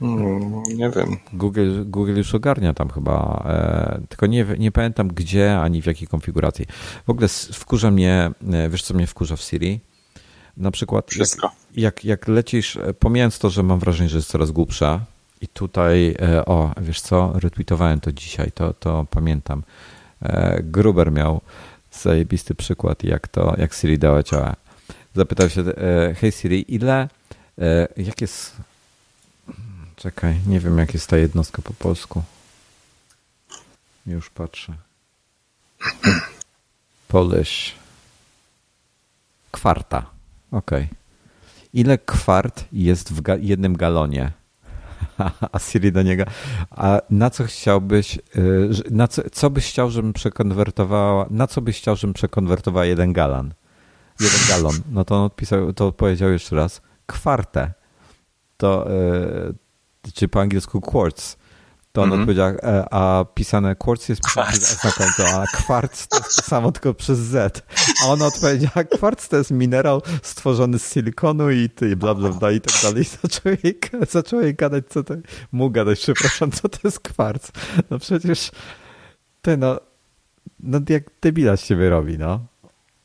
Hmm, 0.00 0.62
nie 0.62 0.90
wiem. 0.90 1.16
Google, 1.32 1.84
Google 1.84 2.16
już 2.16 2.34
ogarnia 2.34 2.74
tam 2.74 2.90
chyba, 2.90 3.44
e, 3.46 4.06
tylko 4.08 4.26
nie, 4.26 4.46
nie 4.58 4.72
pamiętam 4.72 5.08
gdzie 5.08 5.58
ani 5.58 5.82
w 5.82 5.86
jakiej 5.86 6.08
konfiguracji. 6.08 6.66
W 7.06 7.10
ogóle 7.10 7.28
wkurza 7.52 7.90
mnie, 7.90 8.30
e, 8.52 8.68
wiesz 8.68 8.82
co 8.82 8.94
mnie 8.94 9.06
wkurza 9.06 9.36
w 9.36 9.42
Siri? 9.42 9.80
Na 10.56 10.70
przykład 10.70 11.16
jak, 11.16 11.28
jak, 11.76 12.04
jak, 12.04 12.28
lecisz, 12.28 12.76
e, 12.76 12.94
pomijając 12.94 13.38
to, 13.38 13.50
że 13.50 13.62
mam 13.62 13.78
wrażenie, 13.78 14.08
że 14.08 14.18
jest 14.18 14.30
coraz 14.30 14.50
głupsza 14.50 15.00
i 15.40 15.48
tutaj, 15.48 16.14
e, 16.22 16.44
o 16.44 16.72
wiesz 16.80 17.00
co, 17.00 17.32
retweetowałem 17.34 18.00
to 18.00 18.12
dzisiaj, 18.12 18.52
to, 18.52 18.72
to 18.74 19.06
pamiętam. 19.10 19.62
E, 20.22 20.62
Gruber 20.62 21.12
miał 21.12 21.40
zajebisty 21.92 22.54
przykład, 22.54 23.04
jak 23.04 23.28
to, 23.28 23.54
jak 23.58 23.74
Siri 23.74 23.98
dała 23.98 24.22
ciała. 24.22 24.56
Zapytał 25.14 25.48
się, 25.48 25.60
e, 25.60 26.14
hej 26.14 26.32
Siri, 26.32 26.74
ile, 26.74 27.08
jak 27.96 28.20
jest 28.20 28.56
Czekaj, 29.98 30.40
nie 30.46 30.60
wiem 30.60 30.78
jak 30.78 30.94
jest 30.94 31.06
ta 31.06 31.16
jednostka 31.16 31.62
po 31.62 31.72
polsku. 31.72 32.22
Już 34.06 34.30
patrzę. 34.30 34.74
Polish. 37.08 37.74
Kwarta. 39.50 40.06
Ok. 40.50 40.70
Ile 41.72 41.98
kwart 41.98 42.64
jest 42.72 43.12
w 43.12 43.20
ga 43.20 43.36
jednym 43.36 43.76
galonie? 43.76 44.32
A 45.52 45.58
Siri 45.58 45.92
do 45.92 46.02
niego. 46.02 46.24
A 46.70 47.00
na 47.10 47.30
co 47.30 47.44
chciałbyś, 47.44 48.18
y, 48.36 48.70
na 48.90 49.08
co, 49.08 49.22
co 49.32 49.50
byś 49.50 49.68
chciał, 49.70 49.90
żebym 49.90 50.12
przekonwertowała, 50.12 51.26
na 51.30 51.46
co 51.46 51.60
byś 51.60 51.78
chciał, 51.78 51.96
żebym 51.96 52.14
przekonwertowała 52.14 52.86
jeden 52.86 53.12
galan? 53.12 53.54
Jeden 54.20 54.40
galon. 54.48 54.74
No 54.90 55.04
to 55.04 55.14
on 55.14 55.24
odpisał, 55.24 55.72
to 55.72 55.92
powiedział 55.92 56.30
jeszcze 56.30 56.56
raz. 56.56 56.80
Kwartę. 57.06 57.72
To, 58.56 58.90
y, 58.92 59.67
czy 60.12 60.28
po 60.28 60.40
angielsku 60.40 60.80
quartz, 60.80 61.36
to 61.92 62.02
on 62.02 62.08
mm 62.08 62.18
-hmm. 62.18 62.22
odpowiedział, 62.22 62.48
e, 62.48 62.94
a 62.94 63.24
pisane 63.34 63.76
quartz 63.76 64.08
jest 64.08 64.22
przez 64.22 64.84
na 64.84 64.92
końcu, 64.92 65.22
a 65.22 65.44
kwarc 65.46 66.06
to 66.06 66.16
jest 66.16 66.44
samo 66.44 66.72
tylko 66.72 66.94
przez 66.94 67.18
Z. 67.18 67.66
A 68.04 68.06
on 68.06 68.22
odpowiedział, 68.22 68.70
kwarc 68.96 69.28
to 69.28 69.36
jest 69.36 69.50
minerał 69.50 70.02
stworzony 70.22 70.78
z 70.78 70.92
silikonu 70.92 71.50
i 71.50 71.70
ty, 71.70 71.96
bla, 71.96 72.14
bla, 72.14 72.28
bla 72.28 72.52
i 72.52 72.60
tak 72.60 72.74
dalej. 72.82 73.04
Zaczął 73.04 73.52
jej, 73.62 73.78
zaczął 74.10 74.40
jej 74.40 74.54
gadać, 74.54 74.84
co 74.88 75.04
to, 75.04 75.14
mu 75.52 75.70
gadać, 75.70 76.00
przepraszam, 76.00 76.50
co 76.50 76.68
to 76.68 76.78
jest 76.84 77.00
kwarc. 77.00 77.50
No 77.90 77.98
przecież, 77.98 78.50
ty 79.42 79.56
no, 79.56 79.80
no 80.60 80.80
jak 80.88 81.04
debila 81.22 81.56
z 81.56 81.64
ciebie 81.64 81.90
robi, 81.90 82.18
no. 82.18 82.40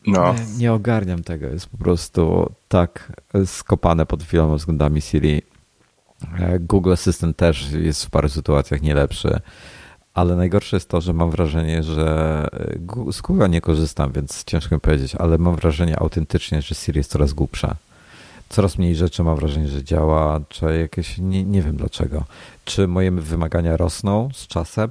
No. 0.07 0.34
Nie, 0.34 0.57
nie, 0.57 0.73
ogarniam 0.73 1.23
tego. 1.23 1.47
Jest 1.47 1.69
po 1.69 1.77
prostu 1.77 2.53
tak 2.67 3.11
skopane 3.45 4.05
pod 4.05 4.23
wieloma 4.23 4.55
względami 4.55 5.01
Siri. 5.01 5.41
E, 6.40 6.60
Google 6.60 6.94
Assistant 6.94 7.38
też 7.38 7.72
jest 7.72 8.06
w 8.06 8.10
paru 8.10 8.30
sytuacjach 8.30 8.82
nie 8.82 8.95
lepszy, 8.95 9.40
ale 10.14 10.36
najgorsze 10.36 10.76
jest 10.76 10.90
to, 10.90 11.02
że 11.02 11.14
mam 11.14 11.32
wrażenie, 11.32 11.84
że 11.84 12.48
z 13.12 13.22
Google 13.22 13.50
nie 13.50 13.62
korzystam, 13.62 14.12
więc 14.12 14.44
ciężko 14.44 14.76
mi 14.76 14.82
powiedzieć, 14.82 15.16
ale 15.16 15.38
mam 15.38 15.56
wrażenie 15.56 16.00
autentycznie, 16.00 16.62
że 16.62 16.76
Siri 16.76 16.98
jest 16.98 17.12
coraz 17.12 17.34
głupsza. 17.34 17.76
Coraz 18.50 18.78
mniej 18.78 18.95
rzeczy 18.95 19.24
mam 19.24 19.36
wrażenie, 19.36 19.68
że 19.68 19.84
działa, 19.84 20.40
czy 20.50 20.66
jakieś, 20.80 21.18
nie, 21.18 21.44
nie 21.44 21.62
wiem 21.62 21.78
dlaczego. 21.78 22.24
Czy 22.66 22.88
moje 22.88 23.12
wymagania 23.12 23.78
rosną 23.78 24.30
z 24.34 24.48
czasem 24.48 24.90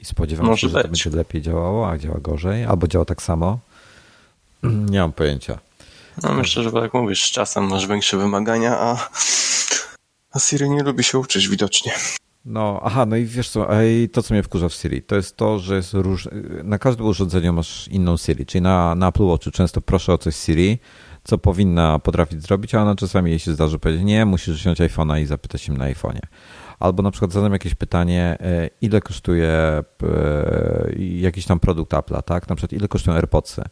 i 0.00 0.04
spodziewam 0.04 0.46
Może 0.46 0.60
się, 0.60 0.68
że 0.68 0.74
być. 0.74 0.82
to 0.82 0.88
będzie 0.88 1.10
lepiej 1.10 1.42
działało, 1.42 1.90
a 1.90 1.98
działa 1.98 2.18
gorzej, 2.20 2.64
albo 2.64 2.88
działa 2.88 3.04
tak 3.04 3.22
samo? 3.22 3.58
Nie 4.90 5.00
mam 5.00 5.12
pojęcia. 5.12 5.58
No 6.22 6.34
myślę, 6.34 6.62
że 6.62 6.70
jak 6.70 6.94
mówisz, 6.94 7.24
z 7.24 7.30
czasem 7.30 7.64
masz 7.64 7.86
większe 7.86 8.16
wymagania, 8.16 8.78
a 8.78 9.08
a 10.32 10.38
Siri 10.38 10.70
nie 10.70 10.82
lubi 10.82 11.04
się 11.04 11.18
uczyć 11.18 11.48
widocznie. 11.48 11.92
No, 12.44 12.80
aha, 12.82 13.06
no 13.06 13.16
i 13.16 13.24
wiesz 13.24 13.50
co, 13.50 13.82
i 13.82 14.08
to 14.08 14.22
co 14.22 14.34
mnie 14.34 14.42
wkurza 14.42 14.68
w 14.68 14.72
Siri, 14.72 15.02
to 15.02 15.16
jest 15.16 15.36
to, 15.36 15.58
że 15.58 15.76
jest 15.76 15.94
róż... 15.94 16.28
na 16.64 16.78
każdym 16.78 17.06
urządzeniu 17.06 17.52
masz 17.52 17.88
inną 17.88 18.16
Siri, 18.16 18.46
czyli 18.46 18.62
na, 18.62 18.94
na 18.94 19.08
Apple 19.08 19.24
Watchu 19.24 19.50
często 19.50 19.80
proszę 19.80 20.12
o 20.12 20.18
coś 20.18 20.36
Siri, 20.36 20.78
co 21.24 21.38
powinna 21.38 21.98
potrafić 21.98 22.42
zrobić, 22.42 22.74
a 22.74 22.82
ona 22.82 22.94
czasami 22.94 23.30
jej 23.30 23.38
się 23.38 23.52
zdarzy 23.52 23.78
powiedzieć, 23.78 24.04
nie, 24.04 24.24
musisz 24.24 24.56
wziąć 24.56 24.78
iPhone'a 24.78 25.20
i 25.20 25.26
zapytać 25.26 25.68
im 25.68 25.76
na 25.76 25.92
iPhone'ie. 25.92 26.26
Albo 26.78 27.02
na 27.02 27.10
przykład 27.10 27.32
zadam 27.32 27.52
jakieś 27.52 27.74
pytanie, 27.74 28.36
e, 28.40 28.70
ile 28.80 29.00
kosztuje 29.00 29.48
e, 29.48 29.84
jakiś 30.98 31.46
tam 31.46 31.60
produkt 31.60 31.92
Apple'a, 31.92 32.22
tak? 32.22 32.48
Na 32.48 32.56
przykład 32.56 32.72
ile 32.72 32.88
kosztują 32.88 33.16
AirPodsy 33.16 33.62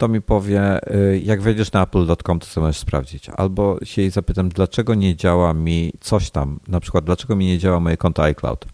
to 0.00 0.08
mi 0.08 0.22
powie, 0.22 0.90
y, 0.94 1.20
jak 1.24 1.42
wejdziesz 1.42 1.72
na 1.72 1.82
apple.com, 1.82 2.38
to 2.38 2.46
sobie 2.46 2.66
możesz 2.66 2.78
sprawdzić. 2.78 3.28
Albo 3.28 3.78
się 3.84 4.02
jej 4.02 4.10
zapytam, 4.10 4.48
dlaczego 4.48 4.94
nie 4.94 5.16
działa 5.16 5.54
mi 5.54 5.92
coś 6.00 6.30
tam, 6.30 6.60
na 6.68 6.80
przykład 6.80 7.04
dlaczego 7.04 7.36
mi 7.36 7.46
nie 7.46 7.58
działa 7.58 7.80
moje 7.80 7.96
konto 7.96 8.22
iCloud. 8.22 8.64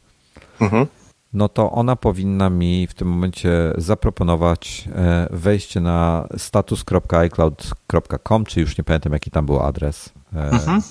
Mhm. 0.60 0.86
No 1.32 1.48
to 1.48 1.70
ona 1.70 1.96
powinna 1.96 2.50
mi 2.50 2.86
w 2.86 2.94
tym 2.94 3.08
momencie 3.08 3.72
zaproponować 3.78 4.88
e, 4.94 5.28
wejście 5.30 5.80
na 5.80 6.28
status.icloud.com, 6.36 8.44
czy 8.44 8.60
już 8.60 8.78
nie 8.78 8.84
pamiętam 8.84 9.12
jaki 9.12 9.30
tam 9.30 9.46
był 9.46 9.60
adres 9.60 10.12
e, 10.34 10.50
mhm. 10.50 10.82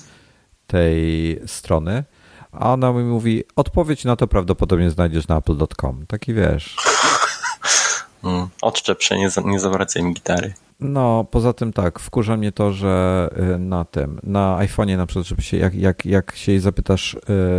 tej 0.66 1.40
strony. 1.46 2.04
A 2.52 2.72
ona 2.72 2.92
mi 2.92 3.04
mówi, 3.04 3.44
odpowiedź 3.56 4.04
na 4.04 4.16
to 4.16 4.26
prawdopodobnie 4.26 4.90
znajdziesz 4.90 5.28
na 5.28 5.36
apple.com. 5.36 6.06
Taki 6.06 6.34
wiesz. 6.34 6.76
Mm, 8.26 8.48
odczep 8.62 9.02
się, 9.02 9.18
nie, 9.18 9.28
nie 9.44 9.60
zawracaj 9.60 10.02
mi 10.02 10.14
gitary. 10.14 10.54
No, 10.80 11.26
poza 11.30 11.52
tym 11.52 11.72
tak, 11.72 11.98
wkurza 11.98 12.36
mnie 12.36 12.52
to, 12.52 12.72
że 12.72 13.28
y, 13.54 13.58
na 13.58 13.84
tym, 13.84 14.20
na 14.22 14.58
iPhone'ie 14.60 14.96
na 14.96 15.06
przykład, 15.06 15.26
żeby 15.26 15.42
się, 15.42 15.56
jak, 15.56 15.74
jak, 15.74 16.06
jak 16.06 16.36
się 16.36 16.52
jej 16.52 16.60
zapytasz, 16.60 17.14
y, 17.14 17.18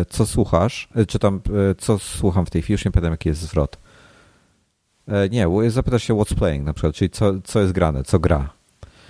co 0.10 0.26
słuchasz, 0.26 0.89
y, 0.98 1.06
czy 1.06 1.19
tam, 1.19 1.41
co 1.77 1.99
słucham 1.99 2.45
w 2.45 2.49
tej 2.49 2.61
chwili, 2.61 2.73
już 2.73 2.85
nie 2.85 2.91
pamiętam, 2.91 3.11
jaki 3.11 3.30
jest 3.30 3.41
zwrot. 3.41 3.77
Nie, 5.30 5.48
zapytasz 5.68 6.03
się 6.03 6.14
what's 6.14 6.35
playing 6.35 6.65
na 6.65 6.73
przykład, 6.73 6.95
czyli 6.95 7.10
co, 7.10 7.34
co 7.44 7.61
jest 7.61 7.73
grane, 7.73 8.03
co 8.03 8.19
gra. 8.19 8.49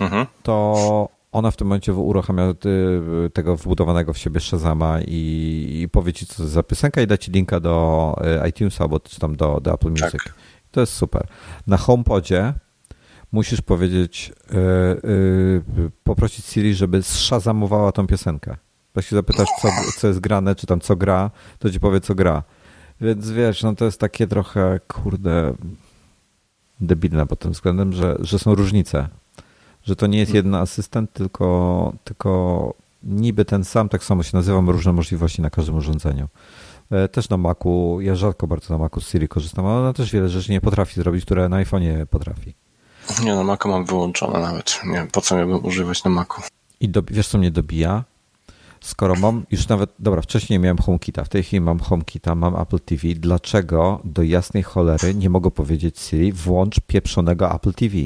Mhm. 0.00 0.26
To 0.42 1.08
ona 1.32 1.50
w 1.50 1.56
tym 1.56 1.66
momencie 1.66 1.92
uruchamia 1.92 2.54
tego 3.32 3.56
wbudowanego 3.56 4.12
w 4.12 4.18
siebie 4.18 4.40
Shazama 4.40 5.00
i, 5.00 5.80
i 5.82 5.88
powie 5.88 6.12
ci, 6.12 6.26
co 6.26 6.36
to 6.36 6.42
jest 6.42 6.54
za 6.54 6.62
piosenka 6.62 7.00
i 7.00 7.06
da 7.06 7.18
ci 7.18 7.30
linka 7.30 7.60
do 7.60 8.16
iTunesa 8.48 8.84
albo 8.84 9.00
czy 9.00 9.20
tam 9.20 9.36
do, 9.36 9.60
do 9.60 9.74
Apple 9.74 9.90
Music. 9.90 10.12
Tak. 10.12 10.34
To 10.70 10.80
jest 10.80 10.92
super. 10.92 11.26
Na 11.66 11.76
HomePodzie 11.76 12.54
musisz 13.32 13.60
powiedzieć, 13.60 14.32
yy, 14.50 14.58
yy, 15.76 15.90
poprosić 16.04 16.46
Siri, 16.46 16.74
żeby 16.74 17.02
zszazamowała 17.02 17.92
tą 17.92 18.06
piosenkę. 18.06 18.56
Jak 18.96 19.04
się 19.04 19.16
zapytasz, 19.16 19.48
co, 19.62 19.68
co 19.98 20.08
jest 20.08 20.20
grane, 20.20 20.54
czy 20.54 20.66
tam 20.66 20.80
co 20.80 20.96
gra, 20.96 21.30
to 21.58 21.70
ci 21.70 21.80
powie, 21.80 22.00
co 22.00 22.14
gra. 22.14 22.42
Więc 23.00 23.30
wiesz, 23.30 23.62
no 23.62 23.74
to 23.74 23.84
jest 23.84 24.00
takie 24.00 24.26
trochę, 24.26 24.80
kurde, 24.88 25.54
debilne 26.80 27.26
pod 27.26 27.38
tym 27.38 27.52
względem, 27.52 27.92
że, 27.92 28.16
że 28.20 28.38
są 28.38 28.54
różnice. 28.54 29.08
Że 29.84 29.96
to 29.96 30.06
nie 30.06 30.18
jest 30.18 30.34
jeden 30.34 30.54
asystent, 30.54 31.12
tylko, 31.12 31.92
tylko 32.04 32.74
niby 33.02 33.44
ten 33.44 33.64
sam, 33.64 33.88
tak 33.88 34.04
samo 34.04 34.22
się 34.22 34.36
nazywa, 34.36 34.62
ma 34.62 34.72
różne 34.72 34.92
możliwości 34.92 35.42
na 35.42 35.50
każdym 35.50 35.74
urządzeniu. 35.74 36.28
E, 36.90 37.08
też 37.08 37.28
na 37.28 37.36
Macu, 37.36 37.98
ja 38.00 38.14
rzadko 38.14 38.46
bardzo 38.46 38.74
na 38.74 38.78
Macu 38.78 39.00
z 39.00 39.08
Siri 39.08 39.28
korzystam, 39.28 39.66
ale 39.66 39.80
ona 39.80 39.92
też 39.92 40.12
wiele 40.12 40.28
rzeczy 40.28 40.52
nie 40.52 40.60
potrafi 40.60 40.94
zrobić, 40.94 41.24
które 41.24 41.48
na 41.48 41.64
iPhone'ie 41.64 42.06
potrafi. 42.06 42.54
Nie, 43.24 43.34
na 43.34 43.44
Macu 43.44 43.68
mam 43.68 43.84
wyłączone 43.84 44.40
nawet. 44.40 44.80
Nie 44.86 44.92
wiem, 44.92 45.08
po 45.12 45.20
co 45.20 45.36
miałbym 45.36 45.64
używać 45.64 46.04
na 46.04 46.10
Macu. 46.10 46.42
I 46.80 46.88
do, 46.88 47.02
wiesz, 47.10 47.28
co 47.28 47.38
mnie 47.38 47.50
dobija? 47.50 48.04
Skoro 48.80 49.14
mam 49.14 49.46
już 49.50 49.68
nawet, 49.68 49.90
dobra, 49.98 50.22
wcześniej 50.22 50.58
miałem 50.58 50.78
HomeKita, 50.78 51.24
w 51.24 51.28
tej 51.28 51.42
chwili 51.42 51.60
mam 51.60 51.78
HomeKita, 51.78 52.34
mam 52.34 52.56
Apple 52.56 52.80
TV, 52.80 53.08
dlaczego 53.14 54.00
do 54.04 54.22
jasnej 54.22 54.62
cholery 54.62 55.14
nie 55.14 55.30
mogę 55.30 55.50
powiedzieć 55.50 55.98
Siri, 55.98 56.32
włącz 56.32 56.80
pieprzonego 56.80 57.54
Apple 57.54 57.72
TV? 57.72 57.96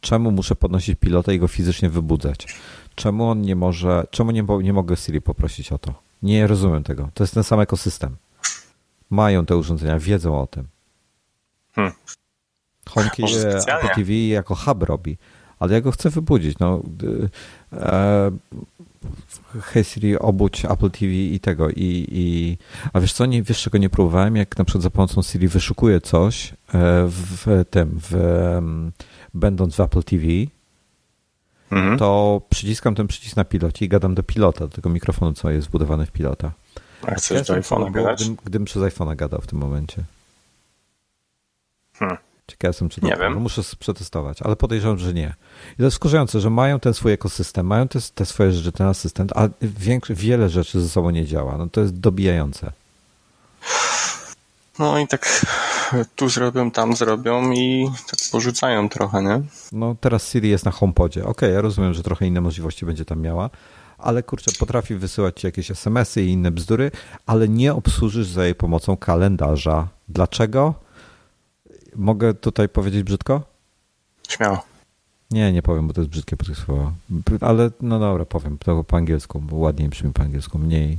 Czemu 0.00 0.30
muszę 0.30 0.56
podnosić 0.56 0.98
pilota 1.00 1.32
i 1.32 1.38
go 1.38 1.48
fizycznie 1.48 1.88
wybudzać? 1.88 2.46
Czemu 2.94 3.28
on 3.28 3.40
nie 3.40 3.56
może, 3.56 4.06
czemu 4.10 4.30
nie, 4.30 4.44
nie 4.62 4.72
mogę 4.72 4.96
Siri 4.96 5.20
poprosić 5.20 5.72
o 5.72 5.78
to? 5.78 6.01
Nie 6.22 6.46
rozumiem 6.46 6.82
tego. 6.82 7.08
To 7.14 7.24
jest 7.24 7.34
ten 7.34 7.44
sam 7.44 7.60
ekosystem. 7.60 8.16
Mają 9.10 9.46
te 9.46 9.56
urządzenia, 9.56 9.98
wiedzą 9.98 10.40
o 10.40 10.46
tym. 10.46 10.68
Hmm. 11.72 11.92
HomeKit 12.88 13.26
Apple 13.66 13.88
TV 13.94 14.12
jako 14.12 14.54
hub 14.54 14.82
robi, 14.82 15.18
ale 15.58 15.74
ja 15.74 15.80
go 15.80 15.92
chcę 15.92 16.10
wybudzić. 16.10 16.58
No, 16.58 16.82
e, 17.72 18.30
Hey 19.60 19.84
Siri, 19.84 20.18
obudź 20.18 20.64
Apple 20.64 20.90
TV 20.90 21.12
i 21.12 21.40
tego. 21.40 21.70
I, 21.70 22.06
i, 22.10 22.58
a 22.92 23.00
wiesz 23.00 23.12
co, 23.12 23.26
nie, 23.26 23.42
wiesz 23.42 23.62
czego 23.62 23.78
nie 23.78 23.90
próbowałem? 23.90 24.36
Jak 24.36 24.58
na 24.58 24.64
przykład 24.64 24.82
za 24.82 24.90
pomocą 24.90 25.22
Siri 25.22 25.48
wyszukuję 25.48 26.00
coś 26.00 26.52
e, 26.52 26.54
w 27.08 27.64
tym, 27.70 28.00
w, 28.10 28.16
będąc 29.34 29.76
w 29.76 29.80
Apple 29.80 30.02
TV, 30.02 30.24
mhm. 31.72 31.98
to 31.98 32.40
przyciskam 32.50 32.94
ten 32.94 33.06
przycisk 33.06 33.36
na 33.36 33.44
pilocie 33.44 33.84
i 33.84 33.88
gadam 33.88 34.14
do 34.14 34.22
pilota, 34.22 34.60
do 34.60 34.68
tego 34.68 34.90
mikrofonu, 34.90 35.32
co 35.32 35.50
jest 35.50 35.68
wbudowany 35.68 36.06
w 36.06 36.10
pilota. 36.10 36.52
A 37.06 37.14
chcesz 37.14 37.46
do 37.46 37.54
iPhone'a 37.54 37.92
gadać? 37.92 38.18
Gdybym, 38.18 38.36
gdybym 38.44 38.64
przez 38.64 38.82
iPhone'a 38.82 39.16
gadał 39.16 39.40
w 39.40 39.46
tym 39.46 39.58
momencie. 39.58 40.04
Hmm. 41.98 42.16
Ciekaw 42.46 42.68
jestem, 42.68 42.88
czy 42.88 43.00
to 43.00 43.06
nie 43.06 43.16
wiem. 43.16 43.36
Muszę 43.36 43.62
przetestować, 43.78 44.42
ale 44.42 44.56
podejrzewam, 44.56 44.98
że 44.98 45.14
nie. 45.14 45.34
I 45.74 45.76
to 45.76 45.84
jest 45.84 45.96
wkurzające, 45.96 46.40
że 46.40 46.50
mają 46.50 46.80
ten 46.80 46.94
swój 46.94 47.12
ekosystem, 47.12 47.66
mają 47.66 47.88
te, 47.88 47.98
te 48.14 48.26
swoje 48.26 48.52
rzeczy, 48.52 48.72
ten 48.72 48.86
asystent, 48.86 49.32
a 49.36 49.48
większy, 49.62 50.14
wiele 50.14 50.48
rzeczy 50.48 50.80
ze 50.80 50.88
sobą 50.88 51.10
nie 51.10 51.26
działa. 51.26 51.58
No 51.58 51.66
to 51.66 51.80
jest 51.80 52.00
dobijające. 52.00 52.72
No 54.82 54.98
i 54.98 55.06
tak 55.06 55.46
tu 56.16 56.28
zrobią, 56.28 56.70
tam 56.70 56.96
zrobią 56.96 57.52
i 57.52 57.90
tak 58.06 58.18
porzucają 58.32 58.88
trochę, 58.88 59.22
nie? 59.22 59.42
No 59.72 59.96
teraz 60.00 60.30
Siri 60.30 60.48
jest 60.48 60.64
na 60.64 60.70
HomePodzie. 60.70 61.20
Okej, 61.20 61.30
okay, 61.30 61.50
ja 61.50 61.60
rozumiem, 61.60 61.94
że 61.94 62.02
trochę 62.02 62.26
inne 62.26 62.40
możliwości 62.40 62.86
będzie 62.86 63.04
tam 63.04 63.20
miała, 63.20 63.50
ale 63.98 64.22
kurczę, 64.22 64.50
potrafi 64.58 64.94
wysyłać 64.94 65.40
ci 65.40 65.46
jakieś 65.46 65.70
SMS-y 65.70 66.22
i 66.22 66.28
inne 66.28 66.50
bzdury, 66.50 66.90
ale 67.26 67.48
nie 67.48 67.74
obsłużysz 67.74 68.26
za 68.26 68.44
jej 68.44 68.54
pomocą 68.54 68.96
kalendarza. 68.96 69.88
Dlaczego? 70.08 70.74
Mogę 71.96 72.34
tutaj 72.34 72.68
powiedzieć 72.68 73.02
brzydko? 73.02 73.42
Śmiało. 74.28 74.64
Nie, 75.30 75.52
nie 75.52 75.62
powiem, 75.62 75.88
bo 75.88 75.94
to 75.94 76.00
jest 76.00 76.10
brzydkie 76.10 76.36
słowo. 76.64 76.92
Ale 77.40 77.70
no 77.80 77.98
dobra, 77.98 78.24
powiem 78.24 78.58
to 78.58 78.84
po 78.84 78.96
angielsku, 78.96 79.40
bo 79.40 79.56
ładniej 79.56 79.88
brzmi 79.88 80.12
po 80.12 80.22
angielsku, 80.22 80.58
mniej. 80.58 80.98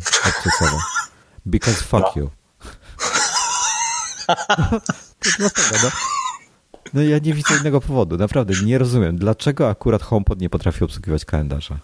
Because 1.46 1.84
fuck 1.84 2.16
no. 2.16 2.22
you. 2.22 2.43
To 4.26 5.30
dlatego, 5.38 5.78
no. 5.84 5.90
No 6.94 7.02
ja 7.02 7.18
nie 7.18 7.34
widzę 7.34 7.58
innego 7.58 7.82
powodu, 7.82 8.18
naprawdę 8.18 8.54
nie 8.66 8.78
rozumiem, 8.78 9.18
dlaczego 9.18 9.70
akurat 9.70 10.02
HomePod 10.02 10.42
nie 10.42 10.50
potrafi 10.50 10.84
obsługiwać 10.84 11.26
kalendarza. 11.26 11.78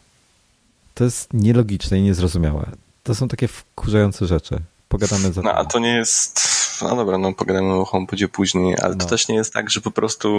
To 0.93 1.03
jest 1.03 1.33
nielogiczne 1.33 1.99
i 1.99 2.01
niezrozumiałe. 2.01 2.71
To 3.03 3.15
są 3.15 3.27
takie 3.27 3.47
wkurzające 3.47 4.27
rzeczy. 4.27 4.59
Pogadamy 4.89 5.33
za 5.33 5.41
No, 5.41 5.53
a 5.53 5.65
to 5.65 5.79
nie 5.79 5.95
jest... 5.95 6.49
No 6.81 6.95
dobra, 6.95 7.17
no 7.17 7.33
pogadamy 7.33 7.73
o 7.73 7.85
HomePodzie 7.85 8.27
później, 8.27 8.75
ale 8.81 8.95
no. 8.95 9.03
to 9.03 9.05
też 9.05 9.27
nie 9.27 9.35
jest 9.35 9.53
tak, 9.53 9.69
że 9.69 9.81
po 9.81 9.91
prostu 9.91 10.29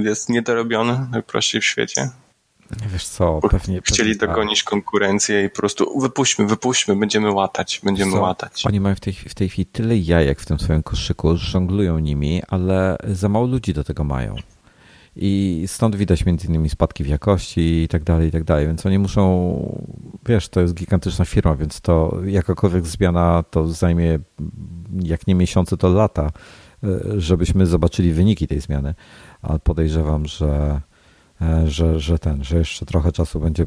jest 0.00 0.28
niedorobiony 0.28 1.06
najprościej 1.10 1.60
w 1.60 1.64
świecie? 1.64 2.10
Wiesz 2.92 3.06
co, 3.06 3.40
pewnie... 3.50 3.80
Chcieli 3.84 4.14
pewnie, 4.14 4.34
dogonić 4.34 4.62
konkurencję 4.62 5.44
i 5.44 5.50
po 5.50 5.56
prostu 5.56 6.00
wypuśćmy, 6.00 6.46
wypuśćmy, 6.46 6.96
będziemy 6.96 7.32
łatać, 7.32 7.80
będziemy 7.84 8.12
co, 8.12 8.20
łatać. 8.20 8.66
Oni 8.66 8.80
mają 8.80 8.94
w 8.94 9.00
tej, 9.00 9.12
w 9.12 9.34
tej 9.34 9.48
chwili 9.48 9.66
tyle 9.66 9.96
jajek 9.96 10.40
w 10.40 10.46
tym 10.46 10.58
swoim 10.58 10.82
koszyku, 10.82 11.36
żonglują 11.36 11.98
nimi, 11.98 12.42
ale 12.48 12.96
za 13.04 13.28
mało 13.28 13.46
ludzi 13.46 13.74
do 13.74 13.84
tego 13.84 14.04
mają. 14.04 14.34
I 15.16 15.64
stąd 15.66 15.96
widać 15.96 16.26
między 16.26 16.46
innymi 16.46 16.68
spadki 16.68 17.04
w 17.04 17.06
jakości 17.06 17.82
i 17.82 17.88
tak 17.88 18.04
dalej, 18.04 18.28
i 18.28 18.30
tak 18.30 18.44
dalej. 18.44 18.66
Więc 18.66 18.86
oni 18.86 18.98
muszą, 18.98 19.78
wiesz, 20.26 20.48
to 20.48 20.60
jest 20.60 20.74
gigantyczna 20.74 21.24
firma, 21.24 21.56
więc 21.56 21.80
to 21.80 22.18
jakakolwiek 22.24 22.86
zmiana 22.86 23.44
to 23.50 23.68
zajmie 23.68 24.18
jak 25.02 25.26
nie 25.26 25.34
miesiące, 25.34 25.76
to 25.76 25.88
lata, 25.88 26.30
e, 26.84 26.88
żebyśmy 27.20 27.66
zobaczyli 27.66 28.12
wyniki 28.12 28.46
tej 28.46 28.60
zmiany. 28.60 28.94
Ale 29.42 29.58
podejrzewam, 29.58 30.26
że 30.26 30.80
że, 31.66 32.00
że 32.00 32.18
ten, 32.18 32.44
że 32.44 32.58
jeszcze 32.58 32.86
trochę 32.86 33.12
czasu 33.12 33.40
będzie 33.40 33.66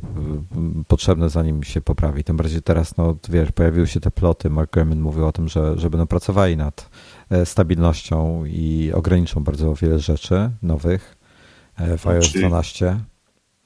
potrzebne, 0.88 1.30
zanim 1.30 1.64
się 1.64 1.82
poprawi. 1.82 2.24
Tym 2.24 2.38
bardziej 2.38 2.62
teraz, 2.62 2.98
no 2.98 3.16
wiesz, 3.30 3.52
pojawiły 3.52 3.88
się 3.88 4.00
te 4.00 4.12
ploty, 4.12 4.50
Mark 4.50 4.74
Gurman 4.74 5.00
mówił 5.00 5.28
o 5.28 5.32
tym, 5.32 5.48
że, 5.48 5.80
że 5.80 5.90
będą 5.90 6.08
pracowali 6.08 6.58
nad 6.58 6.90
e, 7.30 7.46
stabilnością 7.46 8.46
i 8.46 8.92
ograniczą 8.96 9.44
bardzo 9.44 9.76
wiele 9.76 10.00
rzeczy 10.00 10.52
nowych 10.62 11.18
e, 11.78 11.98
w 11.98 12.08
iOS 12.08 12.32
12. 12.32 13.00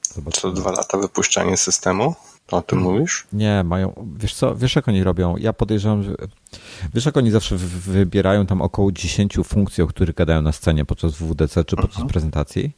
Zobaczymy. 0.02 0.40
Co 0.40 0.60
dwa 0.60 0.70
lata 0.70 0.98
wypuszczanie 0.98 1.56
systemu? 1.56 2.14
O 2.50 2.62
tym 2.62 2.78
hmm. 2.78 2.94
mówisz? 2.94 3.26
Nie, 3.32 3.64
mają, 3.64 4.06
wiesz 4.16 4.34
co, 4.34 4.56
wiesz 4.56 4.76
jak 4.76 4.88
oni 4.88 5.04
robią? 5.04 5.36
Ja 5.36 5.52
podejrzewam, 5.52 6.02
że, 6.02 6.14
wiesz 6.94 7.06
jak 7.06 7.16
oni 7.16 7.30
zawsze 7.30 7.56
wybierają 7.56 8.46
tam 8.46 8.62
około 8.62 8.92
10 8.92 9.38
funkcji, 9.44 9.82
o 9.82 9.86
których 9.86 10.14
gadają 10.14 10.42
na 10.42 10.52
scenie 10.52 10.84
podczas 10.84 11.14
WWDC 11.14 11.64
czy 11.64 11.76
podczas 11.76 11.98
uh 11.98 12.04
-huh. 12.04 12.10
prezentacji 12.10 12.72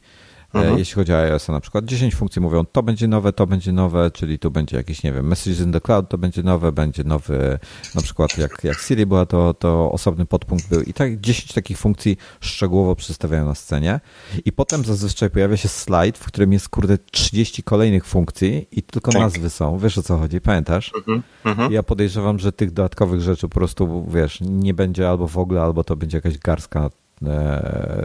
Mhm. 0.53 0.77
Jeśli 0.77 0.95
chodzi 0.95 1.13
o 1.13 1.17
iOS, 1.17 1.47
na 1.47 1.59
przykład 1.59 1.85
10 1.85 2.15
funkcji 2.15 2.41
mówią, 2.41 2.65
to 2.65 2.83
będzie 2.83 3.07
nowe, 3.07 3.33
to 3.33 3.47
będzie 3.47 3.71
nowe, 3.71 4.11
czyli 4.11 4.39
tu 4.39 4.51
będzie 4.51 4.77
jakiś, 4.77 5.03
nie 5.03 5.11
wiem, 5.11 5.27
Messages 5.27 5.59
in 5.59 5.71
the 5.71 5.81
Cloud, 5.81 6.09
to 6.09 6.17
będzie 6.17 6.43
nowe, 6.43 6.71
będzie 6.71 7.03
nowy, 7.03 7.59
na 7.95 8.01
przykład 8.01 8.37
jak, 8.37 8.63
jak 8.63 8.79
Siri 8.79 9.05
była, 9.05 9.25
to, 9.25 9.53
to 9.53 9.91
osobny 9.91 10.25
podpunkt 10.25 10.69
był. 10.69 10.81
I 10.81 10.93
tak 10.93 11.19
10 11.19 11.53
takich 11.53 11.77
funkcji 11.77 12.17
szczegółowo 12.39 12.95
przedstawiają 12.95 13.45
na 13.45 13.55
scenie. 13.55 13.99
I 14.45 14.51
potem 14.51 14.85
zazwyczaj 14.85 15.29
pojawia 15.29 15.57
się 15.57 15.67
slajd, 15.67 16.17
w 16.17 16.25
którym 16.25 16.53
jest, 16.53 16.69
kurde, 16.69 16.97
30 16.97 17.63
kolejnych 17.63 18.05
funkcji 18.05 18.67
i 18.71 18.83
tylko 18.83 19.11
nazwy 19.11 19.49
są. 19.49 19.77
Wiesz 19.77 19.97
o 19.97 20.03
co 20.03 20.17
chodzi, 20.17 20.41
pamiętasz? 20.41 20.91
Mhm. 20.97 21.23
Mhm. 21.45 21.71
Ja 21.71 21.83
podejrzewam, 21.83 22.39
że 22.39 22.51
tych 22.51 22.71
dodatkowych 22.71 23.21
rzeczy 23.21 23.47
po 23.47 23.53
prostu, 23.53 24.05
wiesz, 24.13 24.39
nie 24.41 24.73
będzie 24.73 25.09
albo 25.09 25.27
w 25.27 25.37
ogóle, 25.37 25.61
albo 25.61 25.83
to 25.83 25.95
będzie 25.95 26.17
jakaś 26.17 26.37
garstka 26.37 26.79
E, 26.85 26.89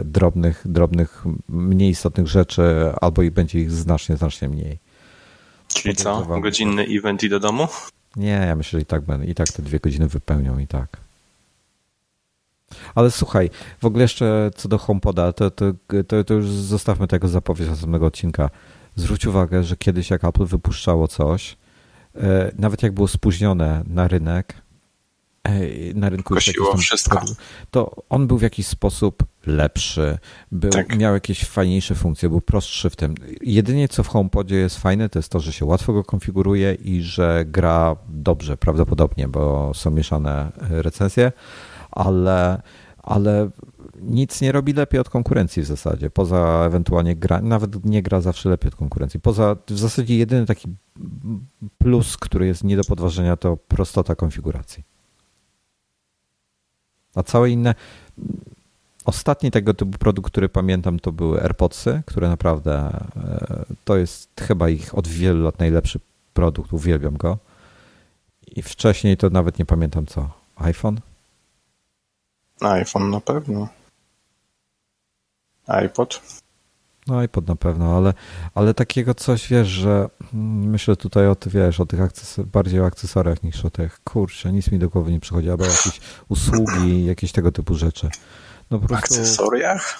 drobnych, 0.05 0.61
drobnych, 0.65 1.23
mniej 1.49 1.89
istotnych 1.89 2.27
rzeczy, 2.27 2.63
albo 3.01 3.21
i 3.21 3.31
będzie 3.31 3.59
ich 3.59 3.71
znacznie, 3.71 4.17
znacznie 4.17 4.49
mniej. 4.49 4.79
Czyli 5.67 5.95
co? 5.95 6.25
Godzinny 6.41 6.85
event 6.89 7.23
i 7.23 7.29
do 7.29 7.39
domu? 7.39 7.67
Nie, 8.15 8.45
ja 8.47 8.55
myślę, 8.55 8.79
że 8.79 8.81
i 8.81 8.85
tak, 8.85 9.01
będę, 9.01 9.25
i 9.25 9.35
tak 9.35 9.47
te 9.47 9.63
dwie 9.63 9.79
godziny 9.79 10.07
wypełnią 10.07 10.57
i 10.59 10.67
tak. 10.67 10.97
Ale 12.95 13.11
słuchaj, 13.11 13.49
w 13.81 13.85
ogóle 13.85 14.03
jeszcze 14.03 14.51
co 14.55 14.69
do 14.69 14.77
HomePoda, 14.77 15.33
to, 15.33 15.51
to, 15.51 15.65
to, 16.07 16.23
to 16.23 16.33
już 16.33 16.49
zostawmy 16.49 17.07
tego 17.07 17.27
zapowiedź 17.27 17.67
następnego 17.67 18.05
odcinka. 18.05 18.49
Zwróć 18.95 19.25
uwagę, 19.25 19.63
że 19.63 19.77
kiedyś 19.77 20.09
jak 20.09 20.23
Apple 20.23 20.45
wypuszczało 20.45 21.07
coś, 21.07 21.57
e, 22.15 22.51
nawet 22.59 22.83
jak 22.83 22.91
było 22.91 23.07
spóźnione 23.07 23.83
na 23.87 24.07
rynek, 24.07 24.53
na 25.95 26.09
rynku 26.09 26.33
Kosiło 26.33 26.77
wszystko. 26.77 27.21
to 27.71 27.95
on 28.09 28.27
był 28.27 28.37
w 28.37 28.41
jakiś 28.41 28.67
sposób 28.67 29.23
lepszy, 29.45 30.17
był, 30.51 30.71
tak. 30.71 30.97
miał 30.97 31.13
jakieś 31.13 31.45
fajniejsze 31.45 31.95
funkcje, 31.95 32.29
był 32.29 32.41
prostszy 32.41 32.89
w 32.89 32.95
tym. 32.95 33.15
Jedynie 33.41 33.87
co 33.87 34.03
w 34.03 34.07
HomePodzie 34.07 34.55
jest 34.55 34.77
fajne, 34.77 35.09
to 35.09 35.19
jest 35.19 35.29
to, 35.29 35.39
że 35.39 35.53
się 35.53 35.65
łatwo 35.65 35.93
go 35.93 36.03
konfiguruje 36.03 36.73
i 36.73 37.01
że 37.01 37.45
gra 37.47 37.95
dobrze, 38.09 38.57
prawdopodobnie, 38.57 39.27
bo 39.27 39.71
są 39.73 39.91
mieszane 39.91 40.51
recenzje, 40.69 41.31
ale, 41.91 42.61
ale 42.97 43.49
nic 44.01 44.41
nie 44.41 44.51
robi 44.51 44.73
lepiej 44.73 44.99
od 44.99 45.09
konkurencji 45.09 45.61
w 45.61 45.65
zasadzie, 45.65 46.09
poza 46.09 46.63
ewentualnie 46.65 47.15
gra, 47.15 47.41
nawet 47.41 47.85
nie 47.85 48.01
gra 48.01 48.21
zawsze 48.21 48.49
lepiej 48.49 48.67
od 48.67 48.75
konkurencji. 48.75 49.19
Poza 49.19 49.55
w 49.67 49.77
zasadzie 49.77 50.17
jedyny 50.17 50.45
taki 50.45 50.67
plus, 51.77 52.17
który 52.17 52.47
jest 52.47 52.63
nie 52.63 52.77
do 52.77 52.83
podważenia, 52.83 53.37
to 53.37 53.57
prostota 53.57 54.15
konfiguracji. 54.15 54.94
A 57.15 57.23
całe 57.23 57.49
inne. 57.49 57.75
Ostatni 59.05 59.51
tego 59.51 59.73
typu 59.73 59.97
produkt, 59.97 60.31
który 60.31 60.49
pamiętam, 60.49 60.99
to 60.99 61.11
były 61.11 61.41
AirPodsy, 61.41 62.01
które 62.05 62.29
naprawdę 62.29 62.73
e, 63.17 63.65
to 63.85 63.97
jest 63.97 64.29
chyba 64.39 64.69
ich 64.69 64.97
od 64.97 65.07
wielu 65.07 65.43
lat 65.43 65.59
najlepszy 65.59 65.99
produkt, 66.33 66.73
uwielbiam 66.73 67.17
go. 67.17 67.37
I 68.47 68.61
wcześniej 68.61 69.17
to 69.17 69.29
nawet 69.29 69.59
nie 69.59 69.65
pamiętam 69.65 70.05
co. 70.05 70.29
iPhone? 70.55 70.99
iPhone 72.61 73.09
na 73.09 73.21
pewno. 73.21 73.67
iPod. 75.67 76.41
No 77.07 77.17
iPod 77.19 77.47
na 77.47 77.55
pewno, 77.55 77.97
ale, 77.97 78.13
ale 78.55 78.73
takiego 78.73 79.13
coś, 79.13 79.47
wiesz, 79.49 79.67
że 79.67 80.09
myślę 80.33 80.95
tutaj 80.95 81.27
o, 81.27 81.35
wiesz, 81.45 81.79
o 81.79 81.85
tych 81.85 81.99
akcesor- 81.99 82.45
bardziej 82.45 82.79
o 82.81 82.85
akcesoriach 82.85 83.43
niż 83.43 83.65
o 83.65 83.69
tych, 83.69 83.99
kurczę, 84.03 84.51
nic 84.51 84.71
mi 84.71 84.79
do 84.79 84.89
głowy 84.89 85.11
nie 85.11 85.19
przychodzi, 85.19 85.49
albo 85.49 85.65
jakieś 85.65 86.01
usługi, 86.27 87.05
jakieś 87.05 87.31
tego 87.31 87.51
typu 87.51 87.75
rzeczy. 87.75 88.09
No 88.71 88.79
po 88.79 88.87
prostu, 88.87 89.13
akcesoriach? 89.15 89.99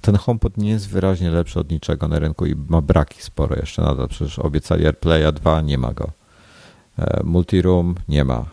Ten 0.00 0.16
HomePod 0.16 0.56
nie 0.56 0.70
jest 0.70 0.88
wyraźnie 0.88 1.30
lepszy 1.30 1.60
od 1.60 1.70
niczego 1.70 2.08
na 2.08 2.18
rynku 2.18 2.46
i 2.46 2.54
ma 2.68 2.80
braki 2.80 3.22
sporo 3.22 3.56
jeszcze 3.56 3.82
nadal. 3.82 4.08
Przecież 4.08 4.38
obiecali 4.38 4.86
AirPlaya 4.86 5.32
2, 5.32 5.60
nie 5.60 5.78
ma 5.78 5.92
go. 5.92 6.10
E, 6.98 7.22
Multiroom 7.24 7.94
nie 8.08 8.24
ma. 8.24 8.44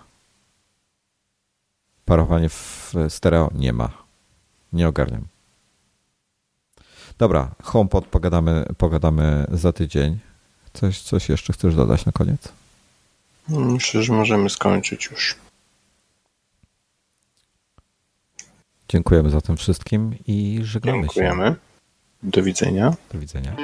Parowanie 2.06 2.50
w 2.50 2.94
stereo 3.10 3.50
nie 3.56 3.74
ma. 3.74 3.90
Nie 4.74 4.88
ogarniam. 4.88 5.28
Dobra, 7.18 7.52
HomePod 7.64 8.06
pogadamy, 8.06 8.66
pogadamy 8.78 9.46
za 9.52 9.74
tydzień. 9.74 10.20
Coś, 10.74 11.02
coś 11.02 11.30
jeszcze 11.30 11.54
chcesz 11.54 11.76
dodać 11.76 12.06
na 12.06 12.12
koniec? 12.12 12.52
Myślę, 13.50 14.04
że 14.04 14.14
możemy 14.14 14.50
skończyć 14.50 15.06
już. 15.06 15.36
Dziękujemy 18.90 19.30
za 19.30 19.42
tym 19.42 19.58
wszystkim 19.58 20.16
i 20.28 20.60
żegnamy 20.64 21.00
Dziękujemy. 21.02 21.46
się. 21.46 21.56
Do 22.24 22.44
widzenia. 22.44 22.94
Do 23.14 23.20
widzenia. 23.20 23.56